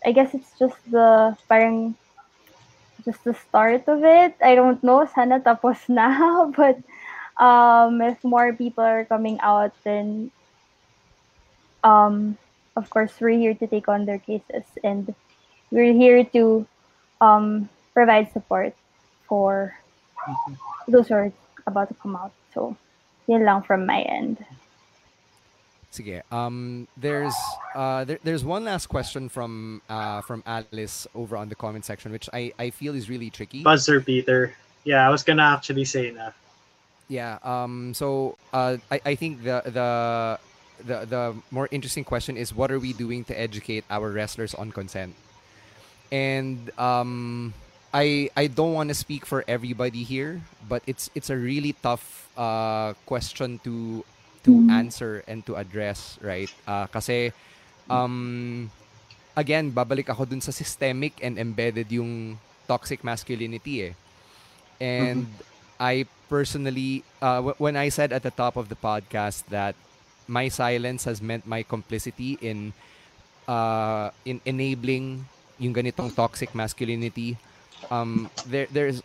I 0.05 0.13
guess 0.13 0.35
it's 0.35 0.53
just 0.59 0.77
the 0.91 1.37
parang 1.49 1.95
just 3.07 3.23
the 3.25 3.35
start 3.35 3.87
of 3.87 4.03
it. 4.05 4.35
I 4.43 4.55
don't 4.55 4.83
know, 4.83 5.07
sana 5.07 5.41
tapos 5.41 5.89
na, 5.89 6.11
but 6.59 6.77
um, 7.39 8.03
if 8.03 8.23
more 8.25 8.53
people 8.53 8.85
are 8.85 9.07
coming 9.07 9.39
out, 9.41 9.73
then 9.85 10.31
um, 11.85 12.37
of 12.75 12.91
course 12.91 13.15
we're 13.21 13.39
here 13.39 13.55
to 13.55 13.67
take 13.67 13.89
on 13.89 14.05
their 14.05 14.19
cases 14.19 14.67
and 14.83 15.15
we're 15.71 15.95
here 15.95 16.25
to 16.35 16.67
um, 17.21 17.69
provide 17.95 18.33
support 18.33 18.75
for 19.29 19.79
those 20.89 21.09
who 21.09 21.15
are 21.15 21.33
about 21.67 21.89
to 21.89 21.95
come 21.95 22.17
out. 22.17 22.33
So, 22.53 22.77
yun 23.27 23.45
lang 23.45 23.63
from 23.63 23.87
my 23.87 24.03
end. 24.03 24.45
Sige. 25.97 26.21
Um, 26.31 26.87
there's 26.97 27.35
uh, 27.75 28.05
there, 28.05 28.19
there's 28.23 28.45
one 28.45 28.65
last 28.65 28.87
question 28.87 29.29
from 29.29 29.81
uh, 29.89 30.21
from 30.23 30.43
Alice 30.47 31.07
over 31.15 31.37
on 31.37 31.49
the 31.49 31.55
comment 31.55 31.85
section, 31.85 32.13
which 32.13 32.29
I, 32.33 32.53
I 32.59 32.71
feel 32.71 32.95
is 32.95 33.09
really 33.09 33.31
tricky. 33.31 33.63
Buzzer 33.63 34.01
Peter. 34.01 34.53
Yeah, 34.85 35.07
I 35.07 35.11
was 35.11 35.23
gonna 35.23 35.43
actually 35.43 35.85
say 35.85 36.11
that. 36.11 36.35
Yeah. 37.09 37.39
Um. 37.43 37.95
So 37.95 38.37
uh, 38.53 38.77
I, 38.91 39.01
I 39.05 39.15
think 39.15 39.43
the 39.43 39.63
the 39.65 40.39
the 40.85 41.07
the 41.07 41.35
more 41.51 41.69
interesting 41.71 42.05
question 42.05 42.37
is 42.37 42.55
what 42.55 42.71
are 42.71 42.79
we 42.79 42.93
doing 42.93 43.25
to 43.25 43.39
educate 43.39 43.85
our 43.89 44.11
wrestlers 44.11 44.55
on 44.55 44.73
consent? 44.73 45.15
And 46.13 46.71
um, 46.79 47.55
I 47.97 48.29
I 48.37 48.47
don't 48.53 48.75
want 48.77 48.91
to 48.93 48.99
speak 48.99 49.25
for 49.25 49.45
everybody 49.49 50.05
here, 50.05 50.45
but 50.61 50.85
it's 50.87 51.09
it's 51.17 51.31
a 51.33 51.39
really 51.39 51.73
tough 51.81 52.29
uh 52.37 52.93
question 53.09 53.61
to 53.65 54.05
to 54.45 54.53
Mhm. 54.53 54.69
answer 54.69 55.25
and 55.27 55.47
to 55.49 55.57
address, 55.57 56.19
right? 56.21 56.53
Uh, 56.69 56.87
kasi 56.93 57.33
um 57.89 58.69
again, 59.37 59.73
babalik 59.73 60.11
ako 60.13 60.27
dun 60.29 60.43
sa 60.43 60.53
systemic 60.53 61.19
and 61.25 61.39
embedded 61.41 61.91
yung 61.93 62.41
toxic 62.69 63.05
masculinity 63.05 63.93
eh. 63.93 63.95
And 64.81 65.43
I 65.81 66.07
personally, 66.29 67.05
uh, 67.23 67.41
w- 67.45 67.59
when 67.59 67.77
I 67.77 67.89
said 67.91 68.13
at 68.13 68.23
the 68.23 68.33
top 68.35 68.57
of 68.57 68.69
the 68.69 68.77
podcast 68.77 69.47
that 69.49 69.77
my 70.29 70.49
silence 70.49 71.05
has 71.05 71.23
meant 71.23 71.47
my 71.47 71.63
complicity 71.63 72.39
in 72.41 72.75
uh, 73.49 74.11
in 74.25 74.41
enabling 74.45 75.29
yung 75.59 75.75
ganitong 75.75 76.15
toxic 76.15 76.55
masculinity, 76.55 77.39
um, 77.91 78.31
there 78.47 78.67
there's 78.71 79.03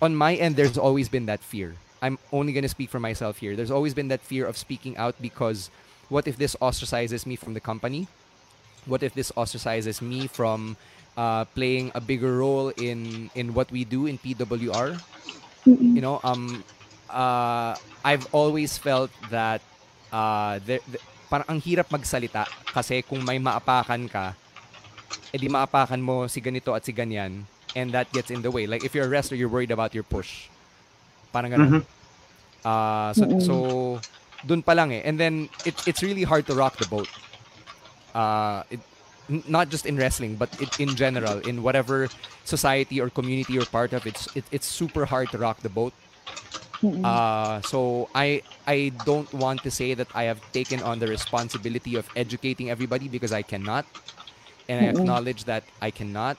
on 0.00 0.14
my 0.16 0.34
end 0.34 0.56
there's 0.56 0.78
always 0.78 1.08
been 1.08 1.26
that 1.26 1.40
fear. 1.40 1.74
I'm 2.00 2.18
only 2.32 2.52
gonna 2.52 2.68
speak 2.72 2.88
for 2.88 3.00
myself 3.00 3.38
here. 3.38 3.56
There's 3.56 3.70
always 3.70 3.92
been 3.92 4.08
that 4.08 4.20
fear 4.20 4.46
of 4.46 4.56
speaking 4.56 4.96
out 4.96 5.14
because 5.20 5.68
what 6.08 6.26
if 6.26 6.36
this 6.36 6.56
ostracizes 6.60 7.26
me 7.26 7.36
from 7.36 7.54
the 7.54 7.60
company? 7.60 8.08
What 8.86 9.02
if 9.02 9.12
this 9.12 9.30
ostracizes 9.36 10.00
me 10.00 10.26
from 10.26 10.76
uh, 11.16 11.44
playing 11.52 11.92
a 11.94 12.00
bigger 12.00 12.38
role 12.40 12.72
in 12.80 13.28
in 13.36 13.52
what 13.52 13.70
we 13.70 13.84
do 13.84 14.06
in 14.06 14.16
PWR? 14.16 14.96
You 15.68 16.00
know, 16.00 16.20
um, 16.24 16.64
uh, 17.12 17.76
I've 18.00 18.24
always 18.32 18.78
felt 18.80 19.12
that 19.28 19.60
uh, 20.08 20.58
there, 20.64 20.80
the- 20.88 21.04
parang 21.28 21.46
ang 21.46 21.60
hirap 21.60 21.92
magsalita 21.92 22.48
kasi 22.72 23.04
kung 23.04 23.22
may 23.22 23.36
maapakan 23.38 24.08
ka, 24.08 24.32
edi 25.30 25.46
maapakan 25.46 26.00
mo 26.00 26.24
si 26.26 26.40
ganito 26.40 26.72
at 26.74 26.82
si 26.82 26.90
ganyan 26.90 27.44
and 27.76 27.92
that 27.92 28.10
gets 28.12 28.30
in 28.30 28.42
the 28.42 28.50
way. 28.50 28.66
Like 28.66 28.84
if 28.84 28.94
you're 28.94 29.06
a 29.06 29.08
wrestler, 29.08 29.36
you're 29.36 29.48
worried 29.48 29.70
about 29.70 29.94
your 29.94 30.02
push. 30.04 30.48
Parang 31.32 31.50
ganun. 31.52 31.68
Mhm. 31.70 31.82
Uh, 32.64 33.12
so, 33.14 33.24
Mm-mm. 33.24 33.42
so 33.42 33.54
dun 34.46 34.62
pa 34.62 34.72
lang 34.72 34.92
eh. 34.92 35.02
And 35.04 35.18
then 35.18 35.48
it, 35.64 35.74
it's 35.86 36.02
really 36.02 36.24
hard 36.24 36.46
to 36.46 36.54
rock 36.54 36.76
the 36.76 36.86
boat. 36.86 37.08
Uh, 38.14 38.62
it, 38.70 38.80
not 39.46 39.70
just 39.70 39.86
in 39.86 39.96
wrestling, 39.96 40.34
but 40.34 40.50
it, 40.60 40.80
in 40.80 40.96
general, 40.96 41.38
in 41.46 41.62
whatever 41.62 42.08
society 42.44 43.00
or 43.00 43.08
community 43.10 43.54
you're 43.54 43.64
part 43.70 43.92
of, 43.92 44.04
it's 44.06 44.26
it, 44.34 44.44
it's 44.50 44.66
super 44.66 45.06
hard 45.06 45.30
to 45.30 45.38
rock 45.38 45.62
the 45.62 45.70
boat. 45.70 45.94
Uh, 47.04 47.60
so 47.60 48.08
I 48.14 48.40
I 48.66 48.90
don't 49.04 49.28
want 49.36 49.62
to 49.62 49.70
say 49.70 49.92
that 49.94 50.08
I 50.16 50.24
have 50.24 50.40
taken 50.52 50.80
on 50.82 50.98
the 50.98 51.06
responsibility 51.06 51.94
of 51.94 52.08
educating 52.16 52.70
everybody 52.72 53.06
because 53.06 53.32
I 53.36 53.42
cannot, 53.44 53.84
and 54.66 54.80
I 54.80 54.88
acknowledge 54.88 55.44
that 55.44 55.62
I 55.80 55.90
cannot. 55.92 56.38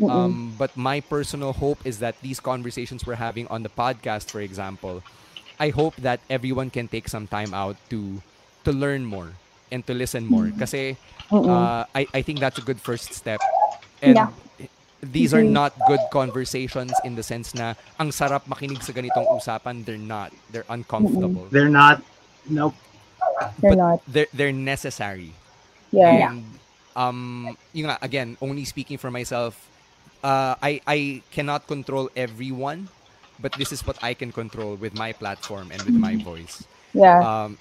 Mm-mm. 0.00 0.10
Um, 0.10 0.54
but 0.58 0.76
my 0.76 0.98
personal 1.00 1.52
hope 1.52 1.86
is 1.86 2.00
that 2.00 2.18
these 2.20 2.40
conversations 2.40 3.06
we're 3.06 3.14
having 3.20 3.46
on 3.46 3.62
the 3.62 3.70
podcast, 3.70 4.30
for 4.30 4.40
example, 4.40 5.02
I 5.60 5.70
hope 5.70 5.94
that 6.02 6.18
everyone 6.28 6.70
can 6.70 6.88
take 6.88 7.06
some 7.08 7.26
time 7.30 7.54
out 7.54 7.76
to 7.90 8.18
to 8.66 8.72
learn 8.74 9.04
more 9.06 9.38
and 9.70 9.86
to 9.86 9.94
listen 9.94 10.26
more. 10.26 10.50
Kasi 10.58 10.98
Mm-mm. 11.30 11.46
uh, 11.46 11.86
I, 11.94 12.06
I 12.10 12.22
think 12.22 12.40
that's 12.42 12.58
a 12.58 12.64
good 12.66 12.80
first 12.82 13.14
step. 13.14 13.38
And 14.02 14.18
Yeah. 14.18 14.30
these 14.98 15.30
are 15.30 15.44
Mhm. 15.46 15.52
not 15.54 15.72
good 15.86 16.00
conversations 16.10 16.90
in 17.04 17.14
the 17.14 17.22
sense 17.22 17.54
na 17.54 17.78
ang 18.00 18.10
sarap 18.10 18.48
makinig 18.50 18.82
sa 18.82 18.90
ganitong 18.90 19.30
usapan. 19.30 19.84
They're 19.84 20.00
not. 20.00 20.32
They're 20.50 20.66
uncomfortable. 20.66 21.46
They're 21.54 21.70
not. 21.70 22.02
Nope. 22.50 22.74
They're 23.62 23.76
but 23.76 23.78
not. 23.78 23.98
They're, 24.10 24.30
they're 24.34 24.52
necessary. 24.56 25.32
Yeah. 25.94 26.34
And, 26.34 26.42
um, 26.96 27.54
yun 27.72 27.94
nga, 27.94 27.98
again, 28.02 28.36
only 28.42 28.64
speaking 28.64 28.98
for 28.98 29.10
myself, 29.10 29.54
uh, 30.24 30.56
I, 30.62 30.80
I 30.86 31.22
cannot 31.30 31.68
control 31.68 32.08
everyone, 32.16 32.88
but 33.38 33.52
this 33.52 33.70
is 33.70 33.86
what 33.86 34.02
I 34.02 34.14
can 34.14 34.32
control 34.32 34.74
with 34.76 34.96
my 34.96 35.12
platform 35.12 35.70
and 35.70 35.82
with 35.82 35.94
my 35.94 36.16
voice. 36.16 36.64
Yeah. 36.94 37.20
Um, 37.20 37.58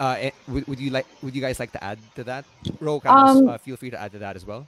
uh, 0.00 0.16
eh, 0.18 0.30
would, 0.48 0.66
would 0.66 0.80
you 0.80 0.90
like? 0.90 1.06
Would 1.22 1.36
you 1.36 1.42
guys 1.42 1.60
like 1.60 1.72
to 1.72 1.84
add 1.84 1.98
to 2.16 2.24
that? 2.24 2.44
Ro, 2.80 3.02
Um, 3.04 3.48
uh, 3.48 3.58
feel 3.58 3.76
free 3.76 3.90
to 3.90 4.00
add 4.00 4.12
to 4.12 4.18
that 4.18 4.36
as 4.36 4.46
well. 4.46 4.66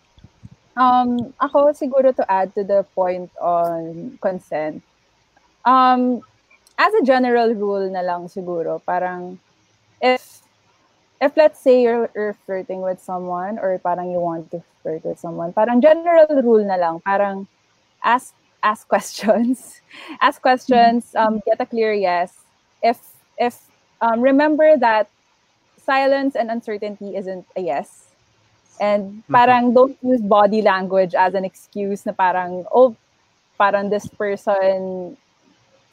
Um, 0.77 1.33
ako 1.41 1.73
siguro 1.73 2.15
to 2.15 2.25
add 2.31 2.55
to 2.55 2.65
the 2.65 2.85
point 2.95 3.31
on 3.41 4.19
consent. 4.21 4.83
Um, 5.65 6.23
as 6.79 6.93
a 6.95 7.03
general 7.05 7.55
rule 7.55 7.91
na 7.91 8.01
lang 8.01 8.29
siguro, 8.29 8.81
parang 8.83 9.39
if 10.01 10.40
if 11.21 11.37
let's 11.37 11.61
say 11.61 11.83
you're, 11.83 12.09
you're 12.15 12.35
flirting 12.47 12.81
with 12.81 13.01
someone 13.01 13.59
or 13.59 13.79
parang 13.79 14.11
you 14.11 14.21
want 14.21 14.51
to 14.51 14.63
flirt 14.83 15.05
with 15.05 15.19
someone, 15.19 15.53
parang 15.53 15.81
general 15.81 16.27
rule 16.43 16.65
na 16.65 16.77
lang, 16.77 17.01
parang 17.01 17.47
ask 18.03 18.35
ask 18.63 18.89
questions. 18.93 19.81
ask 20.21 20.41
questions, 20.41 21.15
um, 21.15 21.41
get 21.45 21.61
a 21.61 21.67
clear 21.67 21.93
yes. 21.93 22.33
If 22.83 22.99
if 23.37 23.61
um, 24.01 24.21
remember 24.21 24.77
that 24.79 25.09
silence 25.77 26.37
and 26.37 26.51
uncertainty 26.51 27.17
isn't 27.17 27.47
a 27.57 27.61
yes. 27.61 28.09
And 28.81 29.23
parang 29.29 29.75
don't 29.75 29.97
use 30.01 30.23
body 30.23 30.63
language 30.63 31.13
as 31.15 31.35
an 31.35 31.45
excuse 31.45 32.07
na 32.07 32.13
parang, 32.13 32.65
oh, 32.73 32.97
parang 33.59 33.91
this 33.91 34.09
person, 34.09 35.19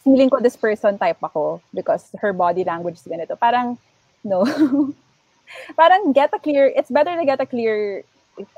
feeling 0.05 0.29
ko 0.29 0.39
this 0.39 0.55
person 0.55 0.95
type 0.95 1.19
ako 1.19 1.59
because 1.75 2.15
her 2.23 2.31
body 2.31 2.63
language 2.63 2.95
is 2.95 3.03
ganito. 3.03 3.35
Parang, 3.35 3.75
no. 4.23 4.47
parang 5.75 6.13
get 6.13 6.31
a 6.33 6.39
clear, 6.39 6.67
it's 6.75 6.89
better 6.89 7.15
to 7.15 7.25
get 7.25 7.39
a 7.39 7.45
clear, 7.45 8.03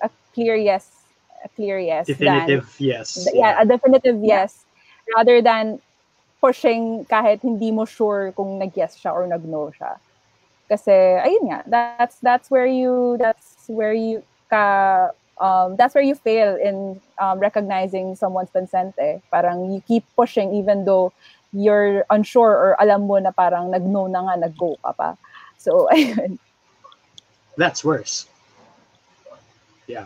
a 0.02 0.10
clear 0.34 0.56
yes, 0.56 0.90
a 1.44 1.50
clear 1.50 1.80
yes 1.80 2.08
Definitive 2.08 2.68
than, 2.78 2.88
yes. 2.88 3.28
yeah, 3.34 3.62
a 3.62 3.66
definitive 3.66 4.20
yes 4.24 4.66
rather 5.16 5.42
than 5.42 5.80
pushing 6.40 7.04
kahit 7.06 7.44
hindi 7.44 7.72
mo 7.72 7.84
sure 7.86 8.32
kung 8.36 8.60
nag-yes 8.60 8.96
siya 8.96 9.12
or 9.12 9.28
nag-no 9.28 9.72
siya. 9.76 10.00
Kasi 10.72 10.94
ayun 11.20 11.52
nga, 11.52 11.60
that's 11.68 12.16
that's 12.22 12.48
where 12.48 12.68
you 12.68 13.18
that's 13.20 13.68
where 13.68 13.94
you 13.94 14.24
ka 14.48 15.10
um, 15.42 15.76
that's 15.76 15.96
where 15.96 16.04
you 16.04 16.16
fail 16.16 16.56
in 16.56 17.02
um, 17.20 17.40
recognizing 17.40 18.16
someone's 18.16 18.52
consent 18.52 18.96
eh. 19.00 19.20
Parang 19.32 19.74
you 19.74 19.82
keep 19.84 20.06
pushing 20.16 20.54
even 20.56 20.86
though 20.86 21.12
you're 21.52 22.06
unsure 22.10 22.54
or 22.54 22.72
alam 22.80 23.10
mo 23.10 23.18
na 23.18 23.32
parang 23.32 23.72
nag-no 23.72 24.06
na 24.08 24.22
nga, 24.30 24.48
nag-go 24.48 24.78
ka 24.86 24.94
pa. 24.94 25.10
So, 25.58 25.88
ayun. 25.94 26.38
That's 27.58 27.84
worse. 27.84 28.28
Yeah. 29.88 30.06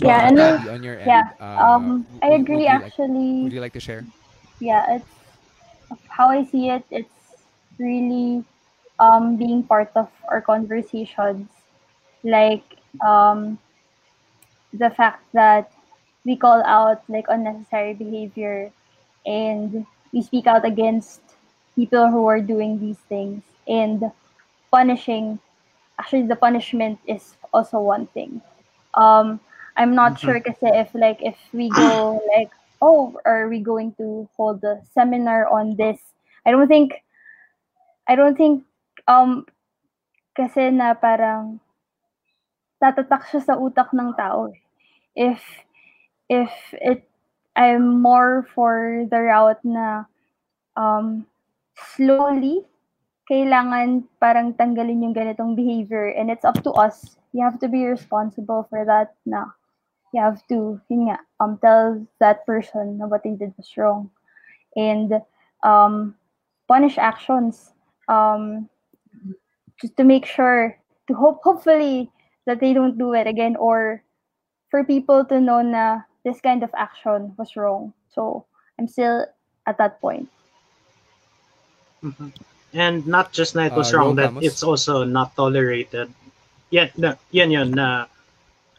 Yeah, 0.00 0.26
and 0.26 0.36
then, 0.36 0.68
on 0.68 0.82
your 0.82 0.98
end, 0.98 1.06
yeah, 1.06 1.22
uh, 1.38 1.78
um, 1.78 2.06
I 2.20 2.34
agree 2.34 2.66
would 2.66 2.66
you 2.66 2.78
like- 2.82 2.82
actually. 2.90 3.42
would 3.44 3.52
you 3.52 3.60
like 3.60 3.72
to 3.74 3.80
share? 3.80 4.04
yeah, 4.58 4.96
it's 4.96 5.06
how 6.08 6.28
I 6.30 6.42
see 6.44 6.68
it. 6.68 6.82
It's 6.90 7.14
really 7.78 8.42
um, 8.98 9.36
being 9.36 9.62
part 9.62 9.90
of 9.94 10.10
our 10.26 10.40
conversations, 10.40 11.46
like 12.24 12.64
um, 13.06 13.58
the 14.72 14.90
fact 14.90 15.22
that 15.32 15.70
we 16.24 16.36
call 16.36 16.62
out 16.64 17.02
like 17.08 17.26
unnecessary 17.28 17.94
behavior, 17.94 18.72
and 19.26 19.86
we 20.12 20.22
speak 20.22 20.46
out 20.46 20.64
against 20.64 21.20
people 21.76 22.10
who 22.10 22.26
are 22.26 22.40
doing 22.40 22.80
these 22.80 22.98
things, 23.08 23.42
and 23.68 24.10
punishing. 24.74 25.38
Actually, 26.02 26.26
the 26.26 26.34
punishment 26.36 26.98
is 27.06 27.36
also 27.54 27.78
one 27.78 28.06
thing. 28.10 28.42
Um, 28.98 29.38
I'm 29.78 29.94
not 29.94 30.18
Mhm. 30.18 30.22
sure 30.22 30.40
kasi 30.42 30.66
if 30.74 30.90
like 30.94 31.22
if 31.22 31.38
we 31.54 31.70
go 31.70 32.18
like 32.34 32.50
oh 32.82 33.14
are 33.24 33.48
we 33.48 33.60
going 33.62 33.94
to 34.02 34.26
hold 34.36 34.62
a 34.66 34.82
seminar 34.94 35.46
on 35.48 35.76
this? 35.78 36.02
I 36.46 36.50
don't 36.50 36.66
think 36.68 37.02
I 38.08 38.14
don't 38.16 38.36
think 38.36 38.64
um 39.08 39.46
kasi 40.34 40.70
na 40.70 40.94
parang 40.98 41.60
tatatak 42.82 43.24
siya 43.30 43.40
sa 43.42 43.54
utak 43.56 43.90
ng 43.94 44.12
tao. 44.18 44.52
If 45.14 45.40
if 46.28 46.52
it 46.82 47.06
I'm 47.54 48.02
more 48.02 48.42
for 48.54 49.06
the 49.06 49.20
route 49.30 49.62
na 49.62 50.04
um, 50.76 51.26
slowly 51.96 52.66
kailangan 53.28 54.04
parang 54.20 54.52
tanggalin 54.54 55.02
yung 55.02 55.16
ganitong 55.16 55.56
behavior 55.56 56.12
and 56.12 56.30
it's 56.30 56.44
up 56.44 56.60
to 56.62 56.70
us. 56.76 57.16
You 57.32 57.42
have 57.42 57.58
to 57.60 57.68
be 57.68 57.84
responsible 57.86 58.66
for 58.68 58.84
that 58.84 59.16
na 59.26 59.50
you 60.12 60.20
have 60.20 60.46
to 60.48 60.78
yun 60.88 61.10
nga, 61.10 61.18
um, 61.40 61.58
tell 61.58 62.06
that 62.20 62.46
person 62.46 62.98
na 62.98 63.06
what 63.06 63.24
they 63.24 63.34
did 63.34 63.52
was 63.56 63.72
wrong 63.76 64.10
and 64.76 65.18
um, 65.64 66.14
punish 66.68 66.98
actions 66.98 67.72
um, 68.08 68.68
just 69.80 69.96
to 69.96 70.04
make 70.04 70.26
sure 70.26 70.76
to 71.08 71.14
hope 71.14 71.40
hopefully 71.42 72.10
that 72.46 72.60
they 72.60 72.72
don't 72.72 72.98
do 72.98 73.12
it 73.14 73.26
again 73.26 73.56
or 73.56 74.04
for 74.70 74.84
people 74.84 75.24
to 75.24 75.40
know 75.40 75.62
na 75.62 76.00
this 76.24 76.40
kind 76.40 76.62
of 76.62 76.70
action 76.76 77.32
was 77.36 77.56
wrong. 77.56 77.92
So 78.12 78.46
I'm 78.78 78.88
still 78.88 79.26
at 79.66 79.78
that 79.78 80.00
point. 80.00 80.28
Mhm. 82.04 82.53
And 82.74 83.06
not 83.06 83.30
just 83.32 83.54
na 83.54 83.70
it 83.70 83.72
was 83.78 83.94
Uh, 83.94 83.98
wrong, 83.98 84.08
Ro 84.08 84.14
that 84.18 84.30
Camus? 84.34 84.44
it's 84.44 84.62
also 84.66 85.04
not 85.06 85.34
tolerated. 85.38 86.10
Yeah, 86.70 86.90
no, 86.98 87.14
yan 87.30 87.50
yun 87.54 87.70
na 87.70 88.06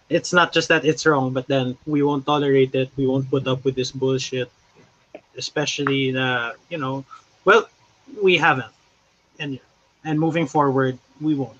it's 0.10 0.34
not 0.34 0.54
just 0.54 0.68
that 0.70 0.86
it's 0.86 1.06
wrong, 1.06 1.34
but 1.34 1.48
then 1.48 1.78
we 1.88 2.04
won't 2.04 2.26
tolerate 2.28 2.76
it. 2.76 2.92
We 3.00 3.08
won't 3.08 3.30
put 3.32 3.48
up 3.48 3.64
with 3.64 3.76
this 3.76 3.92
bullshit. 3.92 4.52
Especially 5.38 6.12
na, 6.12 6.54
you 6.70 6.78
know, 6.78 7.04
well, 7.44 7.68
we 8.22 8.38
haven't. 8.38 8.72
And 9.40 9.60
and 10.04 10.20
moving 10.20 10.46
forward, 10.48 11.00
we 11.20 11.34
won't. 11.36 11.58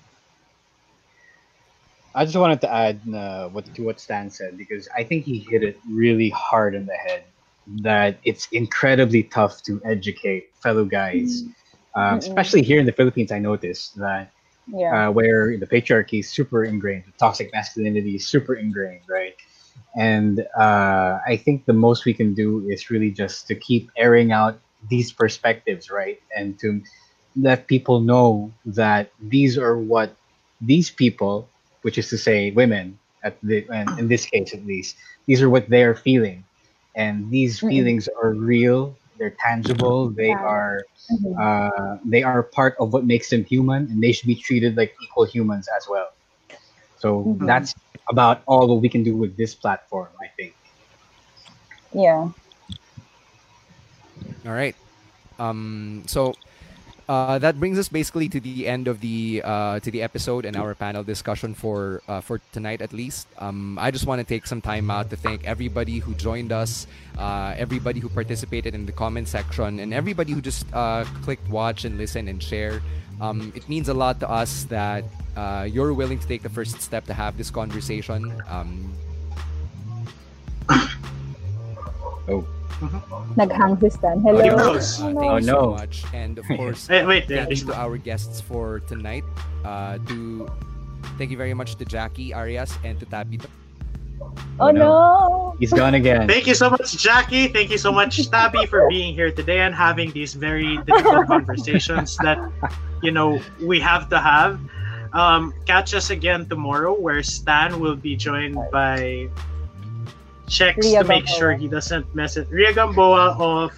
I 2.14 2.24
just 2.24 2.36
wanted 2.36 2.60
to 2.62 2.72
add 2.72 3.00
uh, 3.12 3.48
what 3.48 3.68
to 3.74 3.82
what 3.82 4.00
Stan 4.00 4.30
said 4.30 4.56
because 4.56 4.88
I 4.96 5.04
think 5.04 5.24
he 5.24 5.38
hit 5.40 5.62
it 5.62 5.76
really 5.90 6.30
hard 6.30 6.74
in 6.74 6.86
the 6.86 6.94
head. 6.96 7.24
That 7.82 8.16
it's 8.24 8.46
incredibly 8.52 9.24
tough 9.24 9.60
to 9.64 9.82
educate 9.84 10.54
fellow 10.62 10.84
guys, 10.84 11.42
um, 11.96 12.18
especially 12.18 12.62
here 12.62 12.78
in 12.80 12.86
the 12.86 12.92
Philippines. 12.92 13.32
I 13.32 13.40
noticed 13.40 13.96
that 13.96 14.32
Yeah. 14.68 15.08
uh, 15.08 15.12
where 15.12 15.56
the 15.58 15.66
patriarchy 15.66 16.20
is 16.20 16.28
super 16.30 16.64
ingrained, 16.64 17.04
the 17.06 17.12
toxic 17.18 17.50
masculinity 17.52 18.16
is 18.16 18.26
super 18.28 18.54
ingrained, 18.54 19.04
right? 19.08 19.34
And 19.96 20.40
uh, 20.58 21.18
I 21.26 21.36
think 21.36 21.66
the 21.66 21.72
most 21.72 22.04
we 22.04 22.14
can 22.14 22.34
do 22.34 22.68
is 22.68 22.90
really 22.90 23.10
just 23.10 23.46
to 23.48 23.54
keep 23.54 23.90
airing 23.96 24.32
out 24.32 24.58
these 24.88 25.12
perspectives, 25.12 25.90
right? 25.90 26.20
And 26.36 26.58
to 26.60 26.82
let 27.36 27.66
people 27.66 28.00
know 28.00 28.52
that 28.66 29.10
these 29.20 29.58
are 29.58 29.76
what 29.76 30.16
these 30.60 30.90
people, 30.90 31.48
which 31.82 31.98
is 31.98 32.08
to 32.10 32.18
say 32.18 32.50
women, 32.50 32.98
at 33.22 33.38
the 33.42 33.66
and 33.72 33.88
in 33.98 34.08
this 34.08 34.26
case 34.26 34.54
at 34.54 34.64
least, 34.66 34.96
these 35.26 35.42
are 35.42 35.50
what 35.50 35.68
they 35.68 35.82
are 35.84 35.94
feeling, 35.94 36.44
and 36.94 37.30
these 37.30 37.60
feelings 37.60 38.08
are 38.22 38.32
real. 38.32 38.96
They're 39.18 39.36
tangible. 39.40 40.10
They 40.10 40.30
Yeah. 40.30 40.44
are 40.44 40.84
Mhm. 41.10 41.34
uh, 41.40 41.98
they 42.04 42.22
are 42.22 42.42
part 42.42 42.76
of 42.80 42.92
what 42.92 43.04
makes 43.04 43.30
them 43.30 43.44
human, 43.44 43.90
and 43.90 44.02
they 44.02 44.12
should 44.12 44.26
be 44.26 44.34
treated 44.34 44.76
like 44.76 44.94
equal 45.02 45.24
humans 45.24 45.68
as 45.76 45.86
well. 45.88 46.08
So 46.98 47.24
Mhm. 47.24 47.46
that's 47.46 47.74
about 48.10 48.42
all 48.46 48.66
that 48.68 48.80
we 48.80 48.88
can 48.88 49.02
do 49.02 49.16
with 49.16 49.36
this 49.36 49.54
platform, 49.54 50.08
I 50.22 50.28
think. 50.36 50.54
Yeah. 51.92 52.28
All 54.46 54.52
right. 54.52 54.74
Um, 55.38 56.04
so 56.06 56.34
uh, 57.08 57.38
that 57.38 57.58
brings 57.60 57.78
us 57.78 57.88
basically 57.88 58.28
to 58.28 58.40
the 58.40 58.66
end 58.66 58.88
of 58.88 59.00
the 59.00 59.40
uh, 59.44 59.78
to 59.80 59.90
the 59.90 60.02
episode 60.02 60.44
and 60.44 60.56
our 60.56 60.74
panel 60.74 61.04
discussion 61.04 61.54
for 61.54 62.02
uh, 62.08 62.20
for 62.20 62.40
tonight 62.50 62.82
at 62.82 62.92
least. 62.92 63.28
Um, 63.38 63.78
I 63.78 63.90
just 63.90 64.06
want 64.06 64.18
to 64.18 64.26
take 64.26 64.46
some 64.46 64.60
time 64.60 64.90
out 64.90 65.10
to 65.10 65.16
thank 65.16 65.46
everybody 65.46 65.98
who 65.98 66.14
joined 66.14 66.50
us, 66.50 66.86
uh, 67.16 67.54
everybody 67.56 68.00
who 68.00 68.08
participated 68.08 68.74
in 68.74 68.86
the 68.86 68.92
comment 68.92 69.28
section, 69.28 69.78
and 69.78 69.94
everybody 69.94 70.32
who 70.32 70.40
just 70.40 70.66
uh, 70.74 71.04
clicked 71.22 71.48
watch 71.48 71.84
and 71.84 71.96
listen 71.96 72.26
and 72.26 72.42
share. 72.42 72.82
Um, 73.20 73.52
it 73.54 73.68
means 73.68 73.88
a 73.88 73.94
lot 73.94 74.20
to 74.20 74.28
us 74.28 74.64
that 74.64 75.04
uh, 75.36 75.66
you're 75.70 75.94
willing 75.94 76.18
to 76.18 76.26
take 76.26 76.42
the 76.42 76.50
first 76.50 76.80
step 76.80 77.06
to 77.06 77.14
have 77.14 77.38
this 77.38 77.50
conversation. 77.50 78.42
Um, 78.48 78.92
oh. 82.28 82.46
Naghang 83.36 83.80
si 83.80 83.88
Hello. 84.02 84.42
He 84.42 84.50
froze. 84.50 85.00
Uh, 85.00 85.06
Oh, 85.06 85.14
thank 85.16 85.30
Oh, 85.32 85.36
you 85.36 85.42
so 85.42 85.70
much, 85.72 86.04
and 86.12 86.38
of 86.38 86.44
course, 86.56 86.90
Eh, 86.90 87.04
wait, 87.04 87.24
thank 87.28 87.48
yeah, 87.48 87.48
you 87.48 87.66
to 87.72 87.74
our 87.74 87.96
guests 87.96 88.40
for 88.40 88.80
tonight. 88.84 89.24
Uh, 89.64 89.98
to 90.08 90.48
thank 91.16 91.30
you 91.30 91.36
very 91.36 91.54
much 91.54 91.76
to 91.76 91.84
Jackie 91.84 92.34
Arias 92.34 92.76
and 92.84 92.98
to 93.00 93.06
Tabitha. 93.06 93.48
Oh 94.60 94.70
no. 94.70 95.54
He's 95.60 95.72
gone 95.72 95.92
again. 95.94 96.24
Thank 96.32 96.46
you 96.46 96.54
so 96.56 96.68
much, 96.72 96.96
Jackie. 96.96 97.48
Thank 97.48 97.68
you 97.70 97.76
so 97.76 97.92
much, 97.92 98.16
Tabbi, 98.32 98.64
for 98.68 98.88
being 98.92 99.12
here 99.12 99.30
today 99.30 99.60
and 99.60 99.74
having 99.74 100.10
these 100.12 100.32
very 100.32 100.76
difficult 100.88 101.28
conversations 101.28 102.16
that 102.24 102.40
you 103.02 103.12
know 103.12 103.40
we 103.60 103.80
have 103.80 104.08
to 104.08 104.18
have. 104.18 104.60
Um, 105.12 105.52
catch 105.64 105.92
us 105.94 106.08
again 106.10 106.48
tomorrow, 106.48 106.92
where 106.96 107.22
Stan 107.22 107.80
will 107.80 107.96
be 107.96 108.16
joined 108.16 108.56
by 108.72 109.28
checks 110.46 110.86
Ria 110.86 111.02
to 111.02 111.08
make 111.08 111.26
sure 111.26 111.54
he 111.54 111.68
doesn't 111.68 112.14
mess 112.14 112.36
it. 112.36 112.48
Ria 112.50 112.72
Gamboa 112.72 113.36
of. 113.38 113.72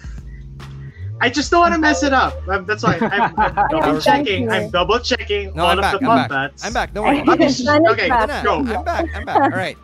I 1.21 1.29
just 1.29 1.51
don't 1.51 1.59
want 1.59 1.73
to 1.73 1.79
mess 1.79 2.01
it 2.01 2.13
up. 2.13 2.35
Um, 2.47 2.65
That's 2.65 2.81
why 2.83 2.97
I'm, 3.01 3.33
I'm 3.37 3.67
double 3.69 3.99
checking. 3.99 4.49
I'm 4.49 4.69
double 4.69 4.99
checking 4.99 5.53
No, 5.53 5.63
all 5.63 5.69
I'm 5.71 5.79
of 5.79 5.83
back. 5.83 5.99
the 5.99 6.07
I'm 6.07 6.27
back. 6.29 6.51
I'm 6.63 6.73
back. 6.73 6.93
Don't 6.93 7.05
worry. 7.05 7.19
Okay, 7.27 7.49
Stan 7.49 7.85
is 7.85 7.91
okay, 7.91 8.07
back. 8.07 8.29
Ito 8.29 8.61
na. 8.61 8.73
go. 8.73 8.77
I'm 8.79 8.85
back. 8.85 9.05
I'm 9.13 9.25
back. 9.25 9.41
All 9.41 9.49
right. 9.49 9.77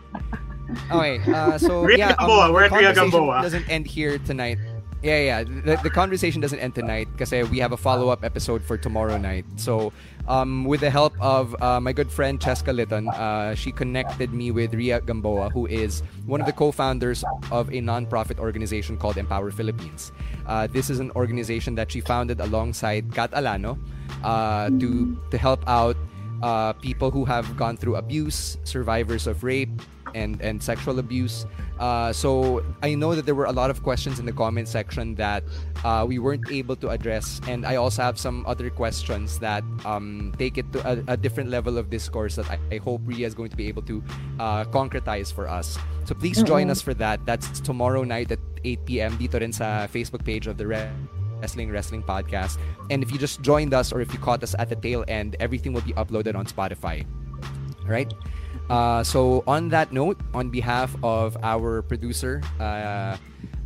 Okay. 0.91 1.19
Uh, 1.31 1.57
so 1.57 1.83
Ria 1.83 1.97
yeah, 1.97 2.15
Gamboa, 2.15 2.45
um, 2.47 2.53
we're 2.53 2.63
at 2.63 2.71
Ria 2.71 2.93
Gamboa. 2.93 3.41
doesn't 3.41 3.67
end 3.69 3.85
here 3.85 4.17
tonight. 4.19 4.57
Yeah, 5.03 5.19
yeah. 5.19 5.43
The, 5.43 5.77
the 5.83 5.89
conversation 5.89 6.39
doesn't 6.41 6.59
end 6.59 6.73
tonight 6.73 7.09
because 7.11 7.31
we 7.51 7.59
have 7.59 7.73
a 7.73 7.77
follow 7.77 8.09
up 8.09 8.23
episode 8.23 8.63
for 8.63 8.77
tomorrow 8.77 9.17
night. 9.17 9.45
So, 9.57 9.91
um, 10.27 10.65
with 10.65 10.81
the 10.81 10.89
help 10.89 11.13
of 11.21 11.55
uh, 11.61 11.79
my 11.79 11.93
good 11.93 12.11
friend 12.11 12.39
Cheska 12.39 12.73
Litton, 12.73 13.07
uh, 13.09 13.55
she 13.55 13.71
connected 13.71 14.33
me 14.33 14.51
with 14.51 14.73
Ria 14.73 15.01
Gamboa, 15.01 15.49
who 15.49 15.67
is 15.67 16.01
one 16.25 16.39
of 16.39 16.47
the 16.47 16.53
co-founders 16.53 17.23
of 17.51 17.71
a 17.73 17.81
non-profit 17.81 18.39
organization 18.39 18.97
called 18.97 19.17
Empower 19.17 19.51
Philippines. 19.51 20.11
Uh, 20.47 20.67
this 20.67 20.89
is 20.89 20.99
an 20.99 21.11
organization 21.11 21.75
that 21.75 21.91
she 21.91 22.01
founded 22.01 22.39
alongside 22.39 23.13
Kat 23.13 23.31
Alano 23.31 23.77
uh, 24.23 24.69
to 24.69 25.17
to 25.31 25.37
help 25.37 25.61
out 25.67 25.97
uh, 26.41 26.73
people 26.73 27.11
who 27.11 27.25
have 27.25 27.57
gone 27.57 27.77
through 27.77 27.95
abuse, 27.95 28.57
survivors 28.63 29.27
of 29.27 29.43
rape, 29.43 29.81
and 30.15 30.39
and 30.41 30.63
sexual 30.63 30.97
abuse. 30.97 31.45
Uh, 31.77 32.15
so 32.15 32.63
I 32.81 32.95
know 32.95 33.13
that 33.13 33.27
there 33.27 33.35
were 33.35 33.51
a 33.51 33.51
lot 33.51 33.69
of 33.69 33.83
questions 33.83 34.17
in 34.17 34.25
the 34.25 34.31
comment 34.31 34.71
section 34.71 35.13
that 35.15 35.43
uh, 35.83 36.05
we 36.07 36.17
weren't 36.17 36.49
able 36.49 36.79
to 36.79 36.89
address, 36.89 37.41
and 37.51 37.67
I 37.67 37.75
also 37.75 38.01
have 38.01 38.17
some 38.17 38.47
other 38.47 38.71
questions 38.71 39.37
that 39.39 39.63
um, 39.83 40.33
take 40.39 40.57
it 40.57 40.71
to 40.71 40.79
a, 40.87 41.13
a 41.13 41.17
different 41.17 41.51
level 41.51 41.77
of 41.77 41.91
discourse 41.91 42.39
that 42.39 42.49
I, 42.49 42.57
I 42.71 42.77
hope 42.79 43.01
Ria 43.03 43.27
is 43.27 43.35
going 43.35 43.51
to 43.51 43.59
be 43.59 43.67
able 43.67 43.83
to 43.83 44.01
uh, 44.39 44.63
concretize 44.71 45.35
for 45.35 45.51
us. 45.51 45.77
So 46.05 46.15
please 46.15 46.41
join 46.43 46.67
Mm-mm. 46.67 46.71
us 46.71 46.81
for 46.81 46.93
that. 46.95 47.25
That's 47.25 47.59
tomorrow 47.59 48.03
night 48.07 48.31
at 48.31 48.39
8 48.63 48.85
p.m. 48.85 49.11
dito 49.19 49.37
rin 49.37 49.51
sa 49.51 49.85
Facebook 49.91 50.23
page 50.23 50.47
of 50.47 50.55
the 50.55 50.65
Red. 50.65 50.89
Wrestling 51.41 51.69
Wrestling 51.69 52.01
Podcast. 52.01 52.57
And 52.89 53.03
if 53.03 53.11
you 53.11 53.19
just 53.19 53.41
joined 53.41 53.73
us 53.73 53.91
or 53.91 54.01
if 54.01 54.13
you 54.13 54.17
caught 54.17 54.41
us 54.41 54.55
at 54.57 54.69
the 54.69 54.75
tail 54.75 55.03
end, 55.07 55.35
everything 55.39 55.73
will 55.73 55.85
be 55.85 55.93
uploaded 55.93 56.33
on 56.33 56.47
Spotify. 56.47 57.05
Right? 57.85 58.09
Uh, 58.69 59.03
so 59.03 59.43
on 59.45 59.69
that 59.69 59.93
note, 59.93 60.17
on 60.33 60.49
behalf 60.49 60.95
of 61.03 61.37
our 61.43 61.81
producer, 61.83 62.41
uh, 62.59 63.17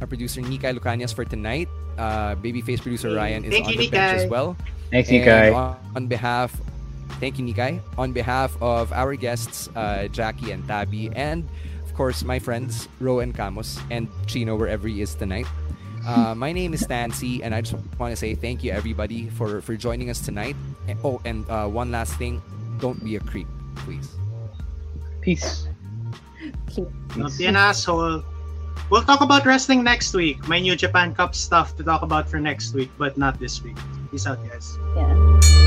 our 0.02 0.08
producer 0.08 0.42
Nikai 0.42 0.78
Lucanias 0.78 1.14
for 1.14 1.24
tonight, 1.24 1.70
uh, 1.98 2.36
babyface 2.36 2.82
producer 2.82 3.16
Ryan 3.16 3.46
is 3.46 3.52
Thank 3.52 3.68
on 3.68 3.74
you, 3.74 3.80
the 3.80 3.90
bench 3.90 4.24
as 4.24 4.30
well. 4.30 4.58
Thanks, 4.92 5.10
And 5.10 5.24
Nikai. 5.24 5.56
On, 5.56 5.78
on 5.96 6.08
behalf, 6.08 6.52
thank 7.20 7.40
you, 7.40 7.46
Nikai. 7.46 7.80
On 7.98 8.12
behalf 8.12 8.58
of 8.62 8.92
our 8.92 9.16
guests, 9.16 9.70
uh, 9.76 10.08
Jackie 10.12 10.52
and 10.52 10.64
Tabbi, 10.68 11.12
and 11.16 11.48
of 11.86 11.94
course 11.96 12.24
my 12.24 12.40
friends 12.40 12.88
Ro 13.00 13.20
and 13.20 13.36
Camus 13.36 13.80
and 13.92 14.08
Chino 14.28 14.56
wherever 14.56 14.88
he 14.88 15.02
is 15.02 15.16
tonight. 15.16 15.48
Uh, 16.06 16.36
my 16.38 16.52
name 16.52 16.74
is 16.74 16.82
Stan 16.82 17.12
Sy, 17.12 17.40
and 17.44 17.56
I 17.56 17.62
just 17.62 17.76
want 18.00 18.12
to 18.12 18.20
say 18.20 18.36
thank 18.36 18.64
you 18.64 18.72
everybody 18.72 19.30
for 19.32 19.62
for 19.62 19.76
joining 19.80 20.10
us 20.10 20.20
tonight. 20.20 20.56
Oh, 21.04 21.22
and 21.24 21.48
uh, 21.48 21.68
one 21.68 21.92
last 21.92 22.16
thing, 22.16 22.42
don't 22.80 23.00
be 23.04 23.16
a 23.16 23.24
creep, 23.24 23.48
please. 23.88 24.19
Peace. 25.30 25.68
Don't 26.73 27.38
be 27.38 27.45
an 27.45 27.56
asshole. 27.56 28.23
We'll 28.89 29.03
talk 29.03 29.22
about 29.22 29.45
wrestling 29.45 29.84
next 29.84 30.15
week. 30.15 30.47
My 30.47 30.60
New 30.60 30.76
Japan 30.76 31.14
Cup 31.14 31.35
stuff 31.35 31.77
to 31.77 31.84
talk 31.84 32.01
about 32.01 32.27
for 32.27 32.39
next 32.39 32.73
week, 32.73 32.89
but 32.97 33.15
not 33.15 33.39
this 33.39 33.61
week. 33.61 33.77
Peace 34.10 34.26
out, 34.26 34.43
guys. 34.49 34.80
Yeah. 34.95 35.59